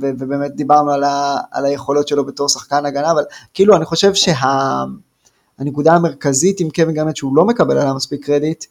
ובאמת 0.00 0.54
דיברנו 0.54 0.90
על, 0.90 1.04
ה, 1.04 1.36
על 1.52 1.64
היכולות 1.64 2.08
שלו 2.08 2.24
בתור 2.24 2.48
שחקן 2.48 2.86
הגנה, 2.86 3.10
אבל 3.10 3.22
כאילו 3.54 3.76
אני 3.76 3.84
חושב 3.84 4.12
שהנקודה 4.14 5.90
שה, 5.90 5.96
המרכזית 5.96 6.60
עם 6.60 6.70
קווין 6.70 6.94
גרנט 6.94 7.16
שהוא 7.16 7.36
לא 7.36 7.44
מקבל 7.44 7.78
עליה 7.78 7.94
מספיק 7.94 8.26
קרדיט, 8.26 8.64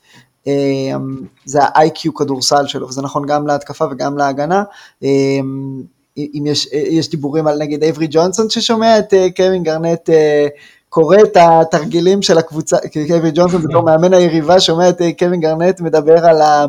אמ, 0.48 1.22
זה 1.46 1.64
ה-IQ 1.64 2.12
כדורסל 2.16 2.68
שלו, 2.68 2.88
וזה 2.88 3.02
נכון 3.02 3.26
גם 3.26 3.48
להתקפה 3.48 3.86
וגם 3.92 4.18
להגנה. 4.18 4.64
אמ, 5.04 5.82
אם 6.18 6.44
יש, 6.48 6.70
יש 6.74 7.10
דיבורים 7.10 7.48
על 7.48 7.58
נגיד 7.58 7.84
אייברי 7.84 8.08
ג'ונסון 8.10 8.50
ששומע 8.50 9.00
את 9.00 9.14
אה, 9.14 9.28
קווין 9.36 9.64
גרנט 9.64 10.10
אה, 10.10 10.48
קורא 10.90 11.18
את 11.24 11.38
התרגילים 11.38 12.22
של 12.22 12.38
הקבוצה, 12.38 12.78
קווין 13.08 13.32
ג'ונסון 13.36 13.62
בתור 13.68 13.84
מאמן 13.84 14.14
היריבה 14.14 14.60
שומע 14.60 14.90
את 14.90 15.02
אה, 15.02 15.12
קווין 15.20 15.40
גרנט 15.40 15.82
מדבר 15.82 16.26
על, 16.26 16.42
ה, 16.42 16.66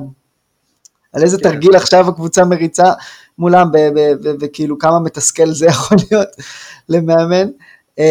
על 1.15 1.23
איזה 1.23 1.39
כן. 1.39 1.43
תרגיל 1.43 1.77
עכשיו 1.77 2.09
הקבוצה 2.09 2.45
מריצה 2.45 2.93
מולם, 3.39 3.71
וכאילו 4.41 4.79
כמה 4.79 5.01
מתסכל 5.01 5.51
זה 5.53 5.67
יכול 5.75 5.97
להיות 6.11 6.29
למאמן. 6.89 7.49
אמ, 7.99 8.05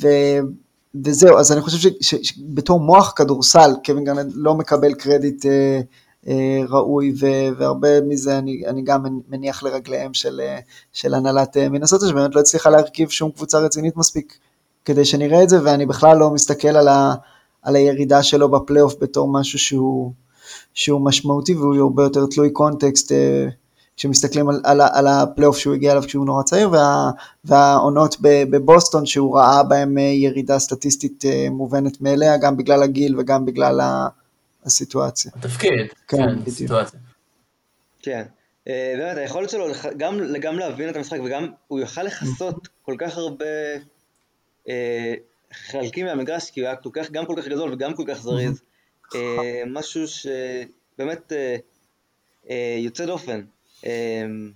ו... 0.00 0.08
וזהו, 1.04 1.38
אז 1.38 1.52
אני 1.52 1.60
חושב 1.60 1.90
שבתור 2.00 2.80
מוח 2.80 3.12
כדורסל, 3.16 3.70
קווין 3.84 4.04
גרנט 4.04 4.32
לא 4.34 4.54
מקבל 4.54 4.94
קרדיט 4.94 5.46
אה, 5.46 5.80
אה, 6.28 6.60
ראוי, 6.68 7.12
ו- 7.20 7.58
והרבה 7.58 8.00
מזה 8.00 8.38
אני, 8.38 8.62
אני 8.66 8.82
גם 8.82 9.04
מניח 9.28 9.62
לרגליהם 9.62 10.14
של, 10.14 10.40
אה, 10.40 10.58
של 10.92 11.14
הנהלת 11.14 11.56
אה, 11.56 11.68
מנסוטה, 11.68 12.06
שבאמת 12.08 12.34
לא 12.34 12.40
הצליחה 12.40 12.70
להרכיב 12.70 13.08
שום 13.08 13.30
קבוצה 13.30 13.58
רצינית 13.58 13.96
מספיק 13.96 14.38
כדי 14.84 15.04
שנראה 15.04 15.42
את 15.42 15.48
זה, 15.48 15.64
ואני 15.64 15.86
בכלל 15.86 16.16
לא 16.16 16.30
מסתכל 16.30 16.68
על, 16.68 16.88
ה, 16.88 17.14
על 17.62 17.76
הירידה 17.76 18.22
שלו 18.22 18.50
בפלייאוף 18.50 18.94
בתור 19.00 19.32
משהו 19.32 19.58
שהוא, 19.58 20.12
שהוא 20.74 21.00
משמעותי 21.00 21.54
והוא 21.54 21.76
הרבה 21.76 22.02
יותר 22.02 22.26
תלוי 22.26 22.50
קונטקסט. 22.50 23.12
אה, 23.12 23.46
כשמסתכלים 23.96 24.48
על, 24.48 24.60
על, 24.64 24.80
על 24.80 25.06
הפלייאוף 25.06 25.58
שהוא 25.58 25.74
הגיע 25.74 25.92
אליו 25.92 26.02
כשהוא 26.02 26.26
נורא 26.26 26.42
צעיר, 26.42 26.70
וה, 26.70 27.10
והעונות 27.44 28.16
בבוסטון 28.22 29.06
שהוא 29.06 29.38
ראה 29.38 29.62
בהם 29.62 29.98
אה, 29.98 30.02
ירידה 30.02 30.58
סטטיסטית 30.58 31.24
אה, 31.24 31.46
מובנת 31.50 32.00
מאליה, 32.00 32.36
גם 32.36 32.56
בגלל 32.56 32.82
הגיל 32.82 33.20
וגם 33.20 33.44
בגלל 33.44 33.80
הסיטואציה. 34.64 35.32
התפקיד, 35.36 35.70
כן, 36.08 36.16
כן 36.16 36.38
הסיטואציה. 36.46 37.00
כן. 38.02 38.22
באמת, 38.66 39.16
היכולת 39.16 39.50
שלו 39.50 39.66
גם, 39.96 40.20
גם 40.40 40.58
להבין 40.58 40.88
את 40.88 40.96
המשחק 40.96 41.18
וגם 41.24 41.46
הוא 41.68 41.80
יוכל 41.80 42.02
לכסות 42.02 42.68
כל 42.82 42.94
כך 42.98 43.16
הרבה 43.16 43.44
חלקים 45.52 46.06
מהמגרש, 46.06 46.50
כי 46.50 46.60
הוא 46.60 46.66
היה 46.66 46.76
כל 46.76 46.90
כך, 46.92 47.10
גם 47.10 47.26
כל 47.26 47.34
כך 47.38 47.48
גדול 47.48 47.72
וגם 47.72 47.94
כל 47.94 48.04
כך 48.06 48.22
זריז. 48.22 48.62
אה, 49.14 49.62
משהו 49.66 50.04
שבאמת 50.08 51.32
אה, 51.32 51.56
אה, 52.50 52.76
יוצא 52.78 53.06
דופן. 53.06 53.40
אמ, 53.86 54.50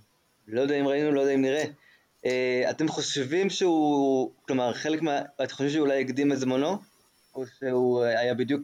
לא 0.47 0.61
יודע 0.61 0.75
אם 0.75 0.87
ראינו, 0.87 1.11
לא 1.11 1.21
יודע 1.21 1.33
אם 1.33 1.41
נראה. 1.41 1.63
אה, 2.25 2.69
אתם 2.69 2.87
חושבים 2.87 3.49
שהוא, 3.49 4.29
כלומר, 4.47 4.73
חלק 4.73 5.01
מה... 5.01 5.19
אתם 5.43 5.53
חושבים 5.53 5.69
שאולי 5.69 6.01
הקדים 6.01 6.31
את 6.31 6.39
זמנו? 6.39 6.77
או 7.35 7.43
שהוא 7.59 8.03
היה 8.03 8.33
בדיוק 8.33 8.61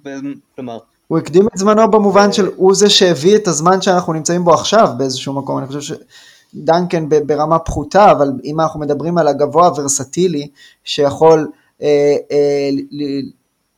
כלומר... 0.55 0.79
הוא 1.07 1.17
הקדים 1.17 1.47
את 1.47 1.57
זמנו 1.57 1.91
במובן 1.91 2.31
של 2.31 2.45
הוא 2.55 2.75
זה 2.75 2.89
שהביא 2.89 3.35
את 3.35 3.47
הזמן 3.47 3.81
שאנחנו 3.81 4.13
נמצאים 4.13 4.43
בו 4.43 4.53
עכשיו 4.53 4.87
באיזשהו 4.97 5.33
מקום, 5.33 5.57
אני 5.57 5.67
חושב 5.67 5.95
שדנקן 6.53 7.09
ברמה 7.09 7.59
פחותה, 7.59 8.11
אבל 8.11 8.31
אם 8.43 8.59
אנחנו 8.59 8.79
מדברים 8.79 9.17
על 9.17 9.27
הגבוה 9.27 9.67
הוורסטילי, 9.67 10.47
שיכול 10.83 11.51
אה, 11.81 12.15
אה, 12.31 12.69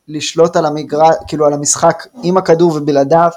לשלוט 0.07 0.55
על 0.55 0.65
המגרש, 0.65 1.15
כאילו 1.27 1.45
על 1.45 1.53
המשחק 1.53 2.07
עם 2.23 2.37
הכדור 2.37 2.71
ובלעדיו, 2.75 3.29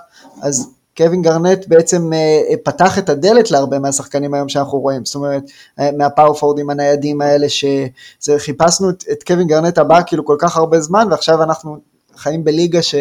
אז 0.42 0.70
קווין 0.96 1.22
גרנט 1.22 1.68
בעצם 1.68 2.10
uh, 2.12 2.56
פתח 2.64 2.98
את 2.98 3.08
הדלת 3.08 3.50
להרבה 3.50 3.78
מהשחקנים 3.78 4.34
היום 4.34 4.48
שאנחנו 4.48 4.78
רואים, 4.78 5.04
זאת 5.04 5.14
אומרת 5.14 5.42
uh, 5.46 5.82
מהפאוור 5.98 6.30
פורוורדים 6.30 6.70
הניידים 6.70 7.20
האלה 7.20 7.46
שחיפשנו 8.20 8.90
את, 8.90 9.04
את 9.12 9.22
קווין 9.22 9.46
גרנט 9.46 9.78
הבא 9.78 10.00
כאילו 10.06 10.24
כל 10.24 10.36
כך 10.38 10.56
הרבה 10.56 10.80
זמן 10.80 11.08
ועכשיו 11.10 11.42
אנחנו 11.42 11.76
חיים 12.16 12.44
בליגה 12.44 12.82
ש, 12.82 12.94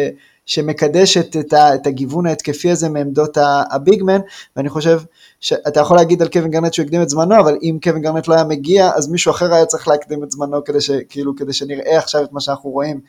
שמקדשת 0.46 1.36
את, 1.36 1.52
ה, 1.52 1.74
את 1.74 1.86
הגיוון 1.86 2.26
ההתקפי 2.26 2.70
הזה 2.70 2.88
מעמדות 2.88 3.38
ה 3.70 3.77
big 3.77 3.99
man 3.99 4.20
ואני 4.56 4.68
חושב 4.68 5.00
שאתה 5.40 5.80
יכול 5.80 5.96
להגיד 5.96 6.22
על 6.22 6.28
קווין 6.28 6.50
גרנט 6.50 6.74
שהוא 6.74 6.84
הקדים 6.84 7.02
את 7.02 7.08
זמנו 7.08 7.40
אבל 7.40 7.56
אם 7.62 7.78
קווין 7.82 8.02
גרנט 8.02 8.28
לא 8.28 8.34
היה 8.34 8.44
מגיע 8.44 8.90
אז 8.94 9.08
מישהו 9.08 9.30
אחר 9.30 9.54
היה 9.54 9.66
צריך 9.66 9.88
להקדים 9.88 10.24
את 10.24 10.30
זמנו 10.30 10.64
כדי, 10.64 10.80
ש, 10.80 10.90
כאילו, 11.08 11.36
כדי 11.36 11.52
שנראה 11.52 11.98
עכשיו 11.98 12.24
את 12.24 12.32
מה 12.32 12.40
שאנחנו 12.40 12.70
רואים 12.70 13.00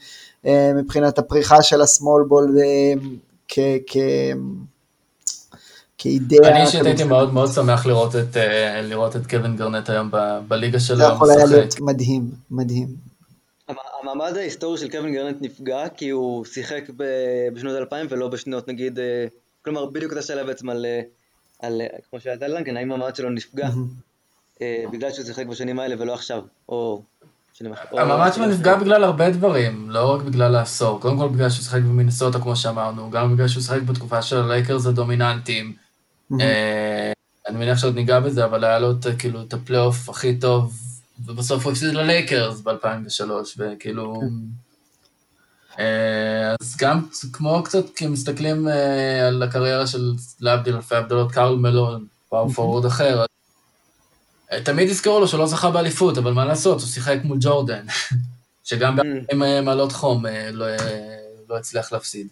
מבחינת 0.75 1.19
הפריחה 1.19 1.61
של 1.61 1.81
השמאל 1.81 2.23
בול 2.23 2.57
כ... 3.47 3.59
כ 3.87 3.97
כאידאה. 6.01 6.49
אני 6.49 6.61
אישית 6.61 6.85
הייתי 6.85 7.03
מאוד 7.03 7.33
מאוד 7.33 7.51
שמח 7.51 7.85
לראות 7.85 8.15
את, 8.15 8.37
אה, 8.37 8.81
לראות 8.81 9.15
את 9.15 9.27
קווין 9.29 9.55
גרנט 9.55 9.89
היום 9.89 10.11
בליגה 10.47 10.79
שלו. 10.79 10.97
זה 10.97 11.03
יכול 11.03 11.31
היה 11.31 11.45
להיות 11.45 11.79
מדהים, 11.79 12.31
מדהים. 12.51 12.87
המעמד 14.01 14.37
ההיסטורי 14.37 14.77
של 14.77 14.89
קווין 14.89 15.13
גרנט 15.13 15.37
נפגע 15.41 15.89
כי 15.89 16.09
הוא 16.09 16.45
שיחק 16.45 16.83
בשנות 17.53 17.77
2000 17.77 18.07
ולא 18.09 18.27
בשנות 18.27 18.67
נגיד, 18.67 18.99
אה, 18.99 19.25
כלומר 19.65 19.85
בדיוק 19.85 20.11
אותה 20.11 20.21
שאלה 20.21 20.43
בעצם 20.43 20.69
על, 20.69 20.85
אה, 20.85 21.01
על 21.59 21.81
כמו 22.09 22.19
שאלת 22.19 22.41
לנקן, 22.41 22.77
האם 22.77 22.91
המעמד 22.91 23.15
שלו 23.15 23.29
נפגע 23.29 23.69
בגלל 24.91 25.11
שהוא 25.11 25.25
שיחק 25.25 25.45
בשנים 25.45 25.79
האלה 25.79 25.95
ולא 25.99 26.13
עכשיו, 26.13 26.41
או 26.69 27.01
המעמד 27.91 28.33
שלו 28.33 28.45
נפגע 28.45 28.75
בגלל 28.75 29.03
הרבה 29.03 29.29
דברים, 29.29 29.89
לא 29.89 30.13
רק 30.13 30.21
בגלל 30.21 30.55
העשור. 30.55 31.01
קודם 31.01 31.17
כל 31.17 31.27
בגלל 31.27 31.49
שהוא 31.49 31.63
שיחק 31.63 31.81
במינסוטה, 31.81 32.39
כמו 32.39 32.55
שאמרנו, 32.55 33.11
גם 33.11 33.35
בגלל 33.35 33.47
שהוא 33.47 33.63
שיחק 33.63 33.81
בתקופה 33.81 34.21
של 34.21 34.37
הלייקרס 34.37 34.85
הדומיננטיים. 34.85 35.73
אה, 36.39 37.11
אני 37.47 37.57
מניח 37.57 37.77
שעוד 37.77 37.95
ניגע 37.95 38.19
בזה, 38.19 38.45
אבל 38.45 38.63
היה 38.63 38.79
לו 38.79 38.93
כאילו 39.19 39.41
את 39.41 39.53
הפלייאוף 39.53 40.09
הכי 40.09 40.37
טוב, 40.39 40.73
ובסוף 41.25 41.65
הוא 41.65 41.71
הפסיד 41.71 41.93
ללייקרס 41.93 42.61
ב-2003, 42.61 43.31
וכאילו... 43.57 44.21
כן. 44.21 44.27
אה, 45.79 46.55
אז 46.61 46.77
גם 46.77 47.01
כמו 47.33 47.63
קצת, 47.63 47.85
כי 47.95 48.07
מסתכלים 48.07 48.67
אה, 48.67 49.27
על 49.27 49.43
הקריירה 49.43 49.87
של 49.87 50.13
להבדיל 50.39 50.75
אלפי 50.75 50.95
הבדלות, 50.95 51.31
קארל 51.31 51.55
מלון, 51.55 52.05
power 52.29 52.49
forward 52.49 52.85
אחר, 52.85 53.25
תמיד 54.63 54.89
יזכרו 54.89 55.19
לו 55.19 55.27
שלא 55.27 55.47
זכה 55.47 55.71
באליפות, 55.71 56.17
אבל 56.17 56.33
מה 56.33 56.45
לעשות, 56.45 56.79
הוא 56.81 56.87
שיחק 56.87 57.17
מול 57.23 57.37
ג'ורדן, 57.41 57.85
שגם 58.63 58.99
mm. 58.99 59.03
עם 59.31 59.65
מעלות 59.65 59.91
חום 59.91 60.25
לא, 60.51 60.65
לא 61.49 61.57
הצליח 61.57 61.91
להפסיד. 61.91 62.27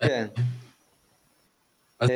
כן. 0.00 0.26
אז 2.00 2.10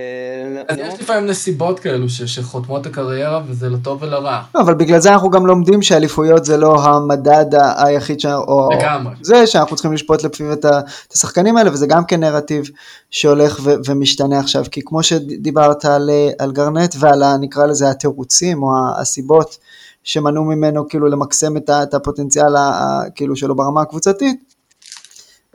אה, 0.78 0.86
יש 0.86 1.00
לפעמים 1.00 1.26
נסיבות 1.26 1.80
כאלו 1.80 2.08
שחותמות 2.08 2.86
הקריירה 2.86 3.42
וזה 3.46 3.68
לטוב 3.68 4.02
ולרע. 4.02 4.42
לא, 4.54 4.60
אבל 4.60 4.74
בגלל 4.74 4.98
זה 4.98 5.12
אנחנו 5.12 5.30
גם 5.30 5.46
לומדים 5.46 5.82
שאליפויות 5.82 6.44
זה 6.44 6.56
לא 6.56 6.84
המדד 6.84 7.46
היחיד, 7.76 8.18
לגמרי. 8.78 9.14
זה 9.20 9.46
שאנחנו 9.46 9.76
צריכים 9.76 9.92
לשפוט 9.92 10.22
לפיו 10.22 10.52
את 10.52 10.66
השחקנים 11.12 11.56
האלה 11.56 11.70
וזה 11.72 11.86
גם 11.86 12.04
כן 12.04 12.20
נרטיב 12.20 12.64
שהולך 13.10 13.60
ומשתנה 13.86 14.38
עכשיו, 14.38 14.64
כי 14.70 14.80
כמו 14.84 15.02
שדיברת 15.02 15.84
על 16.38 16.52
גרנט 16.52 16.94
ועל 16.98 17.36
נקרא 17.36 17.66
לזה 17.66 17.90
התירוצים 17.90 18.62
או 18.62 18.70
הסיבות 19.00 19.58
שמנעו 20.04 20.44
ממנו 20.44 20.88
כאילו 20.88 21.06
למקסם 21.08 21.56
את 21.56 21.94
הפוטנציאל 21.94 22.54
כאילו 23.14 23.36
שלו 23.36 23.56
ברמה 23.56 23.82
הקבוצתית, 23.82 24.38
אה, 24.40 24.53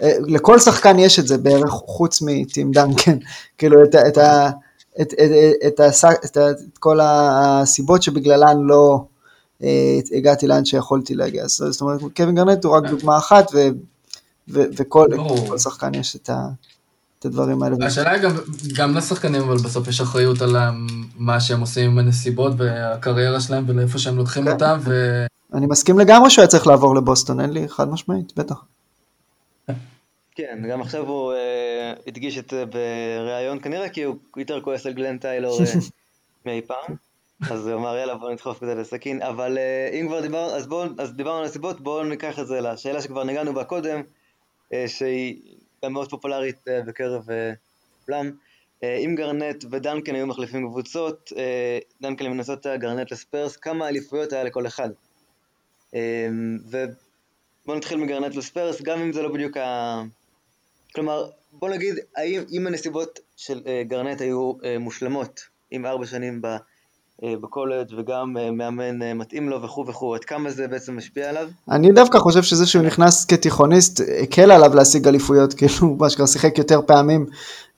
לכל 0.02 0.60
שחקן 0.60 1.00
יש 1.00 1.20
את 1.20 1.28
זה 1.28 1.38
בערך 1.38 1.70
חוץ 1.70 2.22
מטים 2.22 2.72
דנקן, 2.72 3.18
כאילו 3.58 3.84
את, 3.84 3.96
את, 3.96 4.18
ה, 4.18 4.50
את, 5.02 5.14
את, 5.14 5.20
את, 5.68 5.80
את, 5.82 6.26
את, 6.26 6.38
את 6.38 6.78
כל 6.78 7.00
הסיבות 7.02 8.04
שבגללן 8.04 8.58
לא 8.62 9.06
אה, 9.64 10.00
הגעתי 10.18 10.48
לאן 10.48 10.66
שיכולתי 10.66 11.16
להגיע, 11.16 11.48
זאת 11.48 11.82
אומרת 11.82 12.00
קווין 12.16 12.36
גרנט 12.36 12.66
הוא 12.66 12.78
רק 12.78 12.84
דוגמה 12.90 13.18
אחת 13.18 13.52
ו, 13.54 13.68
ו, 14.50 14.62
וכל 14.78 15.08
שחקן 15.58 15.94
יש 15.94 16.16
את, 16.16 16.30
ה, 16.30 16.48
את 17.20 17.26
הדברים 17.26 17.64
האלה. 17.64 17.76
השאלה 17.86 18.12
היא 18.12 18.22
גם, 18.22 18.32
גם 18.76 18.98
לשחקנים 18.98 19.42
אבל 19.42 19.58
בסוף 19.58 19.88
יש 19.88 20.02
אחריות 20.02 20.42
על 20.42 20.56
מה 21.18 21.40
שהם 21.40 21.62
עושים 21.62 21.92
עם 21.92 21.98
הנסיבות 21.98 22.54
והקריירה 22.58 23.40
שלהם 23.40 23.64
ולאיפה 23.68 23.98
שהם 23.98 24.18
לוקחים 24.18 24.44
כן. 24.44 24.52
אותם. 24.52 24.80
ו... 24.82 25.26
אני 25.54 25.66
מסכים 25.66 26.00
לגמרי 26.00 26.30
שהוא 26.30 26.42
היה 26.42 26.48
צריך 26.48 26.68
לעבור 26.68 26.96
לבוסטון, 26.96 27.40
אין 27.40 27.50
לי 27.50 27.70
חד 27.70 27.90
משמעית, 27.90 28.34
בטח. 28.38 28.56
כן, 30.40 30.70
גם 30.70 30.82
עכשיו 30.82 31.07
הוא 31.07 31.34
uh, 31.34 32.02
הדגיש 32.07 32.38
את 32.38 32.49
זה 32.49 32.66
בריאיון 32.66 33.61
כנראה 33.61 33.90
כי 33.90 34.03
הוא 34.03 34.16
יותר 34.38 34.61
כועס 34.61 34.86
על 34.86 34.94
גלן 34.94 35.18
טיילור 35.18 35.60
uh, 35.60 35.64
מאי 36.45 36.61
פעם. 36.61 36.95
אז 37.52 37.68
הוא 37.68 37.76
אמר 37.76 37.98
יאללה 37.98 38.16
בוא 38.16 38.32
נדחוף 38.32 38.60
כזה 38.60 38.76
לסכין, 38.76 39.22
אבל 39.22 39.57
uh, 39.57 39.94
אם 39.95 40.07
כבר 40.07 40.22
דיברנו, 40.22 40.56
אז, 40.56 40.68
בוא, 40.68 40.86
אז 40.98 41.14
דיברנו 41.14 41.40
על 41.40 41.45
הסיבות, 41.45 41.82
בואו 41.82 42.03
ניקח 42.03 42.40
את 42.40 42.48
זה 42.48 42.61
לשאלה 42.61 43.02
שכבר 43.02 43.24
נגענו 43.24 43.53
בה 43.53 43.64
קודם, 43.64 44.02
uh, 44.02 44.76
שהיא 44.88 45.41
גם 45.86 45.94
מאוד 45.94 46.10
פופולרית 46.10 46.68
uh, 46.68 46.88
בקרב 46.88 47.28
כולם. 48.06 48.32
אם 48.84 49.16
גרנט 49.18 49.66
ודנקן 49.72 50.16
היו 50.16 50.28
מחליפים 50.28 50.70
קבוצות, 50.70 51.32
דנקן 52.02 52.26
למנסוטה, 52.26 52.78
גרנט 52.78 53.11
לספרס, 53.11 53.57
כמה 53.57 53.88
אליפויות 53.88 54.34
היה 54.34 54.44
לכל 54.44 54.68
אחד? 54.68 54.90
ובוא 56.66 57.76
נתחיל 57.76 57.98
מגרנט 57.98 58.36
לספרס, 58.36 58.82
גם 58.82 58.99
אם 58.99 59.14
זה 59.14 59.22
לא 59.22 59.30
בדיוק. 59.34 59.57
כלומר, 60.95 61.30
בוא 61.52 61.70
נגיד, 61.70 61.95
האם 62.18 62.41
אם 62.52 62.68
הנסיבות 62.68 63.20
של 63.38 63.61
גרנט 63.88 64.22
היו 64.22 64.53
מושלמות, 64.80 65.41
עם 65.72 65.86
ארבע 65.86 66.06
שנים 66.06 66.41
ב... 66.41 66.48
אה, 67.24 67.34
בקולג' 67.41 67.88
וגם 67.98 68.38
אה, 68.38 68.52
מאמן 68.52 69.02
אה, 69.02 69.14
מתאים 69.14 69.49
לו 69.49 69.61
וכו' 69.61 69.86
וכו', 69.88 70.16
עד 70.16 70.24
כמה 70.24 70.49
זה 70.49 70.68
בעצם 70.68 70.98
משפיע 70.98 71.30
עליו? 71.30 71.48
אני 71.72 71.91
דווקא 71.91 72.20
חושב 72.20 72.44
שזה 72.44 72.66
שהוא 72.66 72.84
נכנס 72.84 73.26
כתיכוניסט 73.26 74.02
הקל 74.24 74.52
עליו 74.52 74.76
להשיג 74.76 75.07
אליפויות, 75.07 75.53
כאילו 75.57 75.95
מה 75.99 76.10
שכבר 76.10 76.26
שיחק 76.26 76.57
יותר 76.57 76.82
פעמים 76.86 77.26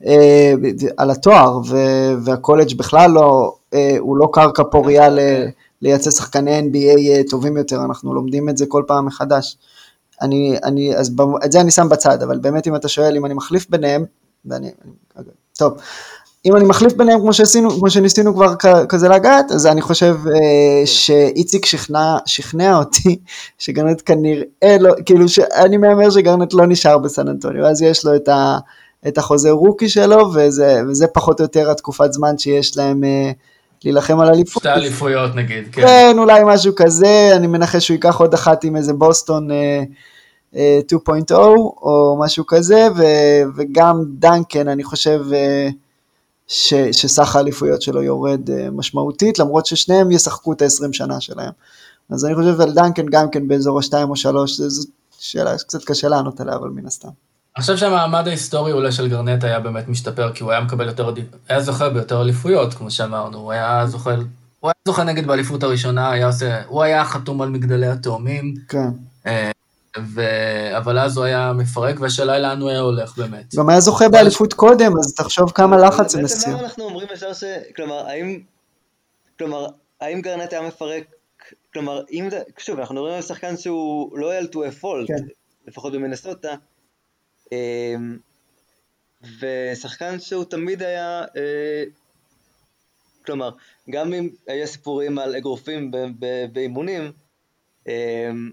אה, 0.05 0.53
על 0.97 1.11
התואר, 1.11 1.57
ו- 1.69 2.13
והקולג' 2.25 2.77
בכלל 2.77 3.11
לא, 3.11 3.55
אה, 3.73 3.95
הוא 3.99 4.17
לא 4.17 4.29
קרקע 4.33 4.63
פוריה 4.71 5.09
ל- 5.09 5.47
לייצא 5.81 6.11
שחקני 6.11 6.59
NBA 6.59 7.29
טובים 7.29 7.57
יותר, 7.57 7.85
אנחנו 7.85 8.13
לומדים 8.13 8.49
את 8.49 8.57
זה 8.57 8.65
כל 8.67 8.83
פעם 8.88 9.05
מחדש. 9.05 9.57
אני, 10.22 10.57
אני, 10.64 10.95
אז 10.95 11.15
את 11.45 11.52
זה 11.52 11.61
אני 11.61 11.72
שם 11.72 11.89
בצד, 11.89 12.23
אבל 12.23 12.39
באמת 12.39 12.68
אם 12.68 12.76
אתה 12.76 12.88
שואל 12.88 13.15
אם 13.15 13.26
אני 13.26 13.34
מחליף 13.34 13.69
ביניהם, 13.69 14.06
ואני, 14.45 14.72
טוב, 15.57 15.73
אם 16.45 16.56
אני 16.56 16.65
מחליף 16.65 16.93
ביניהם 16.93 17.19
כמו 17.19 17.34
שעשינו, 17.34 17.72
כמו 17.72 17.89
שניסינו 17.89 18.34
כבר 18.34 18.56
כזה 18.89 19.10
לגעת, 19.10 19.52
אז 19.52 19.68
אני 19.68 19.81
חושב 19.81 20.18
אה, 20.27 20.85
שאיציק 20.85 21.65
שכנע, 21.65 22.18
שכנע 22.26 22.77
אותי 22.77 23.19
שגרנט 23.57 24.02
כנראה 24.06 24.77
לא, 24.80 24.93
כאילו 25.06 25.30
שאני 25.30 25.77
מהמר 25.77 26.10
שגרנט 26.10 26.53
לא 26.53 26.65
נשאר 26.65 26.98
בסן 26.98 27.27
אנטוניו, 27.27 27.65
אז 27.65 27.81
יש 27.81 28.06
לו 28.06 28.15
את, 28.15 28.27
ה, 28.27 28.57
את 29.07 29.18
החוזה 29.18 29.52
רוקי 29.52 29.89
שלו, 29.89 30.31
וזה, 30.34 30.81
וזה 30.89 31.07
פחות 31.07 31.39
או 31.39 31.45
יותר 31.45 31.72
התקופת 31.72 32.14
זמן 32.14 32.38
שיש 32.38 32.77
להם 32.77 33.03
אה, 33.03 33.31
להילחם 33.85 34.19
על 34.19 34.27
אליפות. 34.27 34.63
שתי 34.63 34.73
אליפויות 34.73 35.35
נגיד, 35.35 35.63
כן. 35.71 35.81
כן, 35.81 36.15
אולי 36.17 36.41
משהו 36.45 36.73
כזה, 36.75 37.29
אני 37.35 37.47
מנחש 37.47 37.85
שהוא 37.85 37.95
ייקח 37.95 38.19
עוד 38.19 38.33
אחת 38.33 38.63
עם 38.63 38.75
איזה 38.75 38.93
בוסטון 38.93 39.51
אה, 39.51 39.83
אה, 40.55 40.79
2.0 41.31 41.33
או 41.33 42.17
משהו 42.19 42.45
כזה, 42.47 42.87
ו, 42.97 43.03
וגם 43.55 44.03
דנקן, 44.07 44.67
אני 44.67 44.83
חושב... 44.83 45.21
אה, 45.33 45.69
ש, 46.51 46.73
שסך 46.91 47.35
האליפויות 47.35 47.81
שלו 47.81 48.03
יורד 48.03 48.49
uh, 48.49 48.71
משמעותית, 48.71 49.39
למרות 49.39 49.65
ששניהם 49.65 50.11
ישחקו 50.11 50.53
את 50.53 50.61
ה-20 50.61 50.93
שנה 50.93 51.21
שלהם. 51.21 51.51
אז 52.09 52.25
אני 52.25 52.35
חושב 52.35 52.61
על 52.61 52.73
דנקן 52.73 53.05
גם 53.05 53.29
כן 53.29 53.47
באזור 53.47 53.79
ה-2 53.79 53.93
או 54.09 54.15
3, 54.15 54.61
זו 54.61 54.87
שאלה 55.19 55.57
שקצת 55.57 55.85
קשה 55.85 56.07
לענות 56.07 56.41
עליה, 56.41 56.55
אבל 56.55 56.69
מן 56.69 56.85
הסתם. 56.85 57.09
אני 57.56 57.61
חושב 57.61 57.78
שהמעמד 57.78 58.28
ההיסטורי 58.28 58.72
אולי 58.72 58.91
של 58.91 59.10
גרנט 59.10 59.44
היה 59.44 59.60
באמת 59.60 59.88
משתפר, 59.88 60.34
כי 60.34 60.44
הוא 60.44 60.52
היה 60.52 60.61
מקבל 60.61 60.88
יותר, 60.88 61.14
היה 61.49 61.60
זוכה 61.60 61.90
ביותר 61.90 62.22
אליפויות, 62.22 62.73
כמו 62.73 62.91
שאמרנו, 62.91 63.38
הוא 63.38 63.52
היה 63.52 63.86
זוכה, 63.88 64.15
הוא 64.60 64.69
היה 64.69 64.73
זוכה 64.88 65.03
נגיד 65.03 65.28
באליפות 65.28 65.64
הראשונה, 65.64 66.11
היה 66.11 66.28
עושה, 66.28 66.61
הוא 66.68 66.84
היה 66.84 67.06
חתום 67.06 67.41
על 67.41 67.49
מגדלי 67.49 67.88
התאומים. 67.88 68.53
כן. 68.69 68.88
אה, 69.26 69.52
ו... 69.99 70.22
אבל 70.78 70.99
אז 70.99 71.18
הוא 71.18 71.26
היה 71.26 71.53
מפרק, 71.53 71.99
והשאלה 71.99 72.34
היא 72.34 72.41
לאן 72.41 72.61
הוא 72.61 72.69
היה 72.69 72.80
הולך 72.80 73.18
באמת. 73.18 73.56
גם 73.56 73.69
היה 73.69 73.80
זוכה 73.80 74.10
באליפות 74.10 74.53
קודם, 74.53 74.91
אז 74.99 75.15
תחשוב 75.15 75.52
כמה 75.52 75.78
לחץ 75.78 76.11
זה 76.11 76.22
מסיר. 76.22 76.38
בעצם 76.40 76.52
למה 76.52 76.64
אנחנו 76.64 76.84
אומרים 76.84 77.07
ישר 77.14 77.34
ש... 77.34 77.44
כלומר, 77.76 78.07
האם... 78.07 78.40
כלומר, 79.38 79.68
האם 80.02 80.22
גרנט 80.22 80.53
היה 80.53 80.61
מפרק... 80.61 81.03
כלומר, 81.73 82.02
אם 82.11 82.28
זה... 82.32 82.41
שוב, 82.57 82.80
אנחנו 82.80 82.95
מדברים 82.95 83.14
על 83.14 83.22
שחקן 83.22 83.57
שהוא 83.57 84.18
לא 84.18 84.30
היה 84.30 84.41
fault, 84.82 85.07
כן. 85.07 85.23
לפחות 85.68 85.94
במנסוטה, 85.94 86.49
ושחקן 89.40 90.19
שהוא 90.19 90.44
תמיד 90.44 90.84
היה... 90.84 91.22
אה, 91.38 91.84
כלומר, 93.26 93.49
גם 93.90 94.14
אם 94.14 94.30
היה 94.48 94.68
סיפורים 94.68 95.19
על 95.19 95.36
אגרופים 95.36 95.91
באימונים, 96.53 97.11
אמ, 97.88 98.52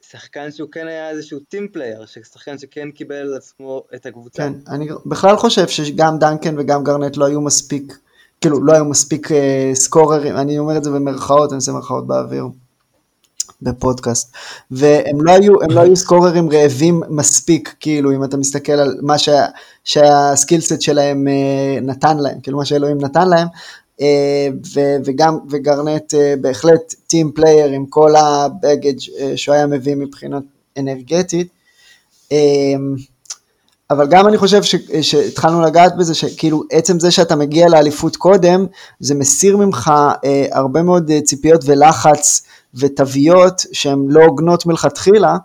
שחקן 0.00 0.50
שהוא 0.52 0.68
כן 0.72 0.86
היה 0.86 1.10
איזשהו 1.10 1.40
team 1.48 1.68
player, 1.72 2.06
שחקן 2.06 2.58
שכן 2.58 2.90
קיבל 2.90 3.14
על 3.14 3.34
עצמו 3.36 3.82
את 3.94 4.06
הקבוצה. 4.06 4.42
כן, 4.42 4.52
אני 4.68 4.88
בכלל 5.06 5.36
חושב 5.36 5.68
שגם 5.68 6.18
דנקן 6.18 6.58
וגם 6.58 6.84
גרנט 6.84 7.16
לא 7.16 7.24
היו 7.26 7.40
מספיק, 7.40 7.98
כאילו 8.40 8.64
לא 8.64 8.72
היו 8.72 8.84
מספיק 8.84 9.32
אה, 9.32 9.70
סקוררים, 9.74 10.36
אני 10.36 10.58
אומר 10.58 10.76
את 10.76 10.84
זה 10.84 10.90
במרכאות, 10.90 11.50
אני 11.50 11.56
עושה 11.56 11.72
מרכאות 11.72 12.06
באוויר, 12.06 12.44
בפודקאסט, 13.62 14.32
והם 14.70 15.20
לא 15.20 15.32
היו, 15.32 15.62
הם 15.62 15.70
לא 15.70 15.80
היו 15.80 15.96
סקוררים 15.96 16.50
רעבים 16.50 17.02
מספיק, 17.08 17.74
כאילו 17.80 18.12
אם 18.12 18.24
אתה 18.24 18.36
מסתכל 18.36 18.72
על 18.72 18.98
מה 19.02 19.18
שה, 19.18 19.46
שה 19.84 20.10
skill 20.10 20.54
set 20.54 20.80
שלהם 20.80 21.28
אה, 21.28 21.80
נתן 21.82 22.18
להם, 22.18 22.40
כאילו 22.40 22.58
מה 22.58 22.64
שאלוהים 22.64 22.98
נתן 23.00 23.28
להם, 23.28 23.48
אה, 24.00 24.48
וגם, 25.04 25.38
וגרנט 25.50 26.14
אה, 26.14 26.34
בהחלט 26.40 26.94
team 27.06 27.32
player 27.32 27.66
עם 27.66 27.86
כל 27.86 28.16
ה 28.16 28.26
baggage 28.26 28.98
אה, 29.20 29.36
שהוא 29.36 29.54
היה 29.54 29.66
מביא 29.66 29.94
מבחינת 29.94 30.42
אנרגטית. 30.78 31.48
אבל 33.90 34.06
גם 34.06 34.28
אני 34.28 34.38
חושב 34.38 34.62
ש, 34.62 34.74
שהתחלנו 35.02 35.62
לגעת 35.62 35.96
בזה, 35.96 36.14
שכאילו 36.14 36.62
עצם 36.70 37.00
זה 37.00 37.10
שאתה 37.10 37.36
מגיע 37.36 37.68
לאליפות 37.68 38.16
קודם, 38.16 38.66
זה 39.00 39.14
מסיר 39.14 39.56
ממך 39.56 39.90
אה, 40.24 40.46
הרבה 40.52 40.82
מאוד 40.82 41.10
ציפיות 41.24 41.60
ולחץ 41.64 42.42
ותוויות 42.74 43.62
שהן 43.72 44.06
לא 44.08 44.24
הוגנות 44.24 44.66
מלכתחילה, 44.66 45.36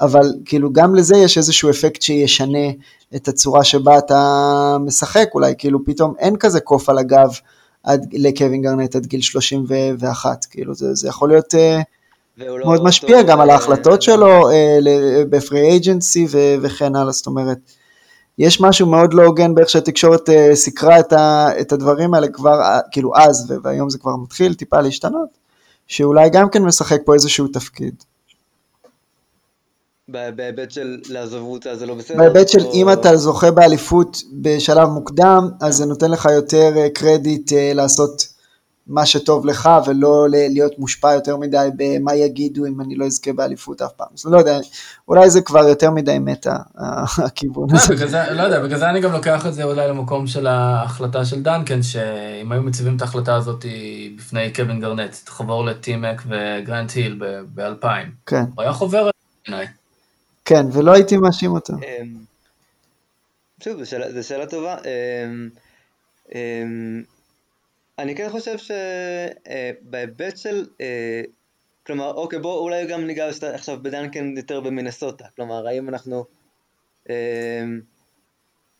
אבל 0.00 0.32
כאילו 0.44 0.72
גם 0.72 0.94
לזה 0.94 1.16
יש 1.16 1.38
איזשהו 1.38 1.70
אפקט 1.70 2.02
שישנה 2.02 2.68
את 3.16 3.28
הצורה 3.28 3.64
שבה 3.64 3.98
אתה 3.98 4.76
משחק, 4.80 5.28
אולי 5.34 5.54
כאילו 5.58 5.84
פתאום 5.84 6.14
אין 6.18 6.36
כזה 6.36 6.60
קוף 6.60 6.88
על 6.88 6.98
הגב 6.98 7.30
עד 7.82 8.06
לקווין 8.12 8.62
גרנט 8.62 8.96
עד 8.96 9.06
גיל 9.06 9.20
31, 9.20 10.44
כאילו 10.44 10.74
זה, 10.74 10.94
זה 10.94 11.08
יכול 11.08 11.28
להיות 11.28 11.54
uh, 11.54 11.58
מאוד 12.38 12.78
לא 12.78 12.84
משפיע 12.84 13.16
אותו, 13.16 13.28
גם 13.28 13.40
על 13.40 13.50
ההחלטות 13.50 14.00
uh, 14.00 14.04
שלו 14.04 14.50
uh, 14.50 14.54
בפרי 15.30 15.60
אייג'נסי 15.60 16.26
וכן 16.62 16.96
הלאה, 16.96 17.12
זאת 17.12 17.26
אומרת, 17.26 17.58
יש 18.38 18.60
משהו 18.60 18.86
מאוד 18.86 19.14
לא 19.14 19.22
הוגן 19.22 19.54
באיך 19.54 19.68
שהתקשורת 19.68 20.28
סיקרה 20.54 21.00
את, 21.00 21.12
ה, 21.12 21.48
את 21.60 21.72
הדברים 21.72 22.14
האלה 22.14 22.28
כבר, 22.28 22.58
כאילו 22.90 23.16
אז, 23.16 23.52
והיום 23.62 23.90
זה 23.90 23.98
כבר 23.98 24.16
מתחיל 24.16 24.54
טיפה 24.54 24.80
להשתנות, 24.80 25.41
שאולי 25.92 26.30
גם 26.30 26.50
כן 26.50 26.62
משחק 26.62 27.00
פה 27.04 27.14
איזשהו 27.14 27.48
תפקיד. 27.48 27.94
בהיבט 30.08 30.70
של 30.70 31.00
לעזוב 31.08 31.42
קבוצה 31.42 31.76
זה 31.76 31.86
לא 31.86 31.94
בסדר? 31.94 32.18
בהיבט 32.18 32.48
של 32.48 32.60
או... 32.60 32.72
אם 32.72 32.92
אתה 32.92 33.16
זוכה 33.16 33.50
באליפות 33.50 34.22
בשלב 34.32 34.88
מוקדם, 34.88 35.48
אז 35.60 35.76
זה 35.76 35.86
נותן 35.86 36.10
לך 36.10 36.28
יותר 36.34 36.76
אה, 36.76 36.88
קרדיט 36.94 37.52
אה, 37.52 37.72
לעשות 37.74 38.31
מה 38.86 39.06
שטוב 39.06 39.46
לך, 39.46 39.68
ולא 39.86 40.26
להיות 40.28 40.78
מושפע 40.78 41.12
יותר 41.12 41.36
מדי 41.36 41.68
במה 41.76 42.14
יגידו 42.14 42.66
אם 42.66 42.80
אני 42.80 42.94
לא 42.94 43.06
אזכה 43.06 43.32
באליפות 43.32 43.82
אף 43.82 43.92
פעם. 43.92 44.06
אז 44.18 44.26
לא 44.26 44.38
יודע, 44.38 44.58
אולי 45.08 45.30
זה 45.30 45.40
כבר 45.40 45.68
יותר 45.68 45.90
מדי 45.90 46.18
מטה, 46.18 46.56
הכיוון 47.26 47.70
לא, 47.70 47.78
הזה. 47.78 48.32
לא 48.32 48.42
יודע, 48.42 48.60
בגלל 48.60 48.78
זה 48.78 48.90
אני 48.90 49.00
גם 49.00 49.12
לוקח 49.12 49.46
את 49.46 49.54
זה 49.54 49.64
אולי 49.64 49.88
למקום 49.88 50.26
של 50.26 50.46
ההחלטה 50.46 51.24
של 51.24 51.42
דנקן, 51.42 51.82
שאם 51.82 52.52
היו 52.52 52.62
מציבים 52.62 52.96
את 52.96 53.02
ההחלטה 53.02 53.34
הזאת 53.34 53.64
בפני 54.16 54.52
קווין 54.52 54.80
גרנט, 54.80 55.16
תחבור 55.24 55.64
לטימק 55.64 56.22
וגרנט 56.26 56.92
היל 56.92 57.20
ב-2000. 57.54 57.86
כן. 58.26 58.44
הוא 58.54 58.62
היה 58.62 58.72
חובר 58.72 59.10
בעיניי. 59.46 59.66
כן, 60.44 60.66
ולא 60.72 60.92
הייתי 60.92 61.16
מאשים 61.16 61.50
אותו. 61.50 61.72
אמ, 61.72 62.14
שוב, 63.64 63.82
זו 63.84 64.28
שאלה 64.28 64.46
טובה. 64.46 64.76
אני 67.98 68.14
כן 68.16 68.28
חושב 68.30 68.56
שבהיבט 68.58 70.36
של, 70.36 70.66
אה, 70.80 71.22
כלומר, 71.86 72.14
אוקיי, 72.14 72.38
בואו 72.38 72.58
אולי 72.58 72.86
גם 72.86 73.06
ניגע 73.06 73.28
עכשיו 73.54 73.78
בדנקן 73.82 74.36
יותר 74.36 74.60
במינסוטה. 74.60 75.24
כלומר, 75.36 75.66
האם 75.66 75.88
אנחנו, 75.88 76.24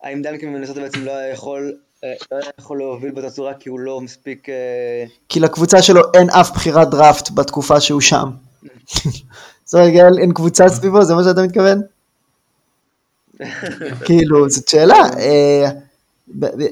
האם 0.03 0.23
דנקן 0.23 0.47
במינסוטה 0.47 0.81
בעצם 0.81 1.05
לא 1.05 1.17
היה 1.17 1.33
יכול, 1.33 1.77
אה, 2.05 2.13
לא 2.33 2.37
היה 2.37 2.51
יכול 2.59 2.79
להוביל 2.79 3.11
באותה 3.11 3.31
צורה 3.31 3.55
כי 3.55 3.69
הוא 3.69 3.81
לא 3.81 4.01
מספיק... 4.01 4.49
אה, 4.49 5.05
כי 5.29 5.41
לקבוצה 5.41 5.83
שלו 5.83 6.01
אין 6.15 6.31
אף 6.31 6.51
בחירת 6.51 6.91
דראפט 6.91 7.31
בתקופה 7.31 7.81
שהוא 7.81 8.01
שם. 8.01 8.31
זאת 9.65 9.75
אומרת, 9.75 10.19
אין 10.19 10.33
קבוצה 10.33 10.69
סביבו, 10.69 11.05
זה 11.05 11.15
מה 11.15 11.25
שאתה 11.25 11.43
מתכוון? 11.43 11.83
כאילו, 14.07 14.51
זאת 14.51 14.69
שאלה. 14.69 15.11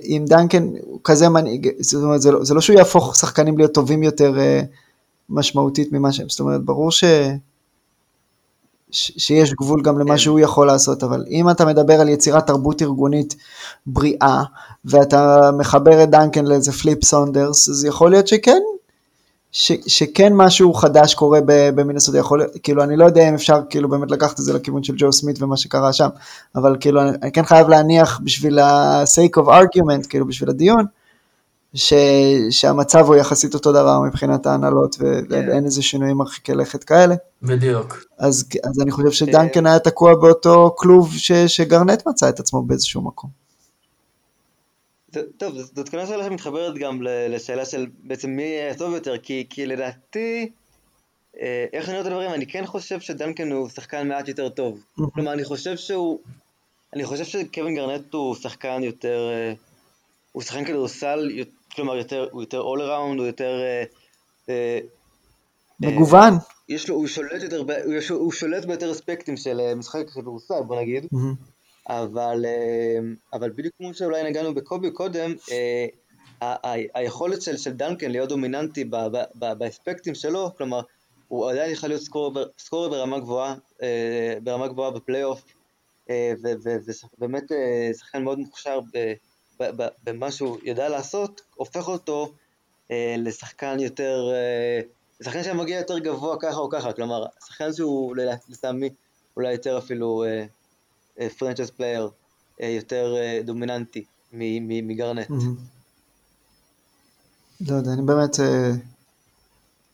אם 0.05 0.23
אה, 0.23 0.27
דנקן 0.27 0.65
כזה 1.05 1.29
מנהיג, 1.29 1.69
זאת 1.81 2.03
אומרת, 2.03 2.23
זה 2.23 2.33
לא, 2.33 2.45
זה 2.45 2.55
לא 2.55 2.61
שהוא 2.61 2.77
יהפוך 2.77 3.17
שחקנים 3.17 3.59
להיות 3.59 3.75
טובים 3.75 4.03
יותר 4.03 4.39
אה, 4.39 4.63
משמעותית 5.29 5.93
ממה 5.93 6.13
שהם, 6.13 6.29
זאת 6.29 6.41
אומרת, 6.41 6.65
ברור 6.65 6.91
ש... 6.93 7.05
שיש 8.93 9.55
גבול 9.55 9.83
גם 9.83 9.99
למה 9.99 10.11
כן. 10.11 10.19
שהוא 10.19 10.41
יכול 10.41 10.67
לעשות, 10.67 11.03
אבל 11.03 11.25
אם 11.31 11.51
אתה 11.51 11.65
מדבר 11.65 12.01
על 12.01 12.09
יצירת 12.09 12.47
תרבות 12.47 12.83
ארגונית 12.83 13.37
בריאה, 13.87 14.43
ואתה 14.85 15.51
מחבר 15.59 16.03
את 16.03 16.11
דנקן 16.11 16.45
לאיזה 16.45 16.73
פליפ 16.73 17.05
סונדרס, 17.05 17.69
אז 17.69 17.85
יכול 17.85 18.11
להיות 18.11 18.29
שכן, 18.29 18.61
ש, 19.53 19.73
שכן 19.87 20.33
משהו 20.33 20.75
חדש 20.75 21.15
קורה 21.15 21.41
במינסוטה, 21.47 22.19
יכול, 22.19 22.47
כאילו 22.63 22.83
אני 22.83 22.97
לא 22.97 23.05
יודע 23.05 23.29
אם 23.29 23.35
אפשר 23.35 23.61
כאילו 23.71 23.89
באמת 23.89 24.11
לקחת 24.11 24.41
את 24.41 24.45
זה 24.45 24.53
לכיוון 24.53 24.83
של 24.83 24.95
ג'ו 24.97 25.13
סמית 25.13 25.43
ומה 25.43 25.57
שקרה 25.57 25.93
שם, 25.93 26.09
אבל 26.55 26.77
כאילו 26.81 27.03
אני, 27.03 27.11
אני 27.23 27.33
כן 27.33 27.45
חייב 27.45 27.69
להניח 27.69 28.21
בשביל 28.25 28.59
ה-sake 28.59 29.39
of 29.39 29.47
argument, 29.47 30.09
כאילו 30.09 30.27
בשביל 30.27 30.51
הדיון, 30.51 30.85
ש, 31.75 31.95
שהמצב 32.51 33.07
הוא 33.07 33.17
יחסית 33.17 33.55
אותו 33.55 33.73
דבר 33.73 34.01
מבחינת 34.01 34.47
ההנהלות 34.47 34.97
ואין 35.01 35.63
yeah. 35.63 35.65
איזה 35.65 35.83
שינויים 35.83 36.17
מרחיקי 36.17 36.55
לכת 36.55 36.85
כאלה. 36.85 37.15
בדיוק. 37.43 38.05
אז, 38.19 38.45
אז 38.65 38.81
אני 38.81 38.91
חושב 38.91 39.11
שדנקן 39.11 39.67
היה 39.67 39.79
תקוע 39.79 40.15
באותו 40.15 40.75
כלוב 40.79 41.13
ש, 41.17 41.33
שגרנט 41.33 42.07
מצא 42.07 42.29
את 42.29 42.41
עצמו 42.41 42.63
באיזשהו 42.63 43.03
מקום. 43.03 43.31
טוב, 45.37 45.59
זאת 45.59 45.89
כנראה 45.89 46.07
שאלה 46.07 46.25
שמתחברת 46.25 46.75
גם 46.75 47.03
לשאלה 47.03 47.65
של 47.65 47.87
בעצם 48.03 48.31
מי 48.31 48.43
יהיה 48.43 48.75
טוב 48.75 48.95
יותר, 48.95 49.19
כי, 49.19 49.47
כי 49.51 49.67
לדעתי, 49.67 50.51
אה, 51.41 51.67
איך 51.73 51.89
אני 51.89 51.95
רואה 51.95 52.01
את 52.01 52.07
הדברים, 52.07 52.31
אני 52.31 52.47
כן 52.47 52.67
חושב 52.67 53.01
שדנקן 53.01 53.53
הוא 53.53 53.69
שחקן 53.69 54.09
מעט 54.09 54.29
יותר 54.29 54.49
טוב. 54.49 54.85
כלומר, 55.15 55.33
אני 55.33 55.45
חושב 55.45 55.77
שהוא, 55.77 56.19
אני 56.95 57.05
חושב 57.05 57.25
שקווין 57.25 57.75
גרנט 57.75 58.15
הוא 58.15 58.35
שחקן 58.35 58.83
יותר, 58.83 59.31
אה, 59.33 59.53
הוא 60.33 60.43
שחקן 60.43 60.65
כדורסל, 60.65 61.31
כלומר, 61.75 61.97
יותר, 61.97 62.29
הוא 62.33 62.43
יותר 62.43 62.63
all 62.63 62.79
around, 62.79 63.19
הוא 63.19 63.27
יותר... 63.27 63.61
אה, 64.49 64.79
מגוון. 65.81 66.35
יש 66.69 66.89
לו, 66.89 66.95
הוא 66.95 67.07
שולט 67.07 67.43
יותר, 67.43 67.65
הוא 68.11 68.33
שולט 68.33 68.65
ביותר 68.65 68.93
אספקטים 68.93 69.37
של 69.37 69.75
משחק 69.75 70.11
כדורסל, 70.11 70.63
בוא 70.67 70.81
נגיד. 70.81 71.07
אבל, 71.89 72.45
אה, 72.47 72.99
אבל 73.33 73.51
בדיוק 73.51 73.75
כמו 73.79 73.95
שאולי 73.95 74.23
נגענו 74.23 74.55
בקובי 74.55 74.91
קודם, 74.91 75.35
אה, 75.53 75.87
היכולת 76.95 77.43
של, 77.43 77.57
של 77.57 77.73
דנקן 77.73 78.11
להיות 78.11 78.29
דומיננטי 78.29 78.85
באספקטים 79.35 80.15
שלו, 80.15 80.51
כלומר, 80.57 80.81
הוא 81.29 81.51
עדיין 81.51 81.73
יכול 81.73 81.89
להיות 81.89 82.03
סקורר, 82.03 82.45
סקורר 82.59 82.89
ברמה 82.89 83.19
גבוהה, 83.19 83.55
אה, 83.83 84.35
ברמה 84.43 84.69
גבוהה 84.69 84.91
בפלייאוף, 84.91 85.45
ובאמת 87.19 87.45
שחקן 87.99 88.25
מאוד 88.25 88.39
מוכשר 88.39 88.81
במה 90.05 90.31
שהוא 90.31 90.59
ידע 90.63 90.89
לעשות, 90.89 91.41
הופך 91.55 91.89
אותו 91.89 92.33
לשחקן 93.19 93.81
יותר, 93.81 94.31
לשחקן 95.21 95.43
שמגיע 95.45 95.79
יותר 95.79 95.99
גבוה 95.99 96.37
ככה 96.41 96.57
או 96.57 96.69
ככה, 96.69 96.93
כלומר, 96.93 97.25
שחקן 97.47 97.73
שהוא 97.73 98.17
לטעמי 98.49 98.91
אולי 99.37 99.53
יותר 99.53 99.79
אפילו 99.79 100.25
franchise 101.29 101.71
player 101.71 102.09
אה, 102.63 102.69
יותר 102.69 103.15
אה, 103.17 103.41
דומיננטי 103.45 104.05
מגרנט. 104.33 105.31
לא 107.69 107.75
יודע, 107.75 107.93
אני 107.93 108.03
באמת, 108.03 108.41
אה, 108.41 108.71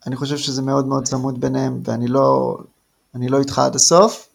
אני 0.07 0.17
חושב 0.17 0.37
שזה 0.37 0.63
מאוד 0.63 0.87
מאוד 0.87 1.05
צמוד 1.05 1.41
ביניהם, 1.41 1.81
ואני 1.85 2.09
לא, 2.09 2.59
אני 3.15 3.29
לא 3.29 3.39
איתך 3.39 3.59
עד 3.59 3.75
הסוף. 3.75 4.29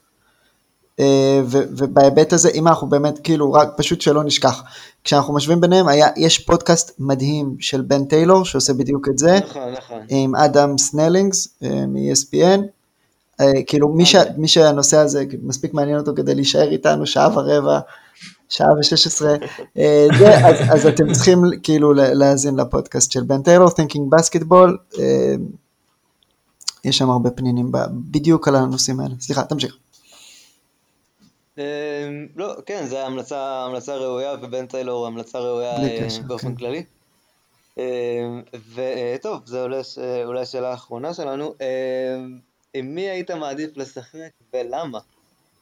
ובהיבט 1.78 2.34
הזה, 2.34 2.50
אם 2.50 2.68
אנחנו 2.68 2.88
באמת, 2.88 3.20
כאילו, 3.24 3.54
רק 3.54 3.70
פשוט 3.78 4.02
שלא 4.02 4.24
נשכח, 4.24 4.64
כשאנחנו 5.04 5.34
משווים 5.34 5.62
ביניהם, 5.62 5.88
היה, 5.88 6.08
יש 6.18 6.40
פודקאסט 6.40 7.00
מדהים 7.00 7.56
של 7.60 7.82
בן 7.82 8.06
טיילור, 8.06 8.46
שעושה 8.46 8.74
בדיוק 8.74 9.10
את 9.10 9.18
זה, 9.18 9.40
נכון, 9.50 9.72
נכון. 9.72 10.00
עם 10.10 10.36
אדם 10.36 10.78
סנלינגס 10.78 11.48
מ-ESPN, 11.62 12.38
אה, 12.44 12.58
כאילו 13.68 13.90
מי, 13.90 14.06
ש, 14.06 14.16
מי 14.38 14.48
שהנושא 14.48 14.98
הזה 14.98 15.24
מספיק 15.44 15.74
מעניין 15.74 15.98
אותו 15.98 16.12
כדי 16.16 16.36
להישאר 16.36 16.72
איתנו 16.72 17.06
שעה 17.06 17.38
ורבע, 17.38 17.80
שעה 18.50 18.68
ושש 18.80 19.08
עשרה, 19.08 19.36
אה, 19.78 20.08
אז, 20.46 20.56
אז 20.74 20.86
אתם 20.86 21.14
צריכים 21.14 21.38
כאילו 21.64 21.94
להאזין 21.94 22.56
לפודקאסט 22.56 23.12
של 23.12 23.24
בן 23.24 23.42
טיילור, 23.42 23.70
Thinking 23.70 24.18
Basketball, 24.18 25.00
אה, 25.00 25.36
יש 26.84 26.98
שם 26.98 27.10
הרבה 27.10 27.30
פנינים 27.32 27.72
בדיוק 27.92 28.48
על 28.48 28.56
הנושאים 28.56 29.00
האלה. 29.00 29.14
סליחה, 29.20 29.44
תמשיך. 29.44 29.78
לא, 32.36 32.56
כן, 32.66 32.86
זו 32.88 32.98
המלצה, 32.98 33.66
המלצה 33.66 33.96
ראויה, 33.96 34.36
ובן 34.42 34.66
טיילור 34.66 35.08
המלצה 35.08 35.40
ראויה 35.40 35.74
באופן 36.28 36.48
כן. 36.48 36.56
כללי. 36.56 36.84
וטוב, 38.76 39.40
זו 39.46 39.66
אולי 40.26 40.42
השאלה 40.42 40.72
האחרונה 40.72 41.14
שלנו. 41.14 41.54
עם 42.74 42.96
מי 42.96 43.02
היית 43.02 43.32
מעדיף 43.32 43.78
לשחק 43.78 44.30
ולמה? 44.54 45.00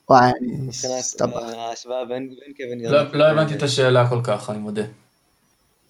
וואי, 0.10 0.32
אני. 0.42 0.70
ההשוואה 1.58 2.06
בין 2.06 2.30
קווין 2.58 2.92
לא, 2.92 3.14
לא 3.14 3.28
הבנתי 3.28 3.54
את 3.54 3.64
השאלה 3.64 4.10
כל 4.10 4.20
כך, 4.24 4.50
אני 4.50 4.58
מודה. 4.60 4.84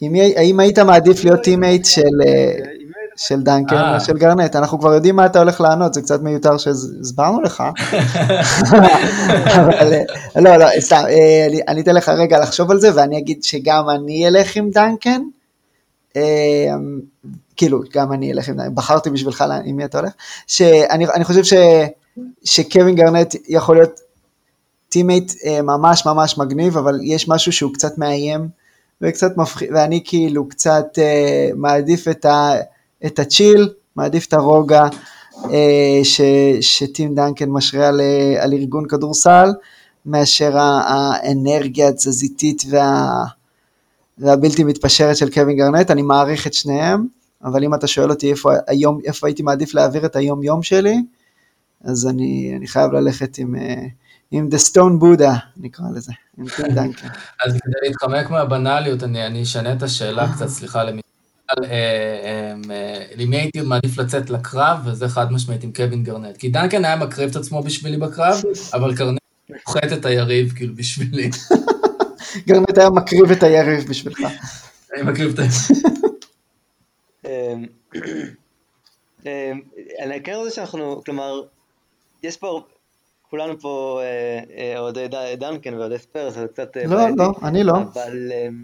האם 0.02 0.60
היית 0.60 0.80
מעדיף 0.80 1.24
להיות 1.24 1.42
teammate 1.42 1.86
של... 1.86 2.02
אה, 2.28 2.54
של 3.18 3.42
דנקן 3.42 3.76
או 3.76 3.94
אה. 3.94 4.00
של 4.00 4.18
גרנט, 4.18 4.56
אנחנו 4.56 4.80
כבר 4.80 4.94
יודעים 4.94 5.16
מה 5.16 5.26
אתה 5.26 5.40
הולך 5.40 5.62
לענות, 5.62 5.94
זה 5.94 6.02
קצת 6.02 6.22
מיותר 6.22 6.58
שהסברנו 6.58 7.42
לך. 7.42 7.64
אבל 9.56 9.94
אה, 9.94 10.42
לא, 10.42 10.58
לא, 10.58 10.66
סתם, 10.80 11.04
אני 11.68 11.82
אתן 11.82 11.96
לך 11.96 12.10
רגע 12.10 12.40
לחשוב 12.40 12.72
על 12.72 12.80
זה, 12.80 12.96
ואני 12.96 13.18
אגיד 13.18 13.44
שגם 13.44 13.90
אני 13.90 14.28
אלך 14.28 14.56
עם 14.56 14.70
דנקן, 14.70 15.22
כאילו, 17.56 17.82
גם 17.94 18.14
אני 18.14 18.32
אלך 18.32 18.50
עם, 18.50 18.76
בחרתי 18.76 19.10
בשבילך 19.10 19.44
עם 19.66 19.76
מי 19.76 19.86
אתה 19.86 20.00
הולך, 20.00 20.12
שאני 20.48 21.24
חושב 21.24 21.58
שקווין 22.44 22.96
גרנט 22.96 23.36
יכול 23.48 23.76
להיות 23.76 24.00
teammate 24.90 25.32
אה, 25.46 25.62
ממש 25.62 26.06
ממש 26.06 26.38
מגניב, 26.38 26.78
אבל 26.78 27.00
יש 27.04 27.30
משהו 27.30 27.52
שהוא 27.52 27.74
קצת 27.74 27.98
מאיים 27.98 28.48
וקצת 29.02 29.38
מפחיד, 29.38 29.70
ואני 29.74 30.02
כאילו 30.06 30.48
קצת 30.48 30.86
uh, 30.96 31.56
מעדיף 31.56 32.08
את, 32.08 32.26
ה, 32.26 32.52
את 33.06 33.20
הצ'יל, 33.20 33.70
מעדיף 33.96 34.28
את 34.28 34.34
הרוגע 34.34 34.88
uh, 35.34 35.50
שטים 36.62 37.16
דאנקן 37.16 37.50
משרה 37.50 37.88
על, 37.88 38.02
על 38.40 38.54
ארגון 38.54 38.88
כדורסל, 38.88 39.50
מאשר 40.06 40.58
האנרגיה 40.58 41.88
התזזיתית 41.88 42.64
וה... 42.70 43.24
והבלתי 44.20 44.64
מתפשרת 44.64 45.18
של 45.18 45.30
קווין 45.30 45.58
גארנט, 45.58 45.92
אני 45.92 46.02
מעריך 46.02 46.48
את 46.48 46.54
שניהם, 46.54 47.08
אבל 47.44 47.64
אם 47.64 47.74
אתה 47.74 47.88
שואל 47.88 48.10
אותי 48.10 48.32
איפה, 48.32 48.52
היום, 48.68 49.00
איפה 49.06 49.28
הייתי 49.28 49.44
מעדיף 49.44 49.74
להעביר 49.74 50.06
את 50.06 50.16
היום 50.16 50.44
יום 50.44 50.64
שלי, 50.64 50.98
אז 51.84 52.08
אני, 52.08 52.54
אני 52.58 52.68
חייב 52.68 52.92
ללכת 52.92 53.38
עם, 53.38 53.56
אה, 53.56 53.84
עם 54.32 54.50
The 54.52 54.58
Stone 54.72 55.02
Buddha, 55.02 55.34
נקרא 55.58 55.86
לזה, 55.96 56.12
עם 56.38 56.46
טים 56.56 56.66
דנקן. 56.66 57.08
אז 57.46 57.54
כדי 57.54 57.88
להתחמק 57.88 58.30
מהבנאליות, 58.30 59.04
אני, 59.04 59.26
אני 59.26 59.44
אשנה 59.44 59.74
את 59.74 59.84
השאלה 59.84 60.34
קצת, 60.34 60.48
סליחה, 60.48 60.84
למי... 60.84 61.02
אה, 61.50 61.64
אה, 61.64 63.04
למי 63.16 63.38
הייתי 63.38 63.62
מעדיף 63.62 63.98
לצאת 63.98 64.30
לקרב, 64.30 64.80
וזה 64.86 65.10
חד 65.10 65.32
משמעית 65.32 65.64
עם 65.64 65.72
קווין 65.72 66.04
גרנט. 66.04 66.38
כי 66.38 66.50
דנקן 66.50 66.86
היה 66.86 66.96
מקריב 66.96 67.30
את 67.30 67.36
עצמו 67.36 67.64
בשבילי 67.64 67.98
בקרב, 67.98 68.42
אבל 68.74 68.94
גרנט 68.94 69.20
פוחת 69.64 69.94
את 69.94 70.06
היריב 70.06 70.54
כאילו 70.56 70.76
בשבילי. 70.76 71.30
גרנט 72.38 72.78
היה 72.78 72.90
מקריב 72.90 73.32
את 73.32 73.44
היריב 73.44 73.90
בשבילך. 73.90 74.20
אני 74.94 75.02
מקריב 75.02 75.34
את 75.34 75.40
היריב. 75.40 75.90
אמ, 77.26 77.66
אמ, 79.26 79.62
אני 80.00 80.24
כן 80.24 80.34
רוצה 80.34 80.50
שאנחנו, 80.50 81.02
כלומר, 81.06 81.42
יש 82.24 82.38
פה, 82.38 82.62
כולנו 83.30 83.60
פה 83.60 84.02
אה, 84.02 84.40
אה, 84.58 84.80
אוהדי 84.80 85.08
דנקן 85.38 85.74
ואוהדי 85.74 86.00
ספיירס, 86.00 86.34
זה 86.34 86.46
קצת... 86.54 86.78
אה, 86.78 86.84
לא, 86.86 87.10
לא, 87.16 87.32
אני 87.44 87.64
לא. 87.64 87.74
אבל... 87.78 88.32
אמ, 88.32 88.64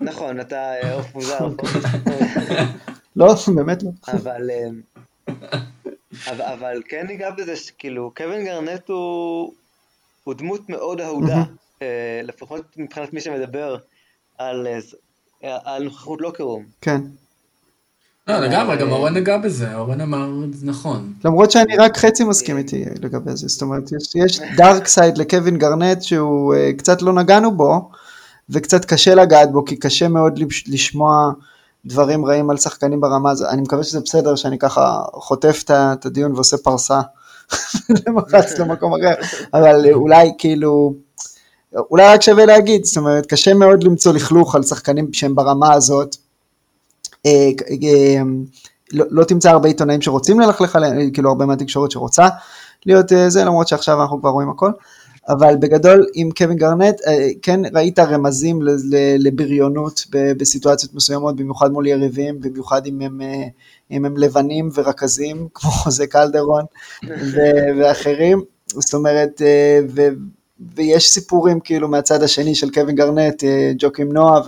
נכון, 0.00 0.40
אתה 0.40 0.72
עוף 0.92 1.14
מוזר. 1.14 1.48
לא, 3.16 3.34
באמת 3.54 3.82
לא. 3.82 3.90
אבל... 4.08 4.50
אבל 6.28 6.82
כן 6.88 7.06
ניגע 7.06 7.30
בזה 7.30 7.56
שכאילו, 7.56 8.12
קווין 8.16 8.44
גרנט 8.44 8.88
הוא 8.88 10.34
דמות 10.34 10.68
מאוד 10.68 11.00
אהודה, 11.00 11.42
לפחות 12.22 12.64
מבחינת 12.76 13.12
מי 13.12 13.20
שמדבר 13.20 13.76
על 14.38 15.84
נוכחות 15.84 16.20
לוקרום. 16.20 16.64
כן. 16.80 17.00
לא, 18.28 18.38
לגמרי, 18.38 18.76
גם 18.76 18.92
אורן 18.92 19.14
נגע 19.14 19.38
בזה, 19.38 19.74
אורן 19.74 20.00
אמר, 20.00 20.30
נכון. 20.62 21.12
למרות 21.24 21.50
שאני 21.50 21.76
רק 21.76 21.96
חצי 21.96 22.24
מסכים 22.24 22.58
איתי 22.58 22.84
לגבי 23.02 23.36
זה, 23.36 23.48
זאת 23.48 23.62
אומרת, 23.62 23.82
יש 24.14 24.40
דארק 24.56 24.86
סייד 24.86 25.18
לקווין 25.18 25.58
גרנט 25.58 26.02
שהוא 26.02 26.54
אה, 26.54 26.70
קצת 26.78 27.02
לא 27.02 27.12
נגענו 27.12 27.56
בו, 27.56 27.90
וקצת 28.50 28.84
קשה 28.84 29.14
לגעת 29.14 29.52
בו, 29.52 29.64
כי 29.64 29.76
קשה 29.76 30.08
מאוד 30.08 30.40
לשמוע 30.66 31.32
דברים 31.86 32.26
רעים 32.26 32.50
על 32.50 32.56
שחקנים 32.56 33.00
ברמה 33.00 33.30
הזו. 33.30 33.48
אני 33.48 33.62
מקווה 33.62 33.84
שזה 33.84 34.00
בסדר 34.00 34.36
שאני 34.36 34.58
ככה 34.58 35.02
חוטף 35.12 35.62
את 35.70 36.06
הדיון 36.06 36.32
ועושה 36.32 36.56
פרסה 36.56 37.00
למחץ 38.06 38.58
למקום 38.58 38.92
אחר, 38.94 39.14
אבל 39.54 39.92
אולי 39.92 40.32
כאילו... 40.38 40.94
אולי 41.90 42.08
רק 42.08 42.22
שווה 42.22 42.46
להגיד, 42.46 42.84
זאת 42.84 42.96
אומרת, 42.96 43.26
קשה 43.26 43.54
מאוד 43.54 43.84
למצוא 43.84 44.12
לכלוך 44.12 44.54
על 44.54 44.62
שחקנים 44.62 45.12
שהם 45.12 45.34
ברמה 45.34 45.72
הזאת, 45.72 46.16
אה, 47.26 47.50
אה, 47.70 48.22
לא, 48.92 49.04
לא 49.10 49.24
תמצא 49.24 49.50
הרבה 49.50 49.68
עיתונאים 49.68 50.02
שרוצים 50.02 50.40
ללכלך 50.40 50.76
עליהם, 50.76 51.10
כאילו 51.10 51.28
הרבה 51.28 51.46
מהתקשורת 51.46 51.90
שרוצה 51.90 52.28
להיות 52.86 53.12
אה, 53.12 53.30
זה, 53.30 53.44
למרות 53.44 53.68
שעכשיו 53.68 54.02
אנחנו 54.02 54.20
כבר 54.20 54.30
רואים 54.30 54.50
הכל. 54.50 54.70
אבל 55.28 55.56
בגדול 55.60 56.06
עם 56.14 56.30
קווין 56.30 56.56
גרנט, 56.56 57.00
אה, 57.06 57.28
כן 57.42 57.60
ראית 57.74 57.98
רמזים 57.98 58.58
לבריונות 59.18 60.06
בסיטואציות 60.10 60.94
מסוימות, 60.94 61.36
במיוחד 61.36 61.72
מול 61.72 61.86
יריבים, 61.86 62.40
במיוחד 62.40 62.86
אם 62.86 63.00
הם, 63.00 63.20
אה, 63.20 63.44
אם 63.90 64.04
הם 64.04 64.16
לבנים 64.16 64.68
ורכזים, 64.74 65.48
כמו 65.54 65.70
חוזה 65.70 66.06
קלדרון 66.06 66.64
ואחרים, 67.78 68.42
זאת 68.66 68.94
אומרת, 68.94 69.42
אה, 69.42 69.78
ו, 69.88 70.08
ויש 70.74 71.10
סיפורים 71.10 71.60
כאילו 71.60 71.88
מהצד 71.88 72.22
השני 72.22 72.54
של 72.54 72.70
קווין 72.70 72.96
גרנט, 72.96 73.44
ג'וקים 73.78 74.12
נועה 74.12 74.40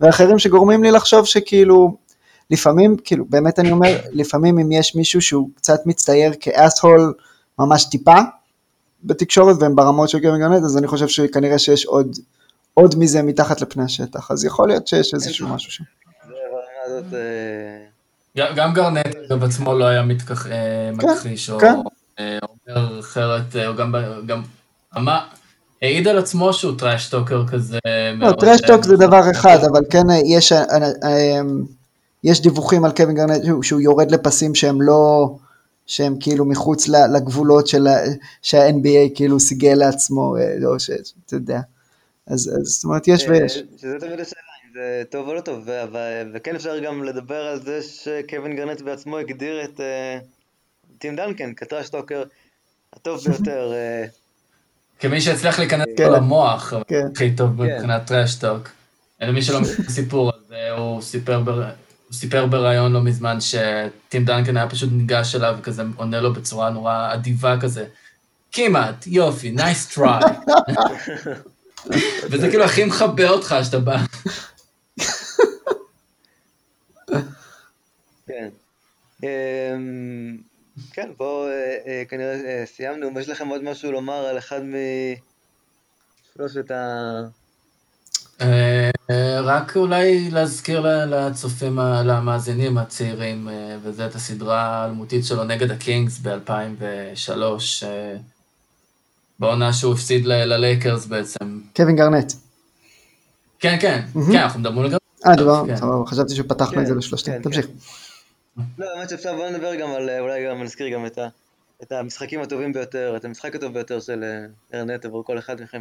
ואחרים 0.00 0.38
שגורמים 0.38 0.82
לי 0.82 0.90
לחשוב 0.90 1.24
שכאילו, 1.24 1.96
לפעמים, 2.50 2.96
כאילו, 3.04 3.24
באמת 3.28 3.58
אני 3.58 3.72
אומר, 3.72 3.98
לפעמים 4.12 4.58
אם 4.58 4.72
יש 4.72 4.94
מישהו 4.94 5.20
שהוא 5.22 5.48
קצת 5.56 5.80
מצטייר 5.86 6.32
כאסהול 6.40 7.14
ממש 7.58 7.84
טיפה, 7.84 8.16
בתקשורת 9.04 9.56
והם 9.60 9.76
ברמות 9.76 10.08
של 10.08 10.20
קווין 10.20 10.40
גרנט, 10.40 10.64
אז 10.64 10.78
אני 10.78 10.86
חושב 10.86 11.08
שכנראה 11.08 11.58
שיש 11.58 11.84
עוד, 11.84 12.16
עוד 12.74 12.94
מזה 12.98 13.22
מתחת 13.22 13.60
לפני 13.60 13.84
השטח, 13.84 14.30
אז 14.30 14.44
יכול 14.44 14.68
להיות 14.68 14.86
שיש 14.86 15.14
איזשהו 15.14 15.48
משהו 15.48 15.72
שם. 15.72 15.84
אה, 18.38 18.52
גם 18.54 18.72
גרנט 18.72 19.16
בעצמו 19.40 19.74
לא 19.74 19.84
היה. 19.84 20.00
אה, 20.00 20.06
כן, 21.00 21.10
מכחיש, 21.10 21.50
או 21.50 21.58
כן. 21.58 21.74
אה, 22.18 22.38
אומר 22.68 23.00
אחרת, 23.00 23.56
או 23.66 23.74
גם, 23.76 23.94
גם 24.26 24.42
אמר, 24.96 25.20
העיד 25.82 26.08
על 26.08 26.18
עצמו 26.18 26.52
שהוא 26.52 26.78
trash 26.78 27.09
talker 27.09 27.46
כזה. 27.46 27.78
לא, 28.18 28.32
trash 28.32 28.61
talk 28.61 28.84
זה 28.84 28.96
דבר 28.96 29.30
אחד, 29.30 29.58
אבל 29.70 29.84
כן 29.90 30.04
יש, 30.24 30.52
יש 32.24 32.42
דיווחים 32.42 32.84
על 32.84 32.90
קווין 32.92 33.16
גרנט 33.16 33.42
שהוא 33.62 33.80
יורד 33.80 34.10
לפסים 34.10 34.54
שהם 34.54 34.82
לא... 34.82 35.28
שהם 35.86 36.16
כאילו 36.20 36.44
מחוץ 36.44 36.88
לגבולות 36.88 37.66
של, 37.66 37.86
שה-NBA 38.42 39.14
כאילו 39.14 39.40
סיגל 39.40 39.74
לעצמו, 39.74 40.36
אה, 40.36 40.66
או 40.66 40.80
שאתה 40.80 41.34
יודע. 41.34 41.60
אז, 42.26 42.52
אז 42.60 42.66
זאת 42.66 42.84
אומרת, 42.84 43.08
יש 43.08 43.24
אה, 43.24 43.30
ויש. 43.30 43.62
שזה 43.76 43.96
תמיד 44.00 44.20
השאלה 44.20 44.42
אם 44.64 44.72
זה 44.74 45.02
טוב 45.10 45.28
או 45.28 45.34
לא 45.34 45.40
טוב, 45.40 45.68
וכן 46.34 46.54
אפשר 46.54 46.78
גם 46.78 47.04
לדבר 47.04 47.46
על 47.46 47.60
זה 47.62 47.82
שקווין 47.82 48.56
גרנט 48.56 48.80
בעצמו 48.80 49.18
הגדיר 49.18 49.64
את 49.64 49.80
אה, 49.80 50.18
טים 50.98 51.16
דנקן 51.16 51.54
כ 51.54 51.65
trash 51.65 51.91
talker 51.91 52.22
הטוב 52.92 53.20
ביותר. 53.26 53.72
כמי 55.00 55.20
שהצליח 55.20 55.58
להיכנס 55.58 55.86
כן. 55.96 56.12
למוח, 56.12 56.72
כן. 56.88 57.06
הכי 57.14 57.34
טוב 57.34 57.56
כן. 57.56 57.62
מבחינת 57.62 58.06
trash 58.06 58.37
talk. 58.37 58.68
למי 59.20 59.42
שלא 59.42 59.60
מכיר 59.60 59.74
את 59.74 59.86
הסיפור, 59.86 60.30
אז 60.30 60.54
הוא 60.76 61.02
סיפר 61.02 61.42
הוא 62.06 62.14
סיפר 62.14 62.46
בריאיון 62.46 62.92
לא 62.92 63.02
מזמן 63.02 63.38
שטים 63.40 64.24
דנקן 64.24 64.56
היה 64.56 64.68
פשוט 64.68 64.90
ניגש 64.92 65.34
אליו 65.34 65.56
וכזה 65.58 65.82
עונה 65.96 66.20
לו 66.20 66.32
בצורה 66.32 66.70
נורא 66.70 67.14
אדיבה 67.14 67.60
כזה, 67.60 67.84
כמעט, 68.52 69.06
יופי, 69.06 69.50
nice 69.50 69.86
try. 69.86 70.22
וזה 72.30 72.48
כאילו 72.50 72.64
הכי 72.64 72.84
מכבה 72.84 73.28
אותך 73.28 73.54
שאתה 73.62 73.78
בא. 73.78 73.96
כן. 78.26 78.48
כן, 80.92 81.10
בואו 81.16 81.48
אה, 81.48 81.76
אה, 81.86 82.02
כנראה 82.08 82.34
אה, 82.34 82.66
סיימנו. 82.66 83.20
יש 83.20 83.28
לכם 83.28 83.48
עוד 83.48 83.64
משהו 83.64 83.92
לומר 83.92 84.26
על 84.26 84.38
אחד 84.38 84.60
משלושת 86.34 86.70
ה... 86.70 87.22
אה, 88.40 88.90
רק 89.42 89.76
אולי 89.76 90.30
להזכיר 90.30 91.06
לצופים, 91.06 91.78
למאזינים 92.04 92.78
הצעירים, 92.78 93.48
אה, 93.48 93.76
וזה 93.82 94.06
את 94.06 94.14
הסדרה 94.14 94.60
האלמותית 94.60 95.24
שלו 95.24 95.44
נגד 95.44 95.70
הקינגס 95.70 96.18
ב-2003, 96.18 97.30
אה, 97.82 98.16
בעונה 99.38 99.72
שהוא 99.72 99.92
הפסיד 99.94 100.26
ללייקרס 100.26 101.06
בעצם. 101.06 101.60
קווין 101.76 101.96
גרנט. 101.96 102.32
כן, 103.58 103.76
כן, 103.80 104.00
כן, 104.32 104.38
אנחנו 104.38 104.60
מדברים 104.60 104.84
לגבי... 104.84 104.96
אה, 105.26 105.36
דבר, 105.36 105.62
כן. 105.66 105.76
חשבתי 106.06 106.34
שפתחנו 106.34 106.80
את 106.80 106.86
זה 106.86 106.92
כן, 106.92 106.98
לשלושתם, 106.98 107.32
כן, 107.32 107.42
תמשיך. 107.42 107.66
לא, 108.78 108.86
האמת 108.96 109.08
שאפשר, 109.08 109.36
בוא 109.36 109.48
נדבר 109.48 109.74
גם 109.74 109.90
על, 109.90 110.10
אולי 110.20 110.46
גם 110.46 110.62
נזכיר 110.62 110.88
גם 110.88 111.06
את 111.82 111.92
המשחקים 111.92 112.40
הטובים 112.40 112.72
ביותר, 112.72 113.16
את 113.16 113.24
המשחק 113.24 113.54
הטוב 113.54 113.72
ביותר 113.72 114.00
של 114.00 114.24
ארנט 114.74 115.04
עבור 115.04 115.24
כל 115.24 115.38
אחד 115.38 115.62
מכם. 115.62 115.80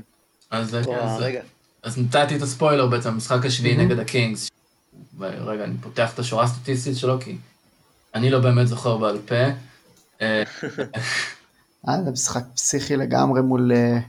אז 0.52 0.76
רגע. 1.20 1.42
אז 1.84 1.98
נתתי 1.98 2.36
את 2.36 2.42
הספוילר 2.42 2.88
בעצם, 2.88 3.10
המשחק 3.10 3.46
השביעי 3.46 3.78
נגד 3.78 4.00
הקינגס. 4.00 4.50
רגע, 5.20 5.64
אני 5.64 5.78
פותח 5.82 6.14
את 6.14 6.20
השורה 6.20 6.44
הסטטיסטית 6.44 6.98
שלו, 6.98 7.22
כי 7.22 7.38
אני 8.16 8.30
לא 8.30 8.40
באמת 8.40 8.68
זוכר 8.68 8.98
בעל 8.98 9.20
פה. 9.26 9.36
אה, 10.22 10.44
זה 12.06 12.12
משחק 12.12 12.44
פסיכי 12.56 12.96
לגמרי 12.96 13.42
מול, 13.42 13.72
אה, 13.72 14.00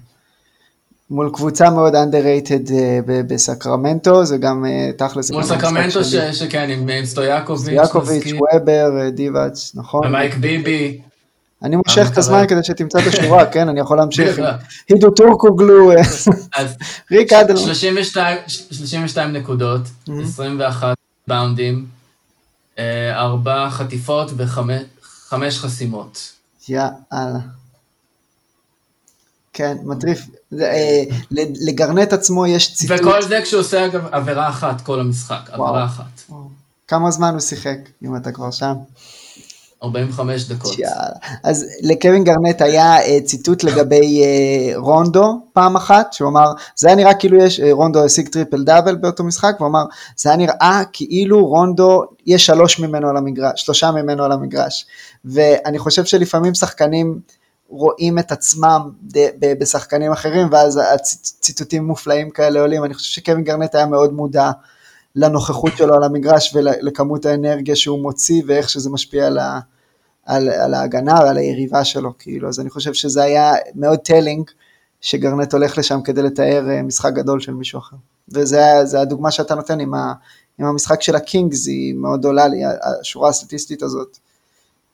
מול 1.10 1.30
קבוצה 1.34 1.70
מאוד 1.70 1.94
underrated 1.94 2.72
אה, 2.72 3.00
בסקרמנטו, 3.26 4.24
זה 4.24 4.36
גם 4.36 4.64
תכלס. 4.98 5.30
מול 5.30 5.42
סקרמנטו 5.42 6.04
שכן, 6.32 6.70
עם 6.70 7.04
סטויאקוביץ', 7.04 7.62
סטויאקוביץ', 7.62 8.32
וובר, 8.32 9.10
דיבאץ', 9.10 9.72
נכון. 9.74 10.06
ומייק 10.06 10.34
ביבי. 10.34 11.00
אני 11.62 11.76
מושך 11.76 12.06
את 12.12 12.18
הזמן 12.18 12.46
כדי 12.48 12.64
שתמצא 12.64 12.98
את 12.98 13.06
השורה, 13.06 13.46
כן? 13.52 13.68
אני 13.68 13.80
יכול 13.80 13.96
להמשיך. 13.96 14.40
הידו 14.88 15.10
טורקוגלו, 15.10 15.92
ריק 17.12 17.32
אדלמן. 17.32 17.62
32 17.64 19.32
נקודות, 19.32 19.82
21 20.22 20.96
ריבאונדים, 21.26 21.86
4 22.78 23.70
חטיפות 23.70 24.30
ו-5 24.36 25.34
חסימות. 25.50 26.32
יאללה. 26.68 27.38
כן, 29.52 29.76
מטריף. 29.84 30.26
אה, 30.62 31.02
לגרנט 31.66 32.12
עצמו 32.12 32.46
יש 32.46 32.74
ציטוט. 32.74 33.00
וכל 33.00 33.22
זה 33.22 33.40
כשהוא 33.42 33.60
עושה 33.60 33.86
אגב 33.86 34.06
עבירה 34.12 34.48
אחת 34.48 34.80
כל 34.80 35.00
המשחק, 35.00 35.50
עבירה 35.52 35.84
אחת. 35.84 36.30
כמה 36.88 37.10
זמן 37.10 37.32
הוא 37.32 37.40
שיחק, 37.40 37.78
אם 38.02 38.16
אתה 38.16 38.32
כבר 38.32 38.50
שם? 38.50 38.74
45 39.82 40.44
דקות. 40.48 40.78
יאללה. 40.78 41.16
אז 41.42 41.66
לקווין 41.82 42.24
גרנט 42.24 42.62
היה 42.62 42.98
uh, 42.98 43.24
ציטוט 43.24 43.64
לגבי 43.64 44.22
uh, 44.22 44.78
רונדו 44.78 45.40
פעם 45.52 45.76
אחת, 45.76 46.12
שהוא 46.12 46.28
אמר, 46.28 46.52
זה 46.76 46.88
היה 46.88 46.96
נראה 46.96 47.14
כאילו 47.14 47.38
יש, 47.38 47.60
uh, 47.60 47.62
רונדו 47.70 48.04
השיג 48.04 48.28
טריפל 48.28 48.64
דאבל 48.64 48.96
באותו 48.96 49.24
משחק, 49.24 49.54
והוא 49.58 49.68
אמר, 49.68 49.84
זה 50.16 50.28
היה 50.28 50.38
נראה 50.38 50.82
כאילו 50.92 51.46
רונדו, 51.46 52.02
יש 52.26 52.46
שלוש 52.46 52.80
ממנו 52.80 53.08
על 53.08 53.16
המגרש, 53.16 53.62
שלושה 53.64 53.90
ממנו 53.90 54.24
על 54.24 54.32
המגרש. 54.32 54.86
ואני 55.24 55.78
חושב 55.78 56.04
שלפעמים 56.04 56.54
שחקנים 56.54 57.20
רואים 57.68 58.18
את 58.18 58.32
עצמם 58.32 58.90
בשחקנים 59.58 60.12
אחרים, 60.12 60.48
ואז 60.50 60.80
הציטוטים 60.94 61.84
מופלאים 61.84 62.30
כאלה 62.30 62.60
עולים. 62.60 62.84
אני 62.84 62.94
חושב 62.94 63.12
שקווין 63.12 63.44
גרנט 63.44 63.74
היה 63.74 63.86
מאוד 63.86 64.12
מודע. 64.12 64.50
לנוכחות 65.16 65.72
שלו 65.76 65.94
על 65.94 66.02
המגרש 66.02 66.54
ולכמות 66.54 67.26
האנרגיה 67.26 67.76
שהוא 67.76 68.02
מוציא 68.02 68.42
ואיך 68.46 68.68
שזה 68.68 68.90
משפיע 68.90 69.26
על, 69.26 69.38
על, 70.26 70.48
על 70.48 70.74
ההגנה 70.74 71.14
ועל 71.14 71.36
היריבה 71.36 71.84
שלו, 71.84 72.12
כאילו, 72.18 72.48
אז 72.48 72.60
אני 72.60 72.70
חושב 72.70 72.92
שזה 72.92 73.22
היה 73.22 73.52
מאוד 73.74 73.98
telling 73.98 74.50
שגרנט 75.00 75.52
הולך 75.52 75.78
לשם 75.78 76.00
כדי 76.04 76.22
לתאר 76.22 76.70
אה, 76.70 76.82
משחק 76.82 77.12
גדול 77.12 77.40
של 77.40 77.54
מישהו 77.54 77.78
אחר. 77.78 77.96
וזה 78.28 79.00
הדוגמה 79.00 79.30
שאתה 79.30 79.54
נותן 79.54 79.80
עם, 79.80 79.94
ה, 79.94 80.12
עם 80.58 80.66
המשחק 80.66 81.02
של 81.02 81.16
הקינגס, 81.16 81.66
היא 81.66 81.94
מאוד 81.94 82.24
עולה 82.24 82.48
לי, 82.48 82.62
השורה 83.00 83.28
הסטטיסטית 83.28 83.82
הזאת. 83.82 84.18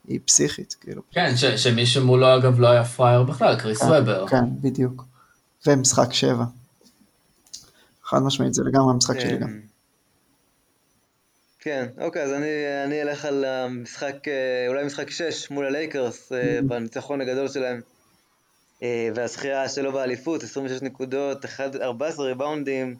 היא 0.08 0.20
פסיכית, 0.24 0.76
כאילו. 0.80 1.02
כן, 1.10 1.36
ש, 1.36 1.44
שמישהו 1.44 2.06
מולו 2.06 2.36
אגב 2.36 2.60
לא 2.60 2.68
היה 2.68 2.84
פראייר 2.84 3.22
בכלל, 3.22 3.56
קריס 3.60 3.82
כן, 3.82 3.88
ובר. 3.88 4.28
כן, 4.28 4.44
בדיוק. 4.60 5.04
ומשחק 5.66 6.12
שבע. 6.12 6.44
חד 8.04 8.18
משמעית, 8.22 8.54
זה 8.54 8.62
לגמרי 8.64 8.92
המשחק 8.92 9.20
שלי 9.20 9.38
גם. 9.38 9.60
כן, 11.64 11.86
אוקיי, 12.00 12.22
אז 12.22 12.32
אני, 12.32 12.84
אני 12.84 13.02
אלך 13.02 13.24
על 13.24 13.44
המשחק, 13.44 14.28
אה, 14.28 14.68
אולי 14.68 14.84
משחק 14.84 15.10
6 15.10 15.50
מול 15.50 15.66
הלייקרס, 15.66 16.32
אה, 16.32 16.58
mm-hmm. 16.58 16.62
בניצחון 16.62 17.20
הגדול 17.20 17.48
שלהם, 17.48 17.80
אה, 18.82 19.08
והזכייה 19.14 19.68
שלו 19.68 19.92
באליפות, 19.92 20.42
26 20.42 20.82
נקודות, 20.82 21.44
14 21.82 22.26
ריבאונדים, 22.26 22.96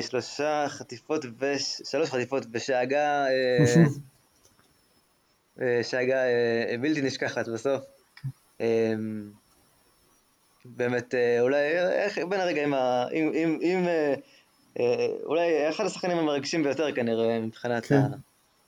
שלושה 0.00 0.66
חטיפות, 0.68 1.24
וש... 1.38 1.82
שלוש 1.84 2.10
חטיפות, 2.10 2.46
ושאגה, 2.52 3.24
שאגה 5.82 6.18
בלתי 6.80 7.02
נשכחת 7.02 7.48
בסוף. 7.48 7.84
באמת, 10.64 11.14
אולי, 11.40 11.78
איך, 11.78 12.18
בין 12.28 12.40
הרגעים, 12.40 12.74
אם, 12.74 13.32
אם, 13.34 13.58
אם 13.62 13.86
אה, 14.78 15.06
אולי 15.24 15.68
אחד 15.68 15.84
השחקנים 15.84 16.18
המרגשים 16.18 16.62
ביותר 16.62 16.92
כנראה, 16.94 17.40
מבחינת 17.40 17.86
כן. 17.86 18.02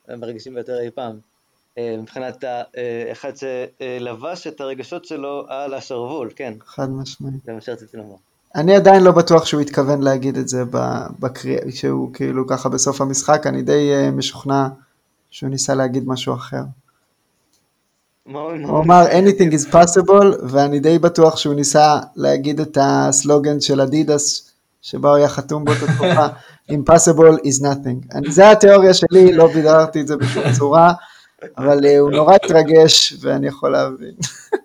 המרגשים 0.08 0.54
ביותר 0.54 0.80
אי 0.80 0.90
פעם. 0.90 1.18
אה, 1.78 1.96
מבחינת 1.98 2.44
האחד 2.44 3.32
אה, 3.42 3.64
שלבש 3.98 4.46
את 4.46 4.60
הרגשות 4.60 5.04
שלו 5.04 5.44
על 5.48 5.74
השרוול, 5.74 6.30
כן. 6.36 6.54
חד 6.66 6.90
משמעית. 6.90 7.44
זה 7.44 7.52
מה 7.52 7.60
שרציתי 7.60 7.96
לומר. 7.96 8.14
אני 8.54 8.76
עדיין 8.76 9.02
לא 9.04 9.12
בטוח 9.12 9.46
שהוא 9.46 9.60
התכוון 9.60 10.02
להגיד 10.02 10.36
את 10.36 10.48
זה 10.48 10.62
בקריאה, 11.20 11.60
שהוא 11.70 12.14
כאילו 12.14 12.46
ככה 12.46 12.68
בסוף 12.68 13.00
המשחק, 13.00 13.46
אני 13.46 13.62
די 13.62 13.90
משוכנע 14.12 14.68
שהוא 15.30 15.50
ניסה 15.50 15.74
להגיד 15.74 16.04
משהו 16.06 16.34
אחר. 16.34 16.62
הוא 18.26 18.82
אמר 18.84 19.06
anything 19.10 19.52
is 19.52 19.72
possible, 19.72 20.36
ואני 20.50 20.80
די 20.80 20.98
בטוח 20.98 21.36
שהוא 21.36 21.54
ניסה 21.54 21.98
להגיד 22.16 22.60
את 22.60 22.78
הסלוגן 22.80 23.60
של 23.60 23.80
אדידס, 23.80 24.50
שבה 24.82 25.08
הוא 25.08 25.16
היה 25.16 25.28
חתום 25.28 25.64
באותה 25.64 25.86
תקופה, 25.86 26.26
impossible 26.76 27.38
is 27.40 27.62
nothing. 27.62 28.14
אני, 28.14 28.32
זה 28.32 28.50
התיאוריה 28.50 28.94
שלי, 28.94 29.32
לא 29.32 29.46
בידרתי 29.46 30.00
את 30.00 30.06
זה 30.06 30.16
בשום 30.16 30.42
צורה, 30.58 30.92
אבל 31.58 31.78
uh, 31.78 31.98
הוא 31.98 32.10
נורא 32.10 32.34
התרגש, 32.34 33.14
ואני 33.20 33.46
יכול 33.46 33.72
להבין. 33.72 34.14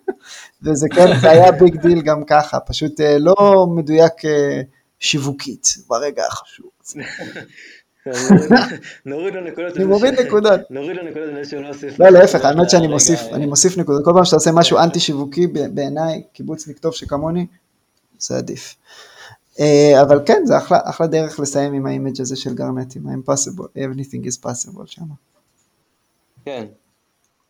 וזה 0.62 0.88
כן, 0.94 1.20
זה 1.20 1.30
היה 1.30 1.52
big 1.52 1.80
deal 1.80 2.00
גם 2.00 2.24
ככה, 2.24 2.60
פשוט 2.60 3.00
uh, 3.00 3.04
לא 3.18 3.66
מדויק 3.76 4.12
uh, 4.12 4.28
שיווקית 5.00 5.68
ברגע 5.88 6.26
החשוב. 6.26 6.70
נוריד 9.06 9.34
לו 9.34 9.40
נקודות. 9.40 9.76
אני 9.76 9.84
מוריד 9.84 10.20
נקודות. 10.20 10.60
נוריד 10.70 10.96
לו 10.96 11.02
נקודות 11.02 11.28
על 11.36 11.44
שהוא 11.44 11.62
לא 11.62 11.68
הוסיף. 11.68 12.00
לא, 12.00 12.08
להפך, 12.08 12.44
האמת 12.44 12.70
שאני 12.70 12.86
מוסיף, 12.86 13.20
אני 13.32 13.46
מוסיף 13.46 13.78
נקודות. 13.78 14.04
כל 14.04 14.10
פעם 14.14 14.24
שאתה 14.24 14.36
עושה 14.36 14.52
משהו 14.52 14.78
אנטי 14.78 15.00
שיווקי 15.00 15.46
בעיניי, 15.46 16.22
קיבוצניק 16.32 16.78
טוב 16.78 16.94
שכמוני, 16.94 17.46
זה 18.18 18.36
עדיף. 18.36 18.74
אבל 20.02 20.20
כן, 20.26 20.42
זה 20.44 20.58
אחלה, 20.58 20.78
אחלה 20.84 21.06
דרך 21.06 21.40
לסיים 21.40 21.72
עם 21.72 21.86
ה 21.86 21.92
image 21.92 22.20
הזה 22.20 22.36
של 22.36 22.54
גרנט, 22.54 22.96
עם 22.96 23.08
ה-impossible, 23.08 23.64
everything 23.78 24.26
is 24.26 24.46
possible 24.46 24.86
שם. 24.86 25.04
כן, 26.44 26.66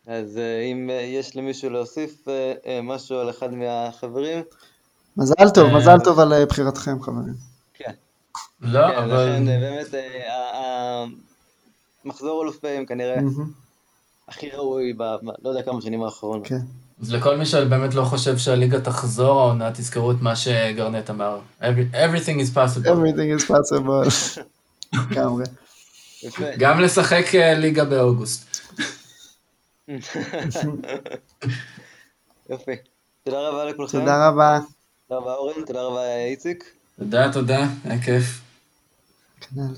אז 0.07 0.39
אם 0.73 0.91
יש 1.05 1.37
למישהו 1.37 1.71
להוסיף 1.71 2.25
משהו 2.83 3.19
על 3.19 3.31
אחד 3.31 3.55
מהחברים. 3.55 4.43
מזל 5.17 5.51
טוב, 5.55 5.73
מזל 5.77 5.99
טוב 6.05 6.21
על 6.21 6.45
בחירתכם, 6.45 7.03
חברים. 7.03 7.35
כן. 7.75 7.93
לא, 8.61 8.89
כן, 8.89 8.97
אבל... 8.97 9.31
לכן 9.31 9.45
באמת 9.45 9.87
המחזור 12.05 12.43
אלופים 12.43 12.87
כנראה 12.87 13.17
הכי 14.29 14.51
ראוי 14.51 14.93
ב... 14.93 15.03
לא 15.43 15.49
יודע 15.49 15.63
כמה 15.63 15.81
שנים 15.81 16.03
האחרונות. 16.03 16.47
כן. 16.47 16.59
אז 17.03 17.13
לכל 17.13 17.37
מי 17.37 17.47
שבאמת 17.47 17.95
לא 17.95 18.05
חושב 18.05 18.39
שהליגה 18.39 18.81
תחזור, 18.81 19.41
העונה 19.41 19.73
תזכרו 19.73 20.13
את 20.13 20.17
מה 20.21 20.37
שגרנט 20.37 21.11
אמר. 21.11 21.41
Everything 21.61 22.39
is 22.41 22.55
possible. 22.55 22.87
Everything 22.87 23.41
is 23.41 23.45
possible. 23.49 24.09
לגמרי. 25.11 25.45
גם 26.59 26.81
לשחק 26.81 27.25
ליגה 27.35 27.85
באוגוסט. 27.85 28.59
יופי. 32.51 32.73
תודה 33.25 33.49
רבה 33.49 33.65
לכולכם. 33.65 33.99
תודה 33.99 34.29
רבה. 34.29 34.59
תודה 35.09 35.21
רבה 35.21 35.35
אורן, 35.35 35.65
תודה 35.67 35.83
רבה 35.83 36.17
איציק. 36.25 36.65
תודה, 36.99 37.33
תודה, 37.33 37.67
היה 37.85 38.03
כיף. 38.03 38.48
canal. 39.49 39.77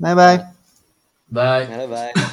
Bye 0.00 0.14
bye. 0.14 0.46
Bye. 1.30 1.66
Bye 1.66 1.86
bye. 1.86 2.31